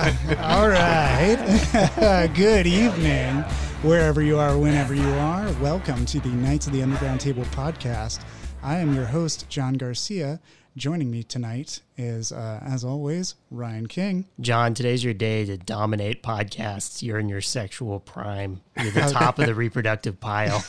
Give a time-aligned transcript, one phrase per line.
[0.40, 2.30] All right.
[2.34, 3.42] Good evening,
[3.82, 5.52] wherever you are, whenever you are.
[5.60, 8.22] Welcome to the Knights of the Underground Table podcast.
[8.62, 10.40] I am your host, John Garcia.
[10.74, 14.24] Joining me tonight is, uh, as always, Ryan King.
[14.40, 17.02] John, today's your day to dominate podcasts.
[17.02, 18.62] You're in your sexual prime.
[18.80, 20.60] You're the top of the reproductive pile.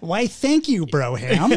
[0.00, 1.56] Why, thank you, Broham.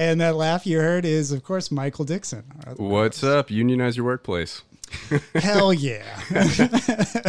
[0.00, 2.42] And that laugh you heard is, of course, Michael Dixon.
[2.78, 3.50] What's up?
[3.50, 4.62] Unionize your workplace.
[5.34, 6.02] Hell yeah.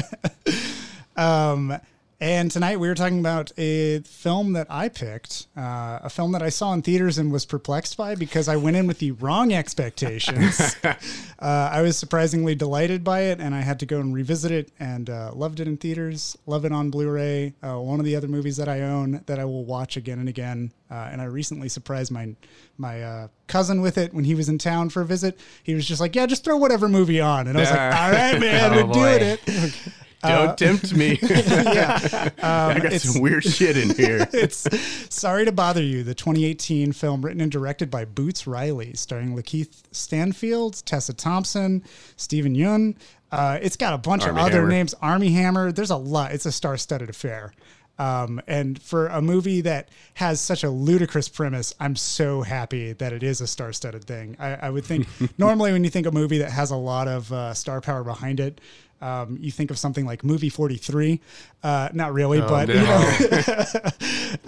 [1.17, 1.77] um,
[2.21, 6.43] and tonight we were talking about a film that I picked, uh, a film that
[6.43, 9.51] I saw in theaters and was perplexed by because I went in with the wrong
[9.51, 10.76] expectations.
[10.84, 10.96] uh,
[11.40, 15.09] I was surprisingly delighted by it, and I had to go and revisit it and
[15.09, 17.55] uh, loved it in theaters, love it on Blu ray.
[17.63, 20.29] Uh, one of the other movies that I own that I will watch again and
[20.29, 20.71] again.
[20.91, 22.35] Uh, and I recently surprised my
[22.77, 25.40] my uh, cousin with it when he was in town for a visit.
[25.63, 28.12] He was just like, "Yeah, just throw whatever movie on," and I was like, "All
[28.12, 29.74] right, man, Oh, we're doing it."
[30.24, 31.18] Don't tempt me.
[31.22, 32.30] yeah.
[32.41, 34.27] I got it's- some weird shit in here.
[34.34, 34.68] it's
[35.14, 39.82] Sorry to Bother You, the 2018 film written and directed by Boots Riley, starring Lakeith
[39.92, 41.84] Stanfield, Tessa Thompson,
[42.18, 42.96] Steven Yeun.
[43.32, 44.70] Uh, it's got a bunch Army of other Hammer.
[44.70, 44.94] names.
[45.02, 45.72] Armie Hammer.
[45.72, 46.34] There's a lot.
[46.34, 47.54] It's a star-studded affair.
[47.98, 53.14] Um, and for a movie that has such a ludicrous premise, I'm so happy that
[53.14, 54.36] it is a star-studded thing.
[54.40, 57.32] I, I would think normally when you think a movie that has a lot of
[57.32, 58.60] uh, star power behind it,
[59.02, 61.20] um, you think of something like Movie 43.
[61.63, 62.74] Uh, not really, but no.
[62.76, 63.90] you know,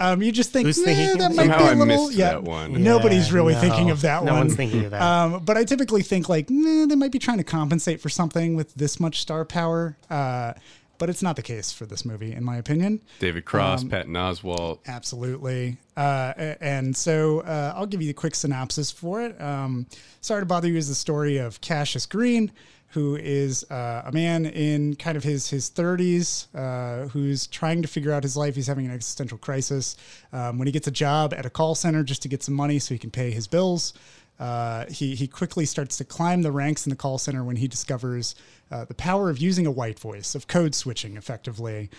[0.00, 2.10] um, you just think "Eh, that might be a little.
[2.12, 2.82] yeah, that one.
[2.82, 3.60] nobody's Yeah, really no.
[3.60, 4.40] thinking of that No one.
[4.42, 5.02] one's thinking of that.
[5.02, 8.54] Um, but I typically think like "Nah, they might be trying to compensate for something
[8.56, 9.96] with this much star power.
[10.10, 10.54] Uh,
[10.96, 13.00] but it's not the case for this movie, in my opinion.
[13.18, 14.78] David Cross, Patton Oswalt.
[14.86, 15.76] Absolutely.
[15.96, 19.38] Uh, and so uh, I'll give you the quick synopsis for it.
[19.40, 19.86] Um,
[20.20, 22.52] Sorry to Bother You is the story of Cassius Green,
[22.94, 27.88] who is uh, a man in kind of his, his 30s uh, who's trying to
[27.88, 28.54] figure out his life.
[28.54, 29.96] He's having an existential crisis.
[30.32, 32.78] Um, when he gets a job at a call center just to get some money
[32.78, 33.94] so he can pay his bills,
[34.38, 37.66] uh, he, he quickly starts to climb the ranks in the call center when he
[37.66, 38.36] discovers
[38.70, 41.90] uh, the power of using a white voice, of code switching effectively.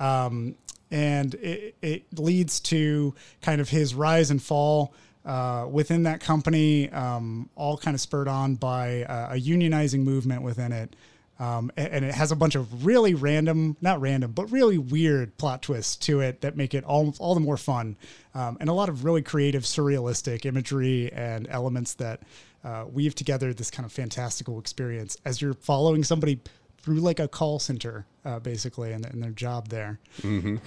[0.00, 0.56] Um,
[0.90, 4.94] and it, it leads to kind of his rise and fall
[5.24, 10.42] uh, within that company, um, all kind of spurred on by uh, a unionizing movement
[10.42, 10.96] within it.
[11.38, 15.36] Um, a- and it has a bunch of really random, not random, but really weird
[15.38, 17.96] plot twists to it that make it all, all the more fun.
[18.34, 22.20] Um, and a lot of really creative, surrealistic imagery and elements that
[22.62, 26.40] uh, weave together this kind of fantastical experience as you're following somebody
[26.82, 29.98] through like a call center, uh, basically, and, and their job there.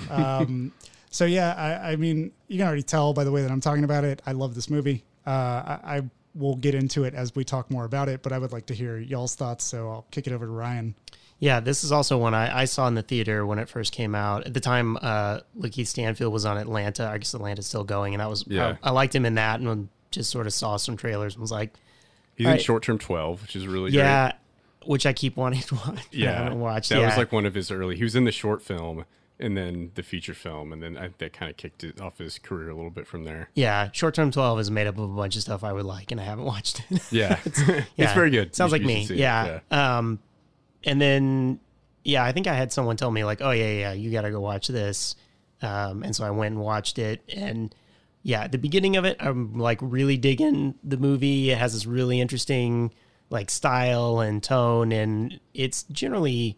[0.09, 0.71] Um,
[1.13, 3.83] so yeah, I, I mean, you can already tell by the way that I'm talking
[3.85, 4.21] about it.
[4.25, 5.03] I love this movie.
[5.25, 6.01] Uh, I, I
[6.35, 8.73] will get into it as we talk more about it, but I would like to
[8.73, 9.63] hear y'all's thoughts.
[9.63, 10.95] So I'll kick it over to Ryan.
[11.39, 14.15] yeah, this is also one I, I saw in the theater when it first came
[14.15, 14.45] out.
[14.45, 17.07] At the time, uh, Lakeith Stanfield was on Atlanta.
[17.07, 18.77] I guess Atlanta's still going, and I was Yeah.
[18.83, 21.51] I, I liked him in that, and just sort of saw some trailers and was
[21.51, 21.73] like,
[22.35, 22.61] He's in Right.
[22.61, 24.31] Short Term 12, which is really yeah,
[24.85, 25.85] which I keep wanting to watch.
[25.85, 25.97] great.
[25.97, 26.43] I Yeah.
[26.43, 26.89] haven't watched.
[26.89, 27.05] That yeah.
[27.05, 27.95] was like one of his early.
[27.95, 29.05] He was in the short film
[29.43, 30.71] and then the feature film.
[30.71, 33.25] And then I, that kind of kicked it off his career a little bit from
[33.25, 33.49] there.
[33.53, 36.11] Yeah, Short Term 12 is made up of a bunch of stuff I would like,
[36.11, 37.01] and I haven't watched it.
[37.11, 37.39] Yeah.
[37.45, 37.61] it's,
[37.97, 38.55] Yeah, very good.
[38.55, 39.03] Sounds You like you me.
[39.03, 39.11] it.
[39.11, 39.59] Yeah.
[39.69, 40.19] Um,
[40.85, 41.59] and then,
[42.03, 44.31] yeah, I think I had someone tell me, like, oh, yeah, yeah, you got to
[44.31, 45.15] go watch this.
[45.61, 47.21] Um, and so I went and watched it.
[47.35, 47.73] And
[48.23, 51.51] yeah, at the beginning of it, I'm like really digging the movie.
[51.51, 52.91] It has this really interesting,
[53.29, 54.91] like, style and tone.
[54.91, 56.57] And it's generally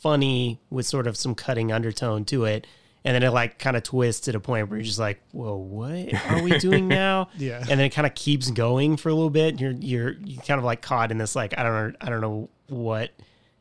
[0.00, 2.66] funny with sort of some cutting undertone to it.
[3.04, 5.56] And then it like kind of twists at a point where you're just like, "Whoa,
[5.56, 7.58] what are we doing now?" Yeah.
[7.58, 9.58] And then it kind of keeps going for a little bit.
[9.58, 12.20] You're you're you kind of like caught in this like I don't know I don't
[12.20, 13.10] know what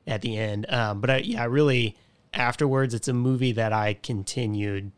[0.05, 0.69] at the end.
[0.69, 1.95] Um, but I, yeah, really
[2.33, 4.91] afterwards, it's a movie that I continued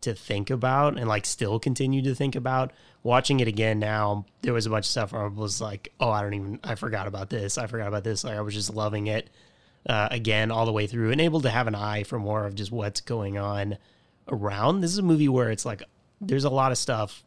[0.00, 2.72] to think about and like still continue to think about.
[3.04, 6.10] Watching it again now, there was a bunch of stuff where I was like, "Oh,
[6.10, 7.58] I don't even I forgot about this.
[7.58, 9.30] I forgot about this." Like I was just loving it
[9.88, 12.54] uh, again all the way through and able to have an eye for more of
[12.54, 13.76] just what's going on
[14.28, 14.80] around.
[14.80, 15.82] This is a movie where it's like
[16.20, 17.22] there's a lot of stuff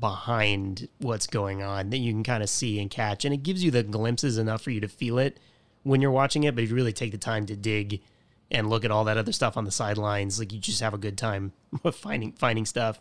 [0.00, 3.62] behind what's going on that you can kind of see and catch, and it gives
[3.62, 5.38] you the glimpses enough for you to feel it
[5.82, 6.54] when you're watching it.
[6.54, 8.00] But if you really take the time to dig
[8.50, 10.98] and look at all that other stuff on the sidelines, like you just have a
[10.98, 11.52] good time
[11.92, 13.00] finding finding stuff.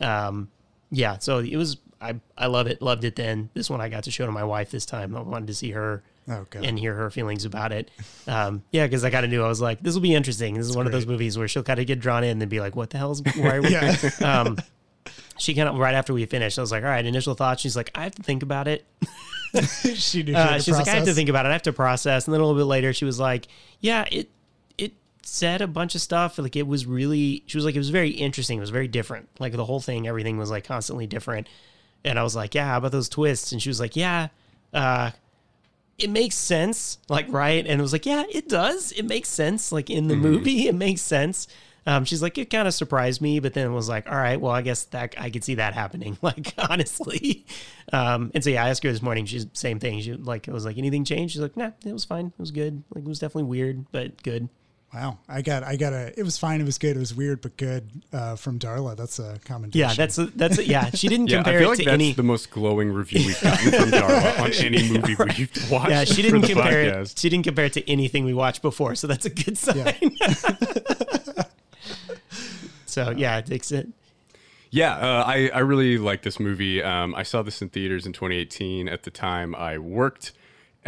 [0.00, 0.50] Um,
[0.90, 1.78] yeah, so it was.
[2.00, 2.80] I I love it.
[2.80, 3.16] Loved it.
[3.16, 5.16] Then this one I got to show to my wife this time.
[5.16, 7.90] I wanted to see her Oh, and hear her feelings about it.
[8.26, 10.54] Um, yeah, because I kind of knew I was like, this will be interesting.
[10.54, 12.60] This is one of those movies where she'll kind of get drawn in and be
[12.60, 13.56] like, what the hell's why?
[13.56, 13.68] Are we?
[13.70, 13.96] Yeah.
[14.22, 14.58] um,
[15.38, 17.76] she kind of right after we finished, I was like, "All right, initial thoughts." She's
[17.76, 18.84] like, "I have to think about it."
[19.94, 21.50] she knew she Uh, she's like, "I have to think about it.
[21.50, 23.46] I have to process." And then a little bit later, she was like,
[23.80, 24.28] "Yeah, it
[24.76, 24.92] it
[25.22, 26.38] said a bunch of stuff.
[26.38, 28.58] Like it was really." She was like, "It was very interesting.
[28.58, 29.28] It was very different.
[29.38, 31.48] Like the whole thing, everything was like constantly different."
[32.04, 34.28] And I was like, "Yeah, how about those twists?" And she was like, "Yeah."
[34.74, 35.12] Uh,
[35.98, 38.92] it makes sense, like right, and it was like, yeah, it does.
[38.92, 41.48] It makes sense, like in the movie, it makes sense.
[41.86, 44.38] Um, she's like, it kind of surprised me, but then it was like, all right,
[44.38, 47.46] well, I guess that I could see that happening, like honestly.
[47.92, 49.24] Um, and so yeah, I asked her this morning.
[49.24, 50.00] She's same thing.
[50.00, 51.32] She like, it was like, anything changed?
[51.32, 52.26] She's like, nah, it was fine.
[52.26, 52.84] It was good.
[52.94, 54.50] Like it was definitely weird, but good.
[54.94, 56.18] Wow, I got, I got a.
[56.18, 56.62] It was fine.
[56.62, 56.96] It was good.
[56.96, 57.90] It was weird, but good.
[58.10, 59.86] Uh, from Darla, that's a commendation.
[59.86, 60.88] Yeah, that's a, that's a, yeah.
[60.90, 62.12] She didn't Yeah, I feel it like to that's any.
[62.14, 65.90] the most glowing review we've gotten from Darla on any movie we've watched.
[65.90, 67.14] yeah, she didn't the compare it.
[67.18, 70.16] She didn't compare it to anything we watched before, so that's a good sign.
[72.86, 73.88] so yeah, it takes it.
[74.70, 76.82] Yeah, uh, I, I really like this movie.
[76.82, 78.88] Um, I saw this in theaters in 2018.
[78.88, 80.32] At the time, I worked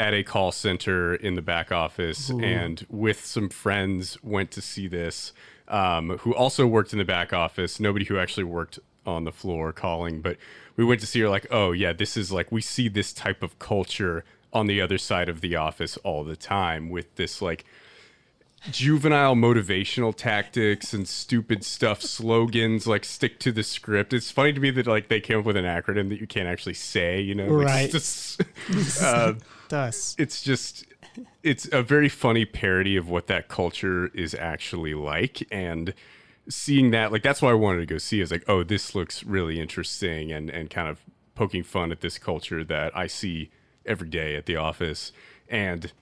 [0.01, 4.89] at a call center in the back office and with some friends went to see
[4.89, 5.33] this
[5.69, 7.79] um, who also worked in the back office.
[7.79, 10.39] Nobody who actually worked on the floor calling, but
[10.77, 13.43] we went to see her like, oh, yeah, this is like, we see this type
[13.43, 17.65] of culture on the other side of the office all the time with this like
[18.71, 24.61] juvenile motivational tactics and stupid stuff slogans like stick to the script it's funny to
[24.61, 27.35] me that like they came up with an acronym that you can't actually say you
[27.35, 27.91] know like, Right.
[27.93, 28.43] just,
[29.03, 29.35] uh,
[29.71, 30.85] Does it's just
[31.43, 35.95] it's a very funny parody of what that culture is actually like and
[36.49, 39.25] seeing that like that's why i wanted to go see is like oh this looks
[39.25, 41.01] really interesting and and kind of
[41.35, 43.51] poking fun at this culture that i see
[43.87, 45.13] every day at the office.
[45.49, 45.93] And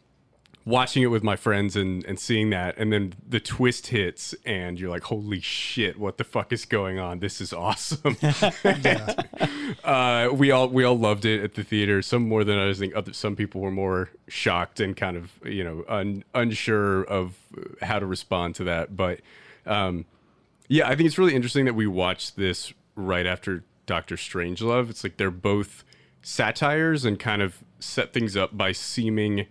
[0.68, 4.78] watching it with my friends and, and seeing that and then the twist hits and
[4.78, 7.20] you're like holy shit what the fuck is going on?
[7.20, 8.16] This is awesome.
[9.84, 12.00] Uh, we all we all loved it at the theater.
[12.02, 15.32] Some more than others I think other some people were more shocked and kind of
[15.44, 17.34] you know un, unsure of
[17.82, 19.20] how to respond to that but
[19.66, 20.04] um,
[20.68, 24.90] yeah I think it's really interesting that we watched this right after Doctor Strangelove.
[24.90, 25.84] It's like they're both
[26.22, 29.46] satires and kind of set things up by seeming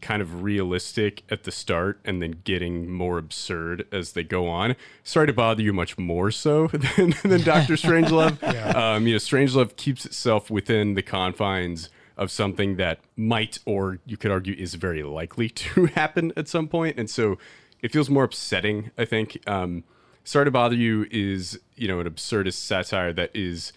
[0.00, 4.76] kind of realistic at the start and then getting more absurd as they go on.
[5.02, 6.66] Sorry to bother you much more so
[6.96, 8.42] than, than Doctor Strangelove.
[8.74, 14.16] um, you know, Strangelove keeps itself within the confines of something that might, or you
[14.16, 17.38] could argue, is very likely to happen at some point, and so
[17.80, 18.90] it feels more upsetting.
[18.98, 19.38] I think.
[19.48, 19.84] Um,
[20.24, 23.72] Sorry to bother you is you know an absurdist satire that is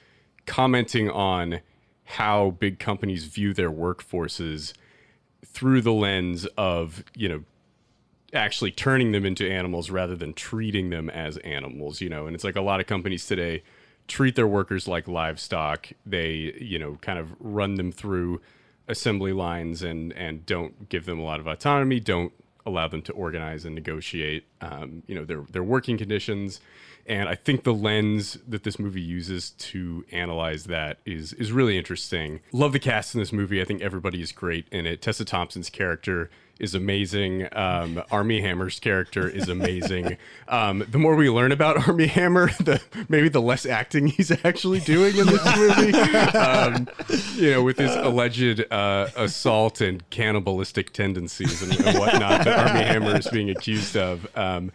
[0.46, 1.62] commenting on
[2.04, 4.74] how big companies view their workforces
[5.46, 7.44] through the lens of you know
[8.34, 12.28] actually turning them into animals rather than treating them as animals you know?
[12.28, 13.64] And it's like a lot of companies today
[14.08, 15.88] treat their workers like livestock.
[16.06, 18.42] They you know kind of run them through
[18.88, 22.34] assembly lines and and don't give them a lot of autonomy don't
[22.66, 26.60] allow them to organize and negotiate um, you know their their working conditions
[27.06, 31.78] and I think the lens that this movie uses to analyze that is is really
[31.78, 32.42] interesting.
[32.52, 33.62] Love the cast in this movie.
[33.62, 35.02] I think everybody is great in it.
[35.02, 36.30] Tessa Thompson's character
[36.62, 37.48] is amazing.
[37.52, 40.18] Um, Armie Hammer's character is amazing.
[40.48, 44.80] Um, the more we learn about Armie Hammer, the maybe the less acting he's actually
[44.80, 45.98] doing in this movie.
[46.38, 46.88] Um,
[47.36, 52.86] you know, with his alleged uh, assault and cannibalistic tendencies and, and whatnot that Armie
[52.86, 54.28] Hammer is being accused of.
[54.38, 54.72] Um,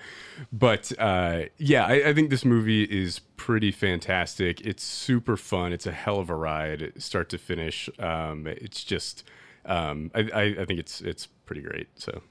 [0.52, 4.60] but uh, yeah, I, I think this movie is pretty fantastic.
[4.60, 5.72] It's super fun.
[5.72, 7.88] It's a hell of a ride, start to finish.
[7.98, 9.24] Um, it's just,
[9.66, 11.88] um, I, I, I think it's it's pretty great.
[11.96, 12.22] So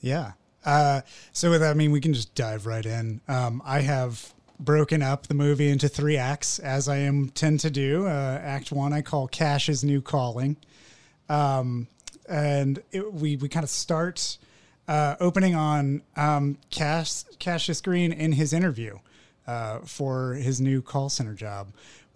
[0.00, 0.32] Yeah.
[0.64, 1.02] Uh,
[1.32, 3.20] so with that, I mean, we can just dive right in.
[3.28, 7.70] Um, I have broken up the movie into three acts, as I am tend to
[7.70, 8.06] do.
[8.06, 10.56] Uh, act one, I call Cash's New Calling,
[11.28, 11.86] um,
[12.28, 14.38] and it, we we kind of start
[14.88, 18.98] uh, opening on um, Cash Cassius Green in his interview
[19.46, 21.68] uh, for his new call center job,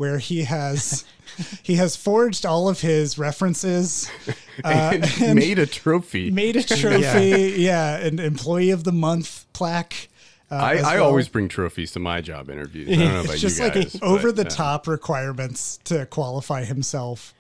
[0.03, 1.05] where he has
[1.63, 4.11] he has forged all of his references.
[4.63, 6.31] Uh, and made a trophy.
[6.31, 7.55] made a trophy.
[7.57, 7.97] yeah.
[7.97, 10.11] an employee of the month plaque.
[10.51, 11.05] Uh, I, I well.
[11.05, 12.87] always bring trophies to my job interviews.
[12.87, 16.65] I don't know about it's just you like over the uh, top requirements to qualify
[16.65, 17.33] himself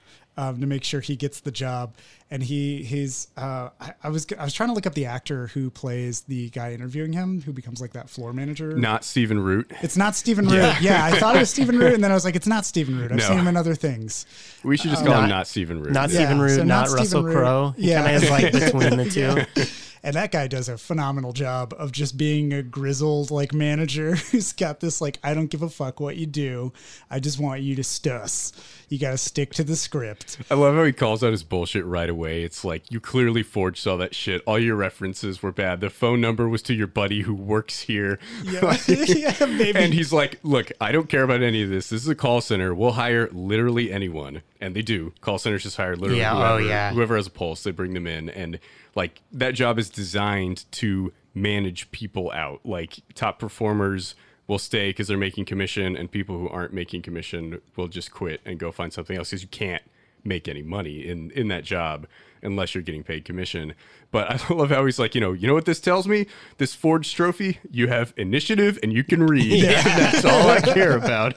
[0.42, 1.94] um, to make sure he gets the job.
[2.30, 5.48] And he he's uh, I, I was I was trying to look up the actor
[5.48, 8.74] who plays the guy interviewing him, who becomes like that floor manager.
[8.74, 9.70] Not Stephen Root.
[9.82, 10.80] It's not Stephen Root.
[10.80, 11.04] Yeah.
[11.04, 13.12] I thought it was Stephen Root, and then I was like, it's not Stephen Root.
[13.12, 13.28] I've No.
[13.28, 14.24] seen him in other things.
[14.64, 15.92] We should just call him Not- not Stephen Root.
[15.92, 17.74] Not Yeah, Stephen Root, so not not, Russell Crowe.
[17.76, 18.02] Yeah.
[18.02, 19.62] kind of is like between the two.
[20.02, 24.52] and that guy does a phenomenal job of just being a grizzled like manager who's
[24.52, 26.72] got this like I don't give a fuck what you do.
[27.10, 28.52] I just want you to stuss.
[28.88, 30.38] You got to stick to the script.
[30.50, 32.42] I love how he calls out his bullshit right away.
[32.42, 34.42] It's like you clearly forged all that shit.
[34.46, 35.80] All your references were bad.
[35.80, 38.18] The phone number was to your buddy who works here.
[38.44, 39.78] Yeah, yeah maybe.
[39.78, 41.88] And he's like, "Look, I don't care about any of this.
[41.88, 42.74] This is a call center.
[42.74, 45.12] We'll hire literally anyone." And they do.
[45.20, 46.92] Call centers just hire literally Yeah, oh, whoever, yeah.
[46.92, 47.64] whoever has a pulse.
[47.64, 48.60] They bring them in, and
[48.94, 52.60] like that job is designed to manage people out.
[52.64, 54.14] Like top performers
[54.46, 58.40] will stay because they're making commission, and people who aren't making commission will just quit
[58.44, 59.82] and go find something else because you can't
[60.24, 62.06] make any money in in that job
[62.42, 63.74] unless you're getting paid commission.
[64.10, 66.26] But I love how he's like, you know, you know what this tells me?
[66.58, 69.64] This forged trophy, you have initiative and you can read.
[69.64, 71.36] That's all I care about.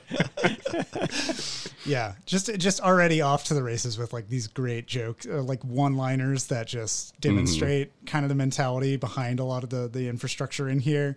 [1.86, 5.63] Yeah, just just already off to the races with like these great jokes, uh, like
[5.63, 10.68] one-liners that just demonstrate kind of the mentality behind a lot of the the infrastructure
[10.68, 11.15] in here.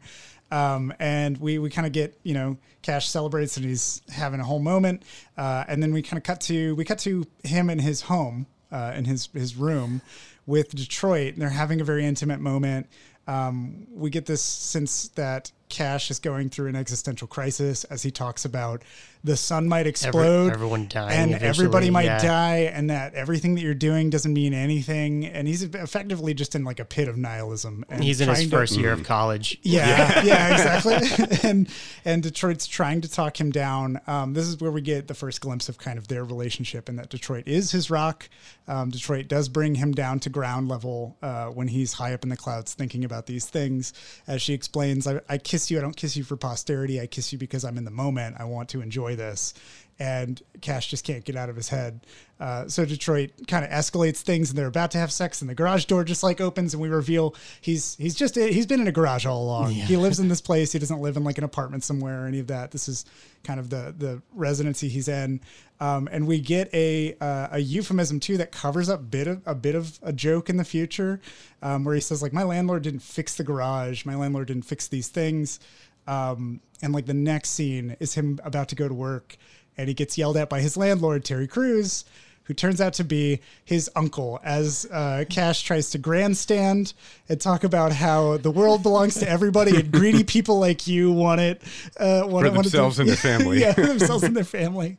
[0.50, 4.44] Um, and we we kind of get you know Cash celebrates and he's having a
[4.44, 5.02] whole moment,
[5.36, 8.46] uh, and then we kind of cut to we cut to him in his home
[8.70, 10.02] uh, in his his room
[10.46, 12.86] with Detroit, and they're having a very intimate moment.
[13.26, 18.10] Um, we get this sense that Cash is going through an existential crisis as he
[18.10, 18.82] talks about
[19.24, 22.22] the sun might explode, everyone dying and everybody might yeah.
[22.22, 25.26] die, and that everything that you're doing doesn't mean anything.
[25.26, 27.84] And he's effectively just in like a pit of nihilism.
[27.88, 29.58] And He's in his to- first year of college.
[29.62, 31.38] yeah, yeah, exactly.
[31.48, 31.68] and
[32.04, 34.00] and Detroit's trying to talk him down.
[34.06, 36.98] Um, this is where we get the first glimpse of kind of their relationship, and
[36.98, 38.28] that Detroit is his rock.
[38.68, 42.28] Um, Detroit does bring him down to ground level uh, when he's high up in
[42.28, 43.92] the clouds thinking about these things.
[44.26, 45.78] As she explains, I, I kiss you.
[45.78, 47.00] I don't kiss you for posterity.
[47.00, 48.36] I kiss you because I'm in the moment.
[48.38, 49.54] I want to enjoy this.
[50.00, 52.06] And Cash just can't get out of his head.
[52.38, 55.56] Uh, so Detroit kind of escalates things, and they're about to have sex, and the
[55.56, 58.92] garage door just like opens, and we reveal he's he's just he's been in a
[58.92, 59.72] garage all along.
[59.86, 60.70] He lives in this place.
[60.70, 62.70] He doesn't live in like an apartment somewhere or any of that.
[62.70, 63.04] This is
[63.42, 65.40] kind of the the residency he's in.
[65.80, 69.54] Um, and we get a uh, a euphemism too that covers up bit of a
[69.54, 71.20] bit of a joke in the future,
[71.60, 74.86] um, where he says like my landlord didn't fix the garage, my landlord didn't fix
[74.86, 75.58] these things,
[76.06, 79.36] um, and like the next scene is him about to go to work,
[79.78, 82.04] and he gets yelled at by his landlord Terry Crews,
[82.44, 86.94] who turns out to be his uncle, as uh, Cash tries to grandstand
[87.28, 91.40] and talk about how the world belongs to everybody and greedy people like you want
[91.40, 91.62] it
[92.00, 93.60] uh, want For it- want to- themselves and their family.
[93.62, 94.98] yeah, themselves and their family.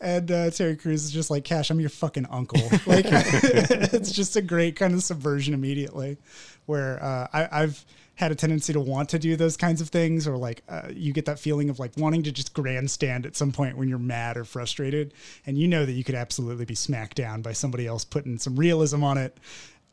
[0.00, 2.60] And uh, Terry Crews is just like, Cash, I'm your fucking uncle.
[2.86, 6.16] Like, it's just a great kind of subversion immediately,
[6.66, 7.84] where uh, I, I've
[8.16, 11.12] had a tendency to want to do those kinds of things, or like uh, you
[11.12, 14.36] get that feeling of like wanting to just grandstand at some point when you're mad
[14.36, 15.12] or frustrated,
[15.46, 18.56] and you know that you could absolutely be smacked down by somebody else putting some
[18.56, 19.38] realism on it.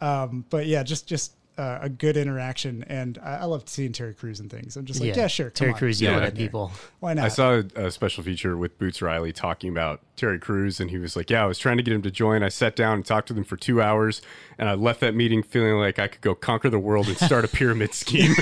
[0.01, 4.13] Um, but yeah, just just uh, a good interaction, and I, I love seeing Terry
[4.13, 4.77] Crews and things.
[4.77, 5.73] I'm just like, yeah, sure, Terry.
[5.73, 6.27] Crews yelling Yeah.
[6.27, 6.71] at people.
[6.99, 7.25] Why not?
[7.25, 10.97] I saw a, a special feature with Boots Riley talking about Terry Crews, and he
[10.97, 12.41] was like, "Yeah, I was trying to get him to join.
[12.43, 14.21] I sat down and talked to them for two hours,
[14.57, 17.43] and I left that meeting feeling like I could go conquer the world and start
[17.45, 18.33] a pyramid scheme."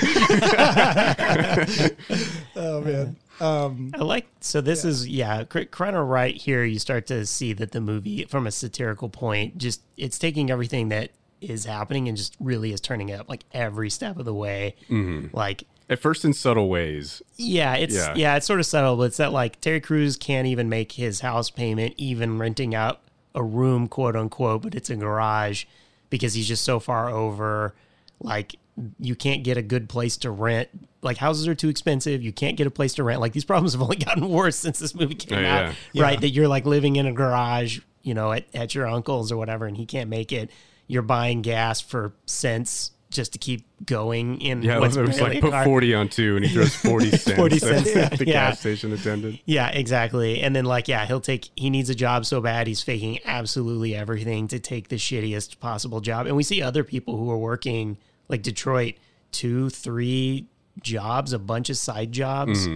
[2.56, 3.16] oh man.
[3.40, 7.54] Um, I like so this is yeah kind of right here you start to see
[7.54, 12.16] that the movie from a satirical point just it's taking everything that is happening and
[12.16, 15.34] just really is turning up like every step of the way mm-hmm.
[15.34, 17.22] like At first, in subtle ways.
[17.36, 18.14] yeah it's Yeah.
[18.16, 18.36] yeah.
[18.36, 21.50] it's sort of subtle but it's that like Terry Crews can't even make his house
[21.50, 23.00] payment even renting out
[23.34, 25.64] a room quote unquote but it's a garage
[26.10, 27.74] because he's just so far over
[28.20, 28.56] like
[28.98, 30.68] you can't get a good place to rent
[31.02, 33.72] like houses are too expensive you can't get a place to rent like these problems
[33.72, 36.02] have only gotten worse since this movie came Oh, out yeah.
[36.02, 36.20] right Yeah.
[36.20, 39.66] that you're like living in a garage you know at, at your uncle's or whatever
[39.66, 40.50] and he can't make it
[40.90, 45.34] you're buying gas for cents just to keep going in Yeah, what's it was barely
[45.34, 45.64] like a put car.
[45.64, 47.36] forty on two, and he throws forty cents.
[47.36, 48.32] 40 at cents, the yeah.
[48.32, 49.40] gas station attendant.
[49.46, 50.40] Yeah, exactly.
[50.40, 53.94] And then like, yeah, he'll take he needs a job so bad he's faking absolutely
[53.94, 56.26] everything to take the shittiest possible job.
[56.26, 57.96] And we see other people who are working
[58.28, 58.94] like Detroit,
[59.32, 60.46] two, three
[60.82, 62.68] jobs, a bunch of side jobs,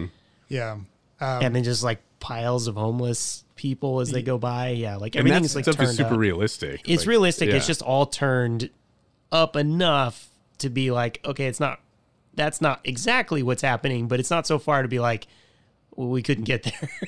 [0.49, 0.73] yeah.
[1.21, 4.71] Um, and then just like piles of homeless people as they go by.
[4.71, 6.21] Yeah, like And everything that is like stuff is turned super up.
[6.21, 6.81] realistic.
[6.89, 7.49] It's Like, realistic.
[7.51, 8.71] It's just all turned
[9.33, 11.81] up enough to be like, okay, it's not
[12.35, 15.27] that's not exactly what's happening, but it's not so far to be like,
[15.97, 16.91] we couldn't get there.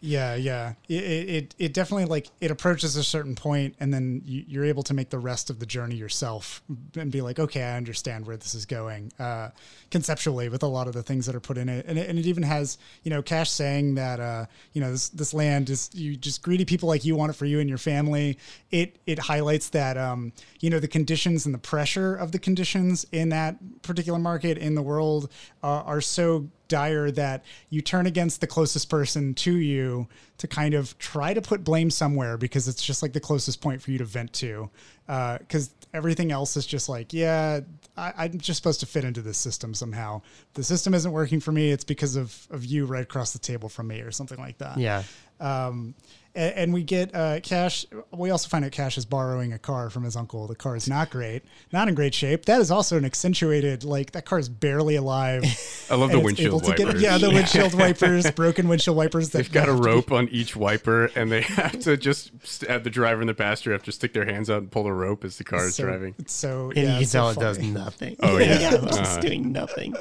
[0.00, 0.74] Yeah, yeah.
[0.88, 4.82] It, it it definitely like it approaches a certain point, and then you, you're able
[4.84, 6.62] to make the rest of the journey yourself
[6.96, 9.50] and be like, okay, I understand where this is going uh,
[9.90, 12.18] conceptually with a lot of the things that are put in it, and it, and
[12.18, 15.90] it even has you know Cash saying that uh, you know this this land is
[15.92, 18.38] you just greedy people like you want it for you and your family.
[18.70, 23.04] It it highlights that um, you know the conditions and the pressure of the conditions
[23.10, 25.30] in that particular market in the world
[25.62, 30.06] are, are so dire that you turn against the closest person to you
[30.38, 33.82] to kind of try to put blame somewhere because it's just like the closest point
[33.82, 34.70] for you to vent to.
[35.06, 37.60] Because uh, everything else is just like, yeah,
[37.96, 40.22] I, am just supposed to fit into this system somehow.
[40.54, 41.70] The system isn't working for me.
[41.70, 44.78] It's because of, of you right across the table from me or something like that.
[44.78, 45.02] Yeah.
[45.40, 45.94] Um,
[46.38, 47.84] and, and we get uh, Cash.
[48.12, 50.46] We also find out Cash is borrowing a car from his uncle.
[50.46, 51.42] The car is not great,
[51.72, 52.44] not in great shape.
[52.46, 55.42] That is also an accentuated, like that car is barely alive.
[55.90, 56.94] I love the windshield wipers.
[56.94, 59.30] Get, yeah, the windshield wipers, broken windshield wipers.
[59.30, 62.30] That They've got a rope on each wiper, and they have to just
[62.68, 64.92] have the driver and the passenger have to stick their hands out and pull the
[64.92, 66.14] rope as the car is so, driving.
[66.26, 68.16] So and yeah, you so tell it does nothing.
[68.22, 68.96] Oh yeah, yeah uh-huh.
[68.96, 69.96] just doing nothing.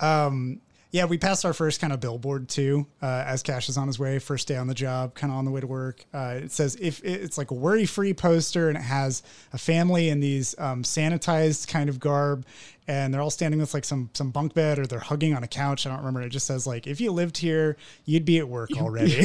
[0.00, 0.60] Um,
[0.92, 3.98] yeah, we passed our first kind of billboard too, uh, as Cash is on his
[3.98, 6.04] way, first day on the job, kind of on the way to work.
[6.12, 10.18] Uh, it says if it's like a worry-free poster, and it has a family in
[10.18, 12.44] these um, sanitized kind of garb,
[12.88, 15.48] and they're all standing with like some some bunk bed or they're hugging on a
[15.48, 15.86] couch.
[15.86, 16.22] I don't remember.
[16.22, 19.12] It just says like if you lived here, you'd be at work already.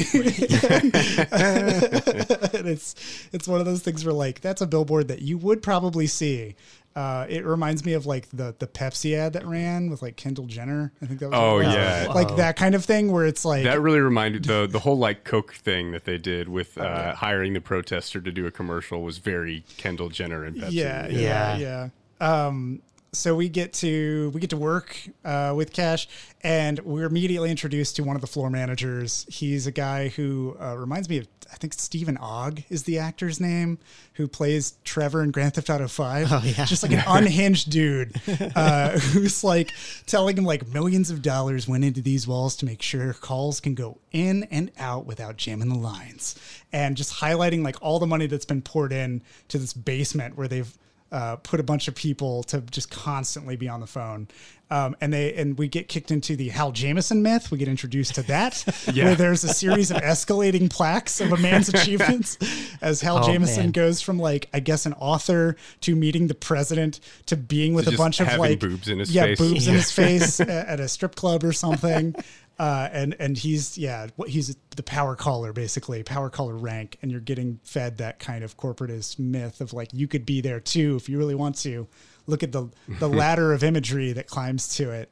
[2.54, 2.96] it's
[3.34, 6.56] it's one of those things where like that's a billboard that you would probably see
[6.96, 10.46] uh, it reminds me of like the the Pepsi ad that ran with like Kendall
[10.46, 10.94] Jenner.
[11.02, 11.38] I think that was.
[11.38, 14.80] Oh yeah, like that kind of thing where it's like that really reminded the the
[14.80, 18.52] whole like Coke thing that they did with uh, hiring the protester to do a
[18.52, 20.72] commercial was very Kendall Jenner and Pepsi.
[20.72, 21.90] Yeah, yeah, yeah.
[22.22, 22.48] yeah.
[22.48, 22.82] Um,
[23.18, 26.08] so we get to we get to work uh, with Cash,
[26.42, 29.26] and we're immediately introduced to one of the floor managers.
[29.30, 33.40] He's a guy who uh, reminds me of I think Steven Ogg is the actor's
[33.40, 33.78] name,
[34.14, 36.28] who plays Trevor in Grand Theft Auto Five.
[36.32, 38.20] Oh yeah, just like an unhinged dude
[38.56, 39.72] uh, who's like
[40.06, 43.76] telling him like millions of dollars went into these walls to make sure calls can
[43.76, 46.36] go in and out without jamming the lines,
[46.74, 50.48] and just highlighting like all the money that's been poured in to this basement where
[50.48, 50.78] they've
[51.12, 54.28] uh, put a bunch of people to just constantly be on the phone.
[54.72, 57.52] Um, and they and we get kicked into the Hal Jameson myth.
[57.52, 59.06] We get introduced to that, yeah.
[59.06, 62.40] where there's a series of escalating plaques of a man's achievements
[62.82, 63.72] as Hal oh, Jameson man.
[63.72, 67.94] goes from like I guess an author to meeting the president to being with to
[67.94, 69.38] a bunch of like boobs in his yeah face.
[69.38, 69.72] boobs yeah.
[69.72, 72.16] in his face at a strip club or something.
[72.58, 77.20] Uh, and and he's yeah he's the power caller basically power caller rank and you're
[77.20, 81.10] getting fed that kind of corporatist myth of like you could be there too if
[81.10, 81.86] you really want to.
[82.28, 85.12] Look at the the ladder of imagery that climbs to it.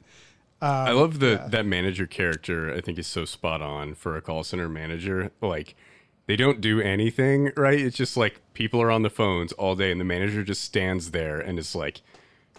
[0.62, 1.48] Um, I love the yeah.
[1.48, 5.30] that manager character I think is so spot on for a call center manager.
[5.42, 5.76] Like
[6.26, 7.78] they don't do anything right?
[7.78, 11.10] It's just like people are on the phones all day and the manager just stands
[11.10, 12.00] there and is like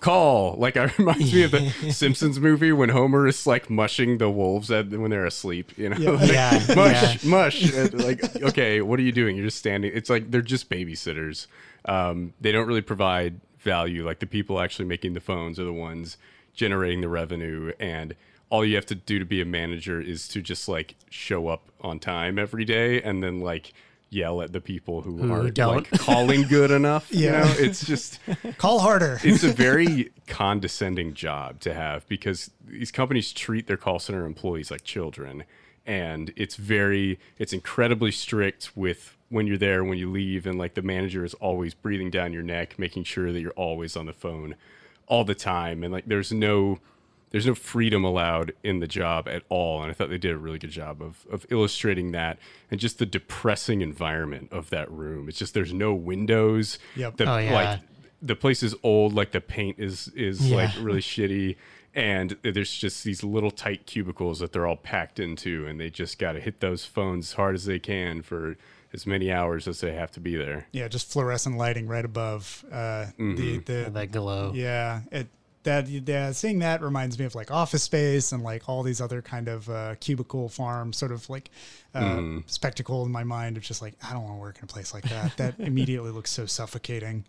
[0.05, 0.55] call.
[0.57, 4.69] Like I reminds me of the Simpsons movie when Homer is like mushing the wolves
[4.69, 5.75] at, when they're asleep.
[5.77, 7.29] You know, yeah, like, yeah mush, yeah.
[7.29, 7.93] mush.
[7.93, 9.35] like okay, what are you doing?
[9.35, 9.91] You're just standing.
[9.93, 11.47] It's like they're just babysitters.
[11.85, 14.05] Um, they don't really provide value.
[14.05, 16.17] Like the people actually making the phones are the ones
[16.53, 18.15] generating the revenue and
[18.49, 21.69] all you have to do to be a manager is to just like show up
[21.81, 23.73] on time every day and then like
[24.15, 25.91] yell at the people who, who aren't don't.
[25.91, 27.07] like calling good enough.
[27.11, 27.25] yeah.
[27.25, 28.19] You know, it's just
[28.57, 29.19] call harder.
[29.23, 34.71] it's a very condescending job to have because these companies treat their call center employees
[34.71, 35.43] like children.
[35.85, 40.73] And it's very, it's incredibly strict with when you're there, when you leave, and like
[40.73, 44.13] the manager is always breathing down your neck, making sure that you're always on the
[44.13, 44.55] phone
[45.07, 45.83] all the time.
[45.83, 46.79] And like there's no,
[47.35, 49.81] there's no freedom allowed in the job at all.
[49.81, 52.39] And I thought they did a really good job of, of illustrating that
[52.71, 55.27] and just the depressing environment of that room.
[55.27, 56.79] It's just there's no windows.
[56.95, 57.17] Yep.
[57.17, 57.53] The, oh, yeah.
[57.53, 57.79] Like
[58.21, 60.55] the place is old, like the paint is is yeah.
[60.55, 61.57] like really shitty.
[61.93, 66.17] And there's just these little tight cubicles that they're all packed into, and they just
[66.17, 68.55] got to hit those phones as hard as they can for
[68.93, 70.67] as many hours as they have to be there.
[70.71, 72.75] Yeah, just fluorescent lighting right above uh,
[73.19, 73.35] mm-hmm.
[73.35, 74.53] the the that glow.
[74.55, 75.27] Yeah, it
[75.65, 79.21] that yeah, seeing that reminds me of like Office Space and like all these other
[79.21, 81.51] kind of uh, cubicle farm sort of like
[81.93, 82.43] uh, mm.
[82.49, 84.93] spectacle in my mind of just like I don't want to work in a place
[84.93, 85.37] like that.
[85.37, 87.25] That immediately looks so suffocating.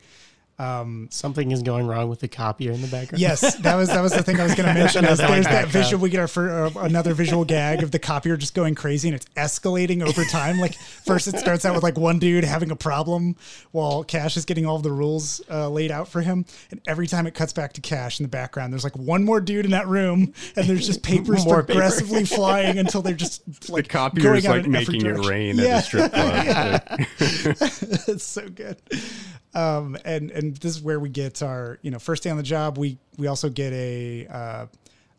[0.59, 3.21] Something is going wrong with the copier in the background.
[3.21, 5.05] Yes, that was that was the thing I was going to mention.
[5.05, 5.73] is Another, like, there's that background.
[5.73, 6.03] visual.
[6.03, 9.15] We get our fir- uh, another visual gag of the copier just going crazy, and
[9.15, 10.59] it's escalating over time.
[10.59, 13.37] Like first, it starts out with like one dude having a problem
[13.73, 17.27] while Cash is getting all the rules uh, laid out for him, and every time
[17.27, 19.87] it cuts back to Cash in the background, there's like one more dude in that
[19.87, 21.89] room, and there's just papers More paper.
[22.27, 25.65] flying until they're just The like copier going is out like making it rain Yeah.
[25.77, 26.83] at a strip club.
[28.09, 28.79] it's so good.
[29.57, 32.43] Um, and and this is where we get our you know first day on the
[32.43, 32.77] job.
[32.77, 34.67] We we also get a uh,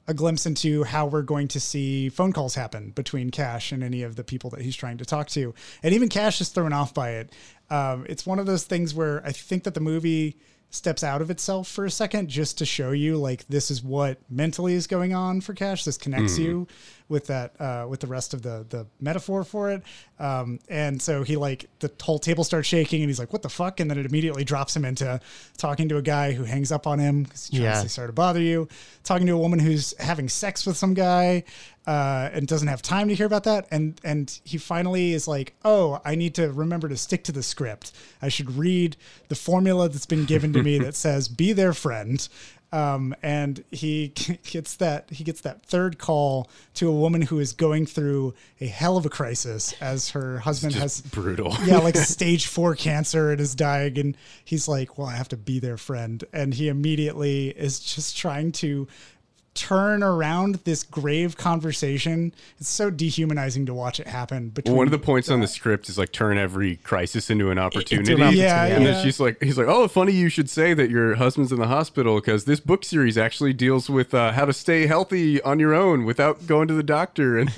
[0.07, 4.03] a glimpse into how we're going to see phone calls happen between Cash and any
[4.03, 6.93] of the people that he's trying to talk to, and even Cash is thrown off
[6.93, 7.33] by it.
[7.71, 10.37] Um, it's one of those things where I think that the movie
[10.69, 14.19] steps out of itself for a second just to show you like this is what
[14.29, 15.83] mentally is going on for Cash.
[15.83, 16.67] This connects you
[17.09, 19.81] with that uh, with the rest of the the metaphor for it.
[20.19, 23.49] Um, and so he like the whole table starts shaking and he's like, "What the
[23.49, 25.19] fuck?" And then it immediately drops him into
[25.57, 27.83] talking to a guy who hangs up on him because he's trying Yeah.
[27.83, 28.67] to sorry to bother you.
[29.03, 31.43] Talking to a woman who's having sex with some guy
[31.85, 33.67] uh, and doesn't have time to hear about that.
[33.71, 37.43] And and he finally is like, "Oh, I need to remember to stick to the
[37.43, 37.93] script.
[38.21, 38.97] I should read
[39.29, 42.27] the formula that's been given to me that says be their friend."
[42.71, 44.09] Um, and he
[44.43, 48.67] gets that he gets that third call to a woman who is going through a
[48.67, 51.55] hell of a crisis as her husband has brutal.
[51.65, 55.37] yeah like stage four cancer and is dying and he's like well i have to
[55.37, 58.87] be their friend and he immediately is just trying to
[59.57, 64.87] turn around this grave conversation it's so dehumanizing to watch it happen between Well, one
[64.87, 68.13] of the points on the script is like turn every crisis into an opportunity.
[68.13, 68.91] opportunity, Yeah, and yeah.
[68.91, 71.67] then she's like, he's like, oh, funny you should say that your husband's in the
[71.67, 75.73] hospital because this book series actually deals with uh, how to stay healthy on your
[75.73, 77.39] own without going to the doctor.
[77.39, 77.51] And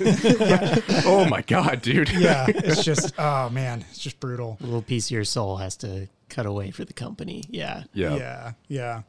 [1.04, 2.10] oh my god, dude.
[2.10, 5.76] yeah it's just oh man it's just brutal A little piece of your soul has
[5.78, 7.44] to cut away for the company.
[7.50, 7.84] Yeah.
[7.92, 8.16] yeah.
[8.16, 9.02] yeah yeah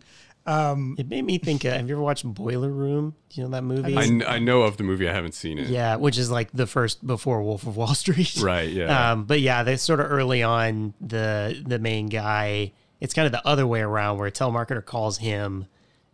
[0.45, 1.63] It made me think.
[1.65, 3.15] Uh, have you ever watched Boiler Room?
[3.29, 3.95] Do you know that movie?
[3.95, 5.07] I, I know of the movie.
[5.07, 5.67] I haven't seen it.
[5.67, 8.37] yeah, which is like the first before Wolf of Wall Street.
[8.41, 8.69] Right.
[8.69, 9.11] Yeah.
[9.11, 12.73] Um, but yeah, they sort of early on the the main guy.
[12.99, 15.65] It's kind of the other way around where a telemarketer calls him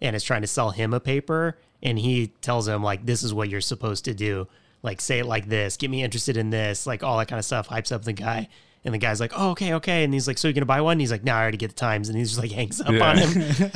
[0.01, 3.33] and is trying to sell him a paper, and he tells him like, "This is
[3.33, 4.47] what you're supposed to do.
[4.83, 5.75] Like, say it like this.
[5.77, 6.85] Get me interested in this.
[6.85, 8.47] Like all that kind of stuff." Hypes up the guy.
[8.87, 10.93] And the guy's like, "Oh, okay, okay." And he's like, "So you're gonna buy one?"
[10.93, 12.89] And he's like, "No, I already get the times." And he's just like hangs up
[12.89, 13.09] Yeah.
[13.09, 13.71] on him.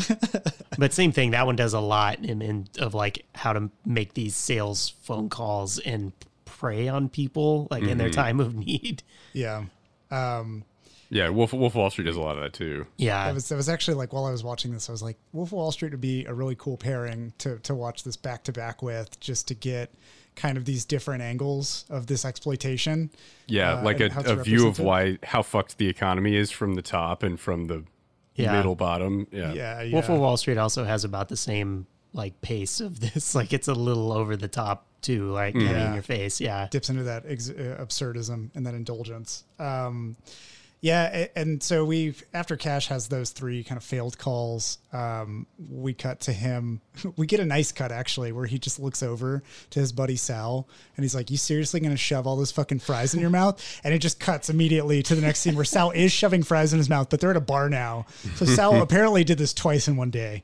[0.80, 1.32] but same thing.
[1.32, 5.28] That one does a lot in, in of like how to make these sales phone
[5.30, 6.14] calls and
[6.46, 8.22] prey on people like in their Mm-hmm.
[8.22, 9.04] time of need.
[9.34, 9.66] yeah
[10.12, 10.64] um
[11.10, 11.28] yeah.
[11.28, 12.86] Wolf, Wolf of Wall Street does a lot of that too.
[12.96, 13.26] Yeah.
[13.26, 15.50] That was that was actually like while I was watching this, I was like, Wolf
[15.50, 18.54] of Wall Street would be a really cool pairing to to watch this back to
[18.54, 19.92] back with, just to get
[20.36, 23.10] kind of these different angles of this exploitation.
[23.48, 24.84] Yeah, uh, like a, and how to a view of it.
[24.84, 27.84] why how fucked the economy is from the top and from the
[28.36, 28.54] Yeah.
[28.56, 29.28] middle bottom.
[29.32, 29.54] Yeah.
[29.54, 29.94] Yeah, yeah.
[29.94, 33.36] Wolf of Wall Street also has about the same like pace of this.
[33.40, 35.88] Like it's a little over the top too, like heavy Yeah.
[35.88, 36.40] in your face.
[36.42, 36.68] Yeah.
[36.70, 39.44] dips into that ex- uh, absurdism and that indulgence.
[39.60, 40.16] Um,
[40.82, 45.94] yeah, and so we after Cash has those three kind of failed calls, um, we
[45.94, 46.82] cut to him.
[47.18, 50.68] We get a nice cut actually, where he just looks over to his buddy Sal,
[50.98, 53.94] and he's like, "You seriously gonna shove all those fucking fries in your mouth?" And
[53.94, 56.90] it just cuts immediately to the next scene where Sal is shoving fries in his
[56.90, 58.08] mouth, but they're at a bar now.
[58.36, 60.42] So Sal apparently did this twice in one day.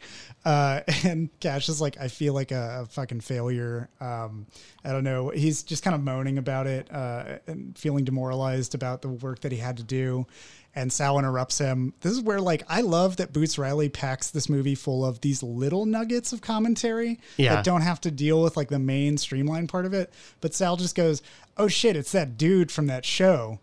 [0.48, 3.90] Uh, and Cash is like, I feel like a, a fucking failure.
[4.00, 4.48] Um,
[4.86, 5.30] I don't know.
[5.30, 9.52] He's just kind of moaning about it uh, and feeling demoralized about the work that
[9.52, 10.26] he had to do.
[10.74, 11.94] And Sal interrupts him.
[12.02, 15.42] This is where, like, I love that Boots Riley packs this movie full of these
[15.44, 17.56] little nuggets of commentary Yeah.
[17.56, 20.14] that don't have to deal with like the main streamline part of it.
[20.40, 21.24] But Sal just goes,
[21.58, 23.60] "Oh shit, it's that dude from that show,"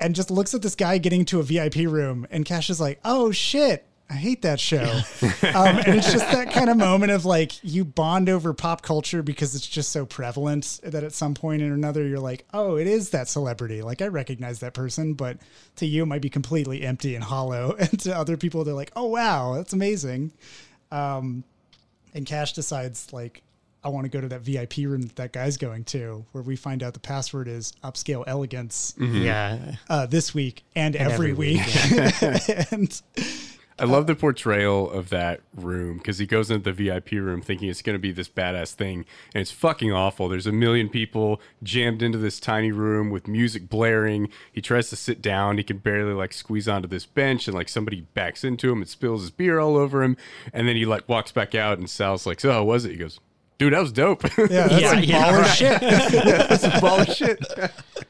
[0.00, 2.26] and just looks at this guy getting to a VIP room.
[2.28, 4.82] And Cash is like, "Oh shit." I hate that show.
[5.22, 9.22] um, and it's just that kind of moment of like you bond over pop culture
[9.22, 12.86] because it's just so prevalent that at some point or another you're like, oh, it
[12.86, 13.82] is that celebrity.
[13.82, 15.36] Like I recognize that person, but
[15.76, 17.76] to you it might be completely empty and hollow.
[17.78, 20.32] And to other people, they're like, oh, wow, that's amazing.
[20.90, 21.44] Um,
[22.14, 23.42] and Cash decides like,
[23.84, 26.56] I want to go to that VIP room that that guy's going to, where we
[26.56, 29.76] find out the password is upscale elegance Yeah.
[29.88, 31.60] uh, this week and, every, every week.
[31.92, 32.22] week,
[32.72, 33.00] and
[33.80, 37.68] I love the portrayal of that room because he goes into the VIP room thinking
[37.68, 40.28] it's going to be this badass thing, and it's fucking awful.
[40.28, 44.30] There's a million people jammed into this tiny room with music blaring.
[44.52, 47.68] He tries to sit down, he can barely like squeeze onto this bench, and like
[47.68, 50.16] somebody backs into him and spills his beer all over him,
[50.52, 52.96] and then he like walks back out, and Sal's like, "So how was it?" He
[52.96, 53.20] goes,
[53.58, 54.24] "Dude, that was dope.
[54.38, 55.56] yeah, that's Yeah, some yeah, baller right.
[55.56, 55.80] shit.
[56.48, 57.38] That's a ball of shit."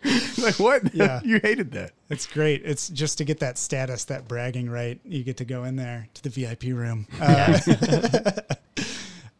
[0.38, 0.94] like what?
[0.94, 1.20] Yeah.
[1.24, 1.92] you hated that.
[2.10, 2.62] It's great.
[2.64, 5.00] It's just to get that status, that bragging right.
[5.04, 7.06] You get to go in there to the VIP room.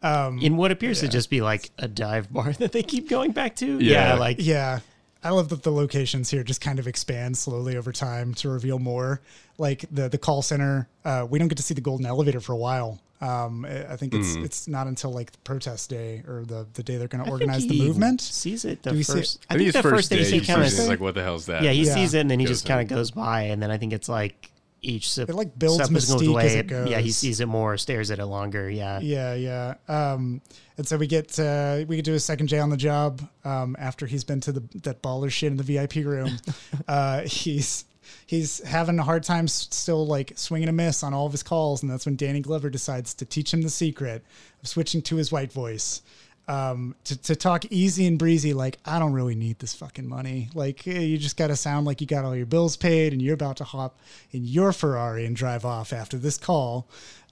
[0.01, 3.33] Uh, in what appears to just be like a dive bar that they keep going
[3.33, 3.81] back to.
[3.81, 4.15] Yeah.
[4.15, 4.79] like yeah.
[5.25, 8.79] I love that the locations here just kind of expand slowly over time to reveal
[8.79, 9.21] more.
[9.59, 12.53] Like the the call center, uh, we don't get to see the golden elevator for
[12.53, 13.01] a while.
[13.21, 14.45] Um, I I think it's Mm.
[14.45, 17.31] it's not until like the protest day or the, the day they're going I to
[17.31, 18.21] think organize the movement.
[18.21, 19.17] Sees it the Do we see it?
[19.17, 19.47] first.
[19.51, 21.23] I think his the first day, he he kind sees it, of like, what the
[21.25, 21.63] hell's that?
[21.63, 21.95] yeah he Yeah.
[21.95, 23.93] sees it and then he Goes just kind of goes by and then I think
[23.93, 24.51] it's like
[24.81, 26.89] each sub- It, like, builds subsequent mystique as it goes.
[26.89, 28.71] Yeah, he sees it more, stares at it longer.
[28.71, 29.75] Yeah, Yeah, yeah.
[29.89, 30.41] Um,
[30.77, 33.75] and so we get uh, we get to a second day on the job um,
[33.81, 36.31] after he's been to the that baller shit in the VIP room.
[36.87, 37.85] uh, he's
[38.27, 41.83] he's having a hard time still like swinging a miss on all of his calls,
[41.83, 44.25] and that's when Danny Glover decides to teach him the secret
[44.63, 46.03] of switching to his white voice.
[46.47, 50.49] Um, to, to talk easy and breezy, like I don't really need this fucking money.
[50.55, 53.21] Like eh, you just got to sound like you got all your bills paid, and
[53.21, 53.99] you're about to hop
[54.33, 56.89] in your Ferrari and drive off after this call.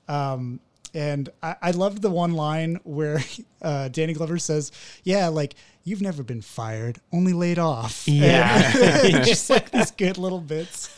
[0.08, 0.60] Um,
[0.96, 3.20] and I, I loved the one line where
[3.62, 4.72] uh, Danny Glover says,
[5.04, 5.54] "Yeah, like
[5.84, 8.72] you've never been fired, only laid off." Yeah.
[9.24, 10.88] Just like these good little bits.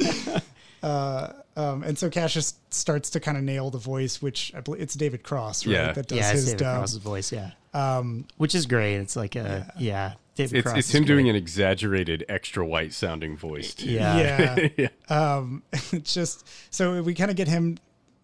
[0.83, 4.81] Uh, um, and so Cassius starts to kind of nail the voice, which I believe
[4.81, 5.73] it's David Cross, right?
[5.73, 5.93] Yeah.
[5.93, 6.77] That does yeah, his David dub.
[6.79, 7.33] Cross's voice.
[7.33, 8.97] Yeah, um, which is great.
[8.97, 10.79] It's like a yeah, David It's, Cross.
[10.79, 13.75] it's is him doing an exaggerated, extra white sounding voice.
[13.75, 13.91] Too.
[13.91, 14.89] Yeah, yeah.
[15.09, 17.79] Um, it's just so we kind of get him.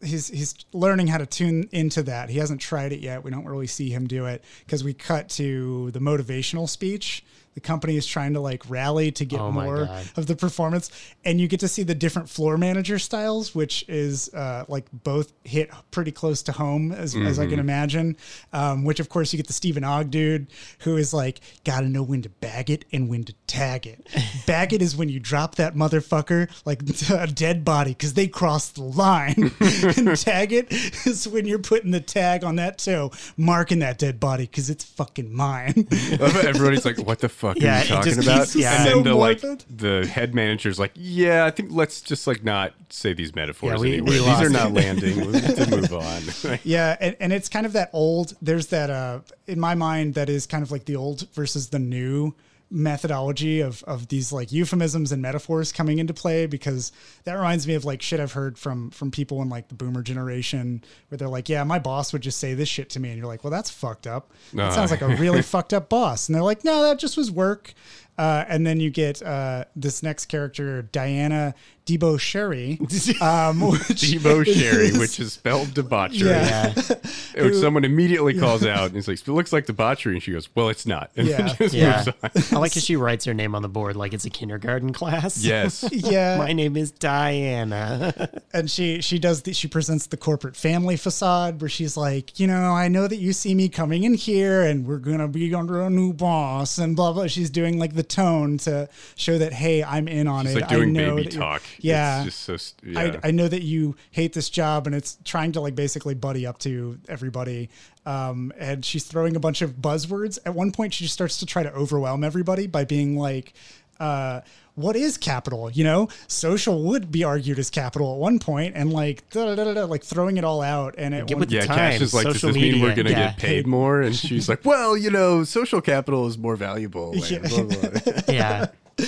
[0.05, 2.29] He's he's learning how to tune into that.
[2.31, 3.25] He hasn't tried it yet.
[3.25, 7.25] We don't really see him do it because we cut to the motivational speech.
[7.55, 10.05] The company is trying to like rally to get Oh more God.
[10.17, 10.91] of the performance,
[11.25, 15.33] and you get to see the different floor manager styles, which is uh, like both
[15.45, 18.17] hit pretty close to home as, as I can imagine.
[18.53, 20.49] Um, which of course you get the Steven Ogg dude
[20.81, 24.07] who is like, gotta know when to bag it and when to tag it.
[24.47, 28.75] bag it is when you drop that motherfucker like a dead body because they crossed
[28.75, 30.67] the line, and tag it
[31.07, 34.83] is when you're putting the tag on that toe, marking that dead body because it's
[34.85, 35.87] fucking mine.
[36.21, 38.75] Everybody's like, "What the fuck Yeah, are you talking just about?" yeah.
[38.77, 42.43] And So then the like the head manager's like, "Yeah, I think let's just like
[42.45, 44.11] not say these metaphors Yeah, we- anymore.
[44.11, 45.17] we These are not it." landing.
[45.21, 45.93] We need to move
[46.45, 48.35] on." Yeah, and, and it's kind of that old.
[48.43, 51.79] There's that uh, in my mind that is kind of like the old versus the
[51.79, 52.35] new
[52.75, 56.93] methodology of of these like euphemisms and metaphors coming into play because
[57.25, 60.03] that reminds me of like shit I've heard from from people in like the boomer
[60.03, 63.19] generation where they're like, yeah, my boss would just say this shit to me, and
[63.19, 64.33] you're like, well, that's fucked up.
[64.53, 64.71] That Uh.
[64.73, 67.73] sounds like a really fucked up boss, and they're like, no, that just was work.
[68.17, 71.53] Uh, and then you get uh, this next character, Diana
[71.87, 72.79] Debo Sherry,
[73.21, 76.31] um, which Debo Sherry, is- which is spelled debauchery.
[76.31, 76.73] Yeah.
[76.75, 76.95] yeah,
[77.45, 80.49] Which someone immediately calls out and he's like, "It looks like debauchery," and she goes,
[80.55, 81.53] "Well, it's not." And Yeah.
[81.55, 82.05] just yeah.
[82.07, 82.57] moves on.
[82.57, 85.45] I like how she writes her name on the board like it's a kindergarten class.
[85.45, 85.85] Yes.
[85.93, 88.31] yeah, My name is Diana.
[88.53, 92.47] and she she does the, she presents the corporate family facade where she's like you
[92.47, 95.83] know i know that you see me coming in here and we're gonna be under
[95.83, 99.83] a new boss and blah blah she's doing like the tone to show that hey
[99.83, 101.63] i'm in on It's it like doing I know baby that you- talk.
[101.81, 102.89] Yeah It's just so.
[102.89, 103.19] Yeah.
[103.23, 106.47] I, I know that you hate this job and it's trying to like basically buddy
[106.47, 107.71] up to everybody
[108.07, 111.47] um, and she's throwing a bunch of buzzwords at one point she just starts to
[111.47, 113.55] try to overwhelm everybody by being like
[114.01, 114.41] uh,
[114.75, 118.93] what is capital you know social would be argued as capital at one point and
[118.93, 121.65] like da, da, da, da, like throwing it all out and it Get with yeah,
[121.65, 123.29] times, Cash is like, does social this mean we're going to yeah.
[123.31, 124.03] get paid more?
[124.03, 127.13] And she's like, well, you know, social capital is more valuable.
[127.13, 127.39] and Yeah.
[127.39, 127.91] blah, blah,
[128.27, 128.67] blah.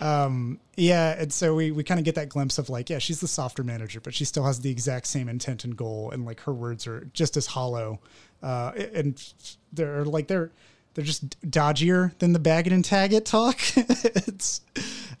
[0.00, 3.20] yeah, Yeah, and so we we kind of get that glimpse of like, yeah, she's
[3.20, 6.40] the softer manager, but she still has the exact same intent and goal, and like
[6.40, 8.00] her words are just as hollow,
[8.42, 9.32] uh, and
[9.72, 10.50] they're like they're
[10.94, 13.58] they're just dodgier than the bag it and tag it talk.
[13.76, 14.60] it's,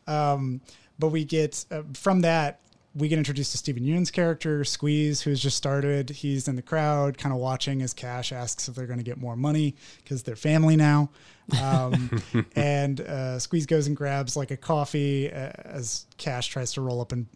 [0.06, 0.60] um,
[0.98, 2.60] but we get uh, from that
[2.96, 6.08] we get introduced to Steven Yeun's character, Squeeze, who's just started.
[6.08, 9.18] He's in the crowd, kind of watching as Cash asks if they're going to get
[9.18, 11.10] more money because they're family now.
[11.62, 12.22] Um,
[12.56, 17.00] and uh, Squeeze goes and grabs like a coffee uh, as Cash tries to roll
[17.00, 17.26] up and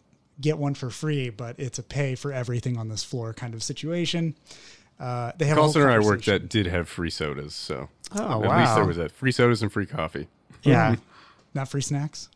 [0.40, 3.62] get one for free, but it's a pay for everything on this floor kind of
[3.62, 4.34] situation.
[4.98, 6.34] Uh, they have a Call center I worked conversation.
[6.42, 9.72] at did have free sodas, so Oh, at least there was that free sodas and
[9.72, 10.28] free coffee.
[10.62, 10.96] yeah.
[11.54, 12.28] not free snacks.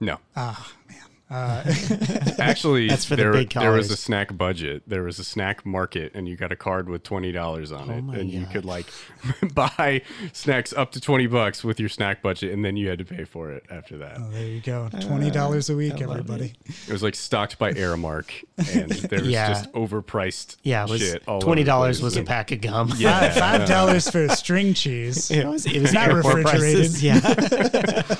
[0.00, 0.98] No, Ah man,
[1.32, 1.64] Uh,
[2.38, 4.82] actually, That's for the there, big there was a snack budget.
[4.86, 7.94] There was a snack market, and you got a card with twenty dollars on oh
[7.94, 8.52] it, Oh my and you God.
[8.52, 8.86] could like
[9.54, 13.04] buy snacks up to twenty bucks with your snack budget, and then you had to
[13.06, 14.18] pay for it after that.
[14.20, 16.52] oh, there you go, uh, twenty dollars a week, love everybody.
[16.86, 18.30] It was like stocked by Aramark,
[18.74, 19.48] and there was Yeah.
[19.48, 21.22] just overpriced Yeah, it was shit.
[21.26, 22.04] all over twenty dollars place.
[22.14, 22.92] was a pack of gum.
[22.98, 23.20] Yeah.
[23.20, 25.30] Five five dollars for a string cheese.
[25.30, 26.92] it was it was Not airport refrigerated.
[26.92, 27.02] prices.
[27.02, 28.16] Yeah,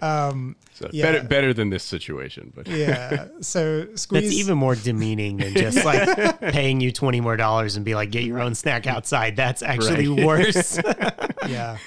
[0.00, 1.10] Um, So Yeah.
[1.10, 3.28] better better than this situation, but yeah.
[3.40, 4.22] So squeeze.
[4.24, 8.10] That's even more demeaning than just like paying you twenty more dollars and be like,
[8.10, 9.34] get your own snack outside.
[9.36, 10.24] That's actually Right.
[10.24, 10.78] worse.
[11.48, 11.78] yeah.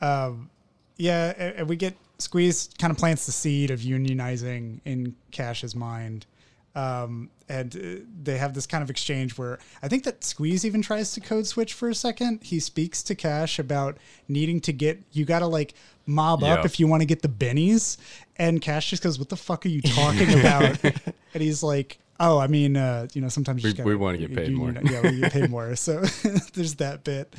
[0.00, 0.48] Um,
[0.96, 5.74] yeah, and, and we get Squeeze kind of plants the seed of unionizing in Cash's
[5.74, 6.26] mind.
[6.74, 10.82] Um, and uh, they have this kind of exchange where I think that Squeeze even
[10.82, 12.40] tries to code switch for a second.
[12.42, 15.74] He speaks to Cash about needing to get, you got to like
[16.10, 17.96] mob up if you want to get the bennies.
[18.36, 20.82] And Cash just goes, What the fuck are you talking about?
[20.84, 24.34] and he's like, Oh, I mean, uh, you know, sometimes you We- we wanna get
[24.34, 24.72] paid more.
[24.84, 25.74] Yeah, we get paid more.
[25.76, 26.00] So
[26.54, 27.34] there's that bit.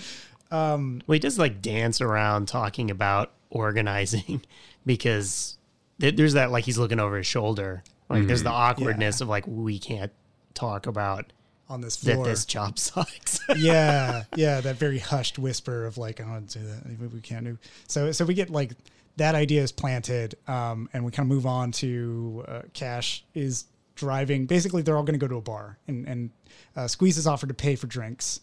[0.52, 4.42] well, he does like dance around talking about organizing
[4.86, 5.58] because
[6.00, 7.84] there's that like he's looking over his shoulder.
[8.10, 10.12] Like there's the awkwardness of like we can't
[10.54, 11.32] talk about
[11.72, 12.26] on this that floor.
[12.26, 13.40] this job sucks.
[13.56, 17.00] yeah, yeah, that very hushed whisper of like, I don't want to do that.
[17.00, 17.58] We- We can't do.
[17.88, 18.72] So, so we get like
[19.18, 23.66] that idea is planted, um, and we kind of move on to uh, Cash is
[23.96, 24.46] driving.
[24.46, 26.30] Basically, they're all going to go to a bar, and and
[26.76, 28.40] uh, Squeeze is offered to pay for drinks.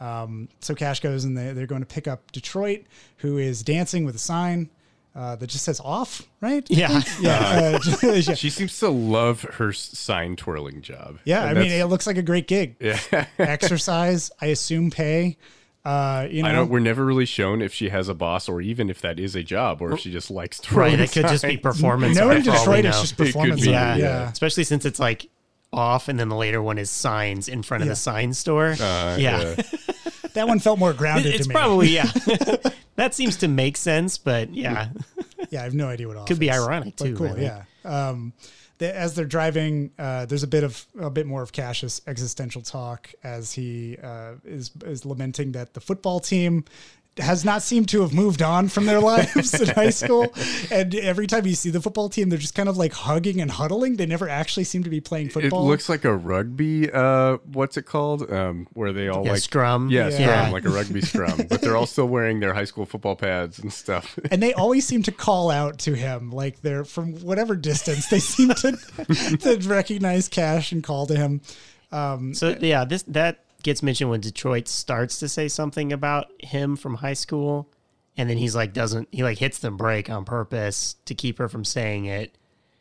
[0.00, 2.84] Um, so Cash goes, and they, they're going to pick up Detroit,
[3.18, 4.68] who is dancing with a sign
[5.14, 6.64] uh, that just says "off," right?
[6.70, 7.02] yeah.
[7.20, 8.34] Yeah, uh, yeah.
[8.34, 11.18] she seems to love her sign twirling job.
[11.24, 12.76] Yeah, And I mean, it looks like a great gig.
[12.80, 13.26] yeah.
[13.38, 15.36] Exercise, I assume, pay.
[15.84, 16.70] Uh, you know, I don't.
[16.70, 19.42] We're never really shown if she has a boss, or even if that is a
[19.42, 20.98] job, or if she just likes to Right.
[20.98, 22.16] It could just be performance.
[22.16, 23.62] no, art in for Detroit, it's just could performance.
[23.62, 24.30] be, art, yeah, yeah.
[24.30, 25.28] Especially since it's like
[25.72, 27.92] off, and then the later one is signs in front of Yeah.
[27.92, 28.74] the sign store.
[28.80, 29.56] Uh, yeah.
[30.34, 31.54] That one felt more grounded it's to me.
[31.54, 32.04] probably yeah.
[32.96, 34.88] that seems to make sense, but yeah,
[35.50, 37.42] yeah, I have no idea what off Could be is, ironic, but too, Cool, really.
[37.42, 37.64] yeah.
[37.84, 38.32] Um,
[38.78, 42.62] the, as they're driving, uh, there's a bit of a bit more of Cash's existential
[42.62, 46.64] talk as he uh, is is lamenting that the football team
[47.18, 50.32] has not seemed to have moved on from their lives in high school.
[50.70, 53.50] And every time you see the football team, they're just kind of like hugging and
[53.50, 53.96] huddling.
[53.96, 55.66] They never actually seem to be playing football.
[55.66, 56.90] It looks like a rugby.
[56.90, 58.30] Uh, what's it called?
[58.32, 59.90] Um, where they all Yeah, like scrum.
[59.90, 60.40] Yeah, Yeah.
[60.40, 61.38] scrum, like a rugby scrum.
[61.48, 64.18] But they're all still wearing their high school football pads and stuff.
[64.30, 68.20] and they always seem to call out to him like they're from whatever distance they
[68.20, 68.72] seem to
[69.40, 71.40] to recognize cash and call to him
[71.90, 76.96] So yeah, this that gets mentioned when Detroit starts to say something about him from
[76.96, 77.68] high school,
[78.16, 81.48] and then he's like doesn't he like hits the brake on purpose to keep her
[81.48, 82.36] from saying it,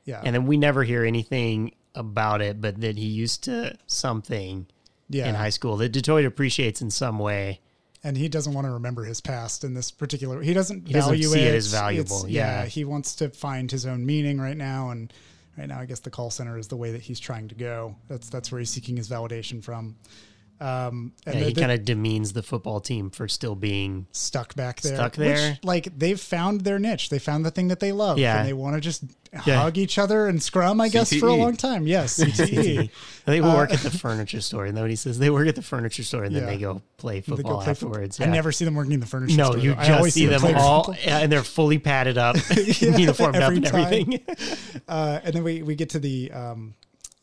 [0.06, 0.22] yeah.
[0.24, 4.66] And then we never hear anything about it, but that he used to something
[5.10, 5.28] yeah.
[5.30, 7.60] in high school that Detroit appreciates in some way.
[8.04, 11.12] and he doesn't want to remember his past in this particular he doesn't He doesn't
[11.12, 11.58] value see it it.
[11.58, 12.66] as valuable, It's- yeah.
[12.66, 15.12] he wants to find his own meaning right now and
[15.58, 17.96] right now i guess the call center is the way that he's trying to go.
[18.08, 19.98] That's that's where he's seeking his validation from
[20.62, 24.56] um and Yeah, the- he kind of demeans the football team for still being stuck
[24.56, 24.96] back there.
[24.96, 25.52] Stuck there.
[25.52, 27.10] Which, like they've found their niche.
[27.10, 28.20] They found the thing that they love.
[28.20, 28.40] Yeah.
[28.40, 29.04] And they want to just
[29.46, 29.62] Yeah.
[29.62, 31.88] hug each other and scrum, I guess, for a long time.
[31.88, 32.18] Yes.
[32.20, 32.90] CTE.
[33.26, 35.62] They will work at the furniture store, and then he says they work at the
[35.62, 36.52] furniture store, and then Uh, Yeah.
[36.54, 37.92] they go play They go football play football.
[37.94, 38.20] afterwards.
[38.20, 38.32] I yeah.
[38.32, 39.58] never see them working in the furniture No, store.
[39.60, 39.82] you though.
[39.82, 41.14] I always just see them playing all, football.
[41.14, 43.84] and they're fully padded up, Yeah, uniformed up, and time.
[43.86, 44.20] everything.
[44.88, 46.74] Uh, and then we, we get to the um,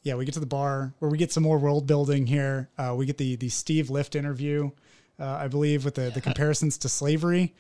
[0.08, 2.68] yeah we get to the bar where we get some more world building here.
[2.78, 4.70] Uh, we get the the Steve Lift interview,
[5.20, 7.54] uh, I believe, with the the comparisons to slavery.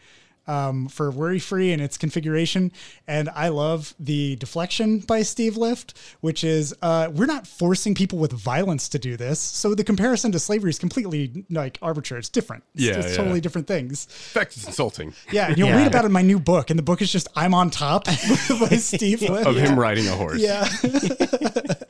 [0.58, 2.72] Um, for worry free and its configuration.
[3.06, 8.18] And I love the deflection by Steve Lift, which is uh, we're not forcing people
[8.18, 9.38] with violence to do this.
[9.40, 12.20] So the comparison to slavery is completely like arbitrary.
[12.20, 12.64] It's different.
[12.74, 13.16] It's, Yeah, it's yeah.
[13.18, 14.06] totally different things.
[14.06, 15.76] In fact, it's insulting Yeah, and you'll Yeah.
[15.80, 18.04] read about it in my new book, and the book is just "I'm on Top"
[18.62, 19.46] by Steve Lift.
[19.46, 20.40] of him riding a horse.
[20.40, 20.66] Yeah,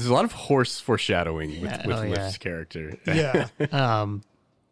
[0.00, 2.32] There's a lot of horse foreshadowing with, Yeah, with oh, yeah.
[2.38, 2.98] Character.
[3.06, 3.48] yeah.
[3.72, 4.22] Um,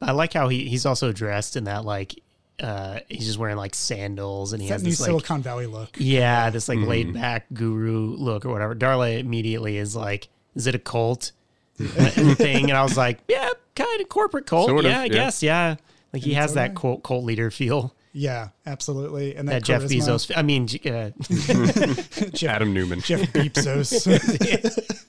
[0.00, 2.20] I like how he, he's also dressed in that like
[2.60, 5.66] uh, he's just wearing like sandals and he that has new this like Silicon Valley
[5.66, 5.90] look.
[5.98, 6.80] yeah this Mm-hmm.
[6.80, 8.74] like laid back guru look or whatever.
[8.74, 11.32] Darla immediately is like, "Is it a cult
[11.76, 14.68] thing?" And I was like, "Yeah, kind of corporate cult.
[14.68, 15.08] Sort of, yeah, I yeah.
[15.08, 15.42] guess.
[15.42, 15.76] Yeah."
[16.12, 16.80] Like he has that okay.
[16.80, 19.36] cult cult leader feel Yeah, absolutely.
[19.36, 19.82] And that that, Jeff.
[19.82, 20.32] Bezos.
[20.34, 23.02] I mean, uh, Jeff, Adam Neumann.
[23.02, 25.04] Jeff Beepsos.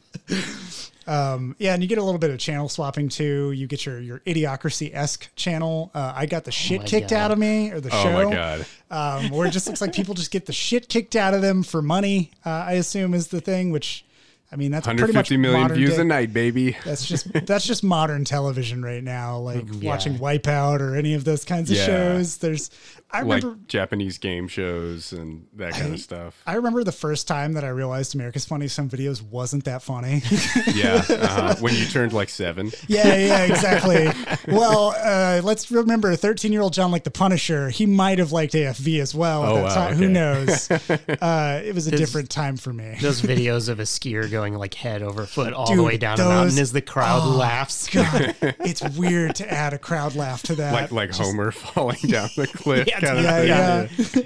[1.08, 3.52] Um, yeah, and you get a little bit of channel swapping too.
[3.52, 5.90] You get your your idiocracy esque channel.
[5.94, 7.16] Uh, I got the shit my kicked God.
[7.18, 8.30] out of me, or the Oh show.
[8.30, 8.66] my god.
[8.92, 11.64] um, where it just looks like people just get the shit kicked out of them
[11.64, 12.32] for money.
[12.46, 14.06] Uh, I assume is the thing, which
[14.52, 16.76] I mean, that's pretty much 150 million modern views day- a night, baby.
[16.86, 19.38] That's just that's just modern television right now.
[19.40, 19.90] Like yeah.
[19.90, 21.86] watching Wipeout or any of those kinds of Yeah.
[21.86, 22.38] shows.
[22.38, 22.70] There's
[23.12, 26.42] I Like Japanese game shows and that kind of stuff.
[26.46, 30.22] I remember the first time that I realized America's Funniest Home Videos wasn't that funny.
[30.74, 31.56] Yeah, uh-huh.
[31.60, 32.72] when you turned like seven.
[32.88, 34.10] yeah, yeah, exactly.
[34.48, 37.70] well, uh, let's remember 13 year old John like The Punisher.
[37.70, 39.96] He might have liked AFV as well Oh, that wow, time.
[39.96, 40.70] Who knows?
[41.22, 42.96] Uh, it was a different time for me.
[43.02, 46.24] Those videos of a skier going like head over foot all the way down a
[46.24, 47.90] mountain as the crowd laughs.
[47.90, 50.74] God, it's weird to add a crowd laugh to that.
[50.74, 54.26] Like like Homer falling down the cliff Yeah, kind of yeah, thing.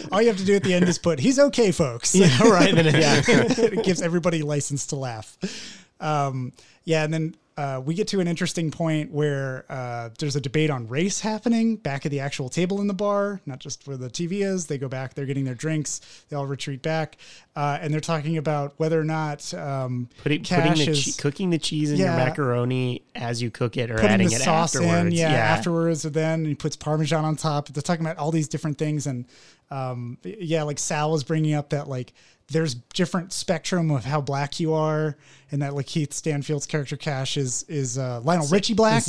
[0.00, 0.08] yeah.
[0.12, 2.14] All you have to do at the end is put, he's okay, folks.
[2.14, 2.74] yeah, right.
[2.74, 3.22] Then it- yeah.
[3.26, 5.36] it gives everybody license to laugh.
[6.00, 6.52] Um,
[6.84, 10.70] yeah, and then uh, we get to an interesting point where uh, there's a debate
[10.70, 14.08] on race happening back at the actual table in the bar, not just where the
[14.08, 14.66] TV is.
[14.66, 16.00] They go back, they're getting their drinks,
[16.30, 17.18] they all retreat back,
[17.54, 21.50] uh, and they're talking about whether or not um, Putting, putting the is che- cooking
[21.50, 22.16] the cheese in Yeah.
[22.16, 25.06] your macaroni as you cook it or adding the it sauce afterwards.
[25.08, 27.68] in, yeah, afterwards, and then he puts Parmesan on top.
[27.68, 29.26] They're talking about all these different things, and
[29.70, 32.12] um, yeah, like Sal was bringing up that like
[32.50, 35.16] there's different spectrum of how black you are,
[35.50, 39.04] and that like Keith Stanfield's character Cash is is uh, Lionel Richie black.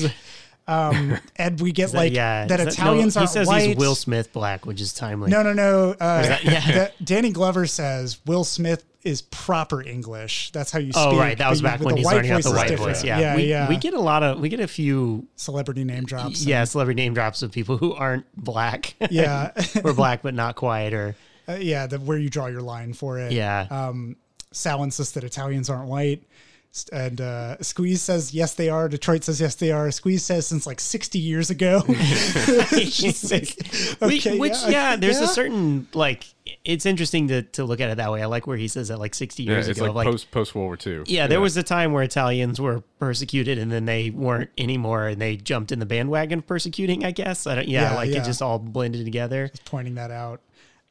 [0.68, 3.68] Um, and we get like yeah, that Italians no, are He says white.
[3.70, 5.32] he's Will Smith black, which is timely.
[5.32, 5.92] No, no, no.
[5.92, 5.96] Uh,
[6.28, 6.90] that- yeah.
[7.04, 10.52] Danny Glover says Will Smith is proper English.
[10.52, 11.04] That's how you speak.
[11.04, 13.04] Oh right, that was you- back with when he's learning out the white voice.
[13.04, 13.68] Yeah, yeah, we, yeah.
[13.68, 16.46] we get a lot of we get a few celebrity name drops.
[16.46, 18.94] yeah and- celebrity name drops of people who aren't black.
[19.10, 19.52] yeah.
[19.84, 21.16] or black but not quite or
[21.52, 23.32] Uh, yeah, the, where you draw your line for it.
[23.32, 23.68] yeah.
[23.70, 24.16] Um,
[24.52, 26.24] Sal insists that Italians aren't white.
[26.94, 28.88] And uh, Squeeze says, yes, they are.
[28.88, 29.92] Detroit says, yes, they are.
[29.92, 31.82] Squeeze says, since like 60 years ago.
[31.88, 33.58] Just like,
[34.02, 35.26] okay, which yeah, yeah, there's yeah.
[35.26, 36.24] a certain like
[36.64, 38.22] it's interesting to to look at it that way.
[38.22, 40.32] I like where he says that like 60 Yeah, years it's ago like, like post
[40.32, 41.04] post World War II.
[41.08, 45.20] yeah, there was a time where Italians were persecuted and then they weren't anymore and
[45.22, 47.48] they jumped in the bandwagon of persecuting, I guess.
[47.48, 48.22] I don't yeah, Yeah, like yeah.
[48.22, 49.52] it just all blended together.
[49.66, 50.40] pointing that out.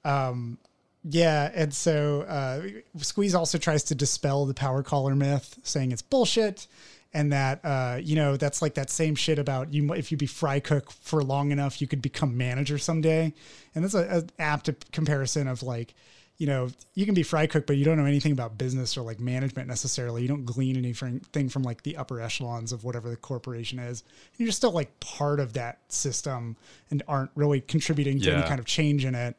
[0.04, 0.58] Um,
[1.02, 2.62] yeah, and so uh,
[2.98, 6.66] Squeeze also tries to dispel the power caller myth, saying it's bullshit,
[7.14, 9.94] and that uh, you know that's like that same shit about you.
[9.94, 13.32] If you be fry cook for long enough, you could become manager someday,
[13.74, 15.94] and that's a, a apt comparison of like.
[16.36, 19.02] You know, you can be fry cook, but you don't know anything about business or
[19.02, 20.22] like management necessarily.
[20.22, 24.04] You don't glean anything from like the upper echelons of whatever the corporation is.
[24.38, 26.56] You're still like part of that system
[26.90, 29.36] and aren't really contributing to any kind of change in it.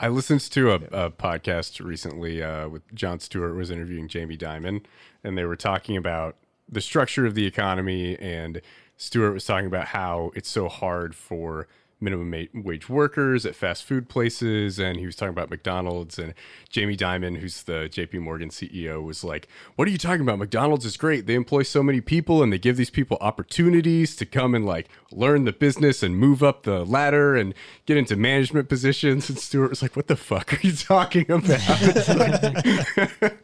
[0.00, 4.84] I listened to a, a podcast recently uh, with Jon Stewart was interviewing Jamie Dimon,
[5.22, 6.36] and they were talking about
[6.68, 8.18] the structure of the economy.
[8.18, 8.62] And
[8.96, 11.68] Stewart was talking about how it's so hard for
[12.04, 16.18] minimum wage workers at fast food places, and he was talking about McDonald's.
[16.18, 16.34] And
[16.68, 18.18] Jamie Dimon, who's the J.P.
[18.18, 20.38] Morgan CEO, was like, "What are you talking about?
[20.38, 21.26] McDonald's is great.
[21.26, 24.88] They employ so many people, and they give these people opportunities to come and like
[25.10, 27.54] learn the business and move up the ladder and
[27.86, 31.60] get into management positions." And Stewart was like, "What the fuck are you talking about?"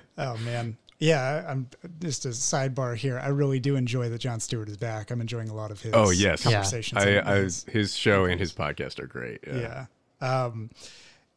[0.20, 0.76] Oh man.
[1.00, 1.66] Yeah, I'm
[2.00, 3.18] just a sidebar here.
[3.18, 5.10] I really do enjoy that Jon Stewart is back.
[5.10, 6.44] I'm enjoying a lot of his Oh, yes.
[6.44, 6.62] Yeah.
[6.98, 9.40] I, I, his- his show and his podcast are great.
[9.46, 9.86] Yeah.
[10.20, 10.44] yeah.
[10.44, 10.70] Um,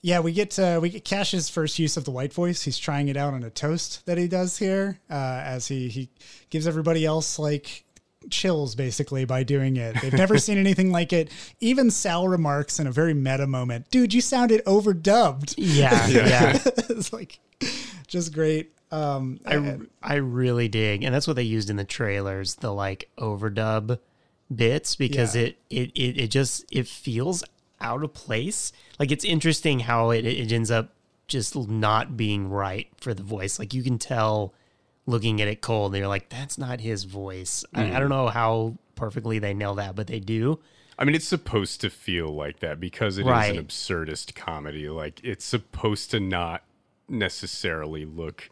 [0.02, 2.62] yeah, we get uh, we get Cash's first use of the white voice.
[2.64, 5.14] He's trying it out on a toast that he does here, uh,
[5.46, 6.10] as he he
[6.50, 7.86] gives everybody else like
[8.30, 9.96] chills basically by doing it.
[10.02, 11.32] They've never seen anything like it.
[11.62, 16.60] Even Sal remarks in a very meta moment, "Dude, you sounded overdubbed." Yeah, yeah.
[16.90, 17.40] it's like
[18.08, 18.74] just great.
[18.94, 23.10] Um, I, I really dig, and that's what they used in the trailers, the like
[23.18, 23.98] overdub
[24.54, 25.44] bits, because Yeah.
[25.44, 27.44] it, it it it just it feels
[27.82, 28.72] out of place.
[29.00, 30.94] Like it's interesting how it it ends up
[31.28, 33.58] just not being right for the voice.
[33.58, 34.54] Like you can tell
[35.08, 37.66] looking at it cold, and you're like, that's not his voice.
[37.74, 40.60] I, I don't know how perfectly they nail that, but they do.
[41.00, 43.58] I mean, it's supposed to feel like that because it is Right.
[43.58, 44.88] an absurdist comedy.
[44.88, 46.64] Like, it's supposed to not
[47.10, 48.50] necessarily look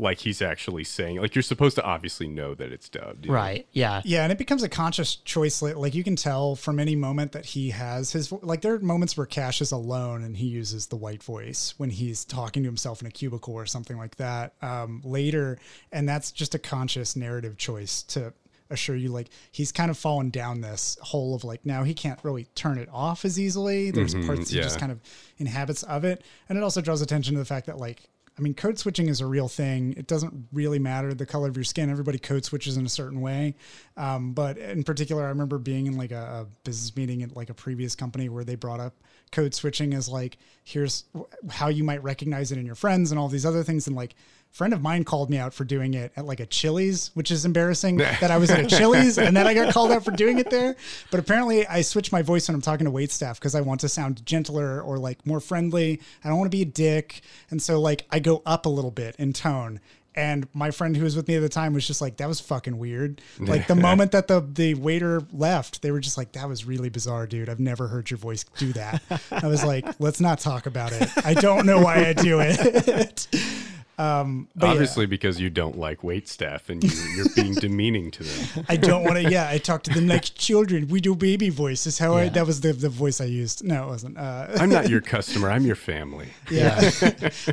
[0.00, 1.20] like he's actually saying.
[1.20, 3.26] Like, you're supposed to obviously know that it's dubbed.
[3.26, 3.36] you know?
[3.36, 3.66] Right?
[3.72, 4.02] Yeah.
[4.04, 5.60] Yeah, and it becomes a conscious choice.
[5.62, 9.16] Like you can tell from any moment that he has his like there are moments
[9.16, 13.00] where Cash is alone and he uses the white voice when he's talking to himself
[13.00, 14.54] in a cubicle or something like that.
[14.62, 15.58] Um, later,
[15.92, 18.32] and that's just a conscious narrative choice to
[18.72, 22.20] assure you like he's kind of fallen down this hole of like now he can't
[22.22, 23.90] really turn it off as easily.
[23.90, 25.00] There's parts he just kind of
[25.38, 28.08] inhabits of it, and it also draws attention to the fact that like
[28.40, 29.92] I mean, code switching is a real thing.
[29.98, 31.90] It doesn't really matter the color of your skin.
[31.90, 33.54] Everybody code switches in a certain way.
[33.98, 37.50] Um, but in particular, I remember being in like a, a business meeting at like
[37.50, 38.94] a previous company where they brought up
[39.30, 41.04] code switching as like, here's
[41.50, 43.86] how you might recognize it in your friends and all these other things.
[43.86, 44.14] And like,
[44.50, 47.44] friend of mine called me out for doing it at like a Chili's, which is
[47.44, 50.38] embarrassing that I was at a Chili's and then I got called out for doing
[50.38, 50.76] it there.
[51.10, 53.80] But apparently I switch my voice when I'm talking to wait staff because I want
[53.80, 56.00] to sound gentler or like more friendly.
[56.24, 57.22] I don't want to be a dick.
[57.50, 59.80] And so like I go up a little bit in tone.
[60.16, 62.40] And my friend who was with me at the time was just like, that was
[62.40, 63.22] fucking weird.
[63.38, 66.88] Like the moment that the, the waiter left, they were just like, that was really
[66.88, 67.48] bizarre, dude.
[67.48, 69.00] I've never heard your voice do that.
[69.30, 71.08] I was like, let's not talk about it.
[71.24, 73.28] I don't know why I do it.
[74.00, 74.72] Um, but yeah.
[74.72, 78.64] Obviously, because you don't like wait staff and you, you're being demeaning to them.
[78.68, 79.30] I don't want to.
[79.30, 80.88] Yeah, I talk to them like children.
[80.88, 81.98] We do baby voices.
[81.98, 83.62] How I, that was the, the voice I used.
[83.64, 84.16] No, it wasn't.
[84.16, 85.50] Uh, I'm not your customer.
[85.50, 86.28] I'm your family.
[86.50, 86.90] yeah,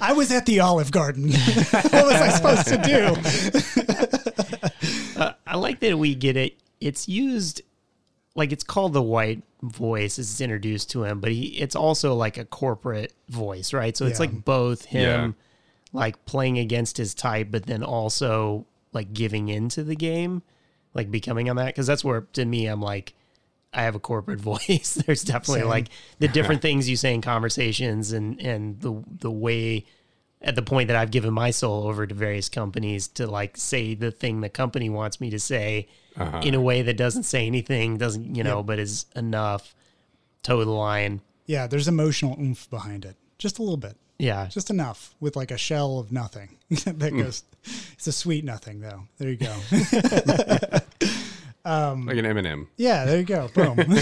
[0.01, 1.29] I was at the Olive Garden.
[1.31, 3.15] what was I supposed to do?
[5.19, 6.57] Uh, I like that we get it.
[6.79, 7.61] It's used
[8.35, 12.13] like it's called the white voice as it's introduced to him, but he it's also
[12.13, 13.97] like a corporate voice, right?
[13.97, 14.27] So it's Yeah.
[14.27, 15.31] like both him Yeah.
[15.93, 20.41] Like playing against his type, but then also like giving into the game,
[20.93, 21.75] like becoming on that.
[21.75, 23.13] Cause that's where to me I'm like,
[23.73, 25.01] I have a corporate voice.
[25.05, 25.69] There's definitely Same.
[25.69, 29.85] like the different things you say in conversations and and the the way
[30.41, 33.95] at the point that I've given my soul over to various companies to like say
[33.95, 36.41] the thing the company wants me to say uh-huh.
[36.43, 39.73] in a way that doesn't say anything, doesn't you know, but is enough.
[40.43, 41.21] Toe the line.
[41.45, 44.47] Yeah, there's emotional oomph behind it, just a little bit, Yeah.
[44.47, 47.43] just enough, with like a shell of nothing that goes.
[47.93, 49.03] It's a sweet nothing, though.
[49.17, 49.55] There you go.
[51.65, 52.67] um, Like an M&M.
[52.77, 53.49] Yeah, there you go.
[53.53, 53.77] Boom.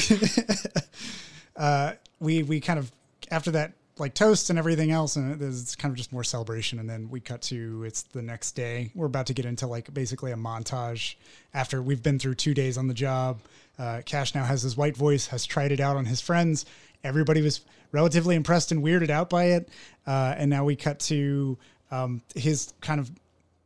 [1.56, 2.92] uh, we we kind of
[3.32, 6.80] after that like toast and everything else, and it's kind of just more celebration.
[6.80, 8.92] And then we cut to it's the next day.
[8.94, 11.16] We're about to get into like basically a montage
[11.54, 13.40] after we've been through two days on the job.
[13.78, 16.66] Uh, Cash now has his white voice, has tried it out on his friends.
[17.06, 19.70] Everybody was relatively impressed and weirded out by it.
[20.06, 21.58] Uh, and now we cut to
[21.92, 23.10] um, his kind of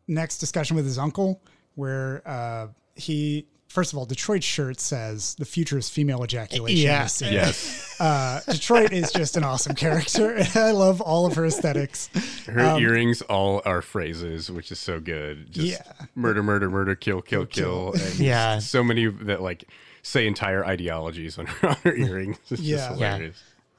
[0.07, 1.41] next discussion with his uncle,
[1.75, 6.85] where uh, he first of all, Detroit's shirt says the future is female ejaculation.
[6.85, 7.03] Yeah.
[7.03, 7.33] This scene.
[7.33, 7.85] Yes.
[7.99, 10.37] Uh, Detroit is just an awesome character.
[10.55, 12.07] I love all of her aesthetics.
[12.45, 15.51] Her earrings all are phrases, which is so good.
[15.51, 15.81] Just Yeah.
[16.15, 17.91] murder, murder, murder, kill, kill, kill.
[17.91, 18.59] And Yeah.
[18.59, 19.65] So many that like
[20.01, 22.37] say entire ideologies on her, on her earrings.
[22.49, 22.89] It's Yeah.
[22.89, 23.29] just Yeah.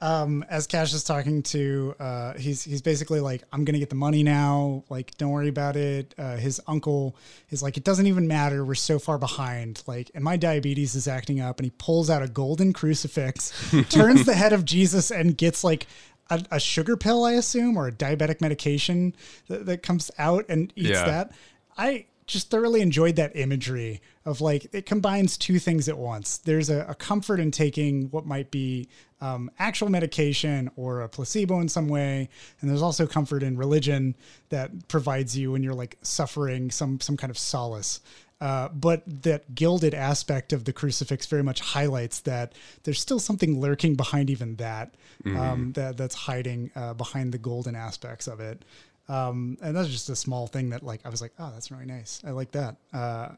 [0.03, 3.95] Um, as Cash is talking to, uh, he's he's basically like, "I'm gonna get the
[3.95, 4.83] money now.
[4.89, 7.15] Like, don't worry about it." Uh, his uncle
[7.51, 8.65] is like, "It doesn't even matter.
[8.65, 9.83] We're so far behind.
[9.85, 13.53] Like, and my diabetes is acting up." And he pulls out a golden crucifix,
[13.89, 15.85] turns the head of Jesus, and gets like.
[16.29, 19.13] A, a sugar pill, I assume, or a diabetic medication
[19.49, 21.03] that, that comes out and eats Yeah.
[21.05, 21.31] that.
[21.77, 26.37] I just thoroughly enjoyed that imagery of like it combines two things at once.
[26.37, 28.87] There's a, a comfort in taking what might be
[29.19, 34.15] um, actual medication or a placebo in some way, and there's also comfort in religion
[34.49, 38.01] that provides you when you're like suffering some some kind of solace.
[38.39, 42.53] Uh, but that gilded aspect of the crucifix very much highlights that
[42.83, 44.95] there's still something lurking behind even that
[45.37, 48.65] um, that that's hiding uh, behind the golden aspects of it.
[49.07, 51.85] Um, and that's just a small thing that like I was like, oh, that's really
[51.85, 52.21] nice.
[52.25, 52.77] I like that.
[52.91, 53.29] Uh,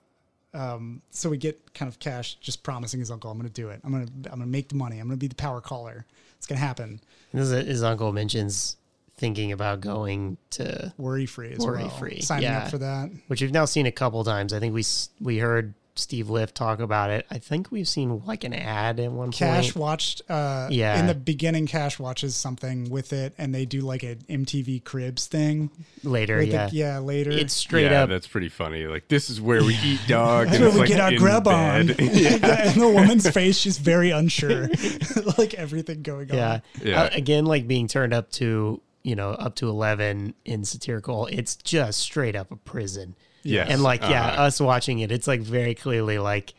[0.54, 3.70] um, so we get kind of cash just promising his uncle, I'm going to do
[3.70, 3.82] it.
[3.84, 5.00] I'm going to I'm going to make the money.
[5.00, 6.06] I'm going to be the power caller.
[6.38, 7.00] It's going to happen.
[7.32, 8.78] And his, his uncle mentions
[9.16, 11.90] thinking about going to Worry free Worry well.
[11.90, 12.64] free, Signing yeah.
[12.64, 13.10] up for that.
[13.28, 14.54] which we've now seen a couple times.
[14.54, 14.84] I think we
[15.22, 17.26] we heard Steve Lift talk about it.
[17.30, 19.76] I think we've seen like an ad at one Cash point.
[19.76, 21.00] watched uh Yeah.
[21.00, 25.28] in the beginning Cash watches something with it and they do like an MTV Cribs
[25.28, 25.70] thing.
[26.04, 26.38] later.
[26.38, 27.30] with the- Yeah, yeah, later.
[27.32, 28.10] it's straight yeah, up.
[28.10, 28.86] that's pretty funny.
[28.86, 30.48] Like this is where we eat dog.
[30.48, 31.88] That's and where we like get our in grub on.
[31.88, 31.96] bed.
[32.00, 32.70] yeah.
[32.72, 34.70] and the woman's face, she's very unsure.
[35.38, 36.38] like everything going on.
[36.38, 36.60] Yeah.
[36.82, 37.04] Yeah.
[37.04, 41.56] Uh, again, like being turned up to, you know, up to 11 in satirical, it's
[41.58, 43.16] just straight up a prison.
[43.44, 43.70] Yes.
[43.70, 44.44] And like, yeah, Uh-huh.
[44.44, 46.54] us watching it, it's like very clearly like,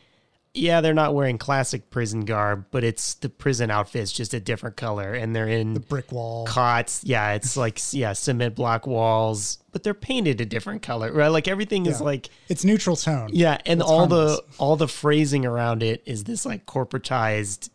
[0.57, 4.77] yeah, they're not wearing classic prison garb, but it's the prison outfit's just a different
[4.77, 6.45] color and they're in the Brick wall.
[6.45, 7.03] cots.
[7.03, 7.33] Yeah.
[7.33, 11.27] It's like, yeah, cement block walls, but they're painted a different color, right?
[11.27, 13.31] Like everything is like, It's neutral tone.
[13.33, 14.37] yeah, and It's all harmless.
[14.37, 17.69] the all the phrasing around it is this like corporatized,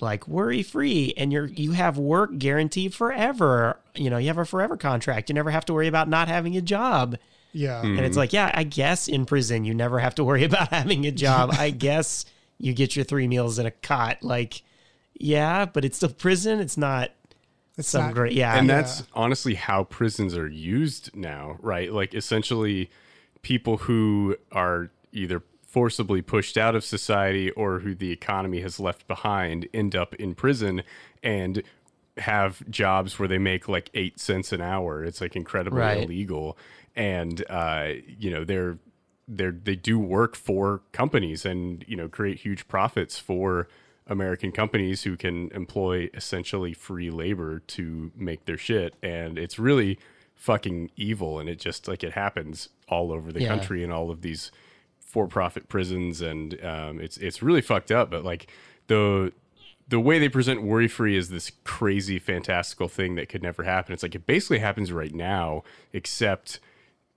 [0.00, 3.78] like worry free, and you're you have work guaranteed forever.
[3.94, 5.28] You know, you have a forever contract.
[5.28, 7.16] You never have to worry about not having a job.
[7.56, 7.80] Yeah.
[7.80, 8.18] And it's mm-hmm.
[8.18, 11.50] like, yeah, I guess in prison you never have to worry about having a job.
[11.58, 12.26] I guess
[12.58, 14.18] you get your three meals in a cot.
[14.22, 14.62] Like,
[15.14, 16.60] yeah, but it's still prison.
[16.60, 17.12] It's not
[17.78, 18.32] It's some not- great.
[18.32, 18.76] Yeah, and Yeah.
[18.76, 21.92] that's honestly how prisons are used now, right?
[21.92, 22.90] Like essentially
[23.42, 29.06] people who are either forcibly pushed out of society or who the economy has left
[29.06, 30.82] behind end up in prison
[31.22, 31.62] and
[32.18, 35.04] have jobs where they make like eight cents an hour.
[35.04, 36.02] It's like incredibly Right.
[36.02, 36.56] illegal,
[36.96, 38.78] and uh, you know they're
[39.28, 43.68] they're they do work for companies and you know create huge profits for
[44.06, 49.98] American companies who can employ essentially free labor to make their shit, and it's really
[50.34, 51.38] fucking evil.
[51.40, 53.48] And it just like it happens all over the Yeah.
[53.48, 54.52] country in all of these
[55.00, 58.10] for-profit prisons, and um, it's it's really fucked up.
[58.10, 58.46] But like
[58.86, 59.32] the
[59.88, 63.92] the way they present worry free is this crazy fantastical thing that could never happen.
[63.92, 66.58] It's like it basically happens right now, except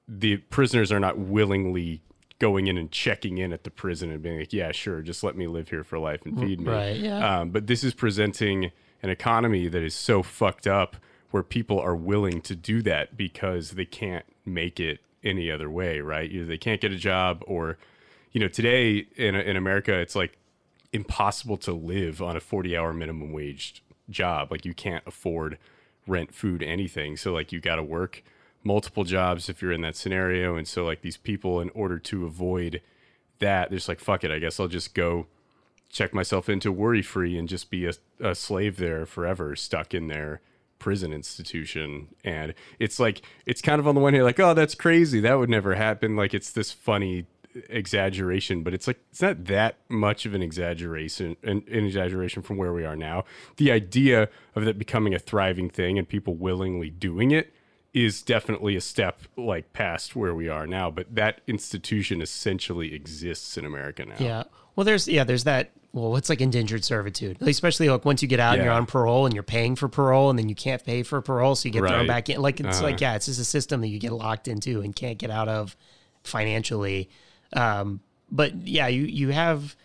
[0.10, 2.02] the prisoners are not willingly
[2.40, 5.36] going in and checking in at the prison and being like, yeah, sure, just let
[5.36, 6.72] me live here for life and feed me.
[6.72, 7.40] right, yeah.
[7.40, 8.72] Um, but this is presenting
[9.04, 10.96] an economy that is so fucked up
[11.32, 16.00] where people are willing to do that because they can't make it any other way,
[16.00, 16.32] right?
[16.32, 17.78] Either they can't get a job or,
[18.32, 20.38] you know, today in, in America, it's like
[20.92, 24.50] impossible to live on a 40 hour minimum wage job.
[24.50, 25.60] Like you can't afford
[26.08, 27.16] rent, food, anything.
[27.16, 28.24] So like you got to work
[28.64, 30.56] multiple jobs if you're in that scenario.
[30.56, 32.82] And so like these people, in order to avoid
[33.40, 34.32] that, they're just like, fuck it.
[34.32, 35.28] I guess I'll just go
[35.90, 40.08] check myself into worry free and just be a, a slave there forever, stuck in
[40.08, 40.42] their
[40.78, 42.10] prison institution.
[42.24, 45.20] And it's like, it's kind of on the one hand, like, oh, that's crazy.
[45.20, 46.16] That would never happen.
[46.16, 47.26] Like, it's this funny
[47.70, 52.58] exaggeration, but it's like, it's not that much of an exaggeration, an, an exaggeration from
[52.58, 53.26] where we are now.
[53.58, 57.54] The idea of that becoming a thriving thing and people willingly doing it
[57.94, 63.58] is definitely a step like past where we are now but that institution essentially exists
[63.58, 64.44] in america now Yeah.
[64.76, 65.72] Well, there's yeah, there's that.
[65.92, 68.86] Well, it's like indentured servitude, like, especially like once you get out and you're on
[68.86, 71.74] parole and you're paying for parole, and then you can't pay for parole, so you
[71.74, 72.40] get thrown back in.
[72.42, 72.86] Like it's Uh-huh.
[72.86, 75.50] like yeah, it's just a system that you get locked into and can't get out
[75.50, 75.76] of
[76.24, 77.10] financially.
[77.54, 78.00] Um,
[78.32, 79.76] but yeah, you you have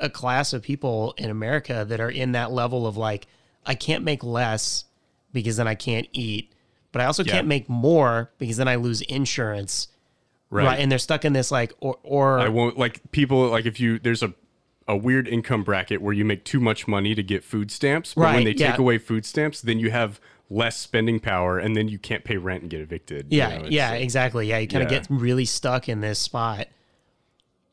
[0.00, 3.26] a class of people in America that are in that level of like,
[3.64, 4.84] I can't make less
[5.32, 6.52] because then I can't eat,
[6.94, 7.32] but I also Yeah.
[7.32, 9.88] can't make more because then I lose insurance.
[10.50, 10.78] right, Right.
[10.78, 13.98] And they're stuck in this like or or i won't like people like if you
[13.98, 14.32] there's a
[14.86, 18.34] a weird income bracket where you make too much money to get food stamps but
[18.34, 18.70] when they yeah.
[18.70, 20.20] take away food stamps then you have
[20.50, 23.66] less spending power and then you can't pay rent and get evicted you Yeah, know,
[23.68, 24.46] yeah, like- exactly.
[24.46, 24.98] Yeah, you kind of Yeah.
[25.00, 26.68] get really stuck in this spot.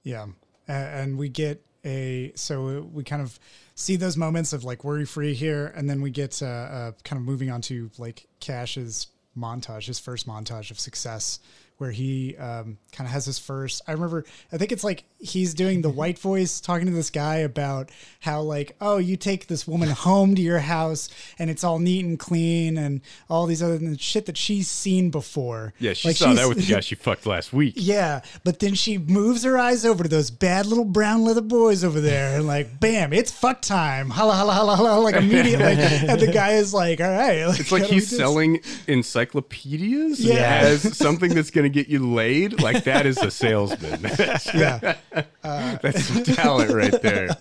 [0.04, 0.28] Yeah.
[0.68, 3.38] And we get a, so we kind of
[3.76, 5.68] see those moments of like worry free here.
[5.76, 9.08] And then we get uh, uh, kind of moving on to like Cash's
[9.38, 11.40] montage, his first montage of success,
[11.82, 13.82] where he um, kind of has his first.
[13.88, 14.24] I remember,
[14.54, 18.42] I think it's like he's doing the white voice talking to this guy about how,
[18.42, 21.10] like, oh, you take this woman home to your house
[21.40, 25.74] and it's all neat and clean and all these other shit that she's seen before.
[25.80, 28.76] yeah she Like, saw that with the guy she fucked last week yeah, but then
[28.76, 32.46] she moves her eyes over to those bad little brown leather boys over there, and
[32.46, 34.12] like, bam, it's fuck time.
[34.12, 35.66] Holla, holla, holla, holla, like immediately.
[35.74, 37.38] and the guy is like, all right.
[37.60, 40.60] it's like do we he's selling encyclopedias Yeah.
[40.64, 42.62] as something that's going to get you laid.
[42.62, 44.02] Like that is a salesman.
[44.54, 44.96] Yeah.
[45.42, 47.30] that's some talent right there.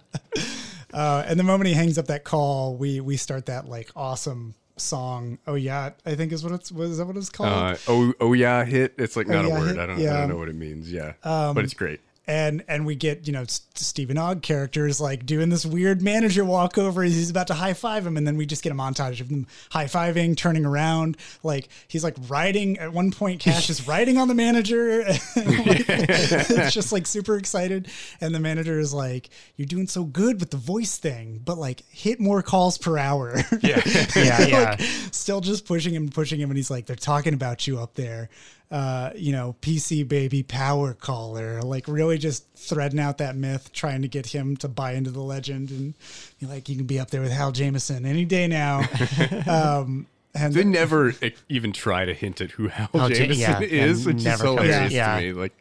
[0.93, 4.57] Uh, and the moment he hangs up that call, we we start that like awesome
[4.77, 5.39] song.
[5.47, 7.53] Oh yeah, I think is what it's was that what it's called?
[7.53, 8.95] Uh, oh, oh yeah, hit.
[8.99, 9.69] It's like not yeah, a word.
[9.69, 10.01] hit, I don't.
[10.01, 10.11] yeah.
[10.11, 10.93] Um, I don't know what it means.
[10.93, 12.01] Yeah, but it's great.
[12.31, 16.45] And and we get you know S- Steven Ogg characters like doing this weird manager
[16.45, 19.21] walkover as he's about to high five him, and then we just get a montage
[19.21, 22.79] of them high fiving, turning around, like he's like riding.
[22.79, 25.03] At one point, Cash is riding on the manager.
[25.07, 27.89] it's just like super excited,
[28.21, 31.83] and the manager is like, "You're doing so good with the voice thing, but like
[31.89, 33.83] hit more calls per hour." Yeah,
[34.15, 34.71] Yeah, yeah.
[34.79, 37.95] like, still just pushing him, pushing him, and he's like, "They're talking about you up
[37.95, 38.29] there."
[38.71, 44.03] Uh, you know, PC baby power caller, like really just threading out that myth, trying
[44.03, 45.95] to get him to buy into the legend, and
[46.39, 48.83] be like, "You can be up there with Hal Jameson any day now."
[49.49, 50.07] um,
[50.37, 53.61] and they never e- even try to hint at who Hal Hal Ja- Jameson yeah,
[53.61, 55.17] is, which is hilarious Yeah.
[55.17, 55.33] to me.
[55.33, 55.53] Like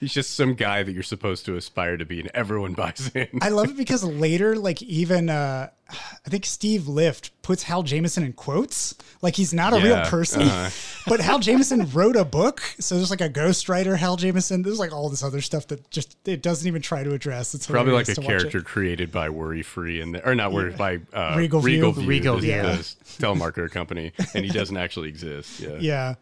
[0.00, 3.28] he's just some guy that you're supposed to aspire to be, and everyone buys in.
[3.40, 8.22] I love it because later, like even uh, I think Steve Lift puts Hal Jameson
[8.24, 10.42] in quotes, like he's not a real person.
[10.42, 10.70] uh-huh.
[11.08, 14.62] But Hal Jameson wrote a book, so there's like a ghostwriter Hal Jameson.
[14.62, 17.54] There's like all this other stuff that just it doesn't even try to address.
[17.54, 18.24] It's Probably like a to it.
[18.24, 22.02] character created by Worry Free and or not Worry by uh, Regal Regal, View.
[22.02, 22.62] View, Regal the- View.
[22.62, 25.58] the telemarketer company, and he doesn't actually exist.
[25.60, 26.14] Yeah, Yeah.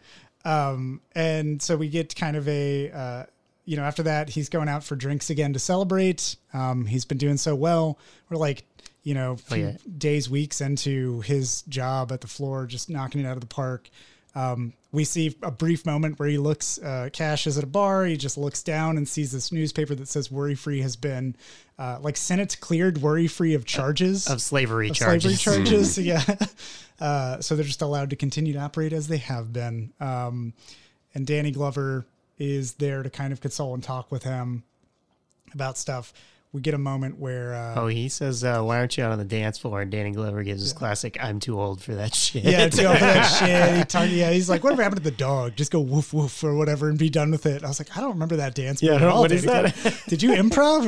[0.42, 3.24] Um, and so we get kind of a, uh,
[3.70, 6.34] you know, after that, he's going out for drinks again to celebrate.
[6.52, 8.00] Um, he's been doing so well.
[8.28, 8.64] We're like,
[9.04, 9.76] you know, few yeah.
[9.96, 13.88] days, weeks into his job at the floor, just knocking it out of the park.
[14.34, 18.06] Um, we see a brief moment where he looks, uh, Cash is at a bar.
[18.06, 21.36] He just looks down and sees this newspaper that says worry free has been,
[21.78, 25.40] uh, like Senate cleared worry free of charges of slavery of charges.
[25.40, 25.96] slavery charges.
[25.96, 26.24] yeah.
[27.00, 29.90] Uh, so they're just allowed to continue to operate as they have been.
[30.00, 30.52] Um,
[31.14, 32.04] and Danny Glover
[32.41, 34.64] is there to kind of console and talk with him
[35.55, 36.12] about stuff.
[36.53, 39.18] We get a moment where, uh, Oh, he says, uh, "Why aren't you out on
[39.18, 42.43] the dance floor?" And Danny Glover gives his classic, "I'm too old for that shit."
[42.43, 43.76] yeah, to go for that shit.
[43.78, 45.55] He talk, yeah, he's like, whatever happened to the dog?
[45.55, 47.62] Just go woof woof or whatever and be done with it.
[47.62, 48.82] I was like, I don't remember that dance.
[48.82, 49.76] Yeah, at all, what is that?
[50.09, 50.86] Did you improv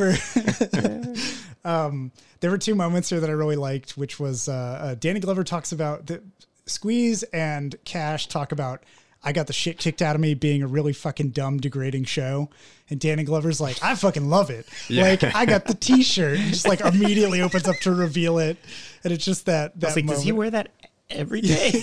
[1.65, 1.65] or?
[1.65, 5.21] um, there were two moments here that I really liked, which was uh, uh, Danny
[5.21, 6.23] Glover talks about the
[6.67, 8.83] Squeeze and Cash talk about.
[9.25, 12.51] I got the shit kicked out of me being a really fucking dumb, degrading show.
[12.91, 14.67] And Danny Glover's like, I fucking love it.
[14.91, 16.39] Like, I got the t shirt.
[16.39, 18.59] Just like immediately opens up to reveal it.
[19.05, 19.73] And it's just that.
[19.77, 20.71] I that was like, does he wear that
[21.11, 21.71] every day?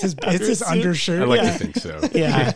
[0.00, 1.20] It's his, it's his undershirt.
[1.20, 1.52] I like yeah.
[1.52, 2.00] to think so.
[2.14, 2.52] yeah.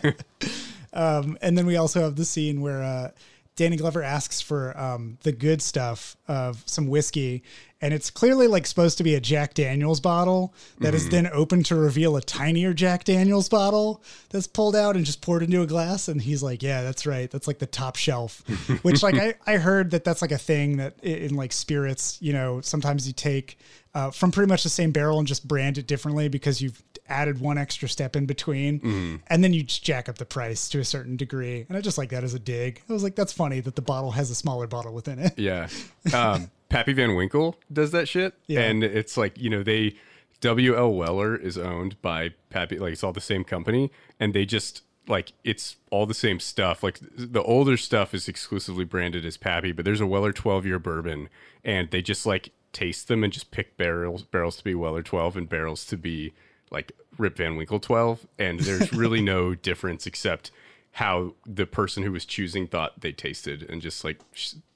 [0.93, 3.11] Um, and then we also have the scene where uh,
[3.55, 7.43] Danny Glover asks for um, the good stuff of some whiskey,
[7.81, 11.65] and it's clearly like supposed to be a Jack Daniels bottle that is then opened
[11.67, 15.67] to reveal a tinier Jack Daniels bottle that's pulled out and just poured into a
[15.67, 16.07] glass.
[16.07, 17.29] And he's like, "Yeah, that's right.
[17.29, 18.43] That's like the top shelf."
[18.81, 22.33] Which, like, I I heard that that's like a thing that in like spirits, you
[22.33, 23.59] know, sometimes you take.
[23.93, 27.39] Uh, from pretty much the same barrel and just brand it differently because you've added
[27.39, 30.83] one extra step in between and then you just jack up the price to a
[30.83, 33.61] certain degree and i just like that as a dig i was like that's funny
[33.61, 35.69] that the bottle has a smaller bottle within it Yeah.
[36.13, 38.33] Um, Pappy Van Winkle does that shit.
[38.47, 38.61] Yeah.
[38.61, 39.95] And it's like, you know, they,
[40.41, 40.93] W.L.
[40.93, 43.91] Weller is owned by Pappy, like it's all the same company.
[44.19, 46.83] And they just, like, it's all the same stuff.
[46.83, 50.79] Like the older stuff is exclusively branded as Pappy, but there's a Weller 12 year
[50.79, 51.29] bourbon
[51.63, 55.37] and they just like taste them and just pick barrels, barrels to be Weller 12
[55.37, 56.33] and barrels to be
[56.71, 58.27] like Rip Van Winkle 12.
[58.37, 60.51] And there's really no difference except
[60.93, 64.19] how the person who was choosing thought they tasted and just like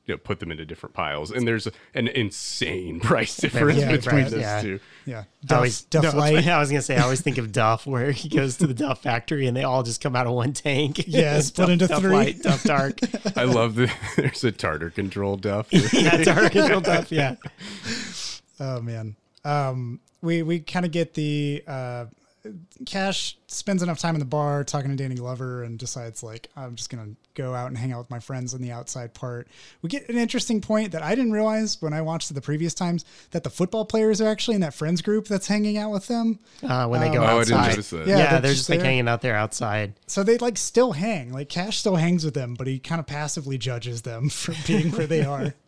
[0.10, 1.32] you know, put them into different piles.
[1.32, 4.62] And there's an insane price difference Yeah, between right, those yeah.
[4.62, 4.80] two.
[5.06, 7.52] yeah I duff, always, duff no, light I was gonna say I always think of
[7.52, 10.34] Duff, where he goes to the Duff factory and they all just come out of
[10.34, 11.04] one tank.
[11.08, 12.12] Yeah, split Duff, into Duff three.
[12.12, 13.00] Light, Duff Dark.
[13.38, 15.68] I love that there's a tartar control duff.
[15.72, 17.12] yeah, Dark and Duff.
[17.12, 17.36] Yeah,
[18.60, 22.06] oh man um we we kind of get the uh
[22.86, 26.76] cash spends enough time in the bar talking to danny glover and decides like i'm
[26.76, 27.10] just gonna
[27.42, 29.48] go out and hang out with my friends in the outside part
[29.82, 32.74] we get an interesting point that i didn't realize when i watched it the previous
[32.74, 36.08] times that the football players are actually in that friends group that's hanging out with
[36.08, 37.46] them uh, when they go Oh, I outside.
[37.46, 38.08] didn't notice that.
[38.08, 39.94] Yeah, Yeah, they're they're, just just like hanging out there outside.
[40.08, 41.32] So they like still hang.
[41.32, 44.92] Like Cash still hangs with them, but he kind of passively judges them for being
[44.92, 45.54] where they are.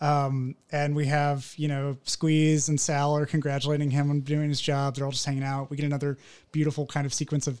[0.00, 4.60] Um, and we have, you know, Squeeze and Sal are congratulating him on doing his
[4.60, 4.96] job.
[4.96, 5.70] They're all just hanging out.
[5.70, 6.18] We get another
[6.50, 7.60] beautiful kind of sequence of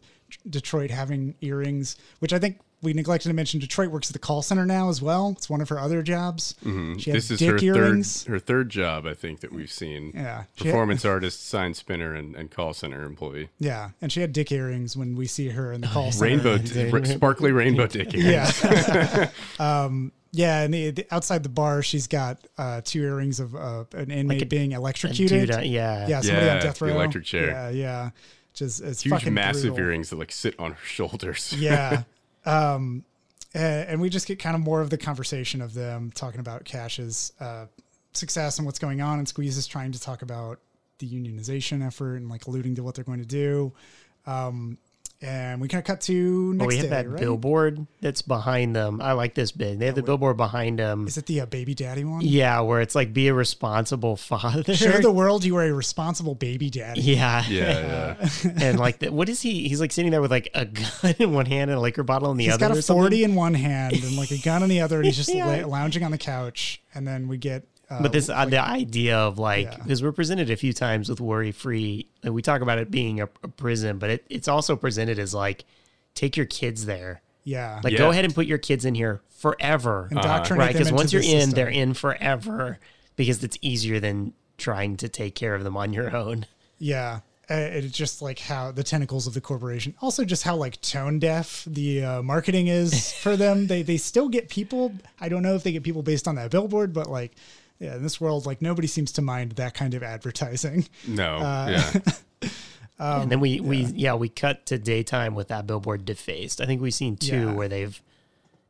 [0.50, 3.60] Detroit having earrings, which I think we neglected to mention.
[3.60, 5.34] Detroit works at the call center now as well.
[5.36, 6.54] It's one of her other jobs.
[6.64, 7.10] Mm-hmm.
[7.12, 8.24] This is dick her earrings.
[8.24, 10.12] third her third job, I think, that we've seen.
[10.14, 10.44] Yeah.
[10.56, 13.48] She- Performance artist, sign spinner, and, and call center employee.
[13.58, 16.24] Yeah, and she had dick earrings when we see her in the call center.
[16.58, 18.62] Rainbow, r- sparkly rainbow dick earrings.
[18.62, 19.30] Yeah.
[19.58, 23.84] um, yeah, and the, the, outside the bar, she's got uh, two earrings of uh,
[23.92, 25.48] an inmate a- being electrocuted.
[25.48, 26.88] dude, uh, yeah, yeah, somebody on death row.
[26.88, 27.48] the electric chair.
[27.48, 28.10] Yeah, yeah.
[28.54, 29.86] Just it's Huge, fucking massive brutal.
[29.86, 31.54] earrings that like sit on her shoulders.
[31.58, 32.02] Yeah.
[32.44, 33.04] Um,
[33.54, 36.64] a- and we just get kind of more of the conversation of them talking about
[36.64, 37.66] Cash's uh,
[38.12, 40.58] success and what's going on, and Squeeze is trying to talk about
[40.98, 43.72] the unionization effort and like alluding to what they're going to do.
[44.26, 44.78] Um,
[45.22, 47.20] and we kind of cut to next Well, we have day, that right?
[47.20, 49.00] billboard that's behind them.
[49.00, 49.78] I like this bit.
[49.78, 51.06] They have the billboard behind them.
[51.06, 52.20] Is it the uh, baby daddy one?
[52.22, 54.74] Yeah, where it's like be a responsible father.
[54.76, 57.00] Show the world you are a responsible baby daddy.
[57.00, 58.50] yeah, Yeah, yeah.
[58.56, 59.68] and like, the, what is he?
[59.68, 62.30] He's like sitting there with like a gun in one hand and a liquor bottle
[62.30, 62.66] in the He's other.
[62.66, 63.02] He's got or a something.
[63.04, 65.46] 40 in one hand and like a gun in the other, and he's just Yeah.
[65.46, 66.82] la- lounging on the couch.
[66.94, 67.66] And then we get.
[67.98, 69.76] Uh, But this uh, the idea of like Yeah.
[69.78, 72.06] because we're presented a few times with worry free.
[72.22, 75.34] Like we talk about it being a, a prison, but it, it's also presented as
[75.34, 75.64] like
[76.14, 77.22] take your kids there.
[77.44, 77.80] yeah.
[77.82, 77.98] Like Yeah.
[77.98, 80.72] go ahead and put your kids in here forever, Indoctrinate right?
[80.72, 81.50] Because once you're in, system.
[81.52, 82.78] they're in forever
[83.16, 86.46] because it's easier than trying to take care of them on your own.
[86.78, 87.20] Yeah.
[87.50, 89.94] Uh, it's just like how the tentacles of the corporation.
[90.00, 93.66] Also, just how like tone deaf the uh, marketing is for them.
[93.66, 94.92] They they still get people.
[95.20, 97.32] I don't know if they get people based on that billboard, but like,
[97.78, 100.86] yeah, in this world, like nobody seems to mind that kind of advertising.
[101.06, 101.90] No, Uh,
[102.42, 102.48] yeah.
[102.98, 106.60] and then we we yeah we cut to daytime with that billboard defaced.
[106.60, 107.52] I think we've seen two Yeah.
[107.54, 108.00] where they've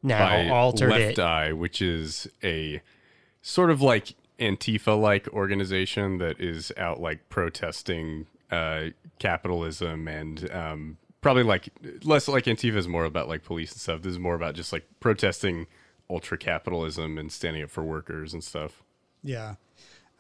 [0.02, 1.18] now By altered Left it.
[1.18, 2.80] Eye, which is a
[3.42, 8.86] sort of like Antifa like organization that is out like protesting uh,
[9.18, 11.68] capitalism and um, probably like
[12.02, 14.02] less like Antifa is more about like police and stuff.
[14.02, 15.66] This is more about just like protesting
[16.10, 18.82] ultra capitalism and standing up for workers and stuff.
[19.22, 19.54] Yeah.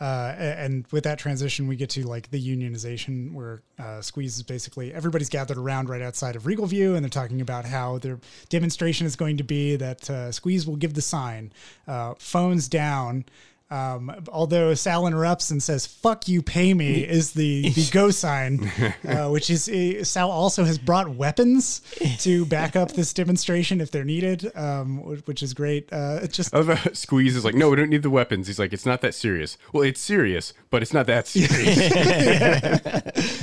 [0.02, 4.42] Uh, and with that transition, we get to like the unionization, where uh, Squeeze is
[4.42, 8.18] basically everybody's gathered around right outside of Regal View, and they're talking about how their
[8.48, 11.52] demonstration is going to be that uh, Squeeze will give the sign,
[11.86, 13.24] uh, phones down.
[13.72, 18.70] Um, although Sal interrupts and says "fuck you, pay me" is the the go sign,
[19.08, 21.80] uh, which is uh, Sal also has brought weapons
[22.18, 25.90] to back up this demonstration if they're needed, um, which is great.
[25.90, 26.54] Uh, it just
[26.92, 28.46] Squeeze is like, no, we don't need the weapons.
[28.46, 29.56] He's like, it's not that serious.
[29.72, 31.92] Well, it's serious, but it's not that serious.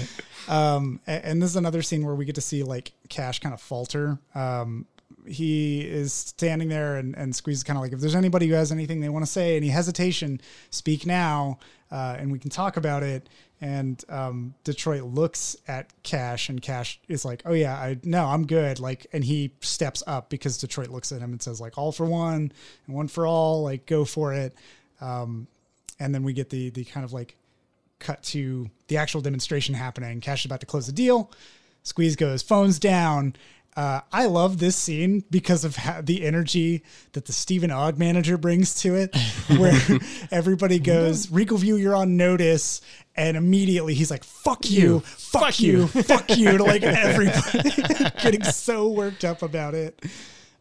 [0.49, 3.53] Um, a- and this is another scene where we get to see like Cash kind
[3.53, 4.17] of falter.
[4.33, 4.87] Um,
[5.27, 8.71] he is standing there and, and Squeeze kind of like, if there's anybody who has
[8.71, 11.59] anything they want to say, any hesitation, speak now,
[11.91, 13.29] uh, and we can talk about it.
[13.61, 18.47] And um, Detroit looks at Cash, and Cash is like, "Oh yeah, I no, I'm
[18.47, 21.91] good." Like, and he steps up because Detroit looks at him and says, "Like, all
[21.91, 22.53] for one
[22.87, 23.63] and one for all.
[23.63, 24.53] Like, go for it."
[25.01, 25.47] Um,
[25.99, 27.35] and then we get the the kind of like
[27.99, 30.21] cut to the actual demonstration happening.
[30.21, 31.29] Cash is about to close the deal.
[31.83, 33.35] Squeeze goes, phones down.
[33.75, 38.37] Uh, I love this scene because of how, the energy that the Steven Ogg manager
[38.37, 39.15] brings to it,
[39.57, 39.79] where
[40.31, 42.81] everybody goes, Regal View, you're on notice.
[43.15, 48.89] And immediately he's like, fuck you, fuck, you, fuck you, to like everybody getting so
[48.89, 50.03] worked up about it.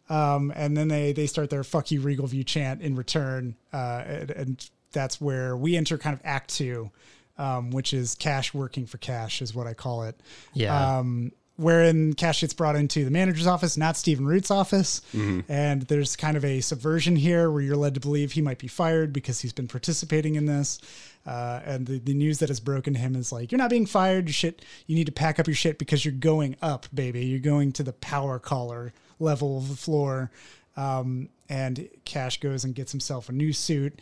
[0.09, 4.03] Um, and then they they start their "fuck you, Regal View" chant in return, uh,
[4.07, 6.91] and, and that's where we enter kind of Act Two,
[7.37, 10.19] um, which is Cash working for Cash, is what I call it.
[10.55, 10.99] Yeah.
[10.99, 15.03] Um, wherein Cash gets brought into the manager's office, not Stephen Root's office,
[15.49, 18.69] and there's kind of a subversion here where you're led to believe he might be
[18.69, 20.79] fired because he's been participating in this.
[21.27, 23.87] Uh, and the, the news that has broken to him is like, you're not being
[23.87, 24.29] fired.
[24.29, 24.65] You shit.
[24.87, 27.27] You need to pack up your shit because you're going up, baby.
[27.27, 30.31] You're going to the power caller level of the floor.
[30.77, 34.01] Um, and Cash goes and gets himself a new suit,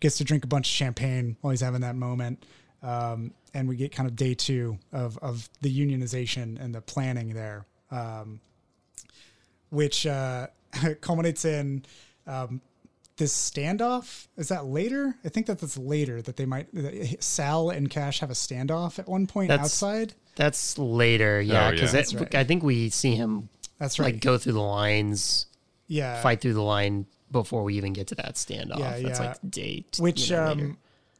[0.00, 2.44] gets to drink a bunch of champagne while he's having that moment.
[2.82, 7.34] Um, and we get kind of day two of, of the unionization and the planning
[7.34, 8.40] there, um,
[9.70, 10.46] which uh,
[11.00, 11.84] culminates in
[12.26, 12.60] um,
[13.16, 14.28] this standoff.
[14.36, 15.16] Is that later?
[15.24, 18.98] I think that that's later that they might, that Sal and Cash have a standoff
[18.98, 20.14] at one point That's- outside.
[20.36, 21.70] That's later, yeah, yeah.
[21.72, 22.32] because That's right.
[22.36, 23.48] I think we see him
[23.78, 24.12] That's right.
[24.14, 25.46] like go through the lines,
[25.88, 26.22] yeah.
[26.22, 28.78] fight through the line before we even get to that standoff.
[28.78, 29.26] Yeah, That's yeah.
[29.26, 30.60] like date, Which, you know, later.
[30.66, 30.78] um,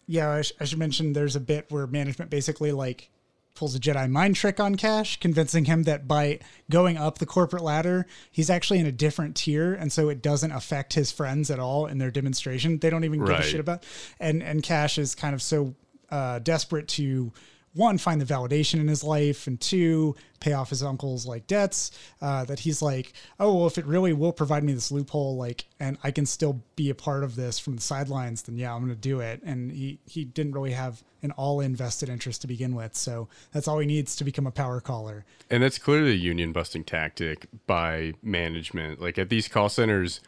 [0.08, 3.10] yeah, I, sh- I should mention there's a bit where management basically like
[3.54, 6.38] pulls a Jedi mind trick on Cash, convincing him that by
[6.70, 10.52] going up the corporate ladder, he's actually in a different tier, and so it doesn't
[10.52, 12.78] affect his friends at all in their demonstration.
[12.78, 13.84] They don't even give a shit about.
[14.18, 15.74] And and Cash is kind of so
[16.10, 17.32] uh, desperate to
[17.78, 21.90] one find the validation in his life and two pay off his uncle's like debts
[22.20, 25.64] uh, that he's like oh well if it really will provide me this loophole like
[25.80, 28.82] and i can still be a part of this from the sidelines then yeah i'm
[28.82, 32.74] gonna do it and he he didn't really have an all invested interest to begin
[32.74, 36.14] with so that's all he needs to become a power caller And that's clearly a
[36.14, 39.00] union busting tactic by management.
[39.00, 40.20] Like at these call centers,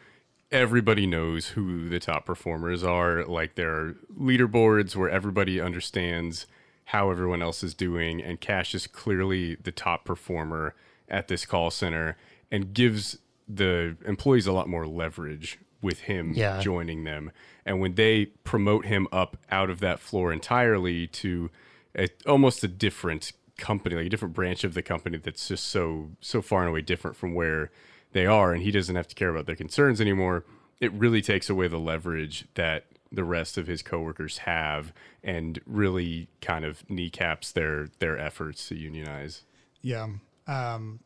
[0.51, 3.23] everybody knows who the top performers are.
[3.25, 6.45] Like there are leaderboards where everybody understands
[6.91, 8.21] how everyone else is doing.
[8.21, 10.75] And Cash is clearly the top performer
[11.07, 12.17] at this call center
[12.51, 13.17] and gives
[13.47, 16.59] the employees a lot more leverage with him Yeah.
[16.59, 17.31] joining them.
[17.65, 21.49] And when they promote him up out of that floor entirely to
[21.97, 26.11] a, almost a different company, like a different branch of the company that's just so
[26.19, 27.71] so far and away different from where
[28.11, 30.43] they are, and he doesn't have to care about their concerns anymore.
[30.81, 34.93] It really takes away the leverage that the rest of his coworkers have,
[35.23, 39.43] and really kind of kneecaps their their efforts to unionize.
[39.81, 40.07] Yeah.
[40.47, 40.99] Um,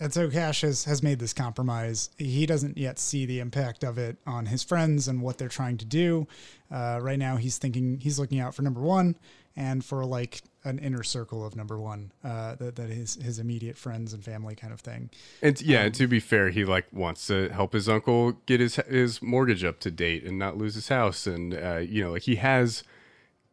[0.00, 2.10] and so Cash has, has made this compromise.
[2.18, 5.76] He doesn't yet see the impact of it on his friends and what they're trying
[5.78, 6.26] to do.
[6.72, 9.16] Uh, right now, he's thinking he's looking out for number one
[9.56, 13.76] and for like an inner circle of number one, uh, that, that his, his immediate
[13.76, 15.10] friends and family kind of thing.
[15.42, 18.76] And yeah, and to be fair, he like wants to help his uncle get his
[18.76, 22.22] his mortgage up to date and not lose his house, and uh, you know, like
[22.22, 22.82] he has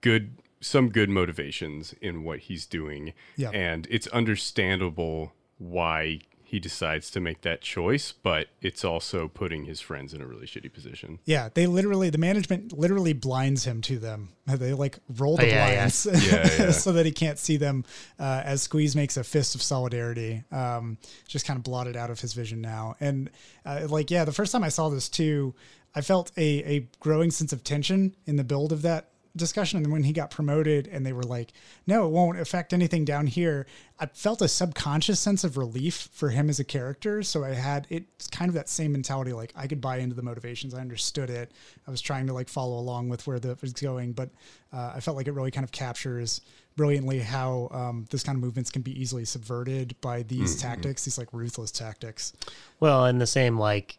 [0.01, 0.31] good
[0.61, 3.49] some good motivations in what he's doing, Yeah.
[3.51, 6.19] and it's understandable why
[6.49, 10.47] he decides to make that choice, but it's also putting his friends in a really
[10.47, 11.19] shitty position.
[11.23, 14.29] Yeah, they literally the management literally blinds him to them.
[14.47, 15.75] They like roll the Oh, yeah, yeah.
[15.75, 16.71] blinds Yeah, yeah.
[16.85, 17.85] so that he can't see them.
[18.17, 20.97] Uh, as Squeeze makes a fist of solidarity, um,
[21.27, 22.95] just kind of blotted out of his vision now.
[22.99, 23.29] And
[23.63, 25.53] uh, like, yeah, the first time I saw this too,
[25.93, 29.09] I felt a a growing sense of tension in the build of that
[29.39, 29.77] discussion.
[29.77, 31.51] And then when he got promoted and they were like,
[31.87, 33.65] no, it won't affect anything down here,
[33.99, 37.23] I felt a subconscious sense of relief for him as a character.
[37.23, 39.33] So I had it's kind of that same mentality.
[39.33, 40.73] Like I could buy into the motivations.
[40.73, 41.51] I understood it.
[41.87, 44.29] I was trying to like follow along with where the was going, but
[44.71, 46.41] uh, I felt like it really kind of captures
[46.75, 50.67] brilliantly how um, this kind of movements can be easily subverted by these Mm-hmm.
[50.67, 52.31] tactics, these like ruthless tactics.
[52.79, 53.97] Well, and the same like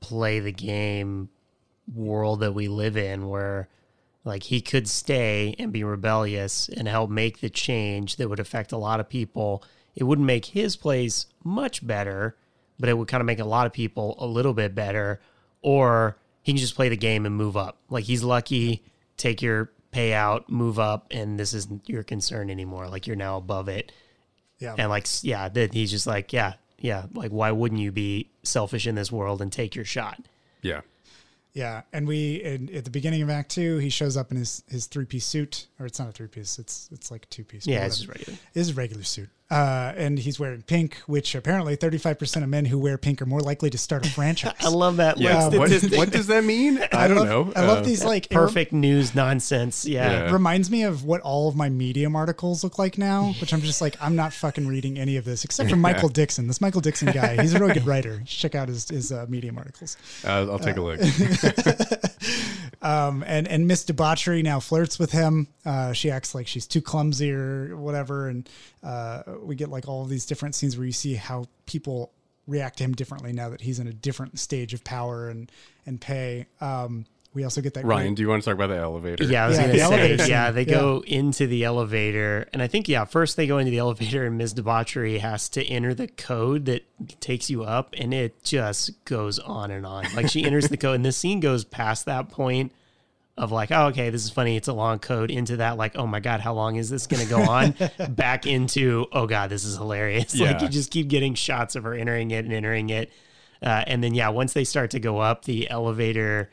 [0.00, 1.28] play the game
[1.94, 3.68] world that we live in where
[4.24, 8.72] like he could stay and be rebellious and help make the change that would affect
[8.72, 9.62] a lot of people.
[9.94, 12.36] It wouldn't make his place much better,
[12.78, 15.20] but it would kind of make a lot of people a little bit better.
[15.62, 17.78] Or he can just play the game and move up.
[17.90, 18.82] Like he's lucky,
[19.16, 22.88] take your payout, move up, and this isn't your concern anymore.
[22.88, 23.92] Like you're now above it
[24.58, 24.74] Yeah.
[24.78, 28.86] and like yeah that he's just like yeah yeah like why wouldn't you be selfish
[28.86, 30.18] in this world and take your shot
[30.62, 30.80] Yeah.
[31.54, 34.62] Yeah, and we in, at the beginning of Act Two, he shows up in his
[34.68, 37.44] his three piece suit, or it's not a three piece, it's it's like a two
[37.44, 37.66] piece.
[37.66, 41.98] yeah it's regular Is a regular suit, uh, and he's wearing pink, which apparently thirty
[41.98, 44.54] five percent of men who wear pink are more likely to start a franchise.
[44.60, 45.46] i love that Yeah.
[45.46, 46.78] like, what, what does that mean?
[46.92, 47.52] I, don't love, know.
[47.54, 50.32] I love Uh, these like it perfect news nonsense yeah, Yeah.
[50.32, 53.80] reminds me of what all of my Medium articles look like now, which I'm just
[53.80, 56.46] like, I'm not fucking reading any of this except for Michael Dixon.
[56.48, 58.22] This Michael Dixon guy, he's a really good writer.
[58.26, 59.96] Check out his, his uh, Medium articles.
[60.24, 61.00] Uh, I'll take a look.
[62.82, 65.48] Um, and and Miss Debauchery now flirts with him.
[65.64, 68.46] Uh, she acts like she's too clumsy or whatever, and
[68.84, 72.12] uh, we get like all of these different scenes where you see how people
[72.46, 75.50] react to him differently now that he's in a different stage of power and
[75.86, 76.46] and pay.
[76.60, 79.24] Um, we also get that Ryan, great- do you want to talk about the elevator?
[79.24, 80.54] Yeah, I was Yeah, gonna the say, elevator yeah, scene.
[80.54, 80.78] they Yeah.
[80.78, 84.38] go into the elevator, and I think yeah, first they go into the elevator, and
[84.38, 84.52] Ms.
[84.52, 86.84] Debauchery has to enter the code that
[87.20, 90.04] takes you up, and it just goes on and on.
[90.14, 92.70] Like she enters the code, and the scene goes past that point
[93.36, 96.06] of like, oh, okay, this is funny, it's a long code, into that like, oh
[96.06, 97.74] my god, how long is this gonna go on?
[98.10, 100.38] Back into, oh god, this is hilarious.
[100.40, 103.10] Like you just keep getting shots of her entering it and entering it,
[103.62, 106.50] uh, and then yeah, once they start to go up, the elevator.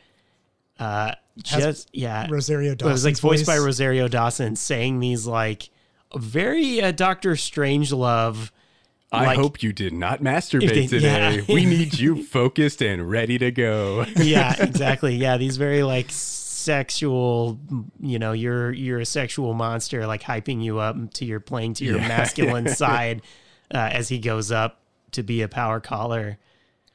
[0.79, 1.13] Uh,
[1.45, 3.57] Has just yeah, Rosario it was like voiced by.
[3.57, 5.69] Rosario Dawson saying these like
[6.15, 8.49] very uh, Doctor Strangelove.
[9.11, 11.35] I like- hope you did not masturbate they- today.
[11.47, 11.53] yeah.
[11.53, 14.05] we need you focused and ready to go.
[14.15, 15.15] Yeah, exactly.
[15.15, 16.09] Yeah, these very like
[16.61, 17.59] sexual.
[17.99, 21.85] You know, you're you're a sexual monster, like hyping you up to your playing to
[21.85, 22.07] your Yeah.
[22.17, 23.21] masculine side
[23.73, 24.79] uh, as he goes up
[25.11, 26.37] to be a power caller.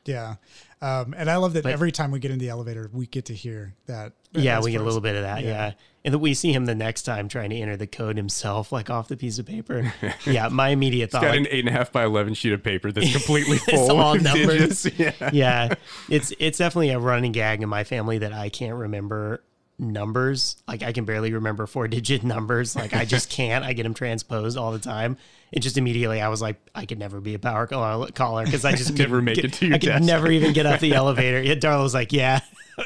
[0.04, 0.36] Yeah.
[0.82, 3.24] Um, and I love that But- every time we get in the elevator, we get
[3.26, 4.12] to hear that.
[4.32, 5.42] Yeah, we get a little bit of that.
[5.42, 5.48] yeah.
[5.48, 5.72] Yeah.
[6.04, 8.90] And then we see him the next time trying to enter the code himself, like
[8.90, 9.92] off the piece of paper.
[10.26, 12.62] Yeah, my immediate thought, Got like, an eight and a half by eleven sheet of
[12.62, 14.82] paper that's completely It's full all of numbers.
[14.82, 14.98] digits.
[15.22, 15.30] Yeah.
[15.32, 15.74] yeah,
[16.10, 19.42] it's it's definitely a running gag in my family that I can't remember
[19.78, 20.56] numbers.
[20.66, 22.76] Like I can barely remember four digit numbers.
[22.76, 23.64] Like I just can't.
[23.64, 25.16] I get them transposed all the time.
[25.52, 28.64] It just immediately I was like, I could never be a power caller caller because
[28.64, 30.04] I just Never make get- it to your I could desk.
[30.04, 31.40] never even get up the elevator.
[31.42, 32.40] Yeah, Darla was like, yeah.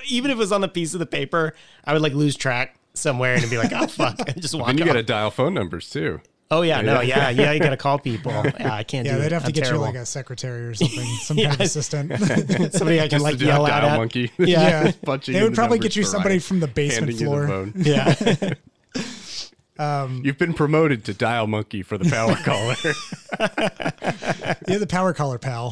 [0.09, 2.76] even if it was on the piece of the paper, I would like lose track
[2.95, 4.66] somewhere and be like, oh fuck, I just walk.
[4.68, 6.20] Then you got to dial phone numbers too.
[6.53, 7.53] Oh yeah, no, yeah, yeah.
[7.53, 8.33] You got to call people.
[8.33, 9.33] Yeah, I can't Yeah, do they'd it.
[9.33, 9.87] have to I'm get terrible.
[9.87, 12.11] you like a secretary or something, some kind of assistant.
[12.73, 13.97] somebody I can like yell at.
[13.97, 14.33] monkey.
[14.39, 14.91] Yeah.
[15.05, 17.47] Punching they would the probably get you somebody Ryan, from the basement the floor.
[17.47, 17.73] phone.
[17.77, 18.15] Yeah.
[20.25, 22.75] You've been promoted to dial monkey for the power caller.
[24.69, 25.71] Yeah, the power caller pal.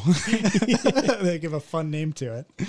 [1.22, 2.68] they give a fun name to it.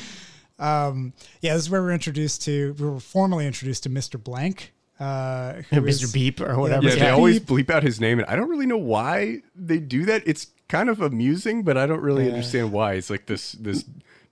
[0.57, 2.73] Um, yeah, this is where we're introduced to.
[2.79, 4.21] We were formally introduced to Mr.
[4.21, 6.03] Blank, uh, who Mr.
[6.03, 6.85] is- Beep or whatever.
[6.87, 7.03] yeah, Yeah.
[7.05, 10.23] they always bleep out his name, and I don't really know why they do that.
[10.25, 12.93] It's kind of amusing, but I don't really understand why.
[12.93, 13.85] It's like this this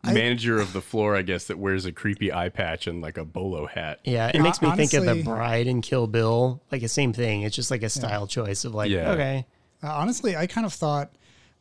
[0.03, 3.25] manager of the floor, I guess, that wears a creepy eye patch and like a
[3.25, 3.99] bolo hat.
[4.05, 7.41] Yeah, it makes me think of the bride and Kill Bill, like the same thing.
[7.41, 9.11] It's just like a style choice of like, Yeah.
[9.11, 9.45] okay,
[9.83, 11.11] Uh, honestly, I kind of thought,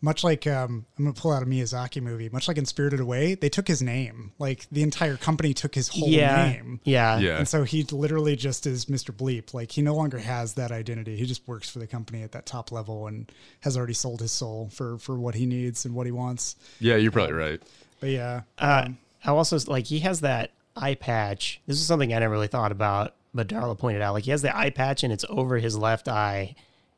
[0.01, 3.01] much like um, I'm going to pull out a Miyazaki movie, much like in Spirited
[3.01, 4.33] Away, they took his name.
[4.39, 6.81] Like the entire company took his whole yeah, name.
[6.85, 7.39] yeah, Yeah.
[7.39, 9.11] And so he literally just is Mr.
[9.11, 9.55] Bleep.
[9.55, 11.17] Like he no longer has that identity.
[11.17, 13.31] He just works for the company at that top level and
[13.61, 16.57] has already sold his soul for for what he needs and what he wants.
[16.79, 17.63] Yeah, you're probably right.
[18.01, 18.89] But yeah, Uh,
[19.25, 21.61] I also like he has that eye patch.
[21.67, 24.13] This is something I never really thought about, but Darla pointed out.
[24.13, 26.55] Like he has the eye patch and it's over his left eye,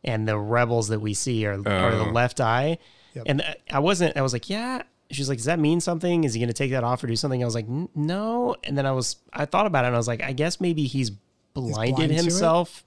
[0.09, 2.12] and the rebels that we see are are the Oh.
[2.12, 2.78] left eye.
[3.14, 3.24] Yep.
[3.26, 4.16] And I wasn't.
[4.16, 4.82] I was like, yeah.
[5.11, 6.24] She's like, does that mean something?
[6.24, 7.42] Is he going to take that off or do something?
[7.42, 8.56] I was like, no.
[8.64, 10.84] And then I was, I thought about it and I was like, I guess maybe
[10.84, 11.11] he's
[11.54, 12.84] blinded blind himself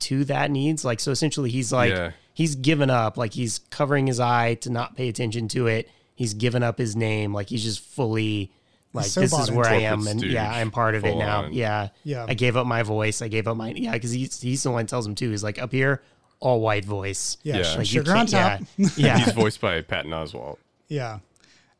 [0.00, 0.84] to that needs.
[0.84, 2.12] Like, so essentially, he's like, Yeah.
[2.32, 3.16] he's given up.
[3.16, 5.88] Like, he's covering his eye to not pay attention to it.
[6.14, 7.34] He's given up his name.
[7.34, 8.52] Like, he's just fully
[8.92, 11.42] Like so this is where I am, and yeah, I'm part of it now.
[11.42, 11.52] on.
[11.52, 12.24] Yeah, Yeah.
[12.28, 13.20] I gave up my voice.
[13.20, 15.30] I gave up my yeah, because he's he's the one that tells him too.
[15.30, 16.02] He's like up here,
[16.40, 17.36] all white voice.
[17.42, 17.68] Yeah, Yeah.
[17.70, 18.58] Like, you sugar on top.
[18.76, 20.58] can't- Yeah, He's voiced by Patton Oswalt.
[20.88, 21.18] Yeah.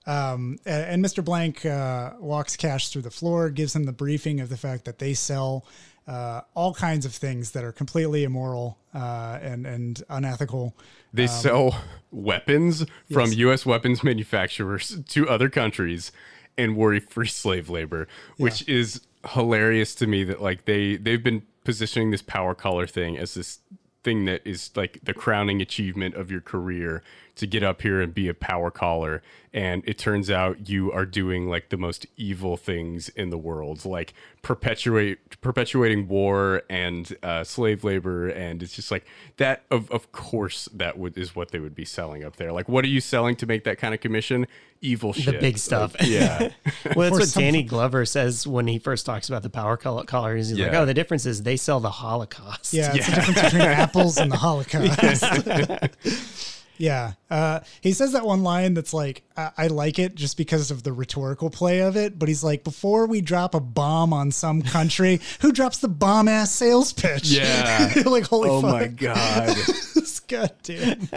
[0.06, 1.24] Um, a- and Mr.
[1.24, 4.98] Blank uh, walks Cash through the floor, gives him the briefing of the fact that
[4.98, 5.64] they sell
[6.06, 10.74] uh, all kinds of things that are completely immoral uh, and and unethical.
[11.12, 13.66] They Um, sell weapons from U.S.
[13.66, 16.10] weapons manufacturers to other countries
[16.56, 19.02] and worry free slave labor, which is
[19.34, 20.24] hilarious to me.
[20.24, 23.58] That like they they've been positioning this power caller thing as this
[24.04, 27.02] thing that is like the crowning achievement of your career
[27.38, 29.22] to get up here and be a power caller
[29.52, 33.84] and it turns out you are doing like the most evil things in the world
[33.84, 34.12] like
[34.42, 39.06] perpetuate perpetuating war and uh, slave labor and it's just like
[39.38, 42.68] that of, of course that would is what they would be selling up there like
[42.68, 44.46] what are you selling to make that kind of commission
[44.80, 45.96] evil shit, the big stuff.
[45.98, 46.50] Like, yeah well,
[46.84, 50.04] that's For what some- Danny Glover says when he first talks about the power color
[50.04, 50.50] collars.
[50.50, 53.62] He's like, "Oh, the difference is they sell the Holocaust." Yeah, it's the difference between
[53.62, 55.24] apples and the Holocaust.
[56.78, 57.12] yeah.
[57.30, 60.82] Uh, he says that one line that's like, I-, I like it just because of
[60.82, 62.18] the rhetorical play of it.
[62.18, 66.28] But he's like, before we drop a bomb on some country, who drops the bomb
[66.28, 67.30] ass sales pitch?
[67.30, 67.92] Yeah.
[68.06, 68.72] like, holy oh fuck.
[68.72, 69.56] my god
[70.28, 71.08] God damn.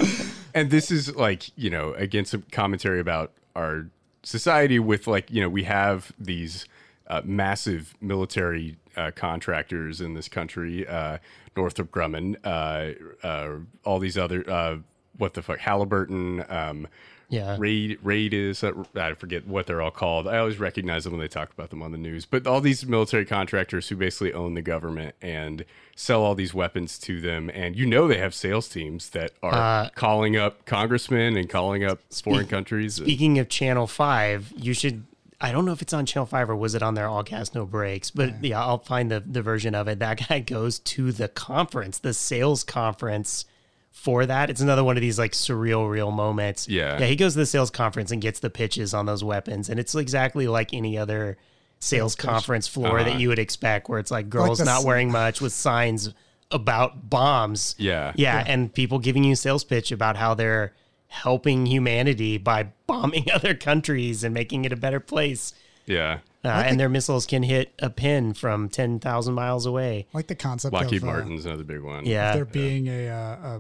[0.53, 3.87] and this is like you know again some commentary about our
[4.23, 6.65] society with like you know we have these
[7.07, 11.17] uh, massive military uh, contractors in this country uh,
[11.57, 14.77] northrop grumman uh, uh, all these other uh,
[15.17, 16.87] what the fuck halliburton um,
[17.29, 17.55] Yeah.
[17.59, 20.27] Raid, Raid is uh, I forget what they're all called.
[20.27, 22.25] I always recognize them when they talk about them on the news.
[22.25, 25.63] But all these military contractors who basically own the government and
[25.95, 29.53] sell all these weapons to them, and you know they have sales teams that are
[29.85, 32.95] Uh, calling up congressmen and calling up foreign countries.
[32.95, 35.03] Speaking of Channel Five, you should.
[35.39, 37.53] I don't know if it's on Channel Five or was it on their All Gas
[37.55, 39.99] No Brakes, but yeah, I'll find the the version of it.
[39.99, 43.45] That guy goes to the conference, the sales conference
[43.91, 44.49] for that.
[44.49, 46.67] It's another one of these like surreal, real moments.
[46.67, 46.99] Yeah.
[46.99, 47.05] yeah.
[47.05, 49.93] He goes to the sales conference and gets the pitches on those weapons, and it's
[49.95, 51.37] exactly like any other
[51.79, 55.41] sales conference floor that you would expect, where it's like girls the not wearing much
[55.41, 56.13] with signs
[56.51, 57.75] about bombs.
[57.77, 58.13] Yeah.
[58.15, 60.73] yeah, and people giving you sales pitch about how they're
[61.07, 65.53] helping humanity by bombing other countries and making it a better place.
[65.85, 66.19] yeah.
[66.43, 70.07] Uh, and their missiles can hit a pin from 10,000 miles away.
[70.11, 72.03] Like the concept Lockheed of uh, Martin's another big one.
[72.03, 72.33] Yeah.
[72.33, 73.59] there being a, uh,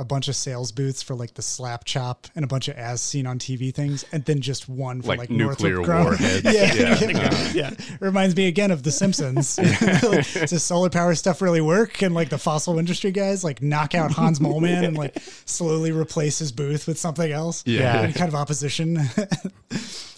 [0.00, 2.76] a a bunch of sales booths for like the slap chop and a bunch of
[2.76, 6.44] as seen on TV things, and then just one for Like, like, nuclear Northrop warheads.
[6.44, 7.52] yeah, Yeah.
[7.52, 7.70] yeah.
[8.00, 9.58] Reminds me again of The Simpsons.
[10.02, 12.02] like, does solar power stuff really work?
[12.02, 16.38] And like the fossil industry guys like knock out Hans Moleman and like slowly replace
[16.38, 17.62] his booth with something else.
[17.66, 18.04] Yeah.
[18.04, 18.98] In kind of opposition.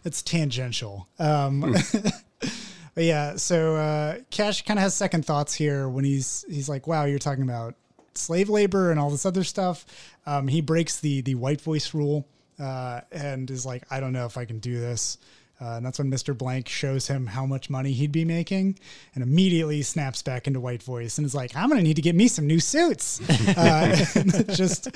[0.05, 1.09] it's tangential.
[1.19, 1.75] Um,
[2.95, 6.87] but yeah, so uh, Cash kind of has second thoughts here when he's he's like,
[6.87, 7.75] "Wow, you're talking about
[8.15, 9.85] slave labor and all this other stuff."
[10.27, 12.27] Um, he breaks the the white voice rule
[12.59, 15.19] uh, and is like, "I don't know if I can do this."
[15.61, 16.37] Uh, and that's when Mr.
[16.37, 18.77] Blank shows him how much money he'd be making,
[19.15, 22.17] and immediately snaps back into white voice and is like, "I'm gonna need to get
[22.17, 23.21] me some new suits."
[23.57, 24.05] uh,
[24.55, 24.89] just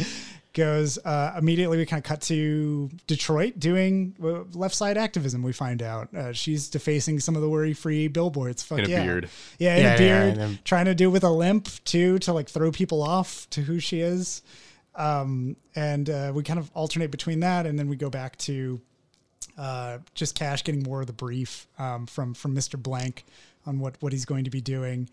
[0.57, 1.77] goes uh, immediately.
[1.79, 5.43] We kind of cut to Detroit doing uh, left side activism.
[5.43, 8.63] We find out uh, she's defacing some of the worry free billboards.
[8.65, 9.05] Fuck In a yeah.
[9.05, 9.29] beard.
[9.59, 12.19] yeah, in Yeah, a yeah, beard, and then- trying to do with a limp too
[12.21, 14.43] to like throw people off to who she is.
[14.95, 18.81] Um, and uh, we kind of alternate between that, and then we go back to
[19.59, 22.83] uh, just Cash getting more of the brief um, from from Mr.
[22.83, 23.25] Blank
[23.67, 25.09] on what what he's going to be doing.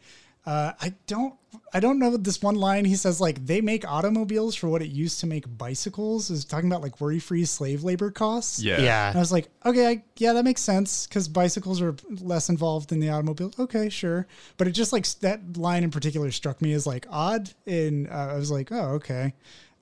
[0.46, 1.36] Uh, I don't
[1.74, 4.90] I don't know this one line he says like they make automobiles for what it
[4.90, 8.62] used to make bicycles is talking about like worry free slave labor costs.
[8.62, 8.82] Yeah.
[8.82, 9.08] Yeah.
[9.10, 12.90] And I was like, okay, I, yeah, that makes sense because bicycles are less involved
[12.90, 13.54] than the automobile.
[13.58, 14.28] Okay, sure.
[14.58, 17.52] But it just like that line in particular struck me as like odd.
[17.66, 19.34] And uh, I was like, oh, okay.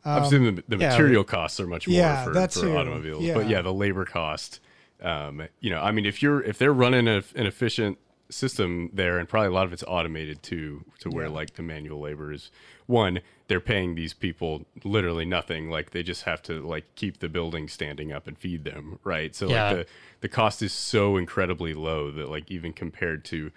[0.05, 2.77] I'm assuming the, the yeah, material costs are much more Yeah, for, that for too.
[2.77, 3.33] automobiles, Yeah.
[3.35, 4.59] but yeah, the labor cost.
[5.01, 7.97] Um, you know, I mean, if you're if they're running a, an efficient
[8.31, 11.31] system there, and probably a lot of it's automated too, to where Yeah.
[11.31, 12.49] like the manual labor is
[12.87, 15.69] one, they're paying these people literally nothing.
[15.69, 19.35] Like they just have to like keep the building standing up and feed them, right?
[19.35, 19.69] So Yeah.
[19.69, 19.85] like the
[20.21, 23.51] the cost is so incredibly low that like even compared to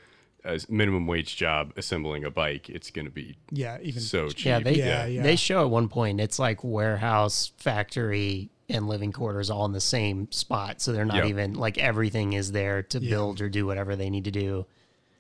[0.45, 4.45] a minimum wage job assembling a bike, it's going to be Yeah, even so cheap.
[4.47, 5.23] Yeah, they Yeah, yeah.
[5.23, 9.81] they show at one point it's like warehouse, factory, and living quarters all in the
[9.81, 10.81] same spot.
[10.81, 11.27] So they're not Yep.
[11.27, 13.11] even like everything is there to Yeah.
[13.11, 14.67] build or do whatever they need to do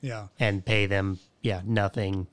[0.01, 0.28] yeah.
[0.40, 1.18] and pay them.
[1.42, 2.26] Yeah, nothing.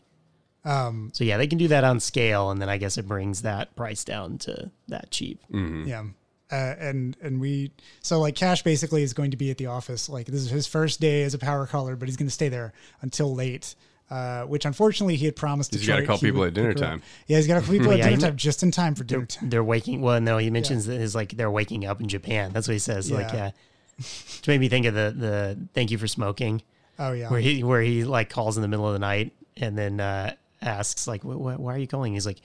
[0.63, 1.09] Um.
[1.13, 3.75] So yeah, they can do that on scale, and then I guess it brings that
[3.75, 5.41] price down to that cheap.
[5.51, 5.87] Mm-hmm.
[5.87, 6.03] Yeah.
[6.51, 7.71] Uh, and and we
[8.01, 10.07] so like Cash basically is going to be at the office.
[10.07, 12.49] Like this is his first day as a power caller, but he's going to stay
[12.49, 13.73] there until late.
[14.11, 15.73] Uh, which unfortunately he had promised.
[15.73, 17.01] He's got to call people at dinner time.
[17.27, 19.21] Yeah, he's got to call people at Yeah, dinner time just in time for dinner
[19.21, 19.49] They're, time.
[19.49, 20.01] they're waking.
[20.01, 22.51] Well, no, he mentions that is like they're waking up in Japan.
[22.51, 23.09] That's what he says.
[23.09, 23.35] Like, Yeah.
[23.37, 23.51] yeah,
[23.97, 26.61] which made me think of the the thank you for smoking,
[26.99, 29.77] Oh yeah, where he where he like calls in the middle of the night and
[29.77, 32.41] then uh, asks like, "Wh- wh- "Why are you calling?" He's like.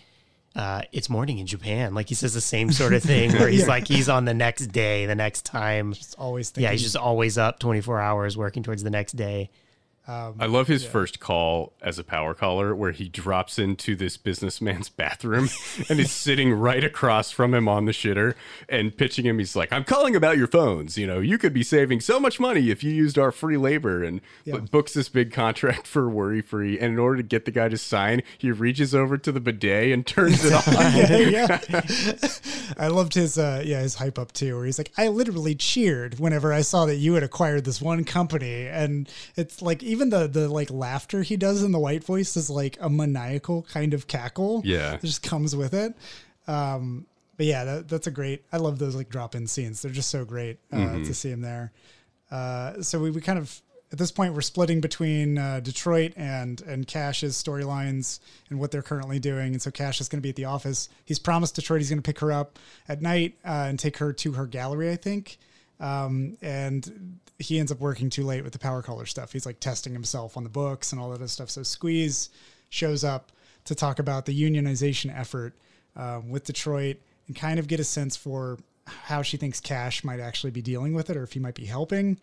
[0.55, 1.93] Uh, it's morning in Japan.
[1.93, 3.67] Like he says the same sort of thing where he's Yeah.
[3.67, 5.93] like he's on the next day, the next time.
[5.93, 6.63] It's always thinking.
[6.63, 9.51] Yeah, he's just always up 24 hours working towards the next day.
[10.09, 14.89] I love his first call as a power caller where he drops into this businessman's
[14.97, 15.49] bathroom
[15.89, 18.35] and is sitting right across from him on the shitter
[18.69, 19.39] and pitching him.
[19.39, 20.97] He's like, I'm calling about your phones.
[20.97, 24.05] You know, you could be saving so much money if you used our free labor
[24.05, 24.59] and Yeah.
[24.59, 26.79] books this big contract for worry free.
[26.79, 29.93] And in order to get the guy to sign, he reaches over to the bidet
[29.93, 31.33] and turns it on.
[31.33, 32.29] yeah, yeah.
[32.79, 36.19] I loved his uh yeah, his hype up too, where he's like, I literally cheered
[36.19, 38.67] whenever I saw that you had acquired this one company.
[38.69, 42.51] And it's like even the the like laughter he does in the white voice is
[42.51, 44.63] like a maniacal kind of cackle.
[44.65, 44.95] Yeah.
[44.95, 45.95] It just comes with it.
[46.47, 47.07] Um
[47.37, 49.83] but yeah, that, that's a great I love those like drop in scenes.
[49.83, 51.73] They're just so great uh, to see him there.
[52.31, 53.61] Uh so we, we kind of
[53.93, 58.21] at this point we're splitting between uh, Detroit and and Cash's storylines
[58.51, 59.53] and what they're currently doing.
[59.53, 60.89] And so Cash is going to be at the office.
[61.05, 62.59] He's promised Detroit he's going to pick her up
[62.89, 65.39] at night uh, and take her to her gallery, I think.
[65.79, 69.33] Um, and he ends up working too late with the power caller stuff.
[69.33, 71.51] He's like testing himself on the books and all that other stuff.
[71.51, 72.31] So Squeeze
[72.69, 73.33] shows up
[73.65, 75.55] to talk about the unionization effort
[75.97, 76.97] um, with Detroit
[77.27, 80.95] and kind of get a sense for how she thinks Cash might actually be dealing
[80.95, 82.19] with it or if he might be helping.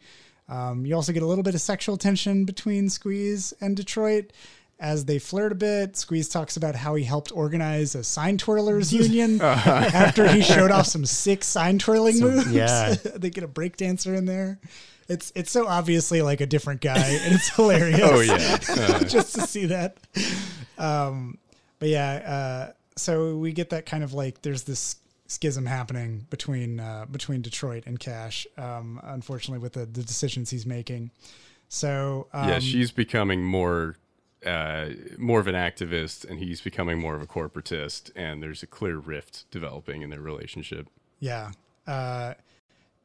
[0.50, 4.32] Um, you also get a little bit of sexual tension between Squeeze and Detroit
[4.80, 5.96] as they flirt a bit.
[5.96, 10.88] Squeeze talks about how he helped organize a sign twirlers union after he showed off
[10.88, 12.52] some sick sign twirling moves.
[12.52, 12.94] yeah.
[13.16, 14.60] they get a break dancer in there.
[15.08, 18.00] It's it's so obviously like a different guy, and it's hilarious.
[18.04, 18.58] Oh, yeah.
[18.70, 19.98] Uh, just to see that.
[20.78, 21.38] Um,
[21.80, 24.98] but yeah, uh, so we get that kind of like there's this
[25.28, 28.48] schism happening between uh, between Detroit and Cash.
[28.58, 31.12] Um, unfortunately, with the, the decisions he's making.
[31.68, 33.98] So um, yeah, she's becoming more.
[34.46, 38.68] Uh, more of an activist, and he's becoming more of a corporatist, and there's a
[38.68, 40.90] clear rift developing in their relationship.
[41.22, 41.52] Yeah.
[41.88, 42.34] Uh,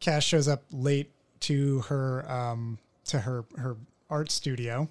[0.01, 3.77] Cash shows up late to her um, to her her
[4.11, 4.89] art studio,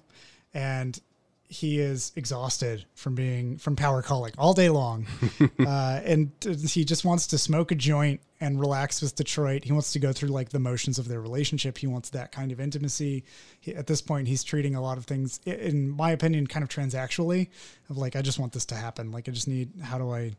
[0.54, 1.00] and
[1.48, 5.06] he is exhausted from being from power calling all day long,
[5.60, 9.64] uh, and he just wants to smoke a joint and relax with Detroit.
[9.64, 11.78] He wants to go through like the motions of their relationship.
[11.78, 13.24] He wants that kind of intimacy.
[13.60, 16.68] He, at this point, he's treating a lot of things, in my opinion, kind of
[16.68, 17.48] transactionally.
[17.88, 19.10] Of like, I just want this to happen.
[19.10, 19.70] Like, I just need.
[19.82, 20.32] How do I?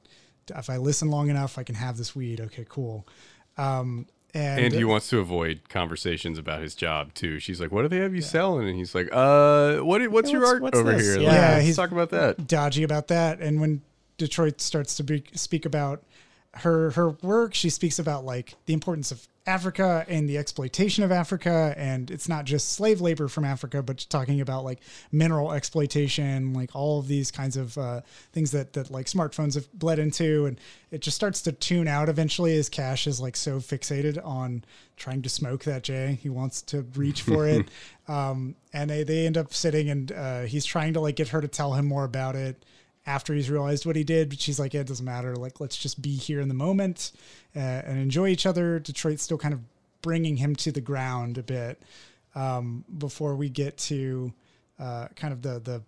[0.55, 2.39] If I listen long enough, I can have this weed.
[2.39, 3.07] Okay, cool.
[3.57, 7.39] Um, and, And he wants to avoid conversations about his job too.
[7.39, 10.05] She's like, "What do they have you selling?" And he's like, "Uh, what?
[10.11, 11.01] What's your what's- art what's over this?
[11.03, 11.19] here?
[11.21, 11.27] Yeah.
[11.29, 13.39] Like, Yeah, let's he's- talk about that." dodgy about that.
[13.39, 13.81] And when
[14.17, 16.03] Detroit starts to be, speak about
[16.55, 21.11] her her work, she speaks about like the importance of Africa and the exploitation of
[21.11, 24.79] Africa, and it's not just slave labor from Africa, but talking about like
[25.11, 28.01] mineral exploitation, like all of these kinds of uh,
[28.31, 30.59] things that that like smartphones have bled into, and
[30.91, 34.63] it just starts to tune out eventually as Cash is like so fixated on
[34.97, 37.69] trying to smoke that J, he wants to reach for it,
[38.07, 41.41] um, and they they end up sitting and uh, he's trying to like get her
[41.41, 42.63] to tell him more about it
[43.09, 44.29] after he's realized what he did.
[44.29, 45.35] But she's like, yeah, it doesn't matter.
[45.35, 47.11] Like, let's just be here in the moment
[47.55, 48.79] uh, and enjoy each other.
[48.79, 49.61] Detroit's still kind of
[50.01, 51.81] bringing him to the ground a bit
[52.35, 54.31] um, before we get to
[54.79, 55.81] uh, kind of the the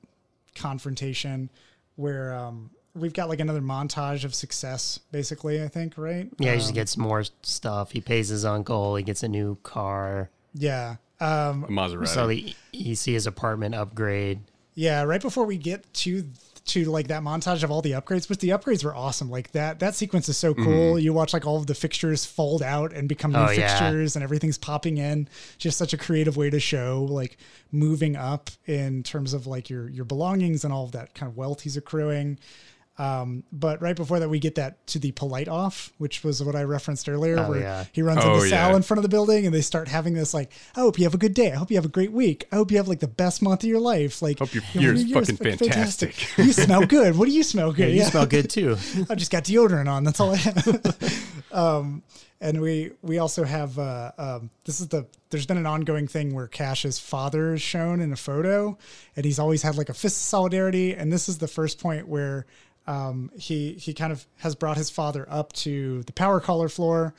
[0.55, 1.49] confrontation
[1.95, 5.61] where um, we've got like another montage of success, basically.
[5.63, 6.27] I think, right?
[6.39, 7.91] Yeah, he just Um, gets more stuff.
[7.91, 8.95] He pays his uncle.
[8.95, 10.29] He gets a new car.
[10.53, 10.95] yeah.
[11.19, 12.07] Um, A Maserati.
[12.07, 14.39] So he, you see his apartment upgrade.
[14.73, 16.25] Yeah, right before we get to
[16.63, 19.29] to like that montage of all the upgrades, which the upgrades were awesome.
[19.31, 20.65] Like that that sequence is so cool.
[20.95, 20.99] Mm-hmm.
[20.99, 23.67] You watch like all of the fixtures fold out and become new Oh, yeah.
[23.67, 25.27] fixtures and everything's popping in.
[25.57, 27.37] Just such a creative way to show like
[27.71, 31.35] moving up in terms of like your your belongings and all of that kind of
[31.37, 32.37] wealth he's accruing.
[33.01, 36.55] Um, but right before that, we get that to the polite off, which was what
[36.55, 37.85] I referenced earlier, Oh, where yeah.
[37.93, 38.75] he runs Oh, into Sal yeah.
[38.75, 41.15] in front of the building and they start having this like, I hope you have
[41.15, 41.51] a good day.
[41.51, 42.45] I hope you have a great week.
[42.51, 44.21] I hope you have like the best month of your life.
[44.21, 46.37] Like, Hope your you know, year's fucking fucking fantastic.
[46.37, 47.17] you smell good.
[47.17, 47.89] What do you smell good?
[47.89, 48.77] Yeah, you smell good too.
[49.09, 50.03] I just got deodorant on.
[50.03, 51.41] That's all I have.
[51.51, 52.03] um,
[52.39, 56.33] and we we also have uh, um, this is the there's been an ongoing thing
[56.35, 58.77] where Cash's father is shown in a photo,
[59.15, 60.93] and he's always had like a fist of solidarity.
[60.95, 62.45] And this is the first point where
[62.87, 67.13] um, he he kind of has brought his father up to the power caller floor.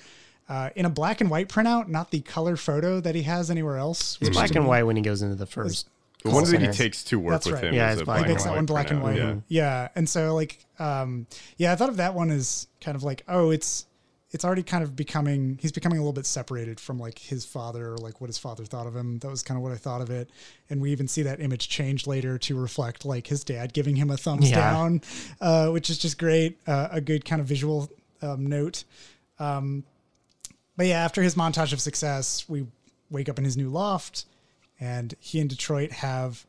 [0.49, 3.77] uh, in a black and white printout, not the color photo that he has anywhere
[3.79, 4.19] else.
[4.21, 5.89] It's black and white when he goes into the first.
[6.25, 7.65] The one that he takes to work That's with right.
[7.65, 7.75] him.
[7.75, 9.17] Yeah, is it's black He and makes that one black and white.
[9.17, 9.37] Yeah.
[9.49, 9.89] Yeah.
[9.97, 11.27] And so like um
[11.57, 13.87] yeah, I thought of that one as kind of like, oh, it's
[14.33, 17.93] it's already kind of becoming he's becoming a little bit separated from like his father
[17.93, 19.19] or like what his father thought of him.
[19.19, 20.31] That was kind of what I thought of it.
[20.71, 24.11] And we even see that image change later to reflect like his dad giving him
[24.11, 24.73] a thumbs Yeah.
[24.73, 25.03] down,
[25.41, 26.59] uh, which is just great.
[26.67, 27.91] Uh, a good kind of visual
[28.23, 28.85] um, note.
[29.39, 29.85] Um,
[30.77, 32.67] but yeah, after his montage of success, we
[33.11, 34.25] wake up in his new loft,
[34.81, 36.47] and he and Detroit have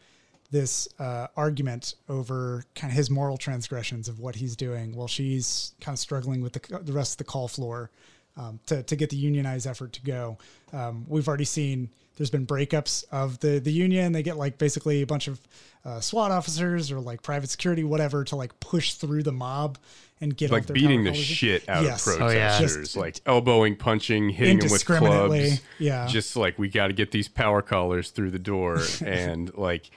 [0.53, 5.73] this uh, argument over kind of his moral transgressions of what he's doing, while she's
[5.81, 7.89] kind of struggling with the the rest of the call floor
[8.37, 10.37] um, to to get the unionized effort to go.
[10.71, 14.13] Um, we've already seen there's been breakups of the the union.
[14.13, 15.41] They get like basically a bunch of
[15.83, 19.77] uh, SWAT officers or like private security, whatever, to like push through the mob
[20.21, 22.07] and get Like their beating the shit out Yes.
[22.07, 22.55] of Oh, yeah.
[22.57, 25.59] protesters, Just- like elbowing, punching, hitting them with clubs.
[25.79, 26.07] Yeah.
[26.07, 29.89] Just like we got to get these power callers through the door, and like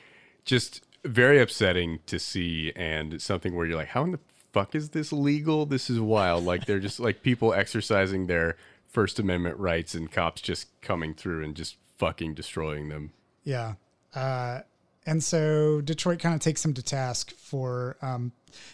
[0.46, 4.20] just very upsetting to see, and something where you're like, how in the
[4.52, 5.66] fuck is this legal?
[5.66, 6.44] This is wild.
[6.44, 8.56] Like they're just like people exercising their
[8.90, 13.12] First Amendment rights, and cops just coming through and just fucking destroying them.
[13.44, 13.74] Yeah.
[14.14, 14.60] Uh,
[15.06, 18.32] and so Detroit kind of takes him to task for, um,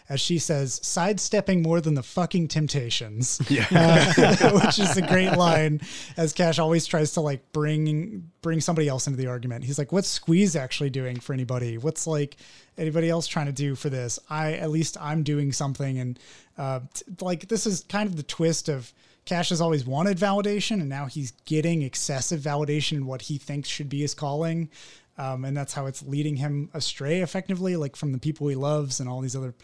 [0.08, 3.40] as she says, sidestepping more than the fucking temptations.
[3.52, 3.66] Yeah.
[3.70, 5.82] Uh, which is a great line
[6.16, 9.64] as Cash always tries to like bring, bring somebody else into the argument.
[9.64, 11.76] He's like, what's Squeeze actually doing for anybody?
[11.76, 12.38] What's like
[12.78, 14.18] anybody else trying to do for this?
[14.30, 15.98] I, at least I'm doing something.
[15.98, 16.18] And,
[16.56, 18.90] uh, t- like, this is kind of the twist of,
[19.24, 23.68] Cash has always wanted validation, and now he's getting excessive validation in what he thinks
[23.68, 24.68] should be his calling.
[25.18, 29.00] Um, and that's how it's leading him astray effectively, like from the people he loves
[29.00, 29.54] and all these other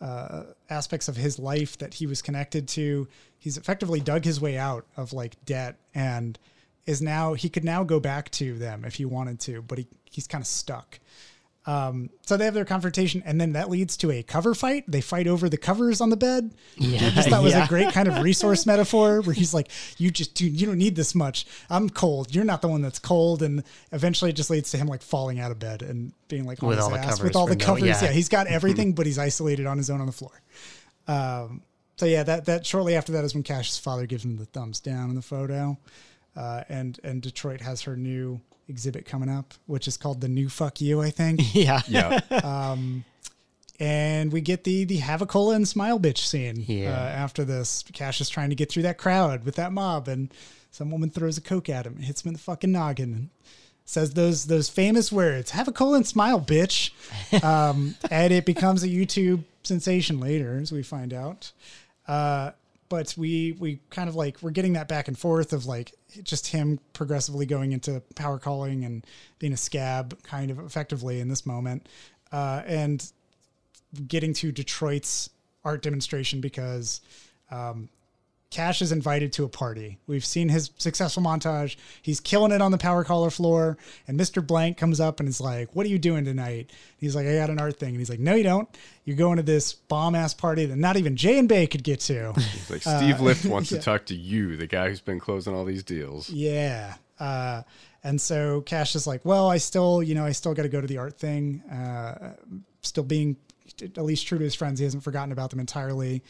[0.00, 3.08] uh, aspects of his life that he was connected to.
[3.38, 6.38] He's effectively dug his way out of like debt and
[6.86, 9.86] is now, he could now go back to them if he wanted to, but he,
[10.04, 10.98] he's kind of stuck.
[11.66, 14.84] Um, so they have their confrontation, and then that leads to a cover fight.
[14.88, 16.54] They fight over the covers on the bed.
[16.78, 19.68] Yeah, I just thought was a great kind of resource metaphor where he's like,
[19.98, 21.44] "You just do, you don't need this much.
[21.68, 22.34] I'm cold.
[22.34, 25.40] You're not the one that's cold." And eventually, it just leads to him like falling
[25.40, 27.46] out of bed and being like on With his all the ass covers with all
[27.46, 27.82] the no- covers.
[27.82, 28.02] yeah.
[28.04, 30.40] yeah, he's got everything, but he's isolated on his own on the floor.
[31.06, 31.62] Um,
[31.96, 34.80] so yeah, that that shortly after that is when Cash's father gives him the thumbs
[34.80, 35.76] down in the photo,
[36.34, 40.48] uh, and and Detroit has her new exhibit coming up, which is called the new
[40.48, 41.40] fuck you, I think.
[41.54, 41.80] Yeah.
[41.88, 42.76] Yeah.
[43.80, 46.90] and we get the the have a cola and smile bitch scene Yeah.
[46.90, 47.84] uh, after this.
[47.92, 50.32] Cash is trying to get through that crowd with that mob, and
[50.70, 53.28] some woman throws a coke at him, and hits him in the fucking noggin, and
[53.84, 56.90] says those those famous words: "Have a cola and smile, bitch."
[57.44, 61.52] Um, and it becomes a YouTube sensation later, as we find out.
[62.06, 62.52] Uh,
[62.88, 66.46] but we we kind of like we're getting that back and forth of like just
[66.48, 69.06] him progressively going into power calling and
[69.38, 71.86] being a scab kind of effectively in this moment
[72.32, 73.12] uh, and
[74.06, 75.30] getting to detroit's
[75.64, 77.00] art demonstration because
[77.50, 77.88] um,
[78.50, 79.98] Cash is invited to a party.
[80.06, 81.76] We've seen his successful montage.
[82.00, 83.76] He's killing it on the power caller floor.
[84.06, 84.44] And Mr.
[84.44, 86.72] Blank comes up and is like, What are you doing tonight?
[86.96, 87.90] He's like, I got an art thing.
[87.90, 88.68] And he's like, No, you don't.
[89.04, 92.00] You're going to this bomb ass party that not even Jay and Bay could get
[92.00, 92.32] to.
[92.36, 95.64] It's like Steve Lift wants to talk to you, the guy who's been closing all
[95.64, 96.30] these deals.
[96.30, 96.94] Yeah.
[97.20, 97.62] Uh,
[98.02, 100.80] and so Cash is like, well, I still, you know, I still got to go
[100.80, 101.62] to the art thing.
[101.70, 102.34] Uh,
[102.82, 103.36] still being
[103.82, 104.78] at least true to his friends.
[104.78, 106.22] He hasn't forgotten about them entirely.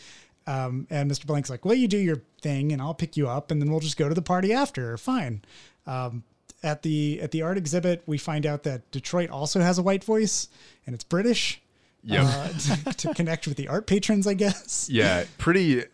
[0.49, 1.27] Um, and Mr.
[1.27, 3.81] Blank's like, well, you do your thing and I'll pick you up and then we'll
[3.81, 4.97] just go to the party after.
[4.97, 5.43] Fine.
[5.87, 6.25] Um,
[6.63, 10.03] at the, at the art exhibit, we find out that Detroit also has a white
[10.03, 10.49] voice
[10.87, 11.61] and it's British.
[12.03, 12.49] Yeah, Uh,
[12.93, 14.89] to, to connect with the art patrons, I guess.
[14.91, 15.85] yeah, pretty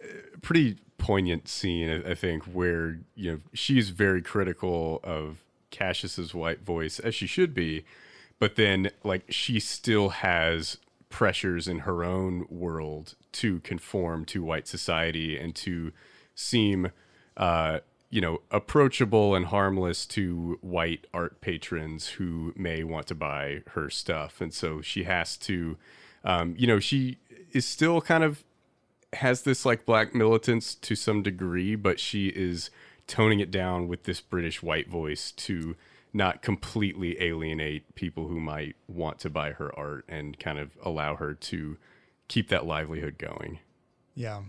[0.43, 5.39] pretty poignant scene, I I think, where you know she's very critical of
[5.71, 7.85] Cassius's white voice, as she should be,
[8.39, 10.77] but then like she still has
[11.15, 15.93] pressures in her own world to conform to white society and to
[16.35, 16.91] seem
[17.37, 17.79] uh
[18.11, 23.89] you know approachable and harmless to white art patrons who may want to buy her
[23.89, 24.41] stuff.
[24.41, 25.77] And so she has to
[26.25, 27.19] um you know she
[27.53, 28.43] is still kind of
[29.13, 32.71] has this like black militance to some degree, but she is
[33.07, 35.77] toning it down with this British white voice to
[36.15, 41.17] not completely alienate people who might want to buy her art and kind of allow
[41.17, 41.77] her to
[42.29, 43.59] keep that livelihood going.
[44.15, 44.43] Yeah.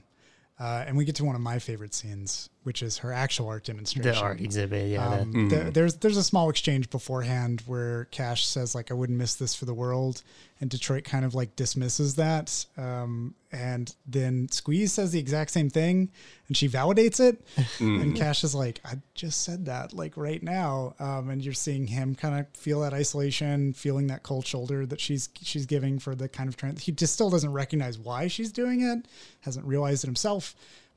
[0.59, 3.63] Uh, and we get to one of my favorite scenes which is her actual art
[3.63, 4.11] demonstration.
[4.11, 5.09] The art exhibit, yeah.
[5.09, 9.17] the- Um, the- there's there's a small exchange beforehand where Cash says like I wouldn't
[9.17, 10.21] miss this for the world,
[10.59, 15.69] and Detroit kind of like dismisses that, um, and then Squeeze says the exact same
[15.69, 16.09] thing,
[16.47, 17.41] and she validates it,
[17.79, 21.87] and Cash is like I just said that like right now, um, and you're seeing
[21.87, 26.15] him kind of feel that isolation, feeling that cold shoulder that she's she's giving for
[26.15, 26.79] the kind of trend.
[26.79, 29.05] He just still doesn't recognize why she's doing it,
[29.41, 30.55] hasn't realized it himself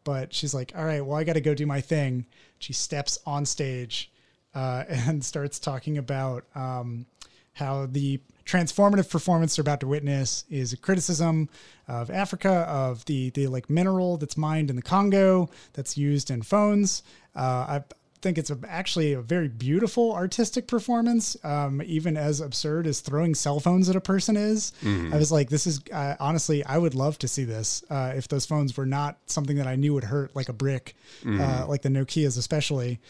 [0.09, 2.25] but she's like, all right, well, I got to go do my thing.
[2.61, 4.11] She steps on stage
[4.55, 7.05] uh, and starts talking about um,
[7.53, 11.51] how the transformative performance they're about to witness is a criticism
[11.89, 16.41] of Africa, of the the like mineral that's mined in the Congo that's used in
[16.41, 17.03] phones.
[17.37, 17.81] Uh,
[18.21, 23.35] think it's a, actually a very beautiful artistic performance, um, even as absurd as throwing
[23.35, 24.73] cell phones at a person is.
[25.13, 28.29] I was like, this is uh, honestly, I would love to see this uh, if
[28.29, 31.83] those phones were not something that I knew would hurt like a brick, uh, like
[31.83, 33.01] the Nokia's especially.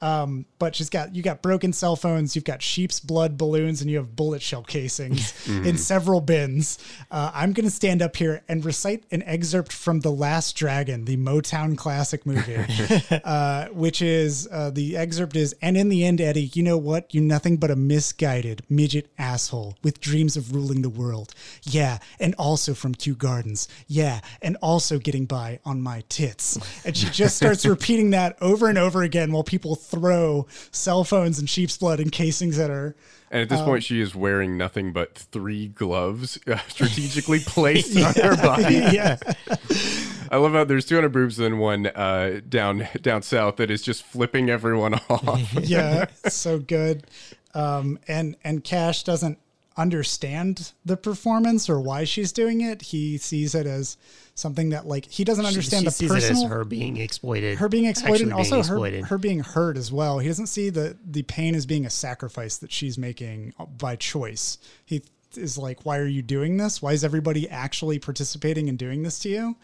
[0.00, 3.90] Um, but she's got you got broken cell phones, you've got sheep's blood balloons, and
[3.90, 6.78] you have bullet shell casings in several bins.
[7.10, 11.16] Uh, I'm gonna stand up here and recite an excerpt from The Last Dragon, the
[11.16, 12.64] Motown classic movie,
[13.24, 17.12] uh, which is uh, the excerpt is, and in the end, Eddie, you know what?
[17.12, 21.34] You're nothing but a misguided midget asshole with dreams of ruling the world.
[21.62, 23.68] Yeah, and also from Kew Gardens.
[23.86, 26.58] Yeah, and also getting by on my tits.
[26.84, 31.38] And she just starts repeating that over and over again while people throw cell phones
[31.38, 32.94] and sheep's blood and casings at her.
[33.30, 37.96] And at this Um, point, she is wearing nothing but three gloves uh, strategically placed
[38.02, 38.74] on her body.
[38.92, 39.16] yeah.
[40.30, 44.02] I love how there's 200 boobs and one uh, down down south that is just
[44.04, 45.52] flipping everyone off.
[45.54, 47.04] yeah, so good.
[47.54, 49.38] Um, and and Cash doesn't
[49.78, 52.82] understand the performance or why she's doing it.
[52.82, 53.96] He sees it as
[54.34, 57.58] something that like he doesn't understand she the sees personal it as her being exploited.
[57.58, 60.18] her being exploited and actually being also her, her being hurt as well.
[60.18, 64.58] He doesn't see the the pain as being a sacrifice that she's making by choice.
[64.84, 65.02] He
[65.36, 66.82] is like, why are you doing this?
[66.82, 69.56] Why is everybody actually participating in doing this to you?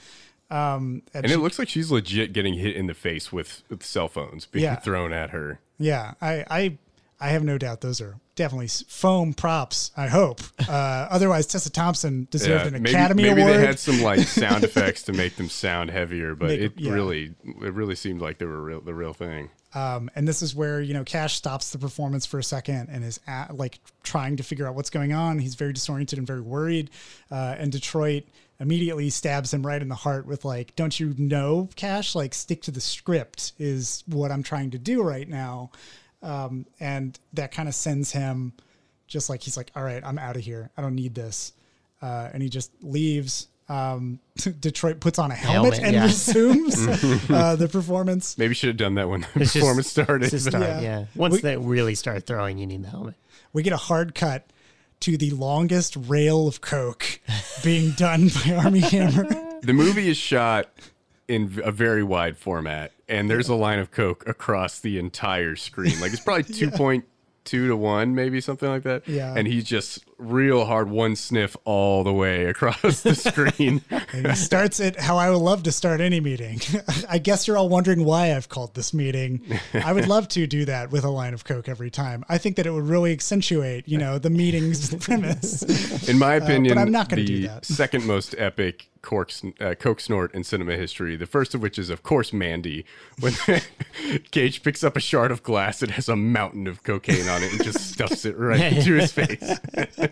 [0.50, 3.62] Um, and And she- it looks like she's legit getting hit in the face with,
[3.70, 4.76] with cell phones being Yeah.
[4.76, 5.58] thrown at her.
[5.78, 6.78] Yeah, I, I,
[7.24, 9.90] I have no doubt those are definitely foam props.
[9.96, 10.40] I hope.
[10.66, 13.56] Uh, otherwise, Tessa Thompson deserved an maybe, Academy maybe Award.
[13.60, 16.92] they had some like sound effects to make them sound heavier, but Make- it yeah.
[16.92, 19.50] really it really seemed like they were real, the real thing.
[19.74, 23.04] um, and this is where you know Cash stops the performance for a second and
[23.04, 25.38] is at, like trying to figure out what's going on.
[25.38, 26.90] He's very disoriented and very worried.
[27.30, 28.24] Uh, and Detroit
[28.58, 32.14] immediately stabs him right in the heart with like, "Don't you know, Cash?
[32.14, 35.70] Like, stick to the script is what I'm trying to do right now."
[36.24, 38.52] Um, and that kind of sends him
[39.06, 40.70] just like he's like, "All right, I'm out of here.
[40.76, 41.52] I don't need this."
[42.02, 43.48] Uh, and he just leaves.
[43.68, 44.18] Um,
[44.60, 46.02] Detroit puts on a helmet, Helmet, and yeah.
[46.04, 46.86] resumes
[47.30, 48.36] uh, the performance.
[48.36, 50.30] Maybe should have done that when the It's just- performance started.
[50.30, 50.80] to start, Yeah.
[50.80, 51.04] yeah.
[51.14, 53.14] Once We- they really start throwing, you need the helmet.
[53.52, 54.46] we get a hard cut
[55.00, 57.20] to the longest rail of coke
[57.62, 59.24] being done by Armie Hammer.
[59.62, 60.68] the movie is shot
[61.28, 65.98] in a very wide format, and there's a line of coke across the entire screen.
[66.00, 67.04] Like it's probably two point
[67.44, 69.06] two to one, maybe something like that.
[69.06, 69.34] Yeah.
[69.36, 73.82] And he's just real hard one sniff all the way across the screen.
[74.12, 76.60] He starts it how I would love to start any meeting.
[77.08, 79.40] I guess you're all wondering why I've called this meeting.
[79.74, 82.24] I would love to do that with a line of coke every time.
[82.28, 86.08] I think that it would really accentuate, you know, the meeting's premise.
[86.08, 87.64] In my opinion, Uh, I'm not gonna the do that.
[87.64, 89.30] second most epic cork,
[89.60, 91.14] uh, coke snort in cinema history.
[91.14, 92.86] The first of which is, of course, Mandy.
[93.20, 93.34] When
[94.30, 97.52] Cage picks up a shard of glass, it has a mountain of cocaine on it
[97.52, 99.58] and just stuffs it right into his face.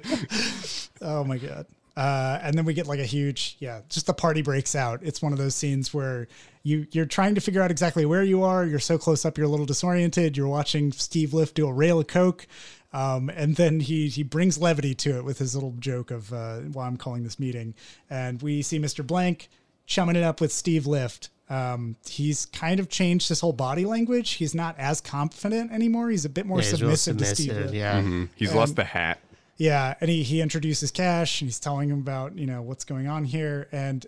[1.05, 1.66] Oh my god.
[1.97, 5.01] Uh, and then we get like a huge, yeah, just the party breaks out.
[5.02, 6.27] It's one of those scenes where
[6.62, 8.64] you you're trying to figure out exactly where you are.
[8.64, 10.36] You're so close up, you're a little disoriented.
[10.36, 12.47] You're watching Steve Lift do a rail of coke,
[12.94, 16.59] um, and then he he brings levity to it with his little joke of uh,
[16.60, 17.74] why I'm calling this meeting.
[18.09, 19.06] And we see Mr.
[19.06, 19.51] Blank
[19.85, 21.28] chumming it up with Steve Lift.
[21.51, 24.31] Um, he's kind of changed his whole body language.
[24.31, 26.09] He's not as confident anymore.
[26.09, 27.73] He's a bit more Yeah, he's real submissive, to Steve submissive.
[27.73, 27.74] Lift.
[27.74, 28.27] Yeah.
[28.35, 29.19] He's lost the hat.
[29.62, 33.06] Yeah, and he, he introduces Cash and he's telling him about, you know, what's going
[33.06, 33.68] on here.
[33.70, 34.05] And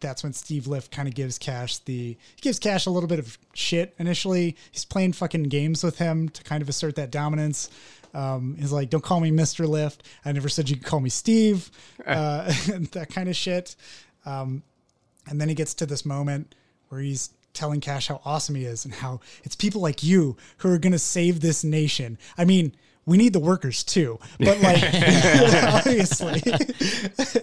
[0.00, 3.20] that's when Steve Lift kind of gives Cash the he gives Cash a little bit
[3.20, 4.56] of shit initially.
[4.72, 7.70] He's playing fucking games with him to kind of assert that dominance.
[8.12, 10.02] Um, he's like, "Don't call me Mister Lift.
[10.24, 11.70] I never said you could call me Steve."
[12.04, 12.46] Uh,
[12.90, 13.76] that kind of shit.
[14.26, 14.64] Um,
[15.28, 16.56] and then he gets to this moment
[16.88, 20.72] where he's telling Cash how awesome he is and how it's people like you who
[20.72, 22.18] are going to save this nation.
[22.36, 22.74] I mean,
[23.06, 24.18] we need the workers too.
[24.38, 24.82] But like,
[25.64, 26.40] obviously,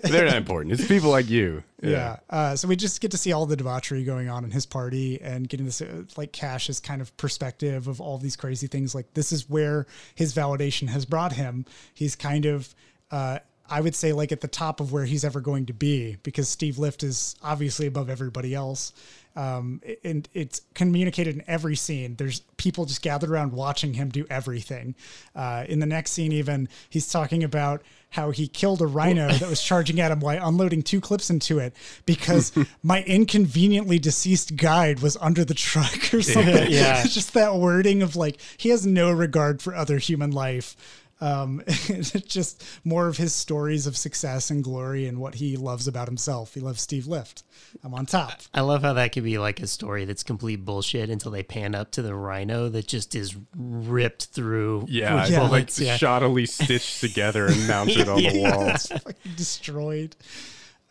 [0.03, 0.73] They're not important.
[0.73, 1.63] It's people like you.
[1.81, 2.17] yeah.
[2.29, 5.21] Uh, so we just get to see all the debauchery going on in his party
[5.21, 8.95] and getting this uh, like Cash's kind of perspective of all these crazy things.
[8.95, 9.85] Like this is where
[10.15, 11.65] his validation has brought him.
[11.93, 12.73] He's kind of,
[13.11, 13.39] uh,
[13.69, 16.49] I would say, like at the top of where he's ever going to be because
[16.49, 18.93] Steve Lift is obviously above everybody else.
[19.35, 22.15] Um, and it's communicated in every scene.
[22.15, 24.95] There's people just gathered around watching him do everything.
[25.35, 27.81] Uh, in the next scene, even he's talking about
[28.11, 31.59] how he killed a rhino that was charging at him while unloading two clips into
[31.59, 31.73] it
[32.05, 32.51] because
[32.83, 36.71] my inconveniently deceased guide was under the truck or something.
[36.71, 37.01] Yeah.
[37.01, 40.75] It's just that wording of like he has no regard for other human life.
[41.21, 46.07] Um, just more of his stories of success and glory and what he loves about
[46.07, 46.55] himself.
[46.55, 47.43] He loves Steve Lift.
[47.83, 48.41] I'm on top.
[48.55, 51.75] I love how that could be like a story that's complete bullshit until they pan
[51.75, 54.85] up to the rhino that just is ripped through.
[54.89, 55.41] Yeah, with Yeah.
[55.47, 55.95] like yeah.
[55.97, 58.55] shoddily stitched together and mounted on the Yeah.
[58.57, 58.77] wall.
[58.77, 60.15] fucking destroyed.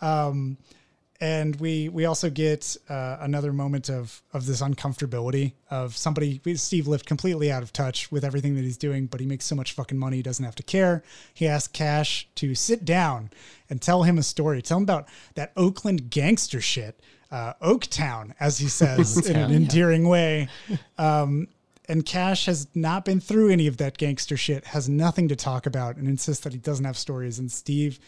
[0.00, 0.58] Um,
[1.20, 6.88] and we we also get uh, another moment of of this uncomfortability of somebody Steve
[6.88, 9.72] Lift completely out of touch with everything that he's doing, but he makes so much
[9.72, 11.02] fucking money he doesn't have to care.
[11.34, 13.30] He asks Cash to sit down
[13.68, 14.62] and tell him a story.
[14.62, 16.98] Tell him about that Oakland gangster shit,
[17.30, 19.56] uh, Oaktown, as he says in an Oaktown, yeah.
[19.56, 20.48] endearing way.
[20.96, 21.48] Um,
[21.88, 25.66] and Cash has not been through any of that gangster shit, has nothing to talk
[25.66, 27.40] about, and insists that he doesn't have stories.
[27.40, 27.98] And Steve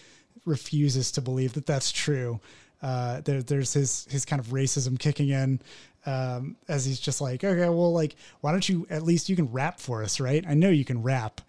[0.45, 2.41] refuses to believe that that's true.
[2.83, 5.61] Uh, there, there's his his kind of racism kicking in
[6.07, 9.51] um, as he's just like, okay, well, like, why don't you at least you can
[9.53, 10.45] rap for us, right?
[10.47, 11.41] I know you can rap.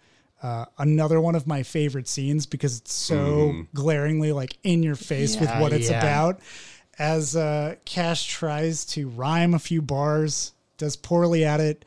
[0.42, 5.40] Uh, another one of my favorite scenes because it's so glaringly like in your face
[5.40, 5.98] with what it's yeah.
[5.98, 6.40] about.
[6.98, 11.84] As uh, Cash tries to rhyme a few bars, does poorly at it,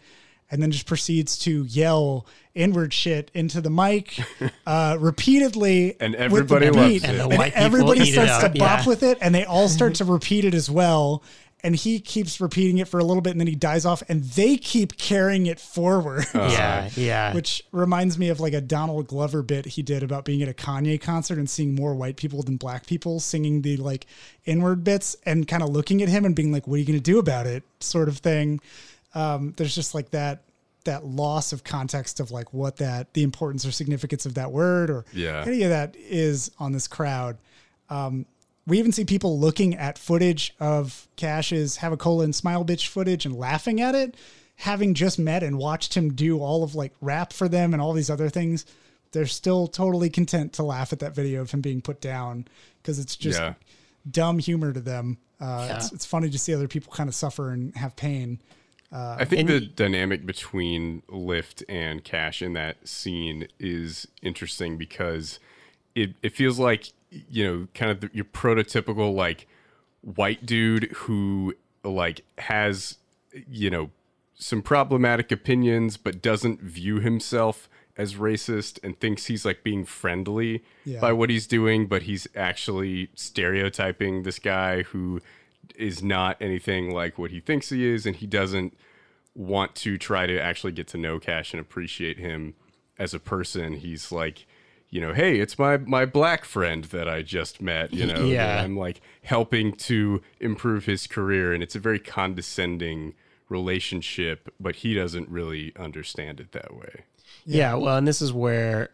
[0.49, 2.25] and then just proceeds to yell
[2.55, 4.19] inward shit into the mic
[4.65, 5.95] uh, repeatedly.
[5.99, 7.03] And with everybody the loves beat.
[7.03, 7.09] it.
[7.09, 8.87] And the And white people everybody eat starts up, to bop yeah.
[8.87, 11.23] with it, and they all start to repeat it as well.
[11.63, 14.23] And he keeps repeating it for a little bit, and then he dies off, and
[14.23, 16.25] they keep carrying it forward.
[16.35, 17.33] Yeah, yeah.
[17.33, 20.53] Which reminds me of like a Donald Glover bit he did about being at a
[20.53, 24.05] Kanye concert and seeing more white people than black people singing the like
[24.45, 26.99] inward bits and kind of looking at him and being like, "What are you going
[26.99, 28.61] to do about it?" sort of thing.
[29.17, 30.43] Um, there's just like that
[30.83, 34.89] that loss of context of like what that the importance or significance of that word
[34.89, 35.43] or Yeah.
[35.45, 37.37] any of that is on this crowd.
[37.89, 38.25] Um,
[38.65, 42.87] we even see people looking at footage of Cash's Have a Cola and Smile Bitch
[42.87, 44.15] footage and laughing at it,
[44.55, 47.91] having just met and watched him do all of like rap for them and all
[47.93, 48.65] these other things.
[49.11, 52.45] They're still totally content to laugh at that video of him being put down
[52.81, 53.53] because it's just Yeah.
[54.09, 55.17] dumb humor to them.
[55.41, 55.75] Uh, Yeah.
[55.77, 58.39] it's, it's funny to see other people kind of suffer and have pain.
[58.91, 64.77] Uh, I think the y- dynamic between Lift and Cash in that scene is interesting
[64.77, 65.39] because
[65.95, 69.47] it, it feels like you know kind of the, your prototypical like
[70.01, 71.53] white dude who
[71.83, 72.97] like has
[73.49, 73.89] you know
[74.35, 80.63] some problematic opinions but doesn't view himself as racist and thinks he's like being friendly
[80.85, 80.99] Yeah.
[80.99, 85.21] by what he's doing but he's actually stereotyping this guy who
[85.75, 88.77] is not anything like what he thinks he is and he doesn't
[89.35, 92.55] want to try to actually get to know Cash and appreciate him
[92.97, 93.73] as a person.
[93.73, 94.45] He's like,
[94.89, 98.63] you know, hey, it's my my black friend that I just met, you know, Yeah.
[98.63, 103.13] I'm like helping to improve his career and it's a very condescending
[103.49, 107.03] relationship, but he doesn't really understand it that way.
[107.45, 108.89] Yeah, well, and this is where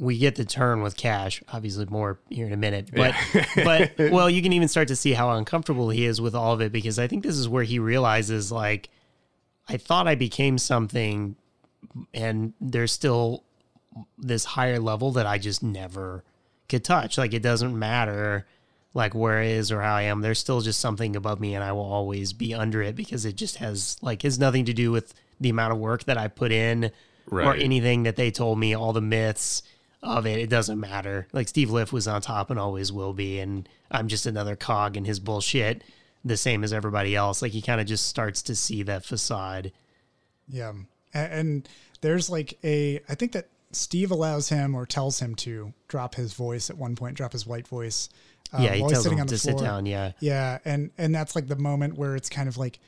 [0.00, 1.42] we get the turn with Cash.
[1.52, 3.14] Obviously, more here in a minute, but
[3.56, 6.62] but well, you can even start to see how uncomfortable he is with all of
[6.62, 8.88] it because I think this is where he realizes like,
[9.68, 11.36] I thought I became something,
[12.14, 13.44] and there's still
[14.16, 16.24] this higher level that I just never
[16.68, 17.18] could touch.
[17.18, 18.46] Like it doesn't matter
[18.94, 20.22] like where it is or how I am.
[20.22, 23.36] There's still just something above me and I will always be under it because it
[23.36, 26.52] just has like has nothing to do with the amount of work that I put
[26.52, 26.90] in
[27.30, 29.62] or anything that they told me, all the myths
[30.02, 30.38] of it.
[30.38, 31.28] It doesn't matter.
[31.32, 34.96] Like Steve Lift was on top and always will be, and I'm just another cog
[34.96, 35.84] in his bullshit,
[36.24, 37.42] the same as everybody else.
[37.42, 39.72] Like he kind of just starts to see that facade.
[40.48, 40.72] Yeah.
[41.12, 41.68] And
[42.00, 46.32] there's like a, I think that Steve allows him or tells him to drop his
[46.32, 48.08] voice at one point, drop his white voice.
[48.52, 49.86] um, yeah, he tells sitting him on the to sit down.
[49.86, 50.12] Yeah.
[50.20, 50.58] Yeah.
[50.64, 52.78] And, and that's like the moment where it's kind of like,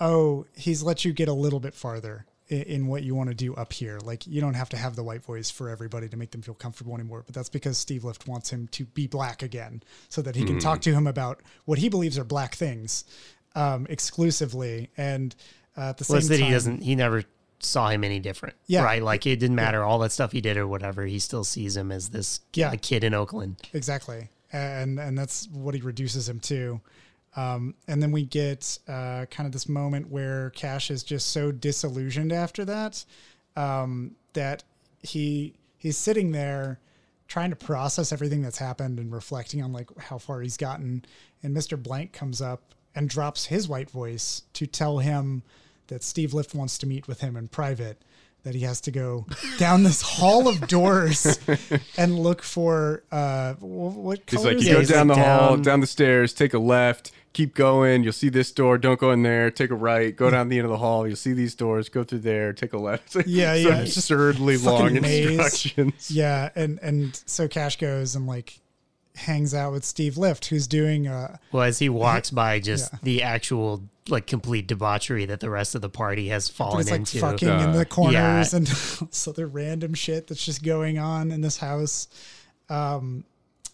[0.00, 3.34] oh, he's let you get a little bit farther in, in what you want to
[3.34, 3.98] do up here.
[4.04, 6.54] Like you don't have to have the white voice for everybody to make them feel
[6.54, 7.22] comfortable anymore.
[7.24, 10.58] But that's because Steve Lift wants him to be black again so that he can
[10.60, 13.04] talk to him about what he believes are black things
[13.54, 14.90] um, exclusively.
[14.96, 15.34] And
[15.76, 16.82] uh, at the Well, same time, he doesn't.
[16.82, 17.24] He never
[17.60, 18.56] saw him any different.
[18.66, 18.82] Yeah.
[18.84, 19.02] Right.
[19.02, 21.06] Like it didn't matter all that stuff he did or whatever.
[21.06, 22.70] He still sees him as this Yeah.
[22.72, 22.76] yeah.
[22.76, 23.56] kid in Oakland.
[23.72, 26.80] Exactly, and and that's what he reduces him to.
[27.36, 31.52] Um, and then we get uh, kind of this moment where Cash is just so
[31.52, 33.04] disillusioned after that
[33.56, 34.64] um, that
[35.02, 36.78] he he's sitting there
[37.28, 41.04] trying to process everything that's happened and reflecting on like how far he's gotten.
[41.42, 41.80] And Mr.
[41.80, 45.42] Blank comes up and drops his white voice to tell him
[45.86, 48.02] that Steve Lift wants to meet with him in private.
[48.42, 49.26] That he has to go
[49.58, 51.38] down this hall of doors
[51.98, 53.62] and look for uh, wh-
[53.98, 54.88] what He's color like, is you it?
[54.88, 58.02] go down like the hall, down- down the stairs, take a left, keep going.
[58.02, 58.78] You'll see this door.
[58.78, 59.50] Don't go in there.
[59.50, 60.14] Take a right.
[60.14, 61.06] Go down the end of the hall.
[61.06, 61.88] You'll see these doors.
[61.88, 62.52] Go through there.
[62.52, 63.06] Take a left.
[63.06, 65.26] It's like Yeah, some yeah, it's absurdly long maze.
[65.26, 66.10] instructions.
[66.14, 68.60] Yeah, and and so Cash goes and like
[69.16, 72.98] hangs out with Steve Lift, who's doing uh Well, as he walks by, just Yeah.
[73.02, 77.00] the actual like complete debauchery that the rest of the party has fallen it's like
[77.00, 77.18] into.
[77.20, 78.56] fucking in Uh, the corners yeah.
[78.56, 78.66] and
[79.14, 82.08] so the random shit that's just going on in this house.
[82.68, 83.24] Um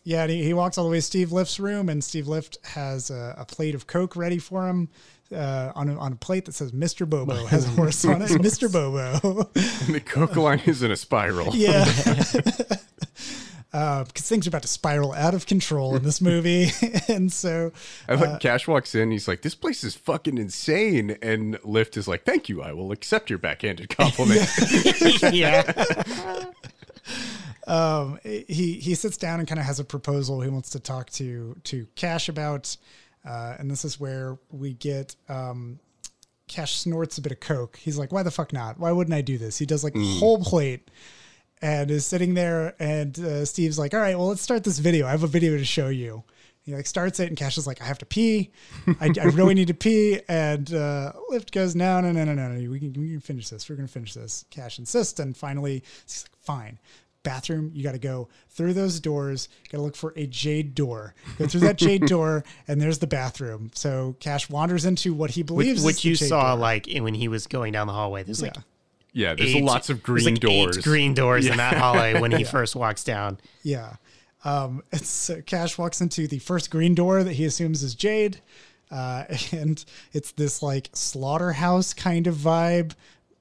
[0.06, 2.58] yeah, and he, he walks all the way to Steve Lift's room, and Steve Lift
[2.64, 4.88] has a, a plate of Coke ready for him
[5.34, 7.10] uh, on, a, on a plate that says Mr.
[7.10, 8.28] Bobo, has a horse on it.
[8.30, 8.72] Mr.
[8.72, 9.50] Bobo.
[9.56, 11.56] And the coke line is in a spiral.
[11.56, 11.84] Yeah.
[13.72, 16.70] Because things are about to spiral out of control in this movie.
[17.08, 17.72] and so,
[18.08, 19.10] I like Cash walks in.
[19.10, 22.62] He's like, "This place is fucking insane." And Lift is like, "Thank you.
[22.62, 24.48] I will accept your backhanded compliment."
[25.30, 26.46] yeah.
[27.66, 31.10] Um, he he sits down and kind of has a proposal he wants to talk
[31.10, 32.76] to to Cash about,
[33.24, 35.80] uh, and this is where we get um,
[36.48, 37.76] Cash snorts a bit of coke.
[37.76, 38.78] He's like, "Why the fuck not?
[38.78, 40.90] Why wouldn't I do this?" He does like a whole plate.
[41.62, 45.06] And is sitting there, and uh, Steve's like, "All right, well, let's start this video.
[45.06, 46.22] I have a video to show you."
[46.60, 48.50] He like starts it, and Cash is like, "I have to pee.
[49.00, 52.48] I, I really need to pee." And uh, Lift goes, "No, no, no, no, no,
[52.48, 52.70] no.
[52.70, 53.70] We can, we can finish this.
[53.70, 56.78] We're gonna finish this." Cash insists, and finally, he's like, "Fine."
[57.26, 59.48] Bathroom, you got to go through those doors.
[59.70, 61.14] Got to look for a jade door.
[61.38, 63.70] Go through that jade door, and there's the bathroom.
[63.74, 66.60] So Cash wanders into what he believes which is the you jade saw door.
[66.60, 68.22] like when he was going down the hallway.
[68.22, 68.62] There's like Yeah.
[69.30, 70.78] yeah, there's eight- lots of green like doors.
[70.78, 73.38] Eight green doors in that hallway when he first walks down.
[73.62, 73.96] Yeah.
[74.44, 78.38] Um, it's uh, Cash walks into the first green door that he assumes is Jade,
[78.92, 82.92] uh, and it's this like slaughterhouse kind of vibe.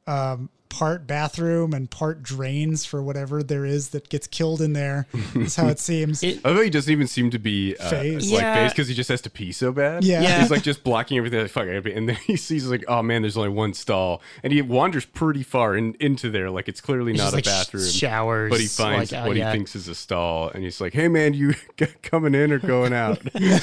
[0.07, 5.07] Um, part bathroom and part drains for whatever there is that gets killed in there.
[5.34, 6.22] That's how it seems.
[6.22, 8.30] It- I thought he doesn't even seem to be uh, Phased.
[8.34, 8.56] like Yeah.
[8.56, 10.03] phased because he just has to pee so bad.
[10.03, 10.22] Yeah.
[10.22, 10.41] Yeah.
[10.41, 11.39] he's like just blocking everything.
[11.41, 14.52] Like, Fuck, I and then he sees like, oh man, there's only one stall, and
[14.52, 16.49] he wanders pretty far in, into there.
[16.49, 17.89] Like it's clearly It's not just a like sh- bathroom.
[17.89, 18.49] showers.
[18.49, 19.52] but he finds like, uh, what yeah.
[19.52, 21.53] he thinks is a stall, and he's like, "Hey man, you
[22.02, 23.60] coming in or going out?" yeah,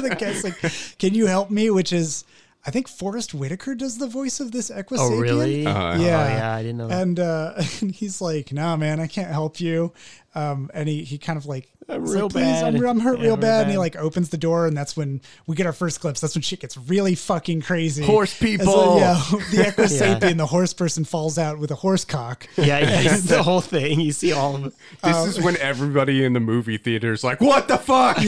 [0.00, 0.58] the guy's like,
[0.98, 2.24] "Can you help me?" Which is,
[2.64, 4.98] I think Forest Whitaker does the voice of this Equisapien.
[5.00, 5.66] Oh, really?
[5.66, 5.96] Uh-huh.
[5.98, 6.88] Yeah, Oh, yeah, I didn't know.
[6.90, 9.92] And uh, and he's like, "Nah, man, I can't help you."
[10.34, 12.64] Um, and he he kind of like, I'm real like, bad.
[12.76, 13.62] I'm, I'm hurt Yeah, real real bad.
[13.62, 16.20] And he like opens the door, and that's when we get our first clips.
[16.20, 18.04] That's when shit gets really fucking crazy.
[18.04, 18.96] Horse It's like, people.
[18.98, 19.20] yeah,
[19.50, 22.46] the equus Equisapien, the horse person falls out with a horse cock.
[22.56, 24.00] Yeah, yeah, it's the whole thing.
[24.00, 24.72] You see all of it.
[25.02, 28.18] This Um, is when everybody in the movie theater is like, "What the fuck?"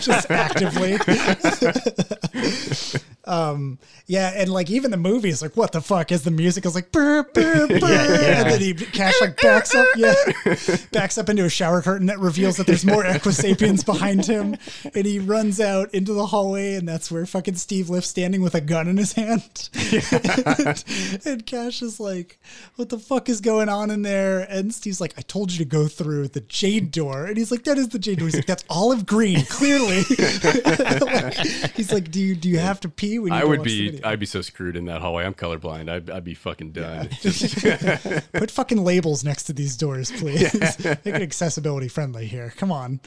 [0.00, 0.96] just actively.
[3.26, 6.12] Um, yeah, and like even the movie is like, what the fuck?
[6.12, 8.42] is the music is like, burr, burr, burr, yeah.
[8.42, 10.14] and then he Cash like backs up, yeah,
[10.92, 14.56] backs up into a shower curtain that reveals that there's more Equisapiens behind him,
[14.94, 18.54] and he runs out into the hallway, and that's where fucking Steve Lift's standing with
[18.54, 20.84] a gun in his hand, and,
[21.24, 22.38] and Cash is like,
[22.76, 24.40] what the fuck is going on in there?
[24.40, 27.64] And Steve's like, I told you to go through the jade door, and he's like,
[27.64, 28.28] that is the jade door.
[28.28, 30.02] He's like, that's olive green, clearly.
[31.04, 31.34] Like,
[31.74, 34.08] he's like, do you do you have to pee when you I would be, video?"
[34.08, 35.24] I'd be so screwed in that hallway.
[35.24, 35.90] I'm colorblind.
[35.90, 37.08] I'd, I'd be fucking done.
[38.32, 40.52] Put fucking labels next to these doors, please.
[40.84, 42.52] Make it accessibility friendly here.
[42.56, 43.00] Come on.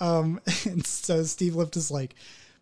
[0.00, 2.14] Um, and so Steve Lift is like,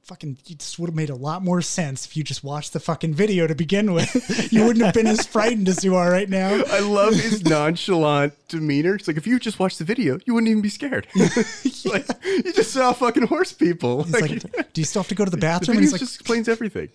[0.08, 2.80] fucking, you just would have made a lot more sense if you just watched the
[2.80, 4.10] fucking video to begin with.
[4.52, 6.48] you wouldn't have been as frightened as you are right now.
[6.70, 8.94] I love his nonchalant demeanor.
[8.94, 11.06] It's like if you just watched the video, you wouldn't even be scared.
[11.14, 14.02] It's like, you just saw fucking horse people.
[14.04, 15.76] He's Like, like, do you still have to go to the the bathroom?
[15.76, 16.88] video And he's like, just explains everything.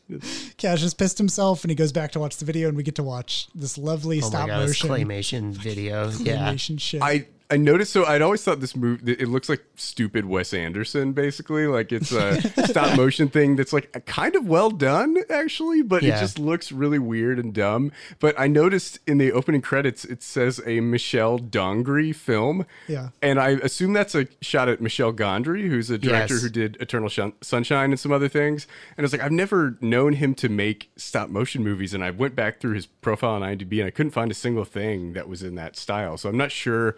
[0.57, 2.95] Cash has pissed himself and he goes back to watch the video and we get
[2.95, 4.89] to watch this lovely Oh stop my God, motion.
[4.89, 6.09] claymation video.
[6.09, 6.33] Yeah.
[6.33, 7.01] animation shit.
[7.01, 7.93] I I noticed.
[7.93, 9.13] So I'd always thought this movie.
[9.13, 11.67] It looks like stupid Wes Anderson, basically.
[11.67, 16.17] Like it's a stop motion thing that's like kind of well done, actually, but Yeah.
[16.17, 17.91] it just looks really weird and dumb.
[18.19, 22.65] But I noticed in the opening credits it says a Michel Dongry film.
[22.87, 23.09] Yeah.
[23.21, 26.43] and I assume that's a shot at Michel Gondry, who's a director Yes.
[26.43, 28.67] who did Eternal Shun- Sunshine and some other things.
[28.97, 31.93] And I was like, I've never known him to make stop motion movies.
[31.93, 34.65] And I went back through his profile on IMDb and I couldn't find a single
[34.65, 36.17] thing that was in that style.
[36.17, 36.95] So I'm not sure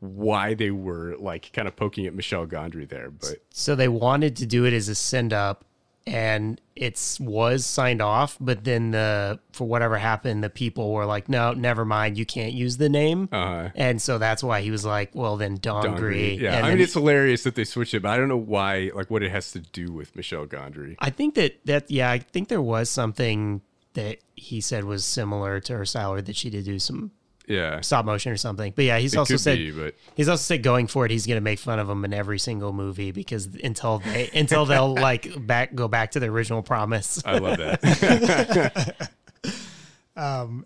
[0.00, 3.10] why they were like kind of poking at Michel Gondry there.
[3.10, 5.64] But So they wanted to do it as a send up
[6.06, 11.28] and it's was signed off, but then the for whatever happened, the people were like,
[11.28, 13.28] No, never mind, you can't use the name.
[13.30, 16.40] uh, And so that's why he was like, Well then Dongri.
[16.40, 18.90] Yeah, And I mean, it's hilarious that they switched it, but I don't know why,
[18.94, 20.94] like what it has to do with Michel Gondry.
[20.98, 23.60] I think that that yeah, I think there was something
[23.94, 27.10] that he said was similar to her style or that she did do some
[27.48, 27.80] Yeah.
[27.80, 28.72] stop motion or something.
[28.76, 31.10] But yeah, he's It also could said be, but he's also said going for it,
[31.10, 34.94] he's gonna make fun of them in every single movie because until they until they'll
[34.94, 37.22] like back go back to the original promise.
[37.24, 39.10] I love that.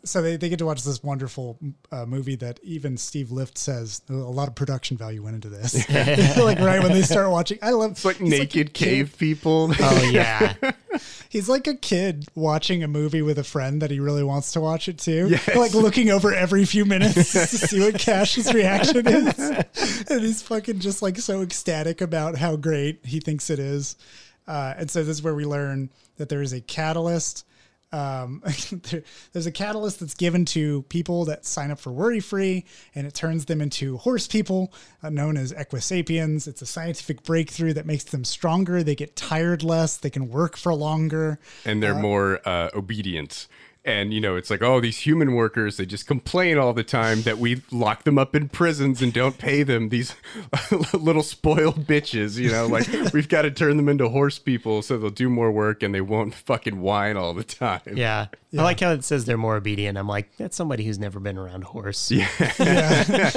[0.04, 1.58] so they, they get to watch this wonderful
[1.90, 5.74] uh, movie that even Steve Lift says a lot of production value went into this.
[6.38, 8.72] like right when they start watching, I love It's like he's naked a kid.
[8.72, 9.72] cave people.
[9.78, 10.54] Oh yeah,
[11.28, 14.60] He's like a kid watching a movie with a friend that he really wants to
[14.60, 15.28] watch it too.
[15.30, 15.54] Yes.
[15.54, 19.38] Like looking over every few minutes to see what Cash's reaction is.
[20.10, 23.96] And he's fucking just like so ecstatic about how great he thinks it is.
[24.46, 27.46] Uh, and so this is where we learn that there is a catalyst.
[27.92, 28.42] Um,
[28.90, 29.02] there,
[29.32, 32.64] there's a catalyst that's given to people that sign up for worry free,
[32.94, 36.48] and it turns them into horse people, uh, known as equisapiens.
[36.48, 38.82] It's a scientific breakthrough that makes them stronger.
[38.82, 39.96] They get tired less.
[39.96, 41.38] They can work for longer.
[41.64, 43.46] and they're more uh, obedient.
[43.84, 47.22] And you know, it's like, oh, these human workers, they just complain all the time
[47.22, 49.88] that we lock them up in prisons and don't pay them.
[49.88, 50.14] These
[50.92, 54.98] little spoiled bitches, you know, like we've got to turn them into horse people so
[54.98, 57.80] they'll do more work and they won't fucking whine all the time.
[57.94, 58.26] yeah.
[58.56, 59.96] I like how it says they're more obedient.
[59.96, 62.10] I'm like, that's somebody who's never been around a horse.
[62.10, 62.28] Yeah,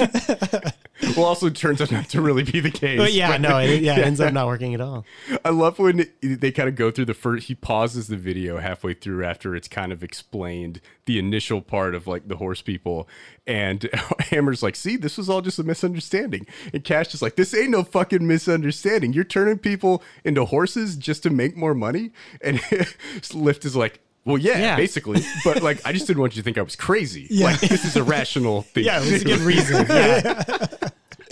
[1.16, 2.98] Well, also turns out not to really be the case.
[2.98, 5.04] but yeah, but- no, it, yeah, it ends up not working at all.
[5.44, 7.48] I love when they kind of go through the first.
[7.48, 12.06] He pauses the video halfway through after it's kind of explained the initial part of
[12.06, 13.08] like the horse people,
[13.46, 13.88] and
[14.30, 17.70] Hammer's like, "See, this was all just a misunderstanding." And Cash is like, "This ain't
[17.70, 19.12] no fucking misunderstanding.
[19.12, 22.10] You're turning people into horses just to make more money."
[22.40, 22.60] And
[23.34, 24.00] Lift is like.
[24.24, 24.76] Well, yeah, Yeah.
[24.76, 27.28] basically, but like, I just didn't want you to think I was crazy.
[27.30, 27.44] Yeah.
[27.44, 28.82] Like, this is a rational thing.
[28.84, 29.86] Yeah, it was a good reason.
[29.88, 30.42] Yeah,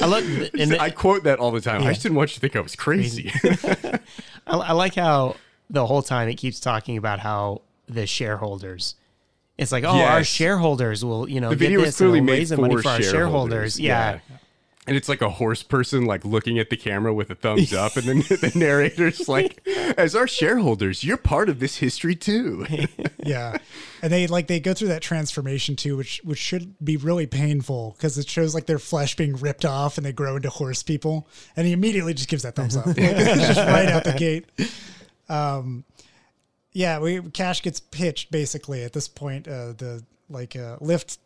[0.04, 0.50] I love.
[0.58, 1.82] And I quote that all the time.
[1.82, 3.32] I just didn't want you to think I was crazy.
[4.46, 5.36] I, I like how
[5.70, 8.96] the whole time it keeps talking about how the shareholders.
[9.56, 12.26] It's like, oh, our shareholders will, you know, the get video this is clearly and
[12.26, 13.76] we'll made raise the for money for our shareholders.
[13.76, 13.80] shareholders.
[13.80, 14.18] Yeah.
[14.86, 17.96] And it's like a horse person like looking at the camera with a thumbs up,
[17.96, 19.66] and then the narrator's like,
[19.96, 22.66] "As our shareholders, you're part of this history too."
[23.24, 23.56] yeah.
[24.02, 27.94] And they like they go through that transformation too which which should be really painful
[27.96, 31.26] because it shows like their flesh being ripped off and they grow into horse people.
[31.56, 32.84] And he immediately just gives that thumbs up.
[32.94, 34.46] Just right out the gate.
[35.28, 35.84] Um
[36.72, 41.18] yeah we cash gets pitched basically at this point uh the like uh lift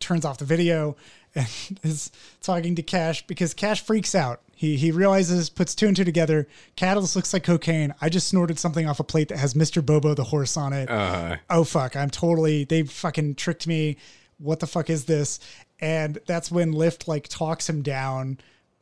[0.00, 0.96] turns off the video
[1.38, 2.10] and is
[2.42, 4.40] talking to Cash because Cash freaks out.
[4.54, 6.48] He he realizes, puts two and two together.
[6.76, 7.94] Catalyst looks like cocaine.
[8.00, 9.84] I just snorted something off a plate that has Mr.
[9.84, 10.90] Bobo the horse on it.
[10.90, 13.96] Uh, oh fuck, I'm totally they fucking tricked me.
[14.38, 15.40] What the fuck is this?
[15.80, 18.38] And that's when Lift like talks him down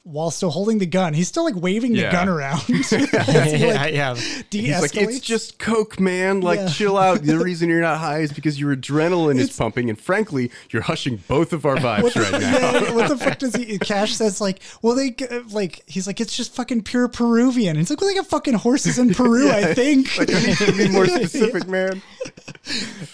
[0.07, 1.15] while still holding the gun.
[1.15, 2.61] He's still like waving the gun around.
[2.71, 4.15] As he, like, yeah.
[4.51, 6.41] he's like, "It's just coke, man.
[6.43, 6.69] Like, Yeah.
[6.69, 7.23] chill out.
[7.25, 11.17] The reason you're not high is because your adrenaline is pumping, and frankly, you're hushing
[11.27, 13.79] both of our vibes What the, right now." yeah, what the fuck does he?
[13.81, 15.15] Cash says like, well, they
[15.51, 17.77] like he's like it's just fucking pure Peruvian.
[17.77, 20.17] It's like, well, they got fucking horses in Peru, I think.
[20.17, 22.01] Like, I need to be more specific, man.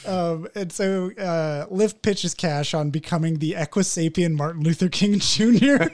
[0.06, 5.84] Um, and so uh, Lift pitches Cash on becoming the Equisapien Martin Luther King Jr.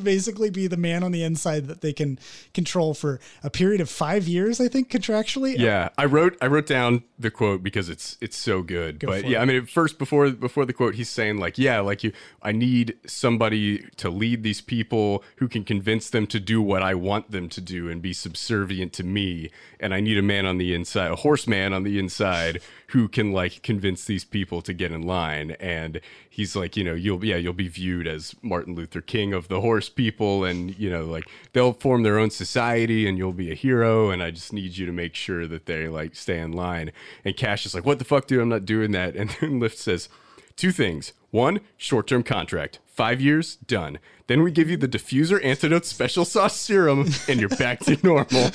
[0.00, 2.18] to basically be the man on the inside that they can
[2.54, 5.58] control for a period of five years, I think, contractually.
[5.58, 8.98] Yeah, I wrote I wrote down the quote because it's it's so good.
[8.98, 9.42] but yeah, it.
[9.42, 12.12] I mean, at first before before the quote, he's saying like, yeah, like you,
[12.42, 16.94] I need somebody to lead these people who can convince them to do what I
[16.94, 19.50] want them to do and be subservient to me.
[19.78, 23.32] And I need a man on the inside, a horseman on the inside, who can
[23.32, 25.52] like convince these people to get in line.
[25.52, 26.00] And
[26.30, 29.60] he's like, you know, you'll yeah, you'll be viewed as Martin Luther King of the
[29.60, 33.54] horse people, and you know, like they'll form their own society, and you'll be a
[33.54, 34.08] hero.
[34.08, 36.92] And I just need you to make sure that they like stay in line.
[37.24, 38.40] And Cash is like, what the fuck, dude?
[38.40, 39.14] I'm not doing that.
[39.20, 40.08] And then Lift says.
[40.56, 41.14] Two things.
[41.30, 42.80] One, short term contract.
[42.86, 43.98] Five years, done.
[44.26, 48.50] Then we give you the diffuser antidote special sauce serum, and you're back to normal.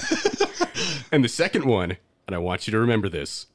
[1.11, 1.97] and the second one,
[2.27, 3.47] and I want you to remember this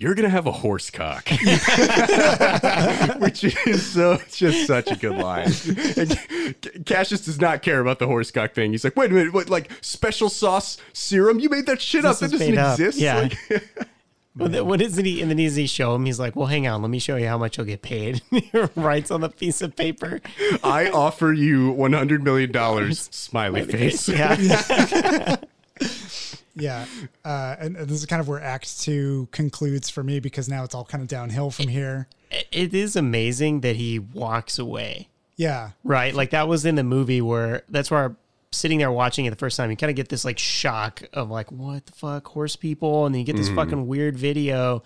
[0.00, 1.28] you're gonna have a horse cock,
[3.18, 5.52] which is so just such a good line.
[5.96, 8.72] And Cassius does not care about the horse cock thing.
[8.72, 9.48] He's like, wait a minute, what?
[9.50, 11.38] Like special sauce serum?
[11.38, 12.18] You made that shit up?
[12.18, 12.72] This That is doesn't up.
[12.80, 12.98] exist.
[12.98, 13.28] Yeah.
[13.50, 13.68] Like,
[14.34, 15.04] What, the- what is it?
[15.04, 16.04] He, and then he show him?
[16.06, 18.48] He's like, "Well, hang on, let me show you how much you'll get paid." he
[18.76, 20.20] writes on the piece of paper.
[20.62, 23.08] I offer you one hundred million dollars.
[23.12, 24.08] Smiley face.
[24.08, 25.36] Yeah,
[26.56, 26.84] Yeah,
[27.24, 30.64] uh, and, and this is kind of where Act Two concludes for me because now
[30.64, 32.08] it's all kind of downhill from here.
[32.30, 35.08] it is amazing that he walks away.
[35.36, 38.16] Yeah, Right, like that was in the movie where that's where
[38.52, 41.30] sitting there watching it the first time, you kind of get this like shock of
[41.30, 44.82] like, what the fuck, horse people, and then you get this fucking weird video.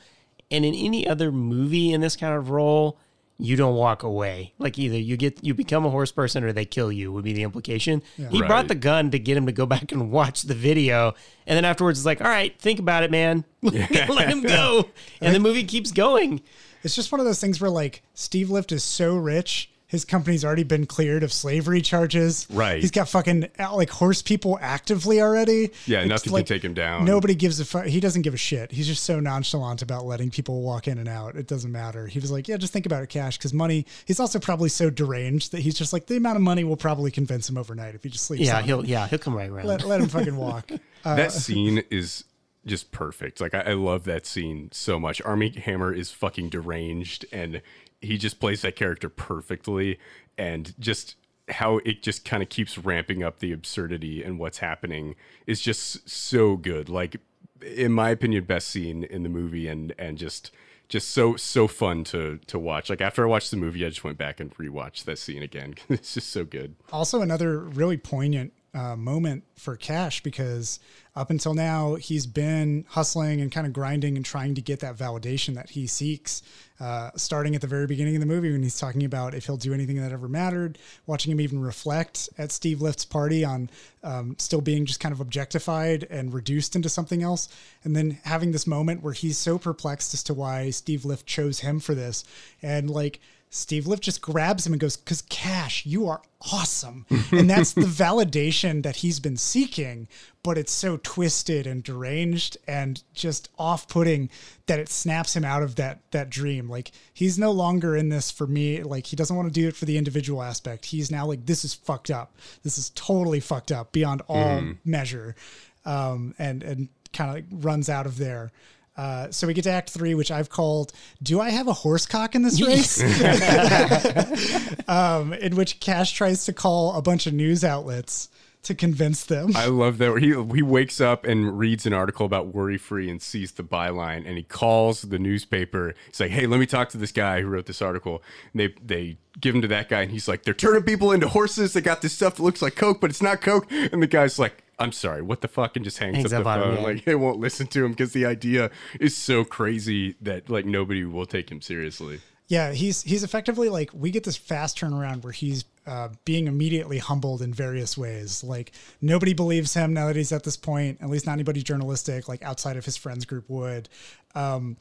[0.51, 2.99] And in any other movie in this kind of role,
[3.39, 4.53] you don't walk away.
[4.59, 7.33] Like either you get you become a horse person or they kill you would be
[7.33, 8.03] the implication.
[8.17, 8.47] He Right.
[8.49, 11.15] brought the gun to get him to go back and watch the video,
[11.47, 13.45] and then afterwards it's like, all right, think about it, man.
[13.63, 14.89] Let him go,
[15.21, 16.43] and the movie keeps going.
[16.85, 19.71] it's just one of those things where like Steve Lift is so rich.
[19.87, 22.47] His company's already been cleared of slavery charges.
[22.51, 22.81] Right.
[22.81, 25.71] He's got fucking like horse people actively already.
[25.87, 27.05] Yeah, It's nothing like can take him down.
[27.05, 27.87] Nobody gives a fuck.
[27.87, 28.73] He doesn't give a shit.
[28.73, 31.37] He's just so nonchalant about letting people walk in and out.
[31.37, 32.07] It doesn't matter.
[32.07, 33.87] He was like, yeah, just think about it, cash, because money.
[34.07, 37.11] He's also probably so deranged that he's just like the amount of money will probably
[37.11, 38.45] convince him overnight if he just sleeps.
[38.45, 39.67] Yeah, on he'll yeah he'll come right around.
[39.67, 40.71] let, let him fucking walk.
[41.05, 42.25] Uh, that scene is
[42.65, 43.39] just perfect.
[43.39, 45.21] Like I, I love that scene so much.
[45.23, 47.61] Armie Hammer is fucking deranged, and
[48.05, 49.99] he just plays that character perfectly,
[50.39, 51.17] and just
[51.49, 55.15] how it just kind of keeps ramping up the absurdity and what's happening
[55.47, 56.89] is just so good.
[56.89, 57.17] Like
[57.65, 60.51] in my opinion, best scene in the movie, and and just
[60.89, 62.91] just so so fun to to watch.
[62.91, 65.75] Like after I watched the movie, I just went back and rewatched that scene again.
[65.89, 66.77] it's just so good.
[66.93, 70.81] also another really poignant uh, moment for Cash because
[71.15, 74.97] up until now he's been hustling and kind of grinding and trying to get that
[74.97, 76.43] validation that he seeks.
[76.81, 79.57] Uh, starting at the very beginning of the movie when he's talking about if he'll
[79.57, 80.77] do anything that ever mattered,
[81.07, 83.71] watching him even reflect at Steve Lift's party on
[84.03, 87.49] um, still being just kind of objectified and reduced into something else,
[87.85, 91.61] and then having this moment where he's so perplexed as to why Steve Lift chose
[91.61, 92.25] him for this,
[92.61, 93.21] and like
[93.55, 96.21] Steve Lift just grabs him and goes, Because Cash, you are
[96.53, 97.07] awesome.
[97.31, 100.09] and that's the validation that he's been seeking,
[100.43, 104.29] but it's so twisted and deranged and just off putting
[104.67, 106.69] that it snaps him out of that that dream.
[106.69, 108.83] Like he's no longer in this for me.
[108.83, 110.87] Like he doesn't want to do it for the individual aspect.
[110.87, 112.35] He's now like, This is fucked up.
[112.65, 115.37] This is totally fucked up beyond all measure.
[115.85, 118.51] Um, and and kind of like runs out of there.
[118.97, 120.93] Uh, so we get to Act Three, which I've called
[121.23, 123.01] "Do I have a horse cock in this race?"
[124.89, 128.29] um, in which Cash tries to call a bunch of news outlets
[128.65, 129.53] to convince them.
[129.55, 133.21] I love that he he wakes up and reads an article about worry free and
[133.21, 135.95] sees the byline and he calls the newspaper.
[136.07, 138.23] He's like, "Hey, let me talk to this guy who wrote this article."
[138.53, 141.29] And they they give him to that guy and he's like, "They're turning people into
[141.29, 141.73] horses.
[141.73, 144.39] They got this stuff that looks like coke, but it's not coke." And the guy's
[144.39, 146.75] like, "I'm sorry, what the fuck?" and just hangs, Hangs up the up on him,
[146.77, 146.83] phone.
[146.85, 146.89] yeah.
[146.95, 148.71] Like they won't listen to him because the idea
[149.01, 152.21] is so crazy that like nobody will take him seriously.
[152.49, 156.99] Yeah, he's he's effectively like we get this fast turnaround where he's uh, being immediately
[156.99, 158.45] humbled in various ways.
[158.45, 160.99] Like nobody believes him now that he's at this point.
[161.01, 163.89] At least not anybody journalistic, like outside of his friends group, would.
[164.35, 164.77] Um,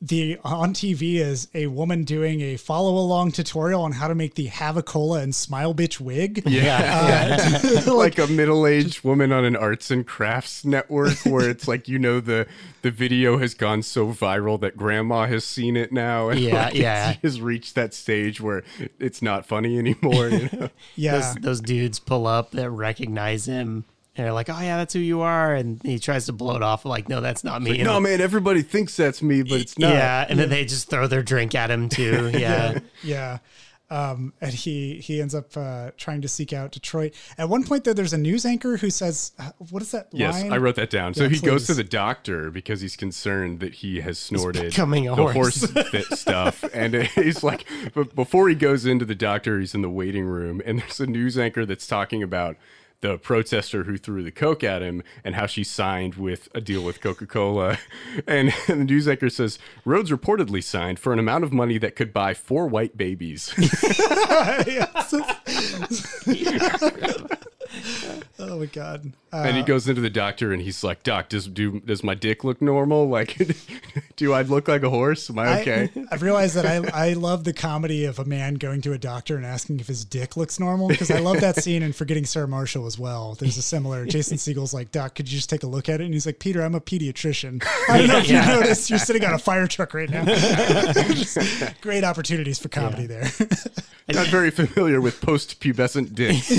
[0.00, 4.34] the on TV is a woman doing a follow along tutorial on how to make
[4.36, 6.44] the have a cola and smile bitch wig.
[6.46, 11.88] Yeah, uh, like a middle-aged woman on an arts and crafts network where it's like
[11.88, 12.46] you know the
[12.82, 16.74] the video has gone so viral that grandma has seen it now and Yeah, like,
[16.74, 17.10] yeah.
[17.10, 18.62] it's, has reached that stage where
[19.00, 20.70] it's not funny anymore you know?
[20.94, 23.84] Yeah, those, those dudes pull up that recognize him.
[24.16, 26.62] And they're like, "Oh yeah, that's who you are," and he tries to blow it
[26.62, 29.76] off like, "No, that's not me." And- no man everybody thinks that's me but it's
[29.78, 32.30] not Yeah, and then they just throw their drink at him too.
[32.38, 33.38] Yeah, yeah.
[33.90, 37.12] Um, and he he ends up uh, trying to seek out Detroit.
[37.36, 40.40] At one point, though, there's a news anchor who says, uh, "What is that Yes,
[40.42, 41.12] line?" I wrote that down.
[41.14, 45.06] So Yeah, he goes to the doctor because he's concerned that he has snorted becoming
[45.06, 45.34] a the horse.
[45.70, 46.64] horse fit stuff.
[46.72, 50.62] And he's like, but before he goes into the doctor, he's in the waiting room,
[50.64, 52.56] and there's a news anchor that's talking about
[53.00, 56.82] the protester who threw the coke at him and how she signed with a deal
[56.82, 57.78] with Coca-Cola.
[58.26, 62.12] And, the news anchor says Rhodes reportedly signed for an amount of money that could
[62.12, 63.52] buy four white babies.
[68.36, 69.12] Oh my god.
[69.32, 72.14] and he uh, goes into the doctor and he's like, "Doc, does do does my
[72.14, 73.08] dick look normal?
[73.08, 73.36] Like,
[74.16, 75.30] do I look like a horse?
[75.30, 78.54] Am I okay?" I, I've realized that I, I love the comedy of a man
[78.54, 81.62] going to a doctor and asking if his dick looks normal because I love that
[81.62, 83.34] scene in Forgetting Sarah Marshall as well.
[83.34, 84.04] There's a similar.
[84.06, 86.04] Jason Segel's like, Doc, could you just take a look at it?
[86.04, 87.64] And he's like, Peter, I'm a pediatrician.
[87.88, 88.48] I don't know if Yeah.
[88.54, 90.24] you noticed, you're sitting on a fire truck right now.
[90.24, 91.38] Just
[91.80, 93.30] great opportunities for comedy there.
[94.12, 96.50] Not very familiar with post-pubescent dicks.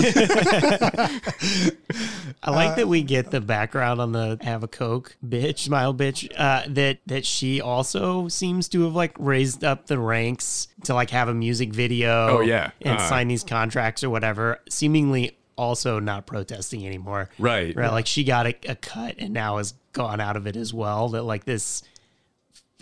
[2.43, 6.31] I like that we get the background on the have a coke bitch, smile bitch.
[6.37, 11.09] Uh, that that she also seems to have like raised up the ranks to like
[11.11, 12.37] have a music video.
[12.37, 12.71] Oh, yeah.
[12.81, 13.09] and Uh.
[13.09, 14.59] sign these contracts or whatever.
[14.69, 17.29] Seemingly also not protesting anymore.
[17.39, 17.75] Right.
[17.75, 17.91] Right.
[17.91, 21.09] Like she got a, a cut and now has gone out of it as well.
[21.09, 21.81] That like this,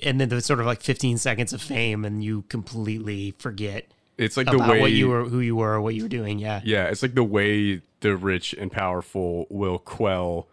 [0.01, 3.85] and then the sort of like 15 seconds of fame and you completely forget
[4.17, 6.39] It's like the way what you were, who you were, what you were doing.
[6.39, 6.61] Yeah.
[6.63, 10.47] Yeah, it's like the way the rich and powerful will quell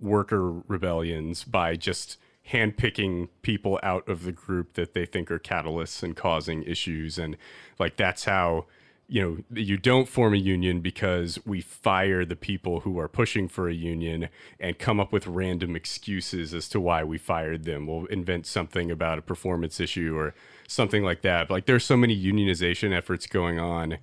[0.00, 2.18] worker rebellions by just
[2.50, 7.18] handpicking people out of the group that they think are catalysts and causing issues.
[7.18, 7.36] And
[7.78, 8.66] like that's how,
[9.08, 13.48] you know, you don't form a union because we fire the people who are pushing
[13.48, 14.28] for a union
[14.60, 17.86] and come up with random excuses as to why we fired them.
[17.86, 20.34] We'll invent something about a performance issue or
[20.68, 21.48] something like that.
[21.48, 23.98] But like there's so many unionization efforts going on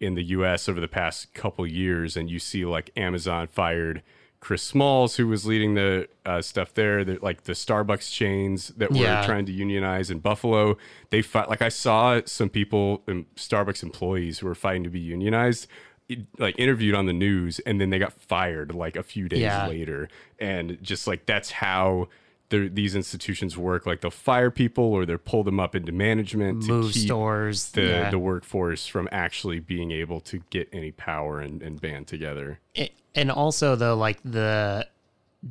[0.00, 4.02] in the US over the past couple years, and you see like Amazon fired
[4.40, 8.90] Chris Smalls, who was leading the uh, stuff there, that like the Starbucks chains that
[8.92, 9.26] were Yeah.
[9.26, 10.76] trying to unionize in Buffalo.
[11.10, 15.00] They fight like I saw some people, um, Starbucks employees who were fighting to be
[15.00, 15.66] unionized.
[16.08, 19.40] it- Like interviewed on the news, and then they got fired like a few days
[19.40, 19.66] Yeah.
[19.66, 20.08] later,
[20.38, 22.08] and just like that's how
[22.50, 23.84] these institutions work.
[23.86, 27.70] Like they'll fire people, or they'll pull them up into management to keep stores.
[27.72, 28.10] the yeah.
[28.10, 32.60] the workforce from actually being able to get any power and, and band together.
[32.74, 34.86] it- and also though like the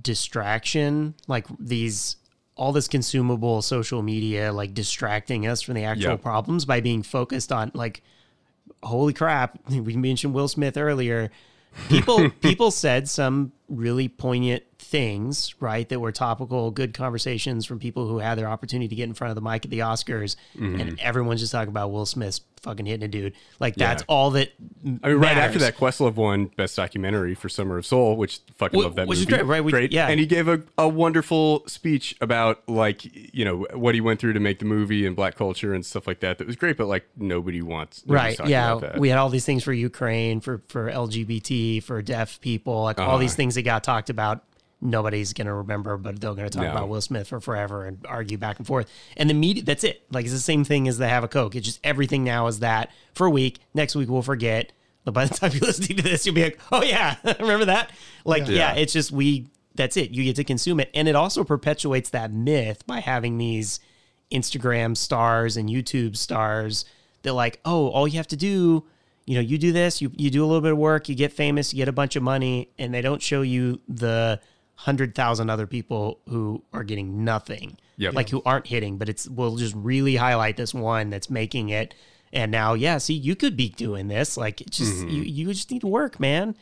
[0.01, 2.17] distraction like these
[2.55, 6.21] all this consumable social media like distracting us from the actual Yep.
[6.21, 8.01] problems by being focused on like
[8.83, 11.29] holy crap we mentioned will smith earlier
[11.89, 18.07] people people said some really poignant things right that were topical good conversations from people
[18.07, 20.99] who had their opportunity to get in front of the mic at the oscars and
[20.99, 24.11] everyone's just talking about will smith's fucking hitting a dude like that's Mm-hmm.
[24.11, 24.15] Yeah.
[24.15, 24.51] all that
[25.03, 28.79] I mean, right after that, Questlove won Best Documentary for Summer of Soul, which fucking
[28.81, 29.63] love that which is great, right?
[29.63, 30.07] We- yeah.
[30.07, 33.03] and he gave a, a wonderful speech about like
[33.33, 36.07] you know what he went through to make the movie and black culture and stuff
[36.07, 36.37] like that.
[36.39, 38.99] That was great, but like nobody wants right yeah about that.
[38.99, 43.17] we had all these things for ukraine for for lgbt for deaf people like all
[43.17, 43.35] these Uh-huh.
[43.37, 44.43] things that got talked about
[44.79, 46.71] nobody's gonna remember but they're gonna talk No.
[46.71, 48.87] about will smith for forever and argue back and forth.
[49.15, 50.03] And the media that's it.
[50.11, 51.55] Like it's the same thing as the have a coke.
[51.55, 54.71] It's just everything now is that for a week next week we'll forget.
[55.03, 57.15] But by the time you're listening to this you'll be like oh yeah.
[57.39, 57.91] Remember that?
[58.25, 58.53] Like yeah.
[58.55, 58.73] Yeah.
[58.75, 60.11] it's just we that's it.
[60.11, 60.89] You get to consume it.
[60.93, 63.79] And it also perpetuates that myth by having these
[64.31, 66.85] Instagram stars and YouTube stars
[67.23, 68.83] that like, oh, all you have to do,
[69.25, 71.31] you know, you do this, you you do a little bit of work, you get
[71.33, 74.39] famous, you get a bunch of money, and they don't show you the
[74.77, 78.13] hundred thousand other people who are getting nothing, Yep.
[78.13, 78.97] like who aren't hitting.
[78.97, 81.93] But it's we'll just really highlight this one that's making it.
[82.31, 84.37] And now, yeah, see, you could be doing this.
[84.37, 85.09] Like, it's just mm-hmm.
[85.09, 86.55] you, you just need to work, man.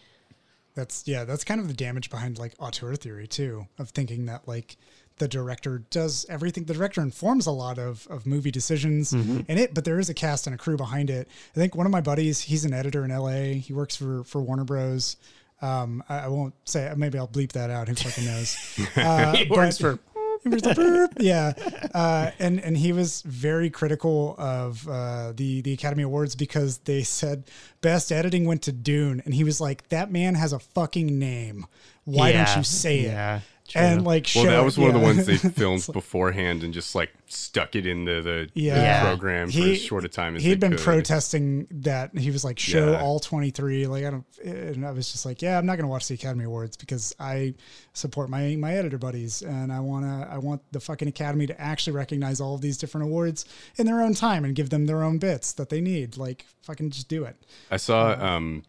[0.75, 4.47] That's yeah, that's kind of the damage behind like auteur theory too, of thinking that
[4.47, 4.77] like
[5.17, 6.65] the director does everything.
[6.65, 9.41] The director informs a lot of of movie decisions mm-hmm.
[9.49, 11.27] in it, but there is a cast and a crew behind it.
[11.55, 13.55] I think one of my buddies, he's an editor in L.A.
[13.55, 15.17] He works for for Warner Bros.
[15.65, 16.91] Um, I, I won't say.
[16.95, 17.87] Maybe I'll bleep that out.
[17.87, 18.57] Who fucking knows?
[18.95, 19.35] Uh,
[19.79, 19.99] for
[21.19, 21.53] yeah,
[21.93, 27.01] uh, and and he was very critical of uh, the the Academy Awards because they
[27.01, 27.45] said
[27.81, 31.65] best editing went to Dune, and he was like, "That man has a fucking name.
[32.03, 33.39] Why don't you say it?" yeah,
[33.75, 33.81] true.
[33.83, 37.11] and like, well, that was one of the ones they filmed beforehand and just like
[37.27, 39.03] stuck it into the, the Yeah.
[39.03, 40.79] program for as short a time as he'd they been could.
[40.81, 43.01] protesting that he was like show Yeah.
[43.01, 45.89] all 23 like i don't and i was just like yeah i'm not going to
[45.89, 47.53] watch the academy awards because i
[47.93, 51.59] support my my editor buddies and i want to i want the fucking academy to
[51.59, 53.45] actually recognize all of these different awards
[53.77, 56.89] in their own time and give them their own bits that they need like fucking
[56.91, 57.35] just do it
[57.71, 58.63] I saw um,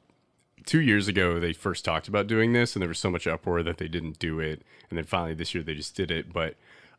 [0.67, 3.63] two years ago they first talked about doing this, and there was so much uproar
[3.63, 6.33] that they didn't do it, and then finally this year they just did it.
[6.33, 6.57] But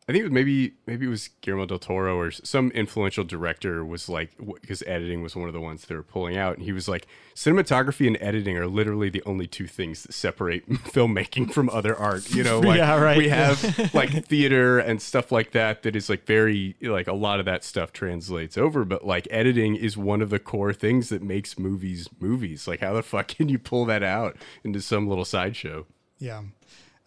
[0.08, 3.84] I think it was maybe maybe it was Guillermo del Toro or some influential director
[3.84, 4.30] was like
[4.62, 7.06] because editing was one of the ones they were pulling out, and he was like,
[7.34, 12.30] cinematography and editing are literally the only two things that separate filmmaking from other art.
[12.30, 13.18] You know, like Yeah, right.
[13.18, 17.38] we have like theater and stuff like that that is like very like a lot
[17.38, 21.22] of that stuff translates over, but like editing is one of the core things that
[21.22, 22.66] makes movies movies.
[22.66, 25.84] Like how the fuck can you pull that out into some little sideshow?
[26.18, 26.44] Yeah.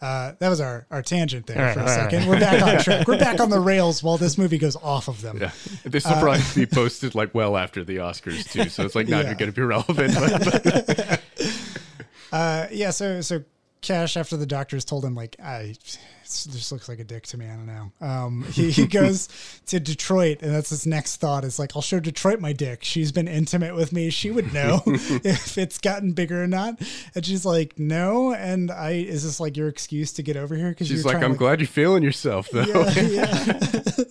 [0.02, 2.28] Uh, that was our, our tangent there All right, for a all right, second.
[2.28, 3.08] We're back on track.
[3.08, 5.38] We're back on the rails while this movie goes off of them.
[5.40, 5.52] Yeah,
[5.84, 9.26] this will probably be posted like well after the Oscars too, so it's like not
[9.26, 9.34] Yeah.
[9.36, 10.16] going to be relevant.
[10.16, 11.22] But, but
[12.32, 12.92] Uh, yeah.
[12.92, 13.44] So so
[13.82, 15.98] Cash after the doctors told him like I this
[16.46, 17.46] just looks like a dick to me.
[17.48, 17.92] I don't know.
[18.02, 19.28] Um, he, he goes
[19.68, 22.84] to Detroit and that's his next thought is like I'll show Detroit my dick.
[22.84, 24.10] She's been intimate with me.
[24.10, 26.82] She would know if it's gotten bigger or not.
[27.16, 28.34] And she's like no.
[28.34, 30.70] And I is this like your excuse to get over here?
[30.70, 33.60] Because she's like, "I'm glad you're feeling yourself, though." yeah,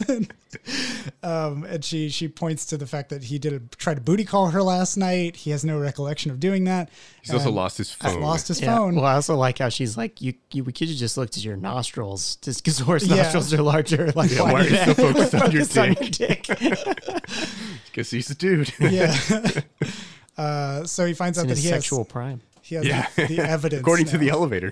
[0.08, 0.18] yeah.
[1.22, 4.24] um, and she she points to the fact that he did a, try to booty
[4.24, 5.36] call her last night.
[5.36, 6.90] He has no recollection of doing that.
[7.22, 8.22] He's also lost his has phone.
[8.22, 8.76] lost his Yeah.
[8.76, 8.96] phone.
[8.96, 11.44] Well, I also like how she's like, you, you we could have just looked at
[11.44, 11.56] your
[12.10, 13.16] nostrils, just because horse Yeah.
[13.16, 14.12] nostrils are larger.
[14.16, 15.34] Like, Yeah, why are you so focused
[15.78, 16.46] on your dick?
[17.86, 18.72] Because he's a dude.
[18.80, 19.16] yeah.
[20.36, 22.40] uh, so he finds out that he sexual has prime.
[22.62, 23.80] he has yeah, the, the evidence.
[23.80, 24.70] According to the elevator.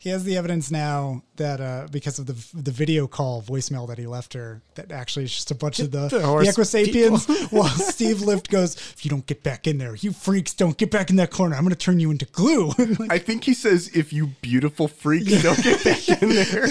[0.00, 3.98] He has the evidence now that uh, because of the the video call voicemail that
[3.98, 7.52] he left her, that actually is just a bunch of the, The the, Equisapiens.
[7.52, 10.90] while Steve Lift goes, "If you don't get back in there, you freaks don't get
[10.90, 11.54] back in that corner.
[11.54, 14.88] I'm going to turn you into glue." Like, I think he says, "If you beautiful
[14.88, 16.66] freaks don't get back in there."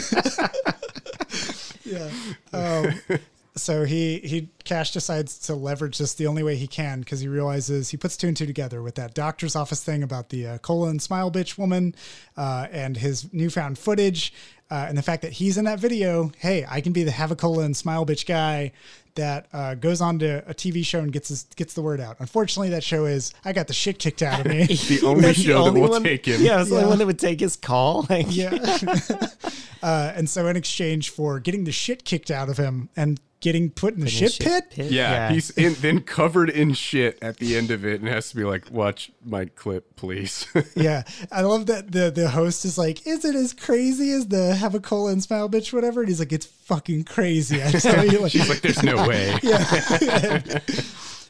[1.86, 2.10] yeah.
[2.52, 3.20] Um,
[3.56, 7.28] so he he Cash decides to leverage this the only way he can because he
[7.28, 10.58] realizes he puts two and two together with that doctor's office thing about the uh,
[11.00, 11.96] smile bitch woman
[12.38, 14.34] uh, and his newfound footage
[14.72, 16.32] uh, and the fact that he's in that video.
[16.38, 18.72] Hey, I can be the have a cola and smile bitch guy
[19.16, 22.18] that uh, goes on to a TV show and gets his, gets the word out.
[22.20, 24.66] Unfortunately, that show is I got the shit kicked out of me.
[24.90, 26.42] The only That's the show only that will one- take him.
[26.42, 28.06] Yeah, it's the only one that would take his call.
[28.10, 28.52] Like, Yeah.
[29.84, 33.70] uh, and so in exchange for getting the shit kicked out of him and getting
[33.70, 37.72] put in the shit, pit, Yeah, he's in, then covered in shit at the end
[37.72, 41.04] of it, and has to be like, "Watch my clip, please." yeah.
[41.32, 44.76] I love that the the host is like, "Is it as crazy as the have
[44.76, 48.20] a cola and smile bitch whatever?" And he's like, "It's fucking crazy." I tell you,
[48.20, 50.60] like, She's like, "There's no way." yeah.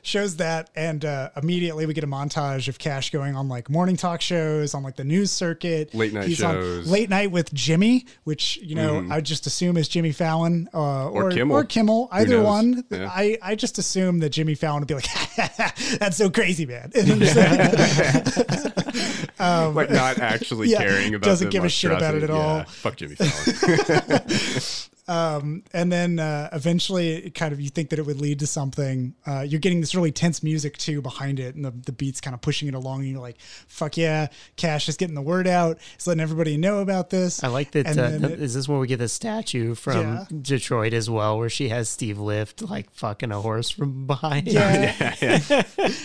[0.10, 3.96] Shows that and uh, immediately we get a montage of cash going on like morning
[3.96, 6.82] talk shows on like the news circuit Late night on shows.
[6.84, 6.92] Mm-hmm.
[6.92, 11.30] late night with jimmy which you know i just assume is jimmy fallon uh, or,
[11.30, 11.56] Kimmel.
[11.56, 13.08] or kimmel either one Yeah.
[13.12, 15.08] I, I just assume that jimmy fallon would be like
[16.00, 17.36] that's so crazy man just
[19.40, 21.26] like, not actually yeah, caring about.
[21.28, 22.34] doesn't give a shit about it at monstrosity.
[22.34, 22.64] all.
[22.66, 24.89] Fuck Jimmy Fallon.
[25.10, 29.16] And then uh, eventually it kind of you think that it would lead to something
[29.26, 32.34] uh, you're getting this really tense music too behind it and the, the beats kind
[32.36, 35.80] of pushing it along and you're like fuck yeah cash is getting the word out
[35.96, 37.88] it's letting everybody know about this I like that.
[37.88, 40.26] And Uh, th- it- is this where we get the statue from Yeah.
[40.42, 44.48] Detroit as well, where she has Steve Lift like fucking a horse from behind?
[44.52, 45.06] yeah.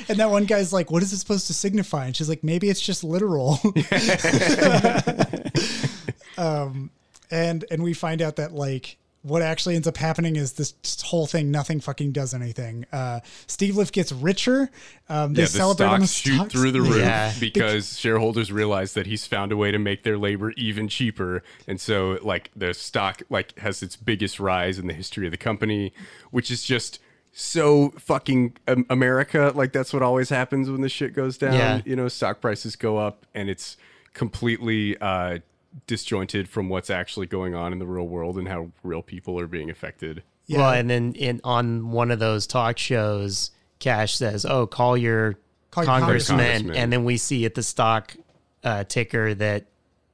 [0.09, 2.71] and that one guy's like what is it supposed to signify and she's like maybe
[2.71, 3.59] it's just literal
[6.39, 6.91] um
[7.31, 11.27] and and we find out that like what actually ends up happening is this whole
[11.27, 14.69] thing nothing fucking does anything uh steve lift gets richer
[15.09, 16.53] um they yeah, the celebrate on the stocks shoot stocks.
[16.53, 17.33] through the roof Yeah.
[17.41, 21.81] because shareholders realize that he's found a way to make their labor even cheaper, and
[21.81, 25.95] so like the stock like has its biggest rise in the history of the company,
[26.31, 26.99] which is just
[27.33, 29.53] so fucking um, America.
[29.55, 31.55] Like that's what always happens when the shit goes down.
[31.55, 31.81] Yeah.
[31.87, 33.77] You know, stock prices go up, and it's
[34.13, 35.39] completely uh,
[35.87, 39.47] disjointed from what's actually going on in the real world and how real people are
[39.47, 40.23] being affected.
[40.47, 40.59] Yeah.
[40.59, 45.39] Well, and then in on one of those talk shows, Cash says, "Oh, call your
[45.71, 46.77] Call your congressman,", congressman.
[46.77, 48.15] and then we see at the stock
[48.63, 49.67] uh, ticker that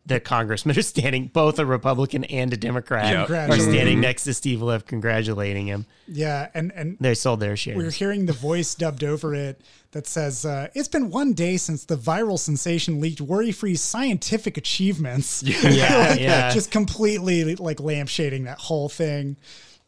[0.06, 3.48] the congressman are standing, both a Republican and a Democrat, Yeah.
[3.50, 5.86] are standing next to Steve Lift, congratulating him.
[6.08, 7.76] yeah and and They sold their shares.
[7.76, 9.60] we're hearing the voice dubbed over it
[9.92, 15.42] that says uh, it's been one day since the viral sensation leaked worry-free scientific achievements
[15.44, 16.50] Yeah, yeah.
[16.52, 19.36] just completely like lampshading that whole thing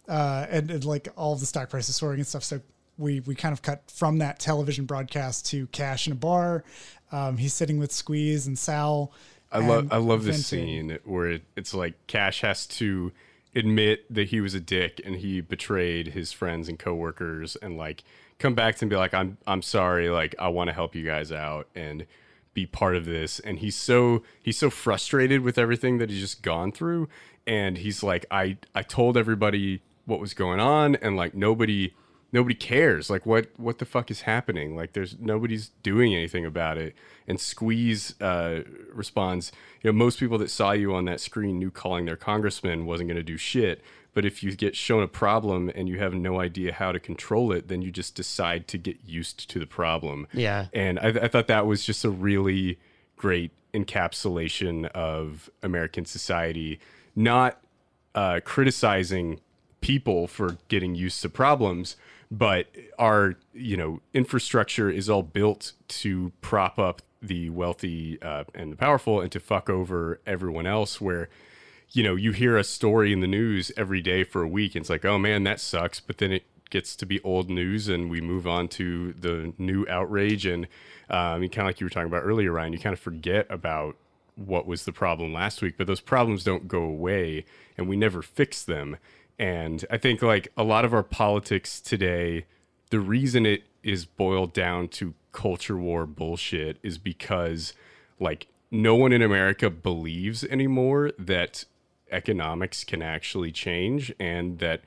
[0.09, 2.60] uh, and, and like all of the stock prices soaring and stuff so
[2.98, 6.64] we we kind of cut from that television broadcast to cash in a bar
[7.10, 9.12] um, he's sitting with squeeze and sal
[9.52, 13.12] I love I love this scene where it, it's like Cash has to
[13.54, 18.02] admit that he was a dick and he betrayed his friends and coworkers and like
[18.38, 21.04] come back to and be like I'm I'm sorry like I want to help you
[21.04, 22.06] guys out and
[22.54, 23.40] be part of this.
[23.40, 27.08] And he's so he's so frustrated with everything that he's just gone through.
[27.46, 31.92] And he's like I I told everybody what was going on and like nobody
[32.32, 33.10] nobody cares.
[33.10, 34.74] Like what what the fuck is happening?
[34.74, 36.94] Like there's nobody's doing anything about it.
[37.28, 39.52] And squeeze uh, responds
[39.82, 43.09] you know most people that saw you on that screen knew calling their congressman wasn't
[43.09, 43.82] going to do shit.
[44.14, 47.52] But if you get shown a problem and you have no idea how to control
[47.52, 50.26] it then you just decide to get used to the problem.
[50.32, 50.66] Yeah.
[50.72, 52.78] and I, I thought that was just a really
[53.16, 56.78] great encapsulation of American society,
[57.16, 57.60] not
[58.14, 59.40] uh, criticizing
[59.80, 61.96] people for getting used to problems,
[62.32, 62.66] but
[62.98, 68.76] our you know infrastructure is all built to prop up the wealthy uh, and the
[68.76, 70.98] powerful and to fuck over everyone else.
[70.98, 71.28] Where
[71.90, 74.82] you know you hear a story in the news every day for a week, and
[74.82, 78.10] it's like, oh man, that sucks, but then it gets to be old news and
[78.10, 80.66] we move on to the new outrage and
[81.10, 83.94] um, kind of like you were talking about earlier ryan you kind of forget about
[84.36, 87.44] what was the problem last week but those problems don't go away
[87.76, 88.96] and we never fix them
[89.43, 92.44] and i think like a lot of our politics today
[92.90, 97.73] the reason it is boiled down to culture war bullshit is because
[98.20, 101.64] like no one in america believes anymore that
[102.10, 104.82] economics can actually change and that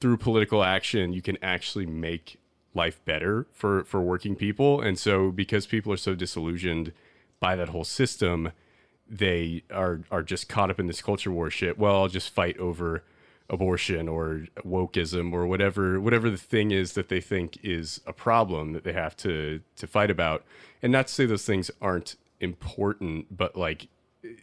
[0.00, 2.38] through political action you can actually make
[2.74, 4.80] life better for for working people.
[4.80, 6.92] And so because people are so disillusioned
[7.40, 8.52] by that whole system
[9.10, 11.78] they are are just caught up in this culture war shit.
[11.78, 13.02] Well i'll just fight over
[13.50, 18.74] abortion or wokeism or whatever whatever the thing is that they think is a problem
[18.74, 20.44] that they have to to fight about
[20.82, 23.88] and not to say those things aren't important but like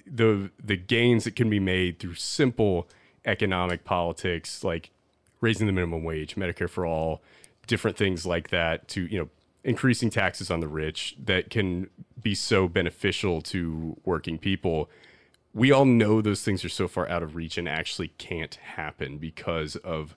[0.07, 2.88] the the gains that can be made through simple
[3.26, 4.90] economic politics like
[5.41, 7.22] raising the minimum wage, Medicare for all,
[7.68, 9.30] different things like that to, you know,
[9.64, 11.90] increasing taxes on the rich that can
[12.22, 14.90] be so beneficial to working people.
[15.56, 19.18] We all know those things are so far out of reach and actually can't happen
[19.18, 20.15] because of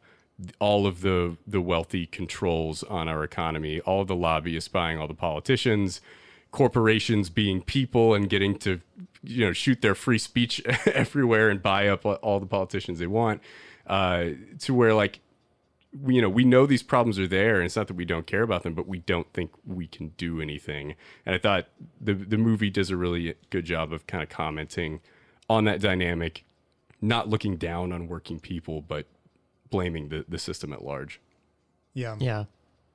[0.58, 5.14] all of the the wealthy controls on our economy, all the lobbyists buying all the
[5.14, 6.00] politicians,
[6.50, 8.80] corporations being people and getting to
[9.22, 13.40] you know shoot their free speech everywhere and buy up all the politicians they want
[13.86, 14.26] uh,
[14.58, 15.20] to where like
[16.06, 18.42] you know we know these problems are there and it's not that we don't care
[18.42, 20.94] about them but we don't think we can do anything.
[21.26, 21.66] And i thought
[22.00, 25.00] the the movie does a really good job of kind of commenting
[25.48, 26.44] on that dynamic
[27.00, 29.06] not looking down on working people but
[29.70, 31.20] blaming the, the system at large
[31.94, 32.16] Yeah.
[32.18, 32.44] Yeah.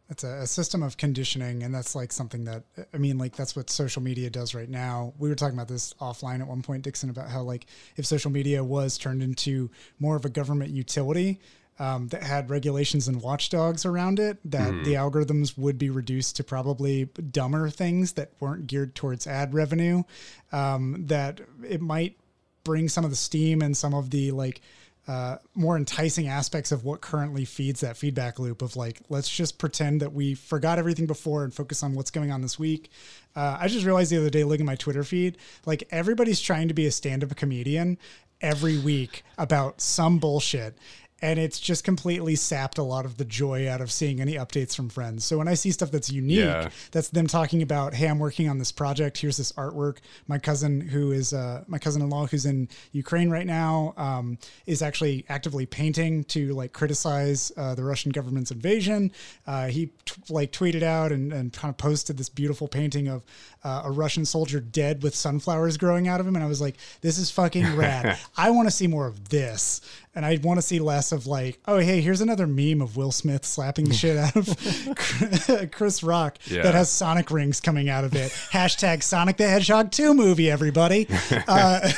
[0.10, 2.64] It's a, a system of conditioning, and that's like something that
[2.94, 5.14] I mean, like that's what social media does right now.
[5.18, 7.66] We were talking about this offline at one point, Dixon, about how like
[7.96, 11.40] if social media was turned into more of a government utility
[11.80, 16.44] um, that had regulations and watchdogs around it, that the algorithms would be reduced to
[16.44, 20.04] probably dumber things that weren't geared towards ad revenue.
[20.52, 22.18] Um, that it might
[22.64, 24.62] bring some of the steam and some of the like
[25.08, 29.58] uh, more enticing aspects of what currently feeds that feedback loop of like, let's just
[29.58, 32.90] pretend that we forgot everything before and focus on what's going on this week.
[33.36, 36.70] Uh, I just realized the other day, looking at my Twitter feed, like everybody's trying
[36.70, 37.98] to be a stand up comedian
[38.40, 40.78] every week about some bullshit.
[41.24, 44.76] And it's just completely sapped a lot of the joy out of seeing any updates
[44.76, 45.24] from friends.
[45.24, 46.70] So when I see stuff that's unique, Yeah.
[46.92, 49.18] that's them talking about, hey, I'm working on this project.
[49.20, 50.00] Here's this artwork.
[50.28, 55.24] My cousin, who is uh, my cousin-in-law, who's in Ukraine right now, um, is actually
[55.30, 59.10] actively painting to like criticize uh, the Russian government's invasion.
[59.48, 63.24] Uh, he t- like tweeted out and, and kind of posted this beautiful painting of
[63.64, 66.76] uh, a Russian soldier dead with sunflowers growing out of him, and I was like,
[67.02, 68.18] this is fucking rad.
[68.38, 69.82] I want to see more of this.
[70.16, 73.12] And I want to see less of like, oh, hey, here's another meme of Will
[73.12, 76.62] Smith slapping the shit out of Chris Rock Yeah.
[76.62, 78.32] that has Sonic rings coming out of it.
[78.52, 81.08] Hashtag Sonic the Hedgehog 2 movie, everybody.
[81.48, 81.90] Uh,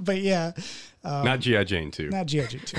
[0.00, 0.50] but yeah,
[1.04, 2.46] not gi jane too not G.I.
[2.46, 2.76] Jane 2.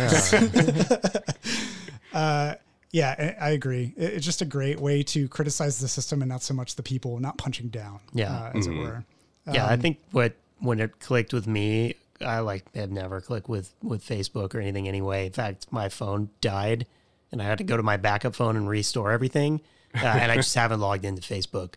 [2.13, 2.55] uh,
[2.91, 3.93] yeah, I I agree.
[3.97, 7.19] It's just a great way to criticize the system and not so much the people,
[7.19, 8.34] not punching down, Yeah.
[8.34, 9.03] uh, as it were.
[9.51, 13.49] Yeah, I Um, think what when it clicked with me, I like have never clicked
[13.49, 15.26] with with Facebook or anything anyway.
[15.27, 16.85] In fact, my phone died,
[17.31, 19.61] and I had to go to my backup phone and restore everything,
[19.95, 21.73] uh, and I just haven't logged into Facebook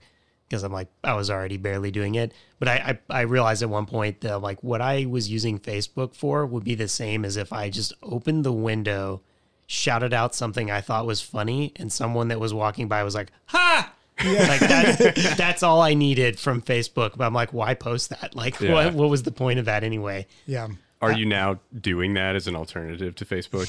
[0.49, 2.33] because I'm like I was already barely doing it.
[2.59, 6.15] But I, I I realized at one point that like what I was using Facebook
[6.15, 9.23] for would be the same as if I just opened the window,
[9.67, 13.31] shouted out something I thought was funny, and someone that was walking by was like,
[13.47, 17.17] "Ha!" like that, that's all I needed from Facebook.
[17.17, 18.35] But I'm like, why post that?
[18.37, 18.73] Like, Yeah.
[18.73, 20.27] what what was the point of that anyway?
[20.47, 20.69] Yeah.
[21.03, 23.69] are uh, you now doing that as an alternative to facebook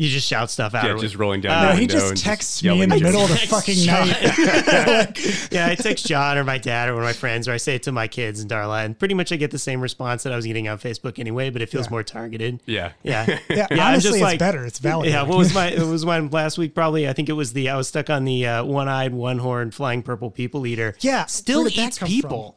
[0.00, 0.84] You just shout stuff out.
[0.84, 1.52] Yeah, or- just rolling down.
[1.58, 4.06] Uh, the No, he just and texts me in the middle of the fucking John.
[4.06, 5.48] night.
[5.52, 7.74] yeah, I text John or my dad or one of my friends, or I say
[7.74, 10.32] it to my kids and Darla, and pretty much I get the same response that
[10.32, 11.90] I was getting on Facebook anyway, but it feels Yeah.
[11.90, 12.60] more targeted.
[12.64, 12.92] Yeah.
[13.02, 13.40] Yeah.
[13.50, 14.64] Yeah, I'm honestly, it's better.
[14.64, 15.08] It's valid.
[15.10, 17.68] Yeah, what was my it was mine last week probably I think it was the
[17.68, 20.94] I was stuck on the uh, one-eyed, one-horned flying purple people eater.
[21.00, 22.56] Yeah, Still where eats come people.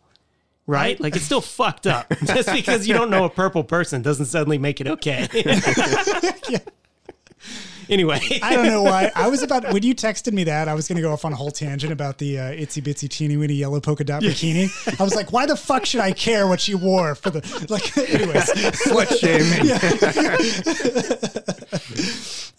[0.67, 0.99] Right?
[1.01, 2.13] Like it's still fucked up.
[2.23, 5.27] Just because you don't know a purple person doesn't suddenly make it okay.
[7.91, 9.11] Anyway, I don't know why.
[9.13, 11.33] I was about when you texted me that I was going to go off on
[11.33, 14.69] a whole tangent about the uh, itsy bitsy teeny weeny yellow polka dot bikini.
[14.99, 17.95] I was like, why the fuck should I care what she wore for the like?
[18.09, 18.45] Anyways,
[18.81, 19.71] Slut shaming.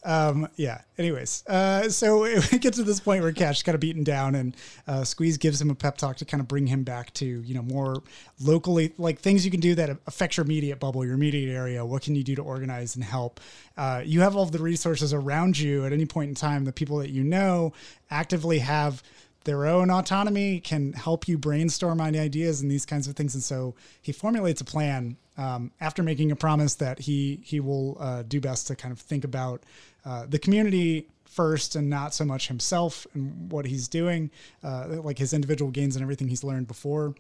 [0.05, 0.83] um, yeah.
[0.99, 4.35] Anyways, uh, so it gets to this point where Cash is kind of beaten down,
[4.35, 4.55] and
[4.87, 7.55] uh, Squeeze gives him a pep talk to kind of bring him back to you
[7.55, 8.03] know more
[8.39, 11.85] locally, like things you can do that affect your immediate bubble, your immediate area.
[11.87, 13.41] What can you do to organize and help?
[13.77, 16.65] Uh, you have all the resources around you at any point in time.
[16.65, 17.73] The people that you know
[18.11, 19.03] actively have
[19.45, 23.35] their own autonomy can help you brainstorm on ideas and these kinds of things.
[23.35, 27.97] And so he formulates a plan um, after making a promise that he he will
[27.99, 29.63] uh, do best to kind of think about
[30.05, 34.31] uh, the community first and not so much himself and what he's doing,
[34.63, 37.15] uh, like his individual gains and everything he's learned before.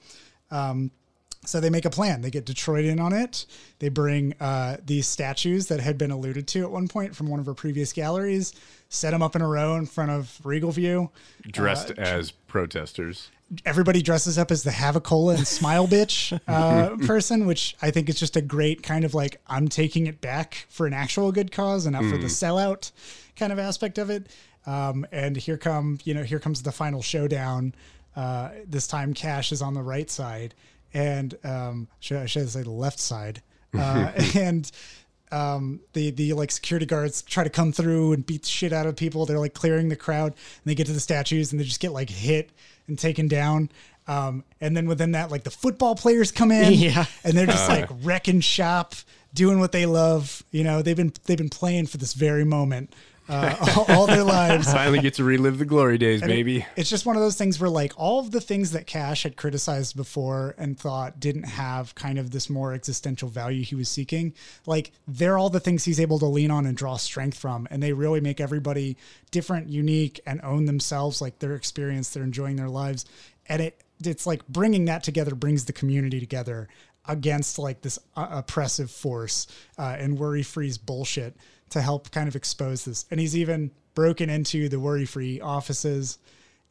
[0.50, 0.90] Um,
[1.44, 2.22] so they make a plan.
[2.22, 3.46] They get Detroit in on it.
[3.80, 7.40] They bring uh, these statues that had been alluded to at one point from one
[7.40, 8.52] of her previous galleries,
[8.88, 11.10] set them up in a row in front of Regal View.
[11.42, 13.30] Dressed as protesters.
[13.66, 18.18] Everybody dresses up as the Havicola and Smile Bitch uh, person, which I think is
[18.18, 21.84] just a great kind of like I'm taking it back for an actual good cause
[21.84, 22.92] and not for the sellout
[23.36, 24.28] kind of aspect of it.
[24.64, 27.74] Um, and here come you know here comes the final showdown.
[28.14, 30.54] Uh, this time Cash is on the right side,
[30.94, 33.42] and um, should I should I say the left side,
[33.78, 34.70] uh, and
[35.30, 38.86] um, the the like security guards try to come through and beat the shit out
[38.86, 39.24] of people.
[39.26, 41.92] They're like clearing the crowd, and they get to the statues and they just get
[41.92, 42.50] like hit
[42.86, 43.70] and taken down.
[44.08, 47.06] Um, and then within that, like the football players come in, Yeah.
[47.24, 48.94] and they're just like wrecking shop,
[49.32, 50.42] doing what they love.
[50.50, 52.92] You know, they've been they've been playing for this very moment
[53.32, 54.66] uh, all, all their lives.
[54.72, 56.66] Finally get to relive the glory days, baby.
[56.76, 59.36] It's just one of those things where like all of the things that Cash had
[59.36, 64.34] criticized before and thought didn't have kind of this more existential value he was seeking,
[64.66, 67.66] like they're all the things he's able to lean on and draw strength from.
[67.70, 68.96] And they really make everybody
[69.30, 73.06] different, unique, and own themselves, like their experience, they're enjoying their lives.
[73.46, 76.68] And it it's like bringing that together brings the community together
[77.06, 79.46] against like this uh, oppressive force
[79.78, 81.36] uh, and worry free's bullshit
[81.72, 83.04] to help kind of expose this.
[83.10, 86.18] And he's even broken into the worry free offices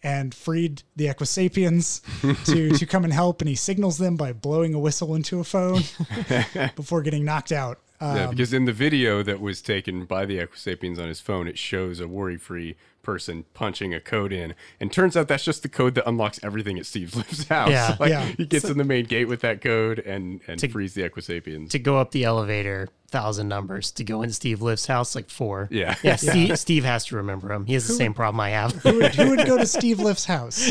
[0.03, 2.01] and freed the Equisapiens
[2.45, 3.41] to, to come and help.
[3.41, 5.83] And he signals them by blowing a whistle into a phone
[6.75, 7.79] before getting knocked out.
[7.99, 11.47] Uh, yeah, because in the video that was taken by the Equisapiens on his phone,
[11.47, 15.69] it shows a worry-free person punching a code in, and turns out that's just the
[15.69, 17.69] code that unlocks everything at Steve Lift's house.
[17.69, 17.95] Yeah.
[17.99, 18.25] like Yeah.
[18.37, 21.69] he gets in the main gate with that code and and To- frees the Equisapiens.
[21.71, 23.91] to go up the elevator, thousand numbers.
[23.91, 25.67] To go in Steve Lift's house, like four.
[25.71, 25.95] Yeah.
[26.03, 26.15] Yeah.
[26.17, 27.65] Steve, Steve has to remember him.
[27.65, 28.71] He has the same problem I have.
[28.73, 30.69] who, would, who would go to Steve Lift's house?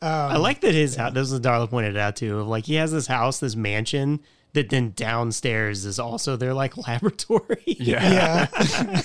[0.00, 1.14] Um, I like that his house.
[1.14, 2.40] This was Darla pointed out too.
[2.40, 4.18] Of like he has this house, this mansion
[4.52, 7.62] that then downstairs is also their like laboratory.
[7.66, 8.48] yeah.
[8.52, 9.02] yeah.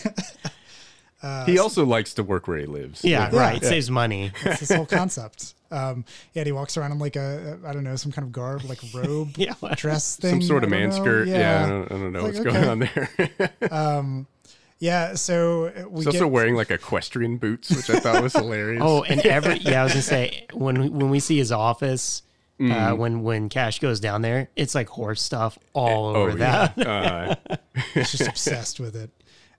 [1.45, 3.03] He also likes to work where he lives.
[3.03, 3.39] Yeah, Yeah.
[3.39, 3.63] right.
[3.63, 4.31] Saves money.
[4.45, 5.53] It's this whole concept.
[5.69, 8.31] Um, yeah, and he walks around in like a, I don't know, some kind of
[8.31, 9.53] garb, like robe, Yeah.
[9.75, 10.31] dress thing.
[10.31, 11.27] Some sort of I man skirt.
[11.27, 12.51] Yeah, I, don't, I don't know Like, what's okay.
[12.51, 14.25] going on there.
[14.79, 18.33] Yeah, so uh, we He's get also wearing like equestrian boots, which I thought was
[18.33, 18.83] hilarious.
[18.85, 22.21] Oh, and every yeah, I was gonna say when we- when we see his office,
[22.61, 26.73] uh, when when Cash goes down there, it's like horse stuff all over oh that.
[26.77, 27.35] yeah.
[27.49, 27.55] Uh,
[27.95, 29.09] he's just obsessed with it.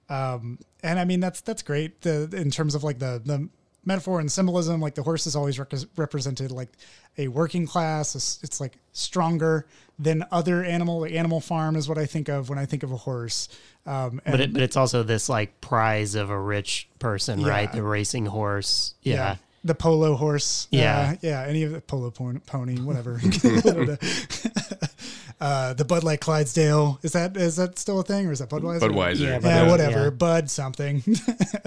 [0.08, 2.00] Um, and I mean that's that's great.
[2.02, 3.48] The in terms of like the the
[3.84, 6.68] metaphor and symbolism, like the horse is always rec- represented like
[7.16, 8.14] a working class.
[8.14, 9.66] It's, it's like stronger
[9.98, 11.00] than other animal.
[11.00, 13.48] Like Animal Farm is what I think of when I think of a horse.
[13.86, 17.72] Um, But it, but it's also this like prize of a rich person, right?
[17.72, 18.94] The racing horse.
[19.02, 19.36] Yeah.
[19.68, 20.66] The polo horse.
[20.72, 21.12] Yeah.
[21.12, 23.20] uh, yeah, any of the polo pon- pony, whatever.
[25.40, 28.48] uh, the Bud Light Clydesdale is that is that still a thing or is that
[28.50, 28.80] Budweiser?
[28.80, 29.20] Budweiser.
[29.20, 30.04] Yeah, Yeah, But, uh, whatever.
[30.04, 30.10] yeah.
[30.10, 31.02] Bud something.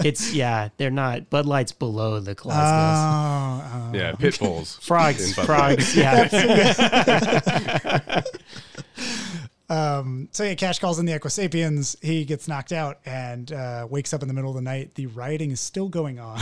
[0.04, 3.70] It's yeah, they're not Bud Light's below the oh, Clydesdales.
[3.72, 3.90] oh.
[3.94, 4.76] yeah, pit bulls.
[4.82, 6.28] frogs, frogs, yeah.
[9.70, 11.96] Um, so yeah, Cash calls in the Equisapiens.
[12.04, 14.94] He gets knocked out and uh, wakes up in the middle of the night.
[14.96, 16.40] The rioting is still going on.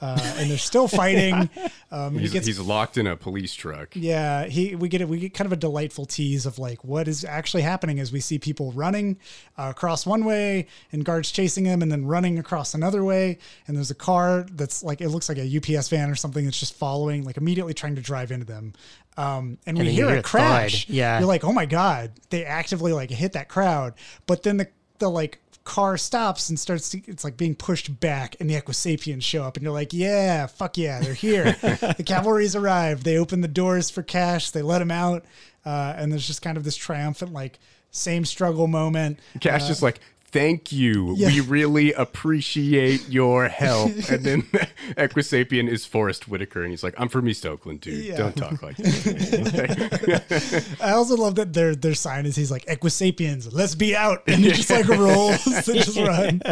[0.00, 1.48] Uh, and they're still fighting.
[1.92, 3.88] Um, he He's, gets he's locked in a police truck.
[3.96, 5.08] yeah, he we get it.
[5.08, 8.20] We get kind of a delightful tease of like what is actually happening as we
[8.20, 9.18] see people running
[9.58, 13.38] uh, across one way and guards chasing them, and then running across another way.
[13.66, 16.60] And there's a car that's like it looks like a UPS van or something that's
[16.60, 18.72] just following, like immediately trying to drive into them.
[19.16, 20.30] Um, and, we then hear hear a a thud.
[20.30, 20.88] crash.
[20.88, 21.18] Yeah.
[21.18, 23.94] you're like, oh my god, they actively like hit that crowd.
[24.28, 24.68] But then the
[25.00, 29.22] the like car stops and starts to it's like being pushed back and the equisapiens
[29.22, 31.56] show up and you're like yeah fuck yeah they're here.
[31.80, 33.04] The cavalry's arrived.
[33.04, 34.50] They open the doors for cash.
[34.50, 35.24] They let him out.
[35.64, 37.58] Uh, and there's just kind of this triumphant like
[37.90, 39.18] same struggle moment.
[39.40, 40.00] Cash is like,
[40.32, 41.14] thank you.
[41.16, 41.28] Yeah.
[41.28, 43.90] We really appreciate your help.
[44.10, 44.42] and then
[44.96, 48.04] Equisapien is Forest Whitaker, and he's like, I'm from East Oakland, dude.
[48.04, 48.16] Yeah.
[48.16, 50.76] Don't talk like that.
[50.80, 54.44] i also love that their their sign is he's like equisapiens let's be out and
[54.44, 56.42] he just like rolls and just run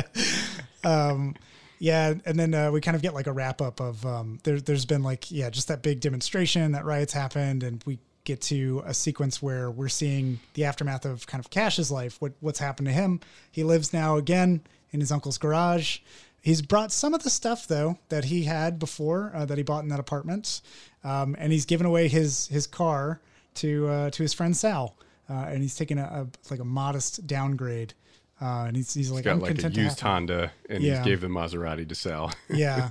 [0.84, 1.34] um
[1.78, 4.60] yeah and then uh, we kind of get like a wrap up of um there,
[4.60, 7.98] there's been like yeah just that big demonstration that riots happened and we
[8.28, 12.32] get to a sequence where we're seeing the aftermath of kind of cash's life what
[12.40, 13.18] what's happened to him
[13.50, 14.60] he lives now again
[14.92, 15.98] in his uncle's garage
[16.42, 19.82] he's brought some of the stuff though that he had before uh, that he bought
[19.82, 20.60] in that apartment
[21.04, 23.20] um, and he's given away his his car
[23.54, 24.94] to uh, to his friend sal
[25.30, 27.94] uh, and he's taken a, a like a modest downgrade
[28.40, 29.98] uh, and he's, he's like Got I'm like a used.
[30.00, 31.02] Honda, and Yeah.
[31.02, 32.32] he gave the Maserati to Sal.
[32.48, 32.90] yeah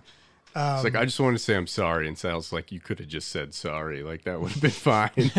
[0.57, 2.07] It's like, I just want to say I'm sorry.
[2.07, 4.01] And Sal's like, you could have just said sorry.
[4.03, 5.11] Like, that would have been fine.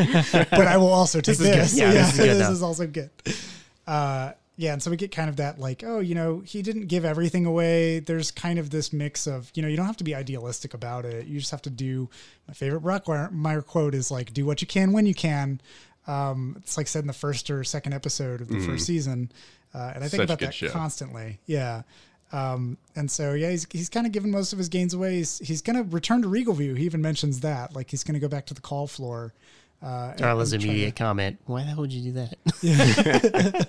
[0.50, 1.54] but I will also take is good.
[1.54, 1.78] this.
[1.78, 2.66] Yeah, this is good now.
[2.66, 3.10] also good.
[3.86, 6.86] Uh, yeah, and so we get kind of that like, oh, you know, he didn't
[6.88, 8.00] give everything away.
[8.00, 11.04] There's kind of this mix of, you know, you don't have to be idealistic about
[11.04, 11.26] it.
[11.26, 12.10] You just have to do.
[12.48, 15.60] My favorite Brockmeyer quote is like, "Do what you can when you can."
[16.08, 19.30] Um, it's like said in the first or second episode of the first season,
[19.74, 20.70] uh, and I think Such about that show.
[20.70, 21.38] constantly.
[21.46, 21.82] Yeah.
[22.32, 25.16] Um, and so yeah, he's he's kind of given most of his gains away.
[25.16, 26.74] He's, he's going to return to Regal View.
[26.74, 29.32] He even mentions that, like he's going to go back to the call floor.
[29.82, 32.28] Uh, Darla's try to- immediate comment: Why the hell would you do
[32.60, 33.68] that?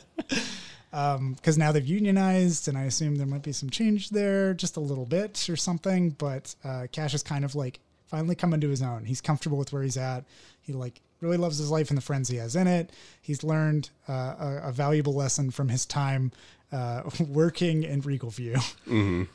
[1.36, 4.82] because now they've unionized, and I assume there might be some change there, just a
[4.82, 6.10] little bit or something.
[6.12, 9.06] But uh, Cash is kind of like finally coming to his own.
[9.06, 10.26] He's comfortable with where he's at.
[10.62, 12.92] He like really loves his life and the friends he has in it.
[13.22, 16.32] He's learned uh, a, a valuable lesson from his time
[16.72, 18.56] uh, working in Regal View.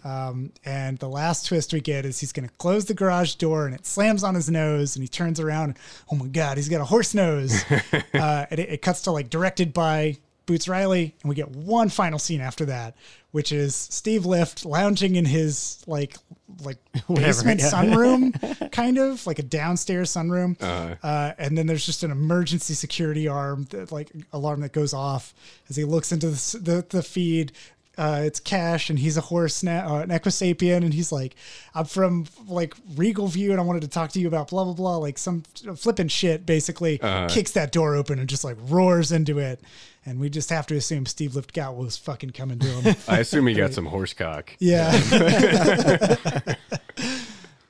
[0.05, 3.67] Um, and the last twist we get is he's going to close the garage door
[3.67, 5.71] and it slams on his nose and he turns around.
[5.71, 5.79] And,
[6.13, 7.65] oh my God, he's got a horse nose.
[7.93, 11.15] uh, and it, it cuts to like directed by Boots Riley.
[11.23, 12.95] And we get one final scene after that,
[13.35, 16.17] which is Steve Lift lounging in his like,
[16.63, 16.77] like
[17.13, 17.69] basement yeah.
[17.69, 20.57] sunroom, kind of like a downstairs sunroom.
[21.03, 25.35] Uh, and then there's just an emergency security arm, that, like alarm that goes off
[25.69, 27.51] as he looks into the, the, the feed
[27.97, 31.37] uh, it's Cash, and he's a horse now, uh, an Equisapien, and he's like,
[31.75, 34.73] I'm from like Regal View, and I wanted to talk to you about blah blah
[34.73, 35.43] blah, like some
[35.77, 36.45] flipping shit.
[36.45, 36.99] Basically,
[37.29, 39.61] kicks that door open and just like roars into it,
[40.05, 42.97] and we just have to assume Steve Lithgow was fucking coming to him.
[43.09, 44.57] I assume he got some horse cock.
[44.59, 44.91] yeah.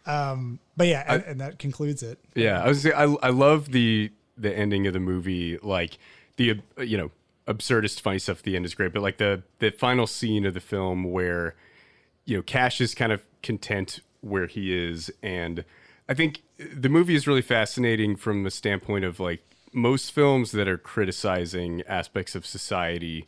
[0.07, 2.19] um, but yeah, and, and that concludes it.
[2.35, 5.59] Yeah, I was I I love the the ending of the movie.
[5.59, 5.99] Like
[6.37, 7.11] the uh, you know
[7.47, 10.55] absurdist funny stuff at the end is great, but like the the final scene of
[10.55, 11.55] the film where
[12.25, 15.65] you know Cash is kind of content where he is, and
[16.09, 19.43] I think the movie is really fascinating from the standpoint of like
[19.73, 23.27] most films that are criticizing aspects of society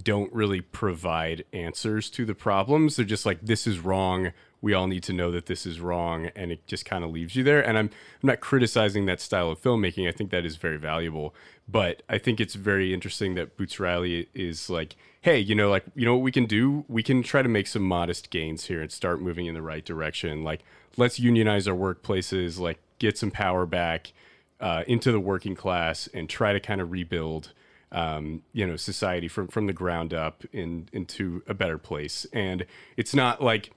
[0.00, 2.96] don't really provide answers to the problems.
[2.96, 4.32] They're just like, this is wrong.
[4.60, 6.30] We all need to know that this is wrong.
[6.36, 7.66] And it just kind of leaves you there.
[7.66, 7.90] And I'm,
[8.22, 10.08] I'm not criticizing that style of filmmaking.
[10.08, 11.34] I think that is very valuable.
[11.68, 15.84] But I think it's very interesting that Boots Riley is like, hey, you know, like,
[15.94, 16.84] you know what we can do?
[16.88, 19.84] We can try to make some modest gains here and start moving in the right
[19.84, 20.42] direction.
[20.42, 20.60] Like,
[20.96, 24.12] let's unionize our workplaces, like, get some power back
[24.60, 27.52] uh, into the working class and try to kind of rebuild
[27.92, 32.64] um, you know society from from the ground up in into a better place and
[32.96, 33.72] it's not like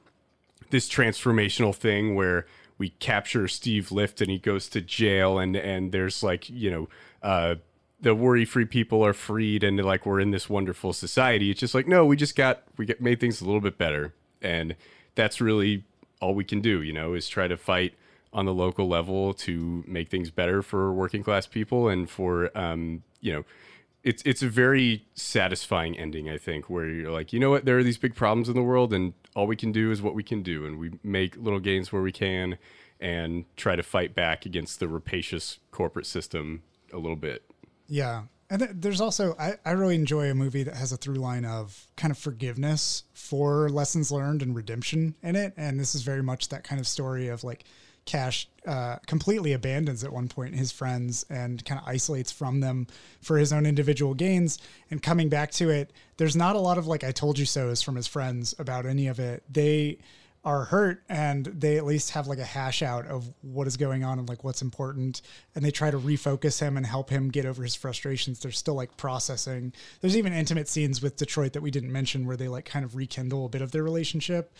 [0.74, 2.48] this transformational thing where
[2.80, 6.90] we capture Steve Lift and he goes to jail and and there's like you know
[7.22, 7.56] uh
[8.02, 11.52] the worry free people are freed and like we're in this wonderful society.
[11.52, 14.16] It's just like no we just got we get made things a little bit better.
[14.42, 14.76] And
[15.14, 15.84] that's really
[16.20, 17.94] all we can do you know is try to fight
[18.34, 23.04] on the local level to make things better for working class people and for um
[23.22, 23.46] you know
[24.04, 27.78] it's it's a very satisfying ending, I think, where you're like, you know what, there
[27.78, 30.24] are these big problems in the world, and all we can do is what we
[30.24, 32.58] can do, and we make little gains where we can,
[33.00, 37.44] and try to fight back against the rapacious corporate system a little bit.
[37.88, 38.24] Yeah.
[38.50, 41.44] And th- there's also, I, I really enjoy a movie that has a through line
[41.44, 45.54] of kind of forgiveness for lessons learned and redemption in it.
[45.58, 47.66] And this is very much that kind of story of like
[48.06, 52.88] Cash uh, completely abandons at one point his friends and kind of isolates from them
[53.22, 54.60] for his own individual gains.
[54.92, 57.82] And coming back to it, there's not a lot of like, I told you so's
[57.82, 59.44] from his friends about any of it.
[59.52, 60.00] They,
[60.46, 64.04] are hurt and they at least have like a hash out of what is going
[64.04, 65.22] on and like what's important
[65.56, 68.74] and they try to refocus him and help him get over his frustrations they're still
[68.74, 69.72] like processing.
[70.02, 72.96] There's even intimate scenes with detroit that we didn't mention where they like kind of
[72.96, 74.52] rekindle a bit of their relationship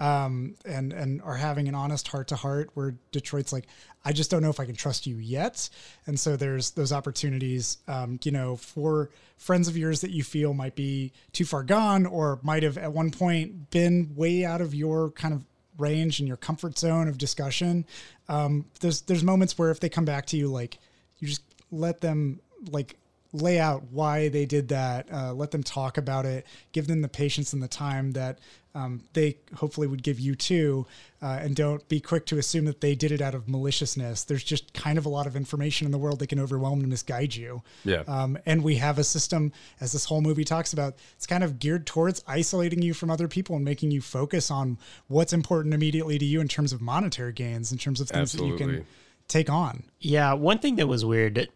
[0.00, 3.66] um, and and are having an honest heart to heart where detroit's like
[4.06, 5.68] i just don't know if i can trust you yet
[6.06, 10.54] and so there's those opportunities um, you know for friends of yours that you feel
[10.54, 14.74] might be too far gone or might have at one point been way out of
[14.74, 15.44] your kind of
[15.78, 17.84] range and your comfort zone of discussion.
[18.28, 20.78] Um, there's there's moments where if they come back to you, like
[21.18, 22.96] you just let them like
[23.32, 25.12] lay out why they did that.
[25.12, 26.46] Uh, let them talk about it.
[26.72, 28.38] Give them the patience and the time that
[28.76, 30.86] um, they hopefully would give you too,
[31.22, 34.24] uh, and don't be quick to assume that they did it out of maliciousness.
[34.24, 36.88] There's just kind of a lot of information in the world that can overwhelm and
[36.88, 37.62] misguide you.
[37.84, 38.02] Yeah.
[38.06, 39.50] Um, and we have a system,
[39.80, 43.28] as this whole movie talks about, it's kind of geared towards isolating you from other
[43.28, 44.76] people and making you focus on
[45.08, 48.44] what's important immediately to you in terms of monetary gains, in terms of things that
[48.44, 48.86] you can
[49.26, 49.84] take on.
[50.00, 51.50] Yeah, one thing that was weird, it,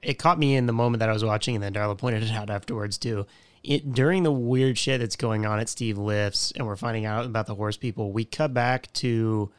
[0.00, 2.30] it caught me in the moment that I was watching, and then Darla pointed it
[2.30, 3.26] out afterwards too.
[3.64, 7.24] It during the weird shit that's going on at Steve Lifts, and we're finding out
[7.24, 8.12] about the horse people.
[8.12, 9.50] We cut back to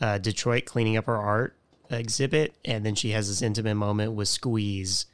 [0.00, 1.56] uh, Detroit cleaning up her art
[1.88, 5.06] exhibit, and then she has this intimate moment with Squeeze.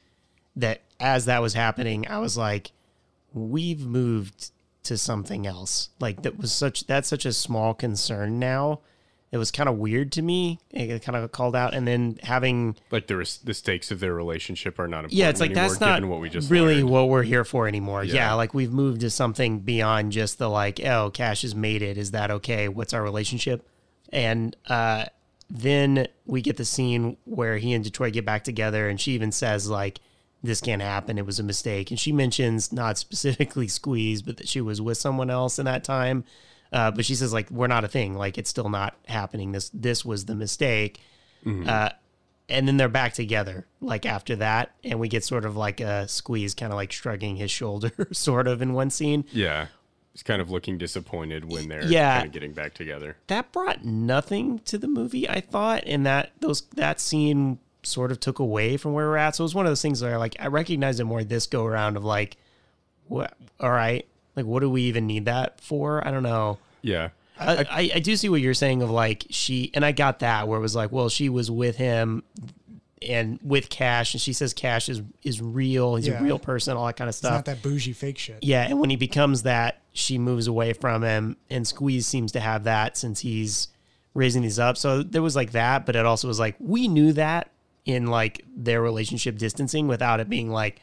[0.57, 2.73] That as that was happening, I was like,
[3.35, 4.51] "We've moved
[4.85, 8.81] to something else." Like that was such that's such a small concern now.
[9.33, 10.61] It was kind of weird to me.
[10.71, 14.13] It kind of called out, and then having Like the res- the stakes of their
[14.15, 15.15] relationship are not important.
[15.19, 16.91] yeah, it's like anymore, that's not what we just really learned.
[16.91, 18.05] what we're here for anymore.
[18.05, 18.15] Yeah.
[18.15, 18.35] Yeah.
[18.35, 21.97] like we've moved to something beyond just the like, oh, Cash has made it.
[21.97, 22.69] Is that okay?
[22.69, 23.67] What's our relationship?
[24.13, 25.07] And uh,
[25.49, 29.33] then we get the scene where he and Detroit get back together, and she even
[29.33, 30.01] says like,
[30.43, 31.17] "This can't happen.
[31.17, 34.99] It was a mistake." And she mentions not specifically Squeeze, but that she was with
[34.99, 36.25] someone else in that time.
[36.73, 38.15] Uh, but she says like, "We're not a thing.
[38.15, 39.53] Like it's still not happening.
[39.53, 41.01] This this was the mistake."
[41.47, 41.91] Uh,
[42.49, 46.07] and then they're back together like after that and we get sort of like a
[46.07, 49.67] squeeze kind of like shrugging his shoulder sort of in one scene Yeah.
[50.13, 52.15] He's kind of looking disappointed when they're Yeah.
[52.19, 53.17] kind of getting back together.
[53.29, 58.21] that brought nothing to the movie i thought and that those that scene sort of
[58.21, 60.37] took away from where we're at so it was one of those things where like
[60.39, 62.37] i recognized it more this go around of like
[63.09, 67.11] what all right like what do we even need that for i don't know Yeah.
[67.39, 70.47] I, I, I do see what you're saying of like she and I got that
[70.47, 72.23] where it was like, well, she was with him
[73.09, 76.21] and with Cash, and she says Cash is is real, he's Yeah.
[76.21, 77.33] a real person, all that kind of It's stuff.
[77.33, 78.39] not that bougie fake shit.
[78.43, 82.41] yeah, and when he becomes that, she moves away from him, and Squeeze seems to
[82.41, 83.69] have that since he's
[84.15, 84.77] raising these up.
[84.77, 87.51] So there was like that, but it also was like we knew that
[87.87, 90.81] in like their relationship distancing without it being like,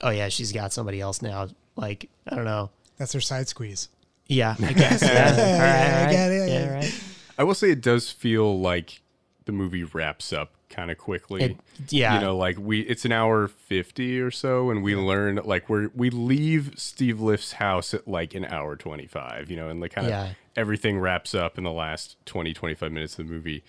[0.00, 1.48] oh yeah, she's got somebody else now.
[1.76, 2.70] Like I don't know.
[3.00, 3.88] That's her side squeeze.
[4.26, 5.00] Yeah, I guess.
[5.02, 5.30] Yeah.
[5.30, 6.10] All right, all I right.
[6.12, 6.66] get it, Yeah, yeah.
[6.68, 7.04] all right.
[7.38, 9.00] I will say it does feel like
[9.46, 11.42] the movie wraps up kind of quickly.
[11.42, 11.56] It-
[11.88, 12.14] yeah.
[12.16, 15.88] You know, like we it's an hour 50 or so and we learn like we're
[15.94, 20.06] we leave Steve Lift's house at like an hour 25, you know, and like kind
[20.06, 20.32] of Yeah.
[20.56, 23.64] everything wraps up in the last 20 25 minutes of the movie.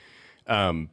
[0.45, 0.90] Um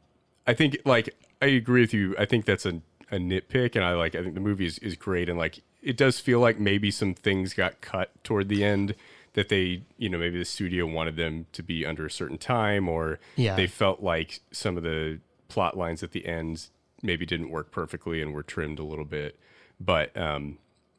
[0.47, 2.15] I think like I agree with you.
[2.17, 4.95] I think that's a a nitpick and I like I think the movie is, is
[4.95, 8.95] great and like it does feel like maybe some things got cut toward the end
[9.33, 12.89] that they, you know, maybe the studio wanted them to be under a certain time
[12.89, 13.55] or Yeah.
[13.55, 16.67] they felt like some of the plot lines at the end
[17.01, 19.39] maybe didn't work perfectly and were trimmed a little bit.
[19.79, 20.57] But um,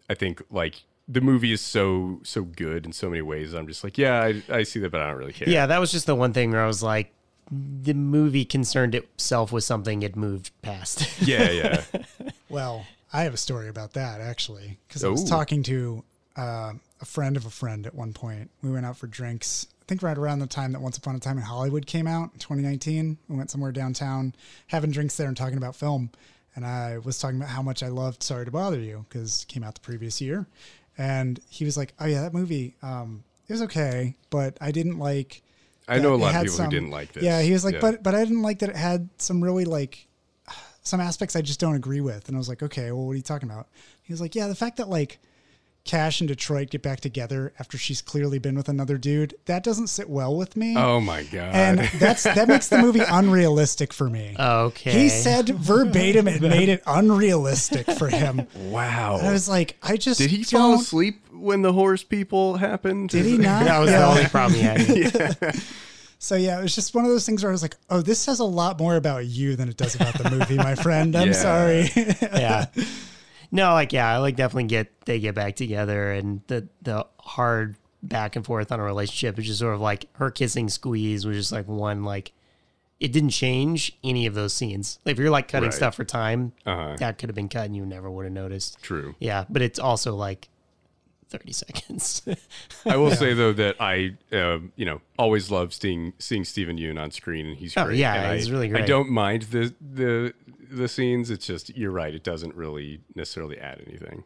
[0.08, 0.76] I think like
[1.08, 3.52] the movie is so so good in so many ways.
[3.52, 5.48] I'm just like, yeah, I, I see that, but I don't really care.
[5.48, 7.12] Yeah, that was just the one thing where I was like,
[7.50, 11.20] the movie concerned itself with something it moved past.
[11.20, 11.82] yeah, yeah.
[12.48, 15.28] Well, I have a story about that actually, because I was Ooh.
[15.28, 16.04] talking to
[16.36, 18.50] uh, a friend of a friend at one point.
[18.62, 19.66] We went out for drinks.
[19.82, 22.30] I think right around the time that Once Upon a Time in Hollywood came out
[22.32, 23.18] in 2019.
[23.28, 24.34] We went somewhere downtown,
[24.68, 26.10] having drinks there and talking about film.
[26.54, 29.48] And I was talking about how much I loved Sorry to Bother You because it
[29.48, 30.46] came out the previous year.
[30.98, 34.98] And he was like, "Oh yeah, that movie, um, it was okay, but I didn't
[34.98, 35.42] like."
[35.88, 37.24] I know a lot of people some- who didn't like this.
[37.24, 37.80] Yeah, he was like, Yeah.
[37.80, 40.06] but but I didn't like that it had some really like
[40.82, 42.28] some aspects I just don't agree with.
[42.28, 43.68] And I was like, okay, well, what are you talking about?
[44.02, 45.18] He was like, yeah, the fact that like
[45.84, 49.34] Cash and Detroit get back together after she's clearly been with another dude.
[49.46, 50.76] That doesn't sit well with me.
[50.76, 51.54] Oh my god.
[51.54, 54.36] And that's that makes the movie unrealistic for me.
[54.38, 54.90] Okay.
[54.92, 58.46] He said verbatim it made it unrealistic for him.
[58.56, 59.18] wow.
[59.22, 63.08] I was like, I just Did he fall don't- asleep when the horse people happened?
[63.08, 63.64] Did he not?
[63.64, 64.00] that was Yeah.
[64.00, 65.62] the only problem he had.
[66.22, 68.18] So yeah, it was just one of those things where I was like, oh, this
[68.18, 71.16] says a lot more about you than it does about the movie, my friend.
[71.16, 71.32] I'm Yeah.
[71.32, 71.90] sorry.
[72.20, 72.66] yeah.
[73.52, 77.74] No, like yeah, I like definitely get they get back together and the the hard
[78.00, 81.36] back and forth on a relationship is just sort of like her kissing squeeze was
[81.36, 82.30] just like one like
[83.00, 85.00] it didn't change any of those scenes.
[85.04, 85.74] Like if you're like cutting Right.
[85.74, 86.94] stuff for time, Uh-huh.
[87.00, 88.80] that could have been cut and you never would have noticed.
[88.82, 89.16] True.
[89.18, 90.48] Yeah, but it's also like
[91.30, 92.22] 30 seconds.
[92.84, 97.00] I will say though that I, um, you know, always love seeing seeing Steven Yeun
[97.00, 97.98] on screen, and he's Oh, great.
[97.98, 98.82] yeah, and he's I, really great.
[98.82, 100.34] I don't mind the the
[100.70, 101.30] the scenes.
[101.30, 102.14] It's just you're right.
[102.14, 104.24] It doesn't really necessarily add anything.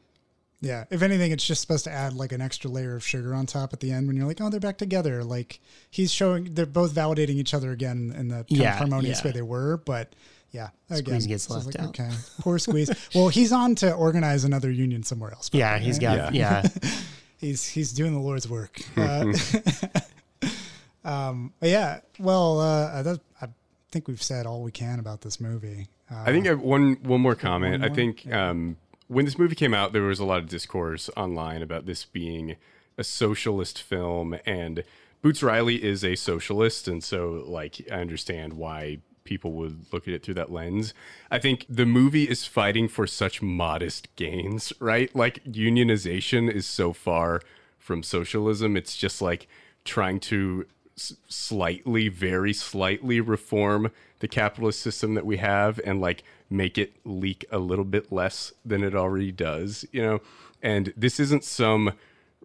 [0.60, 0.84] yeah.
[0.90, 3.72] If anything, it's just supposed to add like an extra layer of sugar on top
[3.72, 5.22] at the end when you're like, oh, they're back together.
[5.24, 5.60] Like
[5.90, 9.26] he's showing they're both validating each other again in the kind Yeah, of harmonious yeah.
[9.28, 9.76] way they were.
[9.76, 10.14] But
[10.54, 11.88] yeah, again, Squeeze gets so left like, out.
[11.88, 12.10] Okay,
[12.40, 12.88] poor squeeze.
[13.12, 15.50] well, he's on to organize another union somewhere else.
[15.52, 16.16] yeah, probably, he's right?
[16.16, 16.62] got yeah.
[17.38, 18.80] he's he's doing the Lord's work.
[18.96, 19.32] Uh,
[21.04, 23.48] um, but yeah, well, uh, that, I
[23.90, 25.88] think we've said all we can about this movie.
[26.10, 27.82] Uh, I think I have one one more comment.
[27.82, 27.96] I more?
[27.96, 28.76] think um,
[29.08, 32.54] when this movie came out, there was a lot of discourse online about this being
[32.96, 34.84] a socialist film, and
[35.20, 40.14] Boots Riley is a socialist, and so like I understand why people would look at
[40.14, 40.94] it through that lens.
[41.30, 45.14] I think the movie is fighting for such modest gains, right?
[45.14, 47.40] Like unionization is so far
[47.78, 48.76] from socialism.
[48.76, 49.48] It's just like
[49.84, 53.90] trying to slightly, very slightly reform
[54.20, 58.52] the capitalist system that we have and like make it leak a little bit less
[58.64, 60.20] than it already does, you know?
[60.62, 61.92] And this isn't some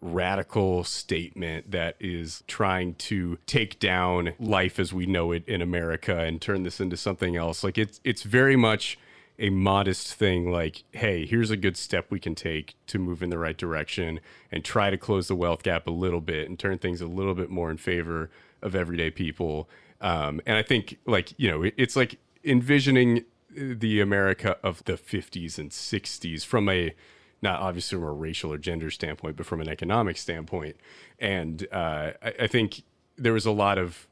[0.02, 6.20] radical statement that is trying to take down life as we know it in America
[6.20, 7.64] and turn this into something else.
[7.64, 8.98] Like it's it's very much
[9.40, 13.30] a modest thing like, hey, here's a good step we can take to move in
[13.30, 14.20] the right direction
[14.52, 17.34] and try to close the wealth gap a little bit and turn things a little
[17.34, 18.30] bit more in favor
[18.62, 19.70] of everyday people.
[20.02, 23.24] Um, and I think, like, you know, it's like envisioning
[23.56, 26.94] the America of the 50s and 60s from a
[27.42, 30.76] not obviously from a racial or gender standpoint, but from an economic standpoint.
[31.20, 32.84] And uh, I, I think
[33.18, 34.08] there was a lot of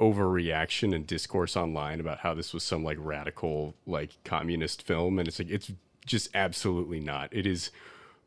[0.00, 5.18] overreaction and discourse online about how this was some like radical like communist film.
[5.18, 5.72] And it's like it's
[6.06, 7.28] just absolutely not.
[7.32, 7.70] It is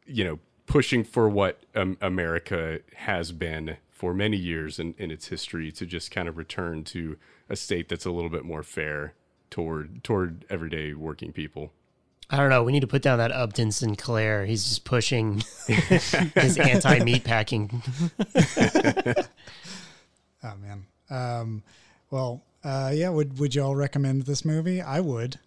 [0.06, 5.28] you know pushing for what um, america has been for many years in, in its
[5.28, 7.18] history to just kind of return to
[7.50, 9.14] a state that's a little bit more fair
[9.50, 11.72] toward toward everyday working people
[12.34, 12.64] I don't know.
[12.64, 14.44] We need to put down that Upton Sinclair.
[14.44, 17.82] He's just pushing his anti meat packing.
[20.46, 20.86] Oh man.
[21.10, 21.64] Um,
[22.12, 23.08] well, uh, yeah.
[23.08, 24.82] Would would y'all recommend this movie?
[24.82, 25.40] I would.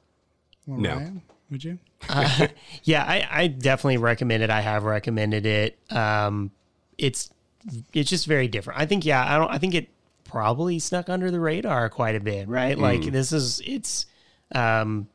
[0.67, 0.95] Well, No.
[0.95, 1.79] Ryan, would you?
[2.09, 2.47] Uh,
[2.85, 4.49] yeah, I, I definitely recommend it.
[4.49, 5.79] I have recommended it.
[5.91, 6.51] Um,
[6.97, 7.31] it's
[7.93, 8.81] it's just very different.
[8.81, 9.51] I think yeah, I don't.
[9.51, 9.89] I think it
[10.25, 12.79] probably snuck under the radar quite a bit, right?
[12.79, 14.07] Like this is it's
[14.55, 15.09] um,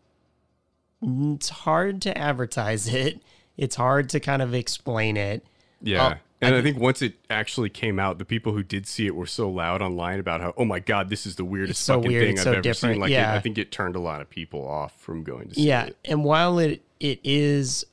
[1.01, 3.21] it's hard to advertise it.
[3.57, 5.45] It's hard to kind of explain it.
[5.81, 6.15] Yeah.
[6.15, 9.15] Oh, and I, think once it actually came out, the people who did see it
[9.15, 12.11] were so loud online about how, oh my God, this is the weirdest so fucking
[12.11, 12.95] weird, thing I've so ever different.
[12.95, 13.01] seen.
[13.01, 13.33] Like, Yeah.
[13.33, 15.85] it, I think it turned a lot of people off from going to see Yeah,
[15.85, 15.97] it.
[16.03, 17.85] Yeah, and while it it is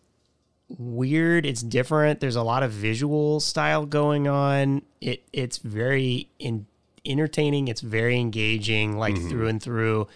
[0.68, 2.20] weird, it's different.
[2.20, 4.82] There's a lot of visual style going on.
[5.00, 6.66] It it's very in,
[7.04, 7.68] entertaining.
[7.68, 9.28] It's very engaging, like mm-hmm.
[9.28, 10.08] through and through.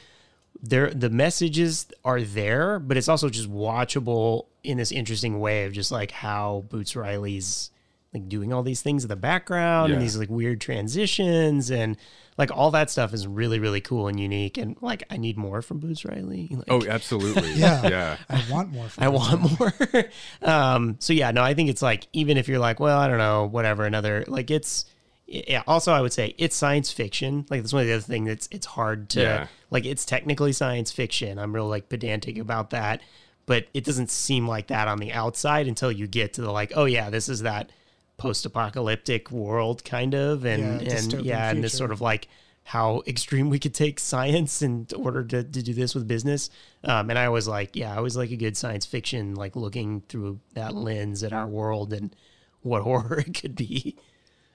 [0.63, 5.73] There, the messages are there, but it's also just watchable in this interesting way of
[5.73, 7.71] just like how Boots Riley's
[8.15, 11.97] like doing all these things in the background and these like weird transitions and
[12.39, 15.63] like all that stuff is really really cool and unique and like I need more
[15.63, 16.49] from Boots Riley.
[16.57, 17.53] Like, Oh, absolutely.
[17.55, 17.89] Yeah.
[17.89, 18.17] Yeah.
[18.29, 18.89] I want more.
[18.89, 19.19] From I this.
[19.19, 20.05] want more.
[20.43, 23.19] um, so yeah, no, I think it's like even if you're like, well, I don't
[23.19, 24.85] know, whatever, another like it's
[25.33, 25.63] yeah.
[25.67, 27.47] Also, I would say it's science fiction.
[27.51, 29.47] Like that's one of the other things that's it's hard to Yeah.
[29.71, 29.85] like.
[29.87, 31.39] It's technically science fiction.
[31.39, 33.01] I'm real like pedantic about that,
[33.47, 36.73] but it doesn't seem like that on the outside until you get to the like,
[36.77, 37.71] oh yeah, this is that
[38.19, 42.29] post-apocalyptic world kind of, and Yeah, and dystopian yeah, and this sort of like
[42.65, 46.49] how extreme we could take science in order to, to do this with business.
[46.85, 50.03] Um, and I was like, yeah, I was like a good science fiction, like looking
[50.09, 52.15] through that lens at our world and
[52.61, 53.97] what horror it could be.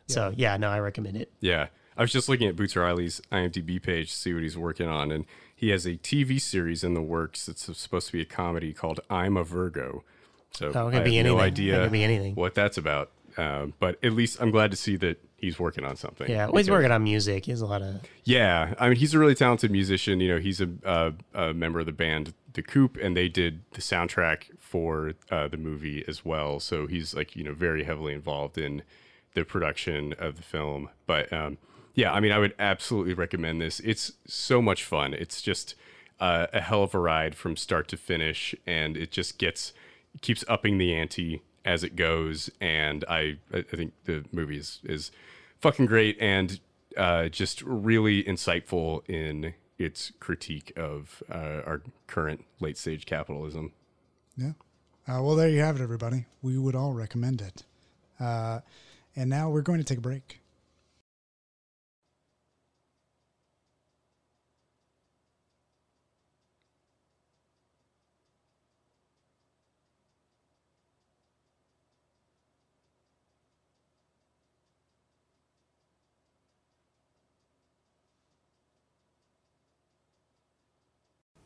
[0.07, 1.31] So yeah, no, I recommend it.
[1.39, 1.67] Yeah.
[1.97, 5.11] I was just looking at Boots Riley's IMDb page to see what he's working on,
[5.11, 5.25] and
[5.55, 8.99] he has a TV series in the works that's supposed to be a comedy called
[9.09, 10.03] I'm a Virgo.
[10.53, 11.23] So Oh, I have anything.
[11.25, 12.35] no idea be anything.
[12.35, 13.11] what that's about.
[13.35, 16.29] Um, but at least I'm glad to see that he's working on something.
[16.29, 17.45] Yeah, well, he's working on music.
[17.45, 20.19] He has a lot of Yeah, I mean, he's a really talented musician.
[20.19, 23.61] You know, he's a, uh, a member of the band The Coup, and they did
[23.71, 26.59] the soundtrack for uh, the movie as well.
[26.59, 28.81] So he's like, you know, very heavily involved in
[29.37, 30.89] the production of the film.
[31.05, 31.57] But um,
[31.93, 33.79] yeah, I mean, I would absolutely recommend this.
[33.79, 35.13] It's so much fun.
[35.13, 35.75] It's just
[36.19, 39.73] uh, a hell of a ride from start to finish, and it just gets
[40.21, 42.49] keeps upping the ante as it goes.
[42.59, 45.11] And I, I think the movie is is
[45.61, 46.59] fucking great and
[46.97, 53.71] uh, just really insightful in its critique of uh, our current late stage capitalism.
[54.35, 54.53] Yeah.
[55.07, 56.25] Uh, well, there you have it, everybody.
[56.41, 57.63] We would all recommend it.
[58.19, 58.61] Uh,
[59.17, 60.39] and now we're going to take a break.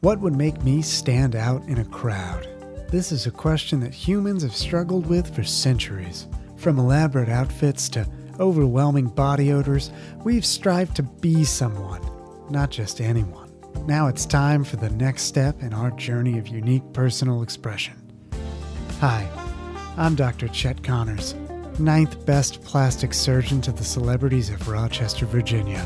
[0.02, 2.48] What would make me stand out in a crowd?
[2.90, 6.28] This is a question that humans have struggled with for centuries.
[6.62, 8.08] From elaborate outfits to
[8.40, 9.90] overwhelming body odors,
[10.24, 12.08] we've strived to be someone,
[12.52, 13.52] not just anyone.
[13.88, 17.96] Now it's time for the next step in our journey of unique personal expression.
[19.00, 19.28] Hi,
[19.98, 20.50] I'm Dr.
[20.50, 21.34] Chet Connors,
[21.80, 25.84] ninth best plastic surgeon to the celebrities of Rochester, Virginia.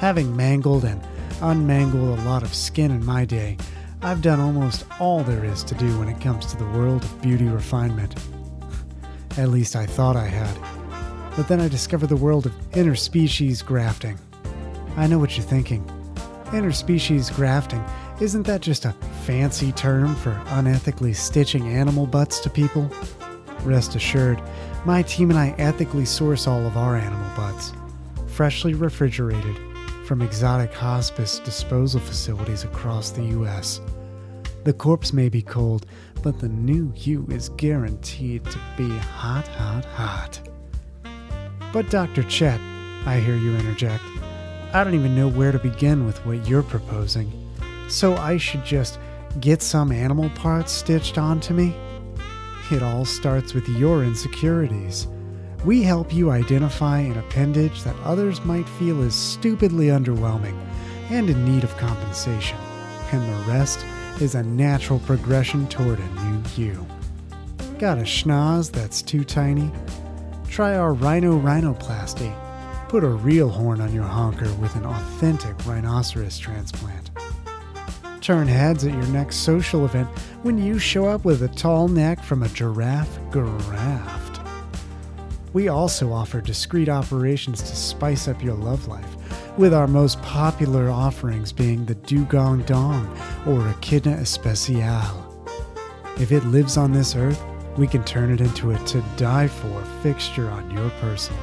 [0.00, 1.00] Having mangled and
[1.40, 3.56] unmangled a lot of skin in my day,
[4.02, 7.22] I've done almost all there is to do when it comes to the world of
[7.22, 8.14] beauty refinement.
[9.38, 10.58] At least I thought I had.
[11.36, 14.18] But then I discovered the world of interspecies grafting.
[14.96, 15.84] I know what you're thinking.
[16.46, 17.84] Interspecies grafting,
[18.20, 22.90] isn't that just a fancy term for unethically stitching animal butts to people?
[23.62, 24.42] Rest assured,
[24.84, 27.72] my team and I ethically source all of our animal butts,
[28.26, 29.56] freshly refrigerated
[30.04, 33.80] from exotic hospice disposal facilities across the U.S.
[34.64, 35.86] The corpse may be cold,
[36.32, 40.40] the new you is guaranteed to be hot, hot, hot.
[41.72, 42.22] But Dr.
[42.24, 42.60] Chet,
[43.06, 44.04] I hear you interject,
[44.72, 47.32] I don't even know where to begin with what you're proposing.
[47.88, 48.98] So I should just
[49.40, 51.74] get some animal parts stitched onto me?
[52.70, 55.06] It all starts with your insecurities.
[55.64, 60.56] We help you identify an appendage that others might feel is stupidly underwhelming
[61.10, 62.58] and in need of compensation,
[63.12, 63.84] and the rest
[64.20, 66.86] is a natural progression toward a new you.
[67.78, 69.70] Got a schnoz that's too tiny?
[70.48, 72.34] Try our rhino rhinoplasty.
[72.88, 77.10] Put a real horn on your honker with an authentic rhinoceros transplant.
[78.20, 80.08] Turn heads at your next social event
[80.42, 84.40] when you show up with a tall neck from a giraffe graft.
[85.52, 89.16] We also offer discreet operations to spice up your love life,
[89.58, 95.44] with our most popular offerings being the Dugong Dong or Echidna Especial.
[96.20, 97.42] If it lives on this earth,
[97.76, 101.34] we can turn it into a to die for fixture on your person.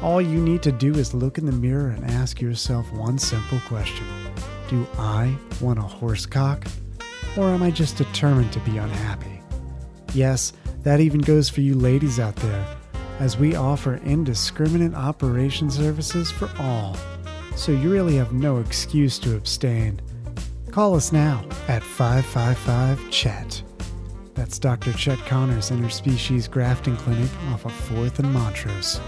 [0.00, 3.58] All you need to do is look in the mirror and ask yourself one simple
[3.66, 4.06] question
[4.68, 6.64] Do I want a horse cock?
[7.36, 9.40] Or am I just determined to be unhappy?
[10.14, 10.52] Yes,
[10.84, 12.76] that even goes for you ladies out there,
[13.18, 16.96] as we offer indiscriminate operation services for all.
[17.56, 20.00] So you really have no excuse to abstain.
[20.70, 23.62] Call us now at 555 Chet.
[24.34, 24.92] That's Dr.
[24.92, 29.00] Chet Connors Interspecies Grafting Clinic off of 4th and Montrose.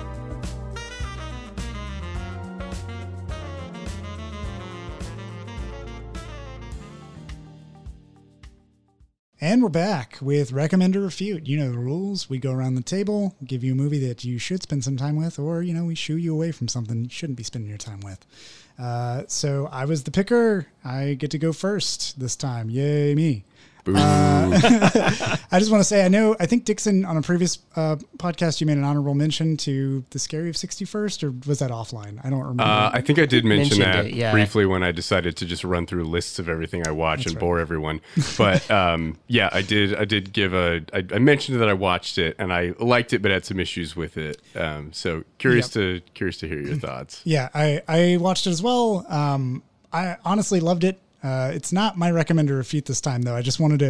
[9.42, 11.48] And we're back with Recommend or Refute.
[11.48, 12.30] You know the rules.
[12.30, 15.16] We go around the table, give you a movie that you should spend some time
[15.16, 17.76] with, or, you know, we shoo you away from something you shouldn't be spending your
[17.76, 18.24] time with.
[18.78, 20.68] Uh, so I was the picker.
[20.84, 22.70] I get to go first this time.
[22.70, 23.44] Yay, me.
[23.84, 23.94] Boo.
[23.96, 28.60] I just want to say, I know, I think Dixon on a previous uh, podcast,
[28.60, 32.20] you made an honorable mention to the Scary of 61st, or was that offline?
[32.24, 32.62] I don't remember.
[32.62, 34.30] Uh, I think I did mention that it, yeah.
[34.30, 37.58] briefly when I decided to just run through lists of everything I watch and bore
[37.60, 38.00] everyone.
[38.38, 39.94] But um, yeah, I did.
[39.94, 40.80] I did give a.
[40.92, 43.94] I, I mentioned that I watched it and I liked it, but had some issues
[43.94, 44.40] with it.
[44.56, 47.20] Um, so curious to curious to hear your thoughts.
[47.24, 49.04] Yeah, I, I watched it as well.
[49.08, 49.62] Um,
[49.92, 51.00] I honestly loved it.
[51.22, 53.36] Uh, it's not my recommend or refute this time, though.
[53.36, 53.86] I just wanted to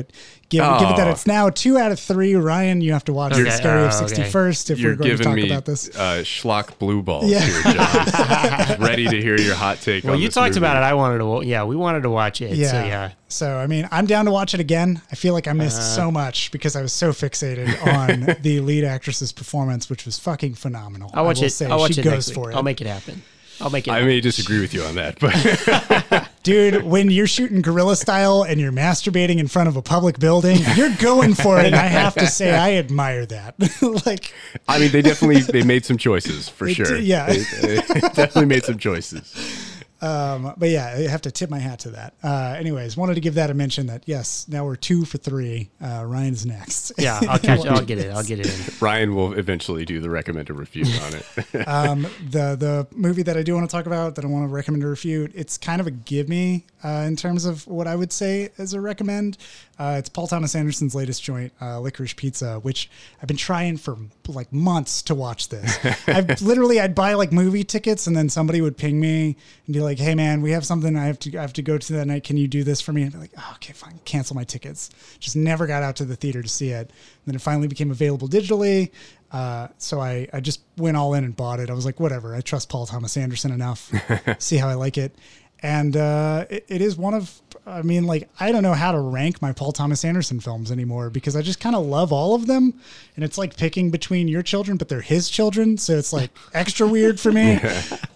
[0.51, 1.11] give, give it that Oh.
[1.11, 2.35] it's now two out of three.
[2.35, 3.49] Ryan, you have to watch Okay.
[3.49, 4.15] Scary of Oh, okay.
[4.25, 5.89] 61st if You're we're going to giving talk me about this.
[5.97, 7.41] uh, schlock blue balls Yeah.
[7.41, 8.81] here, John.
[8.87, 10.05] Ready to hear your hot take.
[10.05, 10.59] Well, on you this talked movie.
[10.59, 10.81] about it.
[10.85, 11.47] I wanted to.
[11.49, 12.55] Yeah, we wanted to watch it.
[12.57, 12.71] Yeah.
[12.71, 13.11] So yeah.
[13.29, 15.01] So, I mean, I'm down to watch it again.
[15.11, 15.83] I feel like I missed Uh.
[15.85, 20.53] so much because I was so fixated on the lead actress's performance, which was fucking
[20.57, 21.11] phenomenal.
[21.15, 21.51] I'll watch I will it.
[21.51, 22.35] Say, I'll watch she it goes next week.
[22.35, 22.57] for it.
[22.57, 23.23] I'll make it happen.
[23.61, 23.91] I'll make it.
[23.91, 24.09] I happen.
[24.09, 25.33] may disagree with you on that, but
[26.43, 30.59] Dude, when you're shooting guerrilla style and you're masturbating in front of a public building,
[30.75, 31.67] you're going for it.
[31.67, 33.55] And I have to say, I admire that.
[34.07, 34.35] like,
[34.67, 36.87] I mean, they definitely they made some choices for sure.
[36.87, 37.27] did, yeah.
[37.27, 39.72] they, they definitely made some choices.
[40.03, 42.15] Um, but yeah, I have to tip my hat to that.
[42.25, 45.71] Uh, anyways, wanted to give that a mention that yes, now we're two for three.
[45.81, 46.93] Uh, Ryan's next.
[46.99, 47.65] yeah, I'll catch.
[47.65, 48.11] I'll get it.
[48.11, 48.75] I'll get it in.
[48.81, 51.69] Ryan will eventually do the recommended refute on it.
[51.69, 54.53] um, the the movie that I do want to talk about that I want to
[54.53, 57.95] recommend or refute, it's kind of a give me uh, in terms of what I
[57.95, 59.39] would say as a recommend.
[59.83, 62.89] Uh, it's Paul Thomas Anderson's latest joint, uh, Licorice Pizza, which
[63.21, 65.77] I've been trying for like months to watch this.
[66.07, 69.37] I've literally I'd buy like movie tickets and then somebody would ping me
[69.67, 71.79] and be like, "Hey man, we have something I have to I have to go
[71.79, 72.23] to that night.
[72.23, 74.45] Can you do this for me?" And I'd be like, oh, "Okay, fine, cancel my
[74.45, 74.89] tickets."
[75.19, 76.89] Just never got out to the theater to see it.
[76.89, 78.93] And then it finally became available digitally.
[79.33, 81.71] Uh, so I, I just went all in and bought it.
[81.71, 82.37] I was like, whatever.
[82.37, 83.91] I trust Paul Thomas Anderson enough.
[84.39, 85.17] see how I like it.
[85.63, 88.99] And uh, it, it is one of, I mean, like, I don't know how to
[88.99, 92.47] rank my Paul Thomas Anderson films anymore because I just kind of love all of
[92.47, 92.75] them.
[93.15, 95.79] And it's like picking between your children, but they're his children.
[95.79, 97.61] So it's like extra weird for me.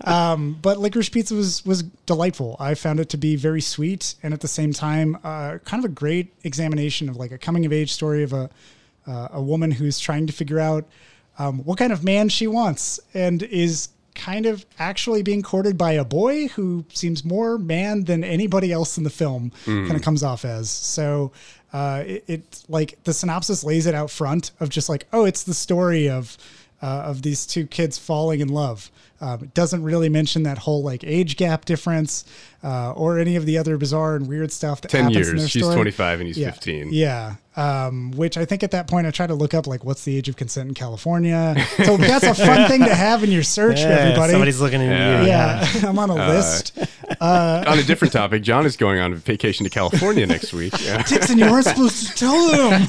[0.05, 2.57] Um, but Licorice Pizza was, was delightful.
[2.59, 5.91] I found it to be very sweet and at the same time, uh, kind of
[5.91, 8.51] a great examination of like a coming of age story of a,
[9.07, 10.85] uh, a woman who's trying to figure out
[11.39, 15.93] um, what kind of man she wants and is kind of actually being courted by
[15.93, 20.23] a boy who seems more man than anybody else in the film kind of comes
[20.25, 20.69] off as.
[20.69, 21.31] So
[21.73, 25.43] uh, it, it like the synopsis lays it out front of just like oh it's
[25.45, 26.37] the story of
[26.83, 30.83] uh, of these two kids falling in love um, it doesn't really mention that whole
[30.83, 32.25] like age gap difference
[32.63, 35.37] uh, or any of the other bizarre and weird stuff that 10 happens in their
[35.43, 35.51] years.
[35.51, 35.75] She's story.
[35.77, 36.51] 25 and he's Yeah.
[36.51, 36.89] 15.
[36.93, 37.35] Yeah.
[37.57, 40.15] Um, which I think at that point I tried to look up like what's the
[40.17, 41.57] age of consent in California.
[41.85, 44.33] So that's a fun thing to have in your search, Yeah, everybody.
[44.33, 45.21] Somebody's looking at Yeah.
[45.23, 45.27] you.
[45.83, 46.77] yeah, I'm on a list.
[47.21, 50.75] on a different topic, John is going on vacation to California next week.
[50.85, 51.03] Yeah.
[51.05, 52.87] Dixon, you weren't supposed to tell them.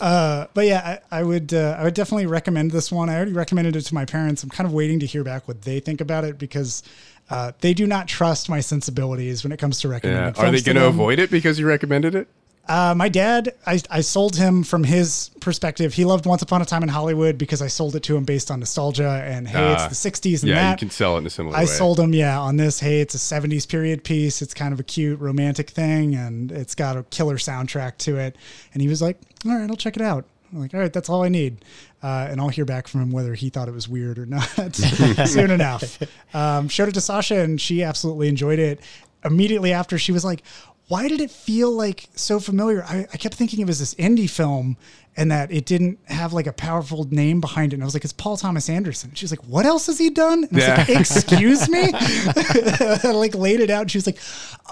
[0.00, 3.08] Uh, but yeah, I, I would uh, I would definitely recommend this one.
[3.08, 4.42] I already recommended it to my parents.
[4.42, 6.82] I'm kind of waiting to hear back what they think about it because
[7.30, 10.34] uh, they do not trust my sensibilities when it comes to recommending.
[10.34, 10.48] Yeah.
[10.48, 12.28] Are they going to avoid it because you recommended it?
[12.70, 15.92] Uh, my dad, I, I sold him from his perspective.
[15.92, 18.48] He loved Once Upon a Time in Hollywood because I sold it to him based
[18.48, 20.70] on nostalgia and hey, Ah, it's the 60s and Yeah, that.
[20.80, 21.66] you can sell it in a similar I way.
[21.66, 22.78] sold him, yeah, on this.
[22.78, 24.40] Hey, it's a 70s period piece.
[24.40, 28.36] It's kind of a cute romantic thing and it's got a killer soundtrack to it.
[28.72, 30.24] And he was like, all right, I'll check it out.
[30.52, 31.64] I'm like, all right, that's all I need.
[32.04, 34.44] Uh, and I'll hear back from him whether he thought it was weird or not
[35.26, 35.98] soon enough.
[36.34, 38.80] Um, showed it to Sasha and she absolutely enjoyed it.
[39.24, 40.42] Immediately after, she was like,
[40.90, 42.82] why did it feel like so familiar?
[42.82, 44.76] I, I kept thinking it was this indie film
[45.16, 47.76] and that it didn't have like a powerful name behind it.
[47.76, 49.10] And I was like, it's Paul Thomas Anderson.
[49.14, 50.44] She's like, what else has he done?
[50.44, 51.00] And I was like, Yeah.
[51.00, 51.90] excuse me?
[51.92, 53.82] I like laid it out.
[53.82, 54.18] And she was like,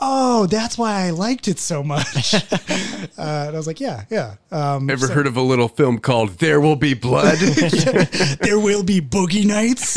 [0.00, 2.34] oh, that's why I liked it so much.
[2.34, 2.38] uh,
[3.18, 4.36] and I was like, yeah, yeah.
[4.50, 7.36] Um, Ever heard of a little film called There Will Be Blood?
[7.38, 9.96] there will be boogie nights.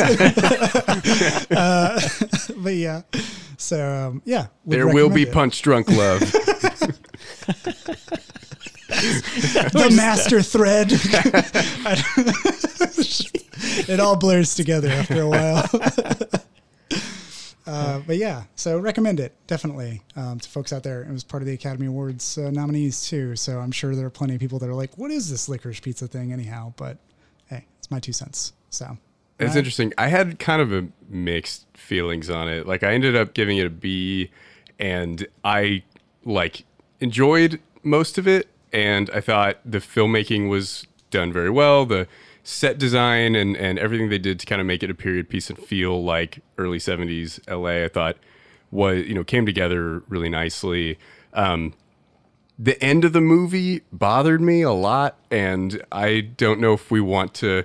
[1.51, 1.99] uh,
[2.57, 3.03] but yeah.
[3.57, 4.47] So um, yeah.
[4.65, 6.21] there will be punch drunk love.
[9.71, 10.91] the master thread.
[13.89, 15.67] it all blurs together after a while.
[17.67, 21.03] uh, but yeah, so recommend it definitely um, to folks out there.
[21.03, 24.09] It was part of the Academy Awards uh, nominees too, so I'm sure there are
[24.11, 26.97] plenty of people that are like, "What is this licorice pizza thing?" Anyhow, but
[27.47, 28.53] hey, it's my two cents.
[28.69, 28.97] So
[29.39, 29.57] It's Right.
[29.57, 29.93] interesting.
[29.97, 32.67] I had kind of a mixed feelings on it.
[32.67, 34.31] Like I ended up giving it a B
[34.79, 35.83] and I
[36.23, 36.63] like
[36.99, 41.85] enjoyed most of it and I thought the filmmaking was done very well.
[41.85, 42.07] The
[42.43, 45.49] set design and, and everything they did to kind of make it a period piece
[45.49, 48.17] and feel like early 70s LA I thought
[48.71, 50.97] was you know came together really nicely.
[51.33, 51.73] Um,
[52.61, 57.01] the end of the movie bothered me a lot and i don't know if we
[57.01, 57.63] want to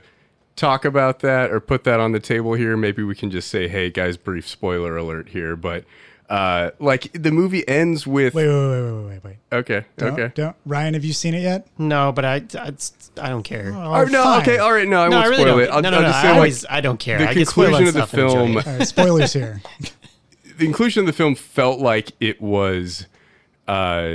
[0.54, 3.68] talk about that or put that on the table here maybe we can just say
[3.68, 5.84] hey guys brief spoiler alert here but
[6.28, 9.36] uh like the movie ends with wait, wait, wait, wait, wait, wait.
[9.52, 11.66] okay Don't, okay don't Ryan, have you seen it yet?
[11.78, 12.72] No, but I, I,
[13.20, 13.72] I don't care.
[13.74, 14.42] Oh, oh, no fine.
[14.42, 15.64] okay all right no i no, won't really spoil don't.
[15.64, 16.08] it i'll, no, no, I'll no.
[16.08, 17.18] just I say like, always, I don't care.
[17.18, 18.66] the I get conclusion of the stuff and enjoy film it.
[18.66, 19.62] All right, spoilers here.
[20.58, 23.06] the inclusion of the film felt like it was
[23.68, 24.10] uh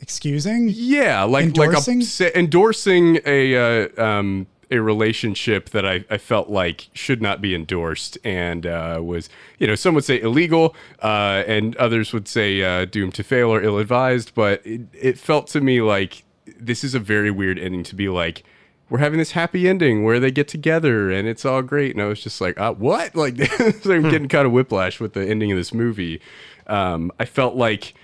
[0.00, 0.70] Excusing?
[0.72, 2.00] yeah like Endorsing?
[2.00, 7.40] like a, endorsing a uh, um a relationship that I, I felt like should not
[7.40, 12.28] be endorsed and uh, was you know some would say illegal uh, and others would
[12.28, 16.24] say uh, doomed to fail or ill advised but it, it felt to me like
[16.58, 18.44] this is a very weird ending to be like
[18.90, 21.94] we're having this happy ending where they get together and it's all great.
[21.94, 23.14] And I was just like uh, what?
[23.18, 23.36] Like
[23.82, 26.20] so I'm getting kind of whiplash with the ending of this movie.
[26.66, 27.94] Um, I felt like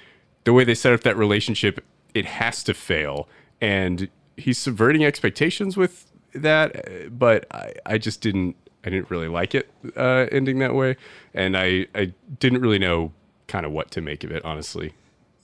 [0.45, 1.83] the way they set up that relationship
[2.15, 3.29] it has to fail.
[3.61, 9.29] And he's subverting expectations with that uh, but I, I just didn't I didn't really
[9.29, 10.97] like it uh, ending that way
[11.33, 13.13] and I I didn't really know
[13.47, 14.95] kind of what to make of it honestly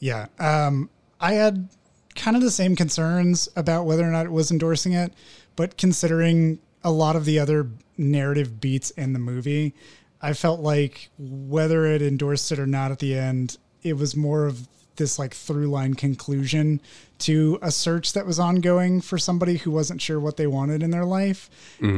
[0.00, 0.26] Yeah.
[0.38, 1.68] Um, I had
[2.16, 5.12] kind of the same concerns about whether or not it was endorsing it,
[5.54, 9.74] but considering a lot of the other narrative beats in the movie,
[10.20, 14.46] I felt like whether it endorsed it or not at the end, it was more
[14.46, 16.80] of this like through line conclusion
[17.18, 20.90] to a search that was ongoing for somebody who wasn't sure what they wanted in
[20.90, 21.48] their life.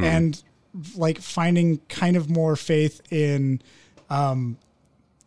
[0.03, 0.41] And
[0.95, 3.61] like finding kind of more faith in
[4.09, 4.57] um,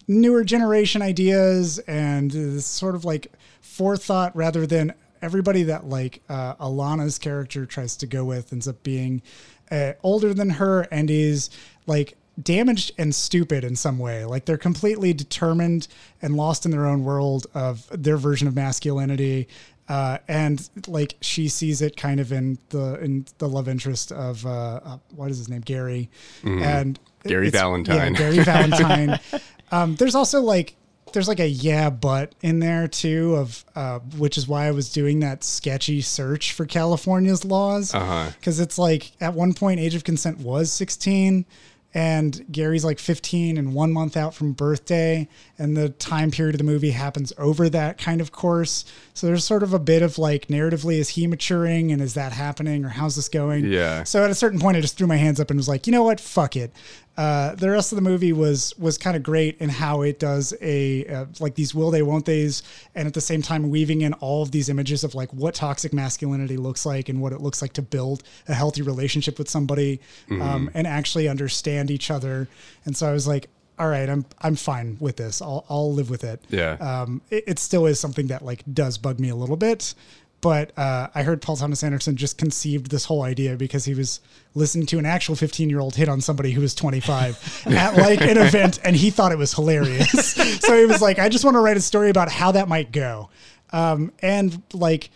[0.09, 6.55] newer generation ideas and this sort of like forethought rather than everybody that like uh,
[6.57, 9.23] Alana's character tries to go with ends up being
[9.71, 11.51] uh, older than her and is
[11.87, 14.25] like damaged and stupid in some way.
[14.25, 15.89] Like they're completely determined
[16.21, 19.49] and lost in their own world of their version of masculinity.
[19.89, 24.45] Uh, and like she sees it kind of in the in the love interest of
[24.45, 26.11] uh, uh, what is his name Gary
[26.45, 28.13] and Gary Valentine.
[28.15, 29.21] yeah, Gary Valentine.
[29.71, 30.75] um, there's also like
[31.13, 34.93] there's like a yeah but in there too of uh, which is why I was
[34.93, 38.31] doing that sketchy search for California's laws Uh-huh.
[38.41, 41.47] because it's like at one point age of consent was 16
[41.95, 46.59] and Gary's like 15 and one month out from birthday and the time period of
[46.59, 48.85] the movie happens over that kind of course
[49.15, 52.33] so there's sort of a bit of like narratively is he maturing and is that
[52.33, 54.05] happening or how's this going Yeah.
[54.05, 55.93] so at a certain point, I just threw my hands up and was like, you
[55.93, 56.73] know what, fuck it.
[57.17, 60.55] Uh, the rest of the movie was was kind of great in how it does
[60.61, 62.63] a uh, like these will they won't they's,
[62.95, 65.93] and at the same time weaving in all of these images of like what toxic
[65.93, 70.01] masculinity looks like and what it looks like to build a healthy relationship with somebody,
[70.31, 72.49] um, and actually understand each other.
[72.85, 75.41] And so I was like, all right, I'm I'm fine with this.
[75.41, 78.99] I'll I'll live with it yeah um, it, it still is something that like does
[78.99, 79.95] bug me a little bit.
[80.41, 84.21] But uh, I heard Paul Thomas Anderson just conceived this whole idea because he was
[84.55, 88.21] listening to an actual 15 year old hit on somebody who was 25 at like
[88.21, 90.11] an event and he thought it was hilarious.
[90.61, 92.93] so he was like, I just want to write a story about how that might
[92.93, 93.31] go.
[93.73, 95.11] Um, and like,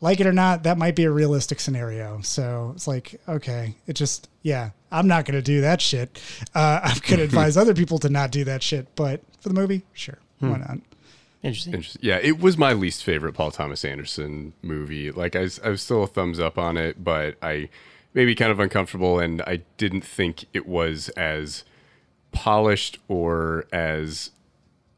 [0.00, 2.20] like it or not, that might be a realistic scenario.
[2.22, 6.20] So it's like, okay, it just, yeah, I'm not going to do that shit.
[6.54, 8.94] Uh, going to advise other people to not do that shit.
[8.96, 10.78] But for the movie, sure, why not?
[11.42, 11.74] Interesting.
[11.74, 12.00] Interesting.
[12.04, 15.10] Yeah, it was my least favorite Paul Thomas Anderson movie.
[15.10, 17.68] Like, I I was still a thumbs up on it, but I
[18.14, 21.64] maybe kind of uncomfortable, and I didn't think it was as
[22.30, 24.30] polished or as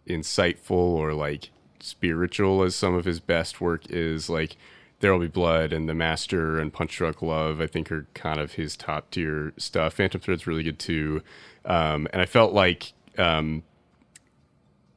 [0.07, 1.51] insightful or like
[1.81, 4.29] spiritual as some of his best work is.
[4.29, 4.57] Like,
[5.01, 8.53] There'll Be Blood and The Master and Punch Drunk Love, I think, are kind of
[8.53, 9.95] his top tier stuff.
[9.95, 11.23] Phantom Thread's really good too.
[11.65, 13.63] Um, and I felt like um,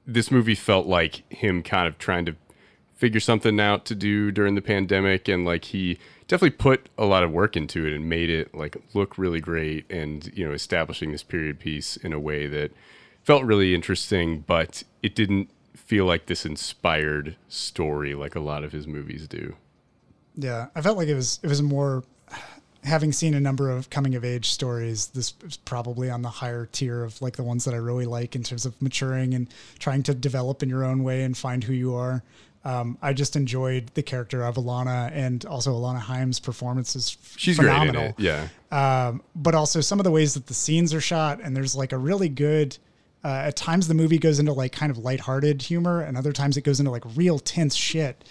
[0.08, 2.36] this movie felt like him kind of trying to
[2.96, 7.24] figure something out to do during the pandemic and like he definitely put a lot
[7.24, 11.12] of work into it and made it like look really great and you know establishing
[11.12, 12.72] this period piece in a way that
[13.22, 15.50] felt really interesting but it didn't
[15.88, 19.56] feel like this inspired story like a lot of his movies do.
[20.36, 22.04] Yeah, I felt like it was it was more
[22.88, 25.08] having seen a number of coming of age stories.
[25.08, 28.36] This is probably on the higher tier of like the ones that I really like
[28.36, 31.74] in terms of maturing and trying to develop in your own way and find who
[31.74, 32.24] you are.
[32.66, 37.58] Um, I just enjoyed the character of Alana and also Alana Haim's performance is she's
[37.58, 38.14] phenomenal.
[38.14, 41.00] great in it yeah um, but also some of the ways that the scenes are
[41.00, 42.78] shot and there's like a really good
[43.24, 46.56] uh, at times the movie goes into like kind of lighthearted humor and other times
[46.56, 48.24] it goes into like real tense shit.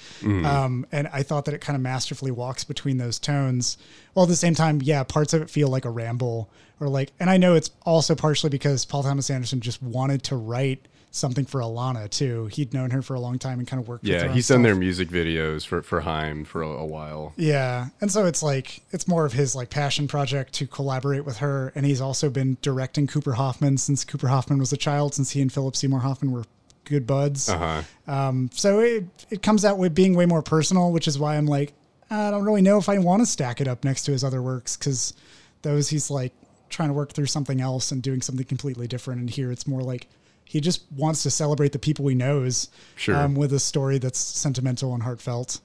[0.47, 3.76] Um, and i thought that it kind of masterfully walks between those tones
[4.15, 6.48] while at the same time yeah parts of it feel like a ramble
[6.81, 10.36] or like and i know it's also partially because paul thomas anderson just wanted to
[10.36, 13.88] write something for alana too he'd known her for a long time and kind of
[13.88, 16.86] worked with her yeah he's done their music videos for for Haim for a, a
[16.86, 17.88] while Yeah.
[18.00, 21.72] And so it's like it's more of his like passion project to collaborate with her.
[21.74, 25.40] And he's also been directing Cooper Hoffman since Cooper Hoffman was a child, since he
[25.40, 26.44] and Philip Seymour Hoffman were
[26.84, 27.48] good buds.
[27.48, 31.36] uh-huh Um, so it it comes out with being way more personal, which is why
[31.36, 31.72] I'm like,
[32.10, 34.42] I don't really know if I want to stack it up next to his other
[34.42, 35.14] works because
[35.62, 36.32] those he's like
[36.68, 39.20] trying to work through something else and doing something completely different.
[39.20, 40.08] And here it's more like
[40.47, 43.16] he just wants to celebrate the people he knows Sure.
[43.16, 45.60] um, with a story that's sentimental and heartfelt.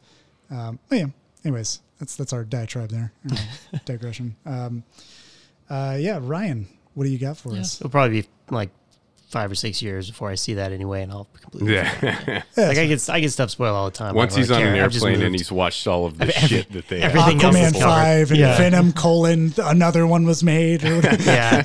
[0.49, 1.05] Um, but yeah.
[1.45, 3.13] Anyways, that's that's our diatribe there.
[3.31, 4.35] Our digression.
[4.45, 4.83] Um,
[5.69, 7.79] uh, yeah, Ryan, what do you got for us?
[7.79, 8.69] It'll probably be like
[9.29, 11.75] five or six years before I see that anyway, and I'll completely.
[11.75, 12.43] Yeah.
[12.57, 14.13] Like I get I get stuff spoiled all the time.
[14.13, 14.83] Once he's on an care.
[14.83, 17.55] I've just airplane and he's watched all of the Every- shit that they everything else
[17.55, 18.57] Aquaman is five and Yeah.
[18.57, 20.83] Venom colon another one was made.
[20.83, 21.63] Yeah.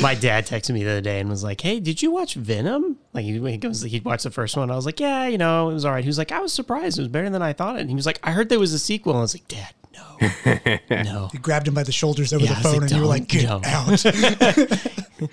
[0.00, 2.96] My dad texted me the other day and was like, "Hey, did you watch Venom?"
[3.12, 4.70] Like he, he goes, he watched the first one.
[4.70, 6.52] I was like, "Yeah, you know, it was all right." He was like, "I was
[6.52, 6.98] surprised.
[6.98, 8.78] It was better than I thought." And he was like, "I heard there was a
[8.78, 12.44] sequel." And I was like, "Dad, no, no, He grabbed him by the shoulders over
[12.44, 15.30] Yeah, the phone like, and you were like, "Don't, "Get don't." out,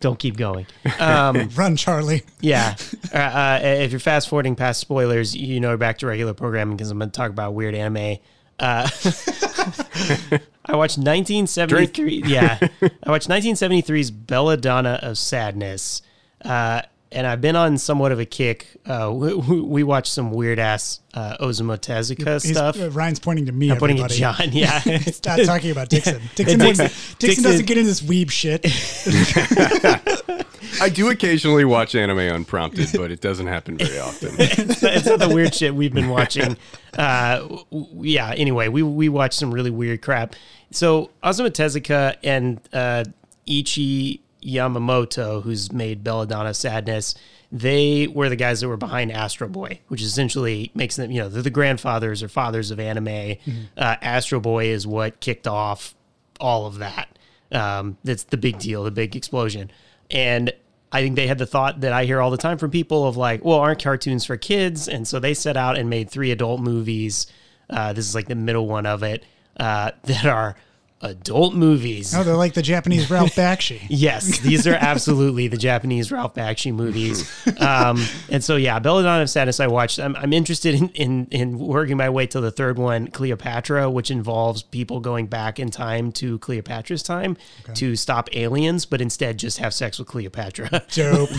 [0.00, 0.66] don't keep going."
[0.98, 2.76] Um, run, Charlie." yeah.
[3.14, 6.90] Uh, uh, if you're fast forwarding past spoilers, you know, back to regular programming because
[6.90, 8.18] I'm going to talk about weird anime.
[8.60, 8.88] Uh,
[10.66, 12.22] I watched 1973.
[12.26, 12.58] Yeah,
[13.02, 16.02] I watched 1973's Belladonna of Sadness,
[16.44, 16.82] uh,
[17.12, 18.68] and I've been on somewhat of a kick.
[18.86, 22.80] Uh, we, we we watched some weird ass uh, Osamu Tezuka He's- stuff.
[22.80, 23.70] uh, Ryan's pointing to me.
[23.70, 24.20] I'm pointing it everybody.
[24.20, 24.52] John.
[24.52, 26.20] Yeah, He's not talking about Dixon.
[26.36, 28.64] Dixon, Dixon- Dixon, Dixon- doesn't get into this weeb shit.
[30.80, 34.30] I do occasionally watch anime unprompted, but it doesn't happen very often.
[34.38, 36.56] it's not the weird shit we've been watching.
[36.96, 38.32] Uh, w- w- yeah.
[38.36, 40.36] Anyway, we we watched some really weird crap.
[40.70, 43.04] So Osamu Tezuka and uh,
[43.48, 47.14] Eiichi Yamamoto, who's made Belladonna Sadness,
[47.52, 51.28] they were the guys that were behind Astro Boy, which essentially makes them, you know,
[51.28, 53.36] they're the grandfathers or fathers of anime.
[53.76, 55.94] Uh, Astro Boy is what kicked off
[56.38, 57.08] all of that.
[57.52, 59.70] Um, that's the big deal, the big explosion.
[60.10, 60.52] And
[60.92, 63.16] I think they had the thought that I hear all the time from people of
[63.16, 64.88] like, well, aren't cartoons for kids?
[64.88, 67.26] And so they set out and made three adult movies.
[67.68, 69.24] Uh, this is like the middle one of it
[69.58, 70.56] uh, that are
[71.02, 72.14] adult movies.
[72.14, 73.80] Oh, they're like the Japanese Ralph Bakshi.
[73.88, 77.30] Yes, these are absolutely the Japanese Ralph Bakshi movies.
[77.60, 79.98] Um, and so, yeah, Belladonna of Sadness I watched.
[79.98, 84.10] I'm, I'm interested in, in, in working my way to the third one, Cleopatra, which
[84.10, 87.36] involves people going back in time to Cleopatra's time
[87.74, 90.84] to stop aliens, but instead just have sex with Cleopatra.
[90.92, 91.30] Dope.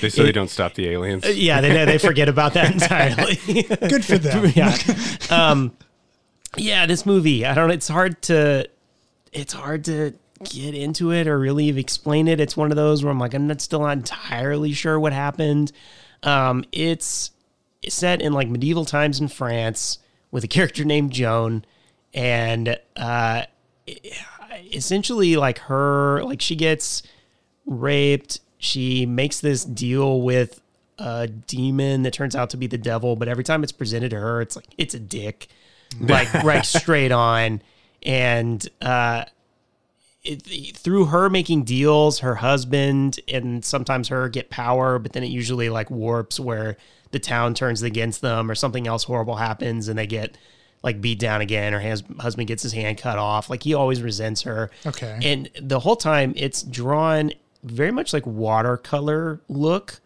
[0.00, 1.26] They so they don't stop the aliens.
[1.36, 3.36] yeah, they, they forget about that entirely.
[3.88, 4.52] Good for them.
[4.54, 4.76] yeah.
[5.30, 5.72] Um,
[6.56, 7.70] yeah, this movie, I don't.
[7.70, 8.68] It's hard to,
[9.32, 12.40] it's hard to get into it or really explain it.
[12.40, 15.72] It's one of those where I'm like, I'm not still not entirely sure what happened.
[16.22, 17.30] Um, it's
[17.88, 19.98] set in like medieval times in France
[20.30, 21.64] with a character named Joan,
[22.12, 23.42] and uh,
[24.72, 27.02] essentially like her, like she gets
[27.66, 28.40] raped.
[28.58, 30.60] She makes this deal with
[30.98, 34.18] a demon that turns out to be the devil, but every time it's presented to
[34.18, 35.48] her, it's like it's a dick,
[36.00, 37.62] like right straight on.
[38.02, 39.24] And uh,
[40.22, 45.28] it, through her making deals, her husband and sometimes her get power, but then it
[45.28, 46.76] usually like warps where
[47.10, 50.36] the town turns against them or something else horrible happens and they get
[50.82, 53.50] like beat down again or his husband gets his hand cut off.
[53.50, 54.70] Like he always resents her.
[54.86, 55.18] Okay.
[55.22, 57.32] And the whole time it's drawn
[57.64, 60.00] very much like watercolor look.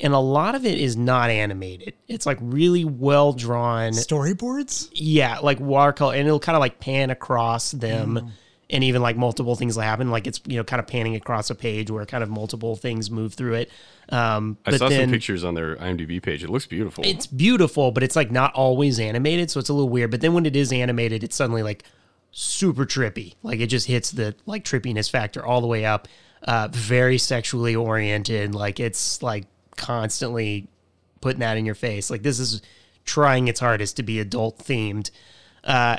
[0.00, 1.94] And a lot of it is not animated.
[2.08, 3.92] It's like really well drawn.
[3.92, 4.88] Storyboards?
[4.92, 8.30] Yeah, like watercolor, and it'll kind of like pan across them, Mm.
[8.70, 10.10] and even like multiple things will happen.
[10.10, 13.08] Like it's you know kind of panning across a page where kind of multiple things
[13.10, 13.70] move through it.
[14.08, 16.42] Um, I but saw then some pictures on their IMDb page.
[16.42, 17.04] It looks beautiful.
[17.06, 20.10] it's beautiful, but it's like not always animated, so it's a little weird.
[20.10, 21.84] But then when it is animated, it's suddenly like
[22.32, 23.34] super trippy.
[23.44, 26.08] Like it just hits the like trippiness factor all the way up.
[26.42, 28.54] Uh, very sexually oriented.
[28.56, 29.46] Like it's like
[29.76, 30.68] constantly
[31.20, 32.10] putting that in your face.
[32.10, 32.62] Like this is
[33.04, 35.10] trying its hardest to be adult themed.
[35.62, 35.98] Uh,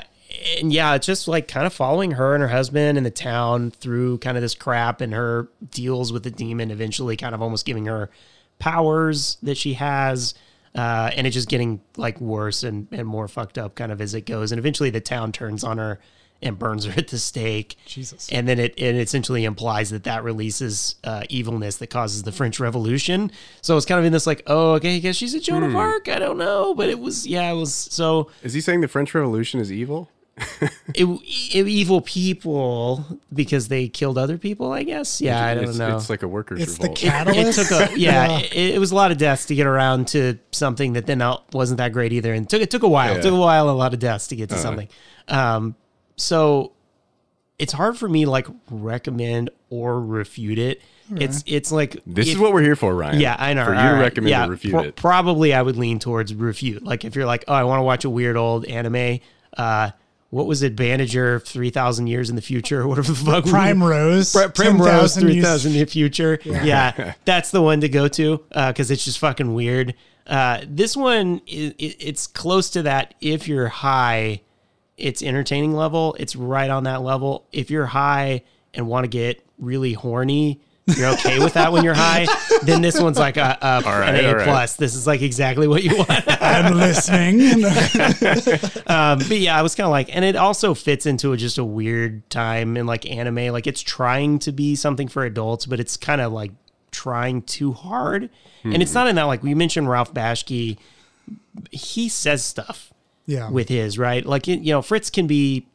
[0.58, 3.70] and yeah, it's just like kind of following her and her husband and the town
[3.70, 7.64] through kind of this crap and her deals with the demon, eventually kind of almost
[7.64, 8.10] giving her
[8.58, 10.34] powers that she has.
[10.74, 14.14] Uh, and it just getting like worse and, and more fucked up kind of as
[14.14, 14.52] it goes.
[14.52, 15.98] And eventually the town turns on her
[16.42, 17.76] and burns her at the stake.
[17.86, 18.28] Jesus.
[18.30, 22.60] And then it, it essentially implies that that releases uh, evilness that causes the French
[22.60, 23.30] Revolution.
[23.62, 25.74] So it's kind of in this like, oh, okay, I guess she's a Joan of
[25.74, 26.08] Arc.
[26.08, 29.14] I don't know, but it was yeah, it was so Is he saying the French
[29.14, 30.10] Revolution is evil?
[30.94, 31.06] it,
[31.54, 34.70] it, evil people because they killed other people.
[34.70, 35.18] I guess.
[35.18, 35.96] Yeah, I don't it's, know.
[35.96, 37.02] It's like a workers' It's the revolt.
[37.02, 37.68] it catalyst.
[37.68, 40.92] took a yeah, It, it was a lot of deaths to get around to something
[40.92, 41.22] that then
[41.54, 43.16] wasn't that great either, and it took it took a while.
[43.16, 44.88] It took a while, a lot of deaths to get to something.
[45.28, 45.74] Um,
[46.16, 46.72] so
[47.58, 50.82] it's hard for me like recommend or refute it.
[51.16, 53.20] It's it's like this if- is what we're here for, Ryan.
[53.20, 53.64] yeah, I know.
[53.64, 54.00] For you All to right.
[54.00, 54.96] recommend yeah, or refute pro- it.
[54.96, 56.82] Probably I would lean towards refute.
[56.82, 59.20] Like if you're like, oh, I want to watch a weird old anime,
[59.56, 59.90] uh,
[60.30, 63.44] what was it, Bandager, three thousand years in the future, or whatever the fuck.
[63.44, 64.32] we- Prime Rose.
[64.34, 66.40] Pri- Prime Rose, 10,000 three years- in the future.
[66.44, 67.14] Yeah.
[67.24, 69.94] that's the one to go to because it's just fucking weird.
[70.26, 73.14] Uh, this one is it, it's close to that.
[73.20, 74.40] If you're high,
[74.96, 76.16] it's entertaining level.
[76.18, 77.46] It's right on that level.
[77.52, 78.42] If you're high
[78.74, 82.26] and want to get really horny, you're okay with that when you're high.
[82.62, 84.44] Then this one's like a, a right, an A all right.
[84.44, 84.76] plus.
[84.76, 86.10] This is like exactly what you want.
[86.10, 87.64] I'm listening.
[88.88, 91.58] Um, but yeah, I was kind of like, and it also fits into a, just
[91.58, 93.52] a weird time in like anime.
[93.52, 96.52] Like it's trying to be something for adults, but it's kind of like
[96.92, 98.30] trying too hard.
[98.62, 100.78] And it's not in that like we mentioned Ralph Bakshi.
[101.72, 102.92] He says stuff
[103.26, 103.50] yeah.
[103.50, 104.24] with his right.
[104.24, 105.66] Like you know, Fritz can be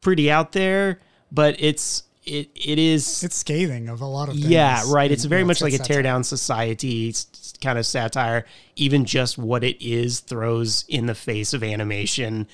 [0.00, 1.00] pretty out there,
[1.30, 4.46] but it's it it is it's scathing of a lot of things.
[4.46, 5.10] yeah, right.
[5.10, 7.14] It's And, very yeah, much like a tear down society
[7.60, 8.46] kind of satire.
[8.76, 12.46] Even just what it is throws in the face of animation.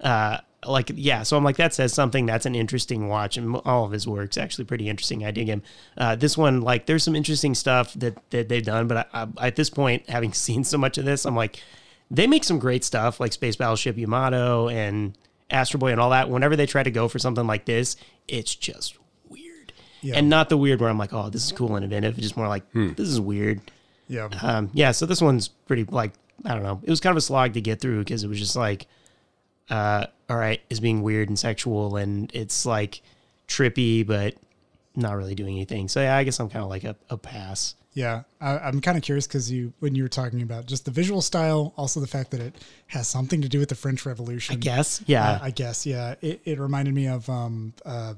[0.00, 2.26] Uh, like yeah, so I'm like that says something.
[2.26, 5.24] That's an interesting watch, and all of his work's actually pretty interesting.
[5.24, 5.62] I dig him.
[5.96, 9.46] Uh, this one, like, there's some interesting stuff that that they've done, but I, I,
[9.48, 11.60] at this point, having seen so much of this, I'm like,
[12.10, 15.16] they make some great stuff, like Space Battleship Yamato and
[15.50, 16.28] Astro Boy and all that.
[16.28, 17.96] Whenever they try to go for something like this,
[18.28, 18.96] it's just
[19.28, 19.72] weird.
[20.00, 20.16] Yeah.
[20.16, 22.14] And not the weird where I'm like, oh, this is cool and inventive.
[22.14, 23.60] It's just more like, this is weird.
[24.08, 24.28] Yeah.
[24.42, 26.12] Um, yeah, so this one's pretty like
[26.44, 26.80] I don't know.
[26.82, 28.86] It was kind of a slog to get through because it was just like,
[29.70, 33.02] uh, all right, it's being weird and sexual and it's like
[33.48, 34.34] trippy, but
[34.96, 35.88] not really doing anything.
[35.88, 37.74] So yeah, I guess I'm kind of like a, a pass.
[37.94, 40.90] Yeah, I, I'm kind of curious because you, when you were talking about just the
[40.90, 42.56] visual style, also the fact that it
[42.88, 44.54] has something to do with the French Revolution.
[44.54, 46.16] I guess, yeah, Uh, I guess, yeah.
[46.20, 48.14] It, it reminded me of um, uh,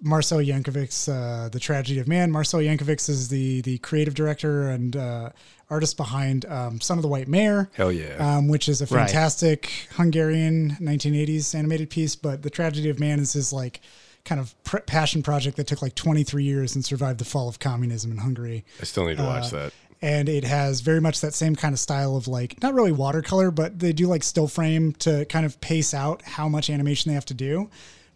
[0.00, 2.30] Marcell Jankovics's uh, The Tragedy of Man.
[2.32, 5.28] Marcel Yankovic is the the creative director and uh,
[5.70, 7.70] artist behind um, Son of the White Mare.
[7.74, 8.16] Hell yeah.
[8.16, 9.06] Um, which is a Right.
[9.06, 12.16] fantastic Hungarian 1980s animated piece.
[12.16, 13.80] But The Tragedy of Man is his like
[14.24, 17.58] kind of pr- passion project that took like 23 years and survived the fall of
[17.58, 19.72] communism in Hungary I still need to watch uh, that.
[20.00, 23.50] and it has very much that same kind of style of like not really watercolor
[23.50, 27.14] but they do like still frame to kind of pace out how much animation they
[27.14, 27.68] have to do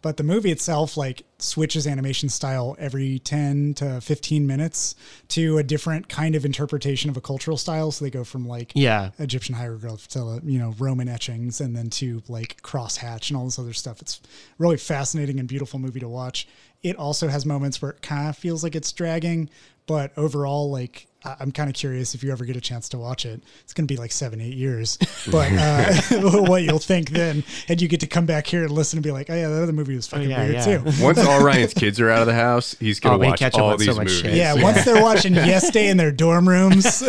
[0.02, 4.94] but the movie itself like switches animation style every 10 to 15 minutes
[5.28, 8.72] to a different kind of interpretation of a cultural style so they go from like
[8.74, 9.10] yeah.
[9.18, 13.58] Egyptian hieroglyphs to you know Roman etchings, and then to like crosshatch and all this
[13.58, 14.00] other stuff.
[14.00, 14.20] It's
[14.58, 16.46] really fascinating and beautiful movie to watch.
[16.82, 19.50] It also has moments where it kind of feels like it's dragging,
[19.86, 21.06] but overall, like
[21.40, 23.42] I'm kind of curious if you ever get a chance to watch it.
[23.64, 24.98] It's going to be like seven, eight years,
[25.30, 25.92] but uh,
[26.46, 29.10] what you'll think then, and you get to come back here and listen and be
[29.12, 30.78] like, oh yeah, that other movie was fucking yeah, weird yeah.
[30.78, 31.02] too.
[31.02, 33.70] Once all Ryan's kids are out of the house, he's gonna Oh, watch catch all
[33.72, 34.18] on so these movies.
[34.20, 34.34] shit.
[34.34, 37.02] Yeah, once they're watching Yes Day in their dorm rooms.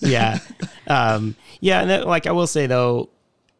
[0.00, 0.38] yeah.
[0.86, 1.80] Um, yeah.
[1.80, 3.10] And that, like I will say though,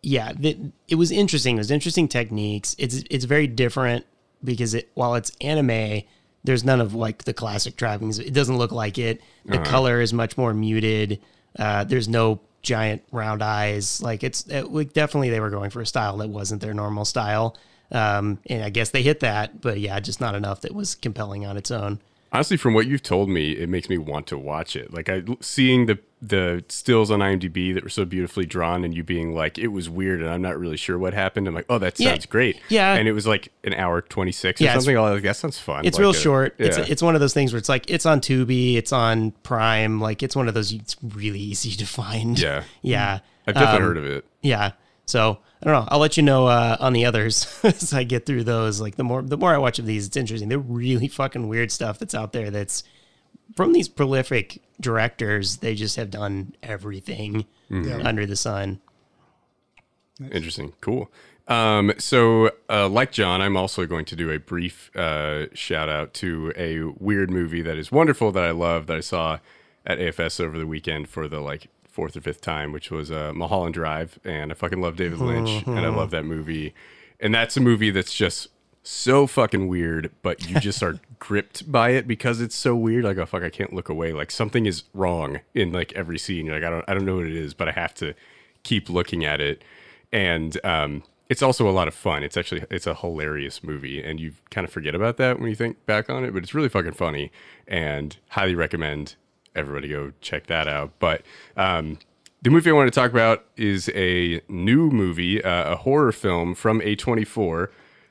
[0.02, 0.56] yeah, that
[0.88, 1.56] it was interesting.
[1.56, 2.76] It was interesting techniques.
[2.78, 4.06] It's it's very different
[4.44, 6.02] because it while it's anime,
[6.46, 8.18] there's none of like the classic trappings.
[8.18, 9.20] It doesn't look like it.
[9.44, 11.20] The color is much more muted.
[11.58, 14.00] Uh, there's no giant round eyes.
[14.02, 17.04] Like it's it, like definitely they were going for a style that wasn't their normal
[17.04, 17.56] style.
[17.92, 21.46] Um, and I guess they hit that, but yeah, just not enough that was compelling
[21.46, 22.00] on its own.
[22.32, 24.92] Honestly, from what you've told me, it makes me want to watch it.
[24.92, 29.02] Like I seeing the the stills on IMDb that were so beautifully drawn, and you
[29.04, 31.46] being like, it was weird, and I'm not really sure what happened.
[31.46, 32.10] I'm like, oh, that Yeah.
[32.10, 32.60] sounds great.
[32.68, 32.94] Yeah.
[32.94, 34.96] and it was like an hour twenty six or Yeah, it's- something.
[34.96, 35.84] I was like, that sounds fun.
[35.84, 36.54] It's Like real a- short.
[36.58, 36.84] It's yeah.
[36.88, 40.22] it's one of those things where it's like it's on Tubi, it's on Prime, like
[40.22, 42.38] it's one of those it's really easy to find.
[42.38, 42.64] Yeah.
[42.82, 43.18] Yeah.
[43.46, 44.24] I've definitely Um, heard of it.
[44.42, 44.72] Yeah.
[45.06, 45.88] So I don't know.
[45.90, 48.80] I'll let you know uh, on the others as I get through those.
[48.80, 50.48] Like the more the more I watch of these, it's interesting.
[50.48, 52.50] They're really fucking weird stuff that's out there.
[52.50, 52.82] That's
[53.54, 55.58] from these prolific directors.
[55.58, 57.98] They just have done everything Yeah.
[58.04, 58.80] under the sun.
[60.32, 60.72] Interesting.
[60.80, 61.10] Cool.
[61.48, 66.12] Um, so, uh, like John, I'm also going to do a brief uh, shout out
[66.14, 69.38] to a weird movie that is wonderful that I love that I saw
[69.84, 73.32] at AFS over the weekend for the like fourth or fifth time, which was uh,
[73.34, 76.74] Mulholland Drive, and I fucking love David Lynch, and I love that movie,
[77.20, 78.48] and that's a movie that's just
[78.86, 83.04] so fucking weird, but you just are gripped by it because it's so weird.
[83.04, 84.12] Like, oh fuck, I can't look away.
[84.12, 86.46] Like something is wrong in like every scene.
[86.46, 88.14] You're like, I don't, I don't know what it is, but I have to
[88.62, 89.62] keep looking at it
[90.12, 92.22] and um, it's also a lot of fun.
[92.22, 95.56] It's actually it's a hilarious movie, and you kind of forget about that when you
[95.56, 96.32] think back on it.
[96.32, 97.30] But it's really fucking funny,
[97.66, 99.16] and highly recommend
[99.54, 100.92] everybody go check that out.
[100.98, 101.22] But
[101.56, 101.98] um,
[102.42, 106.54] the movie I want to talk about is a new movie, uh, a horror film
[106.54, 107.68] from A24,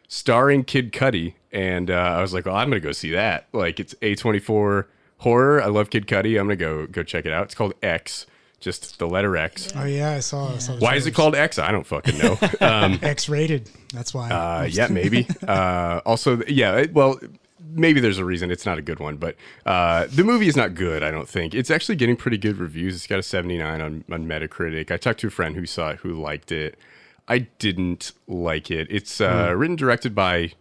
[0.07, 3.47] starring Kid Cudi, and uh, I was like, well, I'm gonna go see that.
[3.53, 4.85] Like it's A24
[5.19, 5.61] horror.
[5.61, 6.39] I love Kid Cudi.
[6.39, 7.45] I'm gonna go go check it out.
[7.45, 8.25] It's called X.
[8.59, 9.71] just the letter X.
[9.75, 10.53] Oh yeah, I saw.
[10.53, 11.59] I saw Why is it called X?
[11.59, 12.37] I don't fucking know.
[12.61, 13.69] Um, X-rated?
[13.93, 14.29] That's why.
[14.31, 15.27] uh, yeah, maybe.
[15.47, 17.19] Uh, also, yeah, well,
[17.73, 19.35] maybe there's a reason it's not a good one, but
[19.65, 21.53] uh, the movie is not good, I don't think.
[21.53, 22.95] It's actually getting pretty good reviews.
[22.95, 24.89] It's got a 79 on, on Metacritic.
[24.91, 26.77] I talked to a friend who saw it who liked it.
[27.27, 28.87] I didn't like it.
[28.89, 30.53] It's uh, written, directed by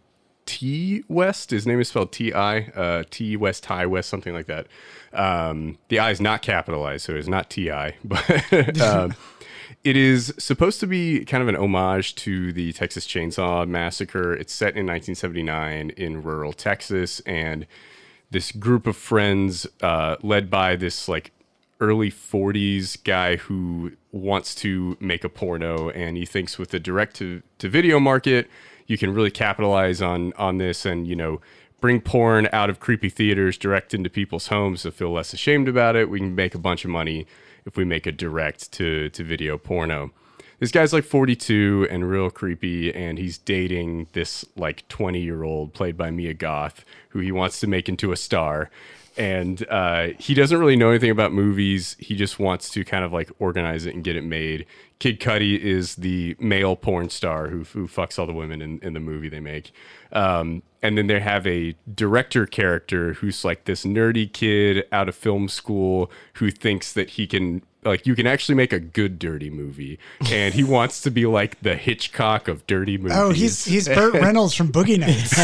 [0.45, 1.51] T West.
[1.51, 4.67] His name is spelled T I, uh, T West, High West, something like that.
[5.13, 9.15] Um, the I is not capitalized, so it's not T I, but um,
[9.83, 14.33] it is supposed to be kind of an homage to the Texas Chainsaw Massacre.
[14.33, 17.67] It's set in 1979 in rural Texas, and
[18.31, 21.31] this group of friends, uh, led by this like
[21.79, 27.15] early 40s guy who wants to make a porno and he thinks with the direct
[27.17, 28.49] to, to video market
[28.87, 31.41] you can really capitalize on on this and you know
[31.85, 35.95] bring porn out of creepy theaters direct into people's homes to feel less ashamed about
[35.95, 36.09] it.
[36.09, 37.27] We can make a bunch of money
[37.65, 40.11] if we make a direct to to video porno.
[40.59, 45.73] This guy's like 42 and real creepy and he's dating this like 20 year old
[45.73, 48.69] played by mia goth who he wants to make into a star
[49.17, 51.95] and uh, he doesn't really know anything about movies.
[51.99, 54.65] He just wants to kind of like organize it and get it made.
[54.99, 58.93] Kid Cudi is the male porn star who, who fucks all the women in, in
[58.93, 59.71] the movie they make.
[60.11, 65.15] Um, and then they have a director character who's like this nerdy kid out of
[65.15, 69.49] film school who thinks that he can like you can actually make a good dirty
[69.49, 69.99] movie
[70.31, 74.13] and he wants to be like the hitchcock of dirty movies oh, he's he's Burt
[74.13, 75.35] Reynolds from Boogie Nights.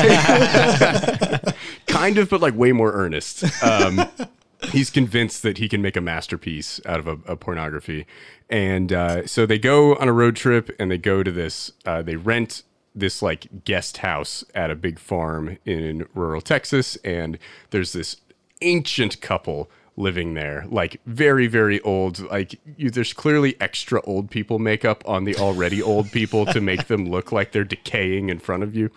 [2.01, 3.43] kind of, but like way more earnest.
[3.63, 4.01] Um,
[4.71, 8.07] he's convinced that he can make a masterpiece out of a, a pornography,
[8.49, 11.71] and uh, so they go on a road trip and they go to this.
[11.85, 12.63] Uh, they rent
[12.95, 17.37] this like guest house at a big farm in rural Texas, and
[17.69, 18.17] there's this
[18.61, 24.57] ancient couple living there like very very old like you, there's clearly extra old people
[24.57, 28.63] makeup on the already old people to make them look like they're decaying in front
[28.63, 28.89] of you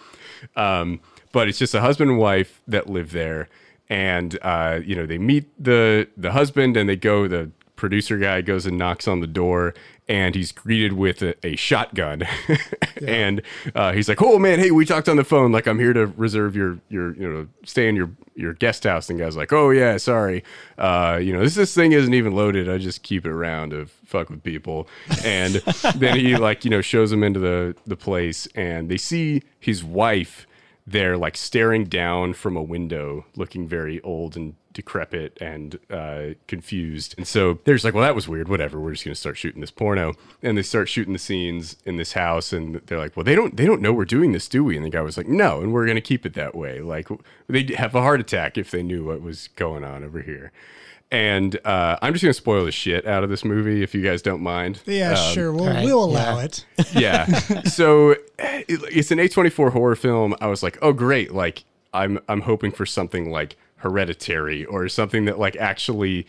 [0.54, 1.00] um,
[1.34, 3.48] but it's just a husband and wife that live there.
[3.90, 8.40] And uh, you know they meet the the husband and they go the producer guy
[8.40, 9.74] goes and knocks on the door
[10.08, 12.22] and he's greeted with a, a shotgun.
[13.04, 13.42] And
[13.74, 15.52] uh, he's like oh man hey we talked on the phone.
[15.52, 19.10] Like i'm here to reserve your your you know stay in your your guest house.
[19.10, 20.44] And the guy's like oh yeah sorry.
[20.78, 22.70] Uh, you know this this thing isn't even loaded.
[22.70, 24.88] I just keep it around to fuck with people.
[25.24, 25.56] And
[25.96, 29.82] then he like you know shows them into the the place and they see his
[29.84, 30.46] wife
[30.86, 37.14] there like staring down from a window looking very old and decrepit and uh, confused.
[37.16, 38.48] And so they're just like well that was weird.
[38.48, 38.78] Whatever.
[38.80, 40.14] We're just going to start shooting this porno.
[40.42, 43.56] And they start shooting the scenes in this house and they're like well they don't
[43.56, 44.76] they don't know we're doing this do we?
[44.76, 46.80] And the guy was like no and we're going to keep it that way.
[46.80, 47.08] Like
[47.48, 50.52] they'd have a heart attack if they knew what was going on over here
[51.14, 54.02] and uh, i'm just going to spoil the shit out of this movie if you
[54.02, 55.52] guys don't mind yeah, Um, sure.
[55.52, 56.44] We'll right, we'll allow yeah.
[56.44, 56.64] it.
[56.94, 57.24] yeah.
[57.62, 60.34] So it, it's an A24 horror film.
[60.40, 65.24] I was like, oh great, like I'm I'm hoping for something like Hereditary or something
[65.26, 66.26] that like actually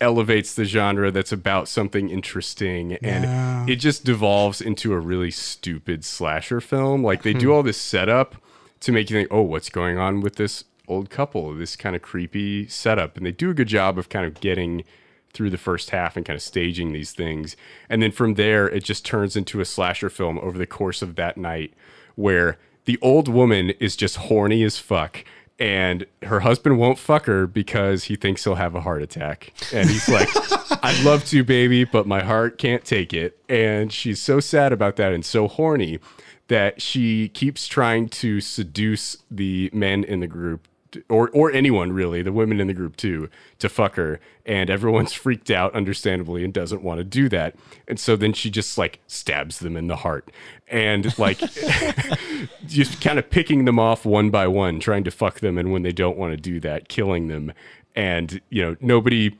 [0.00, 3.72] elevates the genre that's about something interesting and No.
[3.72, 7.02] it just devolves into a really stupid slasher film.
[7.04, 8.34] Like they do all this setup
[8.80, 12.02] to make you think, "Oh, what's going on with this old couple?" This kind of
[12.02, 14.84] creepy setup and they do a good job of kind of getting
[15.32, 17.56] through the first half and kind of staging these things.
[17.88, 21.16] And then from there, it just turns into a slasher film over the course of
[21.16, 21.72] that night
[22.14, 25.24] where the old woman is just horny as fuck.
[25.58, 29.52] And her husband won't fuck her because he thinks he'll have a heart attack.
[29.72, 30.28] And he's like,
[30.82, 33.38] I'd love to, baby, but my heart can't take it.
[33.48, 36.00] And she's so sad about that and so horny
[36.48, 40.66] that she keeps trying to seduce the men in the group
[41.08, 45.12] or or anyone really, the women in the group too, to fuck her, and everyone's
[45.12, 47.54] freaked out, understandably, and doesn't want to do that.
[47.88, 50.30] And so then she just like stabs them in the heart,
[50.68, 51.38] and like
[52.66, 55.82] just kind of picking them off one by one, trying to fuck them, and when
[55.82, 57.52] they don't want to do that, killing them.
[57.94, 59.36] And you know nobody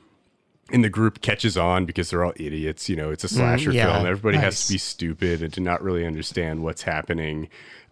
[0.71, 2.89] in the group catches on because they're all idiots.
[2.89, 3.93] You know, it's a slasher yeah.
[3.93, 4.05] film.
[4.05, 7.49] Everybody has to be stupid and to not really understand what's happening.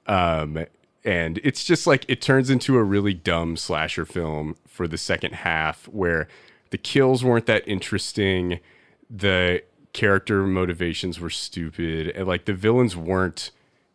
[0.08, 0.66] Um,
[1.04, 5.34] and it's just like it turns into a really dumb slasher film for the second
[5.34, 6.28] half where
[6.70, 8.60] the kills weren't that interesting.
[9.10, 9.64] The
[9.94, 12.10] character motivations were stupid.
[12.10, 13.52] And like the villains weren't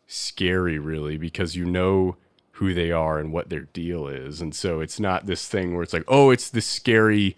[0.07, 2.17] scary really because you know
[2.53, 4.41] who they are and what their deal is.
[4.41, 7.37] And so it's not this thing where it's like, oh, it's this scary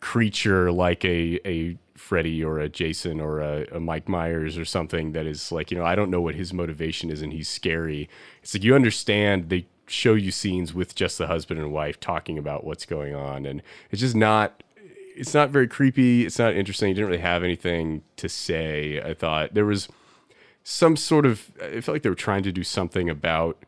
[0.00, 5.12] creature like a a Freddy or a Jason or a, a Mike Myers or something
[5.12, 8.08] that is like, you know, I don't know what his motivation is and he's scary.
[8.42, 12.38] It's like you understand they show you scenes with just the husband and wife talking
[12.38, 14.62] about what's going on and it's just not
[15.14, 16.24] it's not very creepy.
[16.24, 16.88] It's not interesting.
[16.88, 19.02] He didn't really have anything to say.
[19.02, 19.88] I thought there was
[20.64, 21.50] some sort of.
[21.62, 23.58] I felt like they were trying to do something about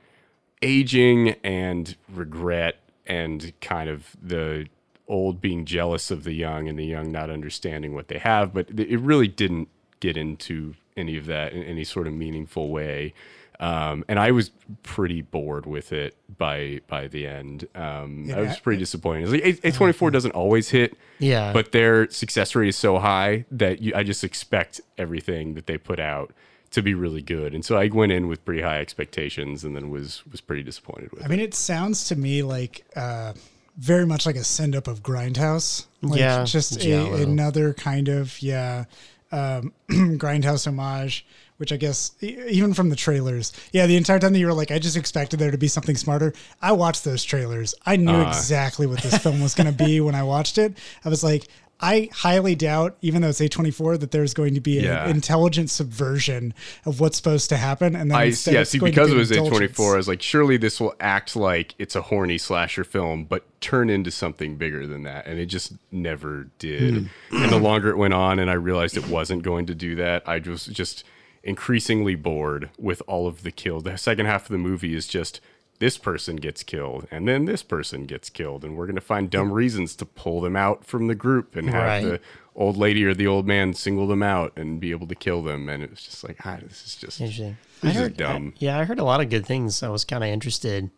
[0.63, 4.69] aging and regret and kind of the
[5.09, 8.53] old being jealous of the young and the young not understanding what they have.
[8.55, 9.69] But it really didn't
[10.01, 13.15] get into any of that in any sort of meaningful way.
[13.61, 14.51] Um, and I was
[14.83, 17.69] pretty bored with it by by the end.
[17.77, 19.31] Um, I was pretty disappointed.
[19.31, 21.53] Like A twenty four doesn't always hit, Yeah.
[21.53, 25.79] but their success rate is so high that you, I just expect everything that they
[25.79, 26.33] put out
[26.73, 27.55] to be really good.
[27.55, 31.13] And so I went in with pretty high expectations, and then was was pretty disappointed
[31.13, 31.29] with I it.
[31.31, 33.35] mean, it sounds to me like uh,
[33.77, 35.87] very much like a send up of Grindhouse.
[36.03, 38.85] Like Yeah, just a, another kind of yeah
[39.31, 41.27] um, Grindhouse homage.
[41.63, 44.73] Which I guess even from the trailers, yeah, the entire time that you were like,
[44.73, 46.33] I just expected there to be something smarter.
[46.61, 47.73] I watched those trailers.
[47.87, 48.27] I knew Uh.
[48.27, 50.77] exactly what this film was going to be when I watched it.
[51.05, 51.47] I was like,
[51.85, 55.09] I highly doubt, even though it's A24, that there's going to be an Yeah.
[55.09, 56.53] intelligent subversion
[56.85, 57.95] of what's supposed to happen.
[57.95, 60.81] And then I yeah, see, because be it was A24, I was like, surely this
[60.81, 65.27] will act like it's a horny slasher film, but turn into something bigger than that,
[65.27, 67.09] and it just never did.
[67.33, 70.23] And the longer it went on, and I realized it wasn't going to do that,
[70.29, 71.03] I was just
[71.45, 73.83] increasingly bored with all of the kills.
[73.85, 75.41] The second half of the movie is just
[75.79, 79.51] this person gets killed, and then this person gets killed, and we're gonna find dumb
[79.53, 82.03] reasons to pull them out from the group and have Right.
[82.05, 82.21] the
[82.55, 85.69] old lady or the old man single them out and be able to kill them.
[85.69, 87.57] And it was just like, ah, this is just Interesting.
[87.81, 88.55] This I is heard, dumb.
[88.59, 89.83] yeah, I heard a lot of good things.
[89.83, 90.91] I was kind of interested.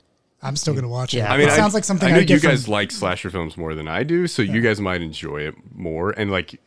[0.42, 1.18] I'm still going to watch it.
[1.18, 1.32] Yeah.
[1.32, 2.90] I mean, it I- sounds like something I I, know get you from- guys like
[2.90, 6.10] slasher films more than I do, so you guys might enjoy it more.
[6.10, 6.60] And like,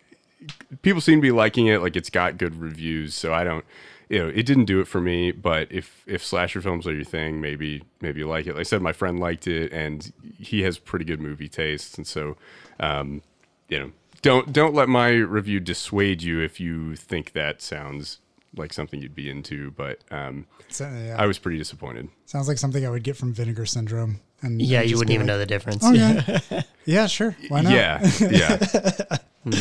[0.81, 1.81] people seem to be liking it.
[1.81, 3.65] Like, it's got good reviews, so I don't.
[4.09, 5.31] You know, it didn't do it for me.
[5.31, 8.53] But if if slasher films are your thing, maybe maybe you like it.
[8.53, 12.07] Like I said, my friend liked it, and he has pretty good movie tastes, and
[12.07, 12.37] so,
[12.79, 13.21] um,
[13.67, 18.19] you know, don't don't let my review dissuade you if you think that sounds
[18.55, 19.71] like something you'd be into.
[19.71, 21.15] But um, So, yeah.
[21.17, 22.09] I was pretty disappointed.
[22.25, 24.21] Sounds like something I would get from Vinegar Syndrome.
[24.41, 25.83] And Yeah, and you wouldn't even like, know the difference.
[25.83, 26.63] Okay.
[26.85, 27.35] yeah, sure.
[27.49, 27.73] Why not?
[27.73, 29.17] Yeah, yeah.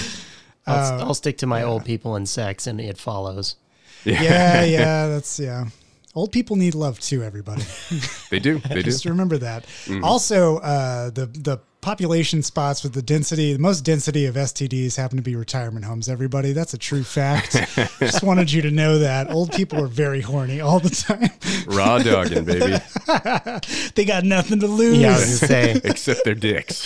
[0.66, 3.56] I'll, I'll stick to my old people and sex, and it follows.
[4.04, 5.06] yeah, yeah.
[5.08, 5.66] That's yeah.
[6.14, 7.22] Old people need love too.
[7.22, 7.62] Everybody,
[8.30, 8.58] They do.
[8.68, 8.82] They do.
[8.82, 9.66] just remember that.
[9.84, 10.02] Mm.
[10.02, 15.18] Also, uh, the the population spots with the density, the most density of STDs happen
[15.18, 16.08] to be retirement homes.
[16.08, 17.52] Everybody, that's a true fact.
[18.00, 21.30] just wanted you to know that old people are very horny all the time.
[21.68, 22.78] Raw dogging, baby.
[23.94, 24.98] they got nothing to lose.
[24.98, 25.80] Yeah, I was say.
[25.84, 26.82] Except their dicks.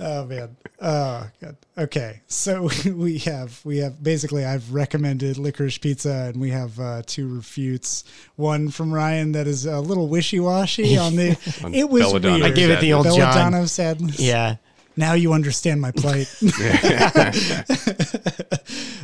[0.00, 0.56] Oh man.
[0.80, 1.56] Oh god.
[1.76, 2.20] Okay.
[2.28, 7.28] So we have we have basically I've recommended licorice pizza and we have uh, two
[7.34, 8.04] refutes.
[8.36, 12.34] One from Ryan that is a little wishy washy on the On it was Belladonna
[12.38, 12.52] weird.
[12.52, 13.16] I gave it the old John.
[13.18, 14.20] Belladonna of sadness.
[14.20, 14.56] Yeah,
[14.98, 16.26] Now you understand my plight.
[16.42, 17.32] uh,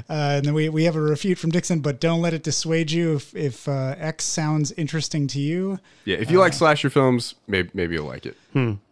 [0.08, 3.14] and then we, we have a refute from Dixon, but don't let it dissuade you
[3.14, 5.78] if, if uh, X sounds interesting to you.
[6.05, 8.36] yeah, if you like slasher films, maybe maybe you'll like it.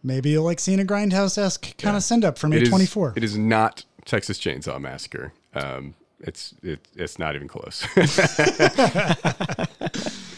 [0.01, 1.97] Maybe you'll like seeing a grindhouse esque kind Yeah.
[1.97, 3.17] of send up from It is- A24.
[3.17, 5.33] It is not Texas Chainsaw Massacre.
[5.53, 7.85] Um, it's it, it's not even close.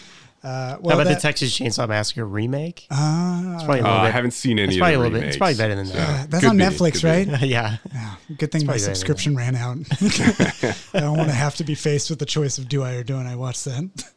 [0.46, 2.86] Uh, how about that- the Texas Chainsaw Massacre remake?
[2.92, 4.14] Ah, it's probably a Uh, little I bit.
[4.14, 5.28] haven't seen any It's of probably the a little bit.
[5.28, 6.30] It's probably better than so that.
[6.30, 7.42] that's could on be, Netflix, could right?
[7.48, 7.78] yeah,
[8.38, 9.78] Good thing my probably better than subscription ran out.
[10.94, 13.04] I don't want to have to be faced with the choice of do I or
[13.04, 13.90] don't I watch that.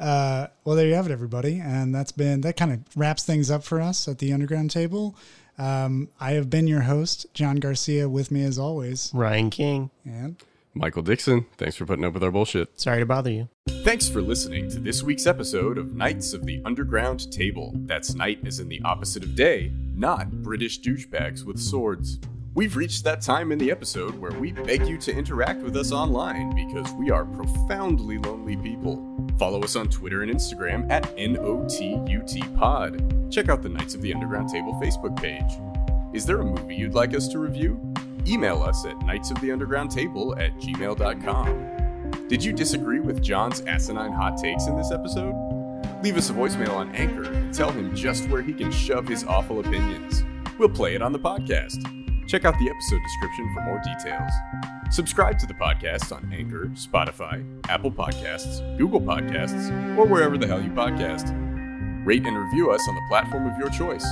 [0.00, 3.52] Uh, well, there you have it, everybody, and that's been that kind of wraps things
[3.52, 5.14] up for us at the Underground Table.
[5.58, 8.08] Um, I have been your host, John Garcia.
[8.08, 9.90] With me, as always, Ryan King.
[10.04, 10.36] and
[10.74, 12.80] Michael Dixon, thanks for putting up with our bullshit.
[12.80, 13.48] Sorry to bother you.
[13.84, 17.72] Thanks for listening to this week's episode of Knights of the Underground Table.
[17.74, 22.18] That's night as in the opposite of day, not British douchebags with swords.
[22.54, 25.92] We've reached that time in the episode where we beg you to interact with us
[25.92, 29.26] online because we are profoundly lonely people.
[29.38, 33.00] Follow us on Twitter and Instagram at NOTUTPod.
[33.32, 35.50] Check out the Knights of the Underground Table Facebook page.
[36.14, 37.91] Is there a movie you'd like us to review?
[38.26, 42.28] Email us at knightsoftheundergroundtable at gmail.com.
[42.28, 45.34] Did you disagree with John's asinine hot takes in this episode?
[46.02, 49.24] Leave us a voicemail on Anchor and tell him just where he can shove his
[49.24, 50.24] awful opinions.
[50.58, 51.76] We'll play it on the podcast.
[52.28, 54.30] Check out the episode description for more details.
[54.90, 60.62] Subscribe to the podcast on Anchor, Spotify, Apple Podcasts, Google Podcasts, or wherever the hell
[60.62, 61.32] you podcast.
[62.06, 64.06] Rate and review us on the platform of your choice,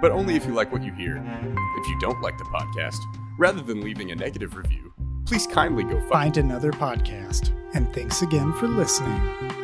[0.00, 1.16] but only if you like what you hear.
[1.16, 2.98] If you don't like the podcast,
[3.38, 4.92] rather than leaving a negative review,
[5.26, 7.52] please kindly go find find another podcast.
[7.74, 9.55] And thanks again for listening.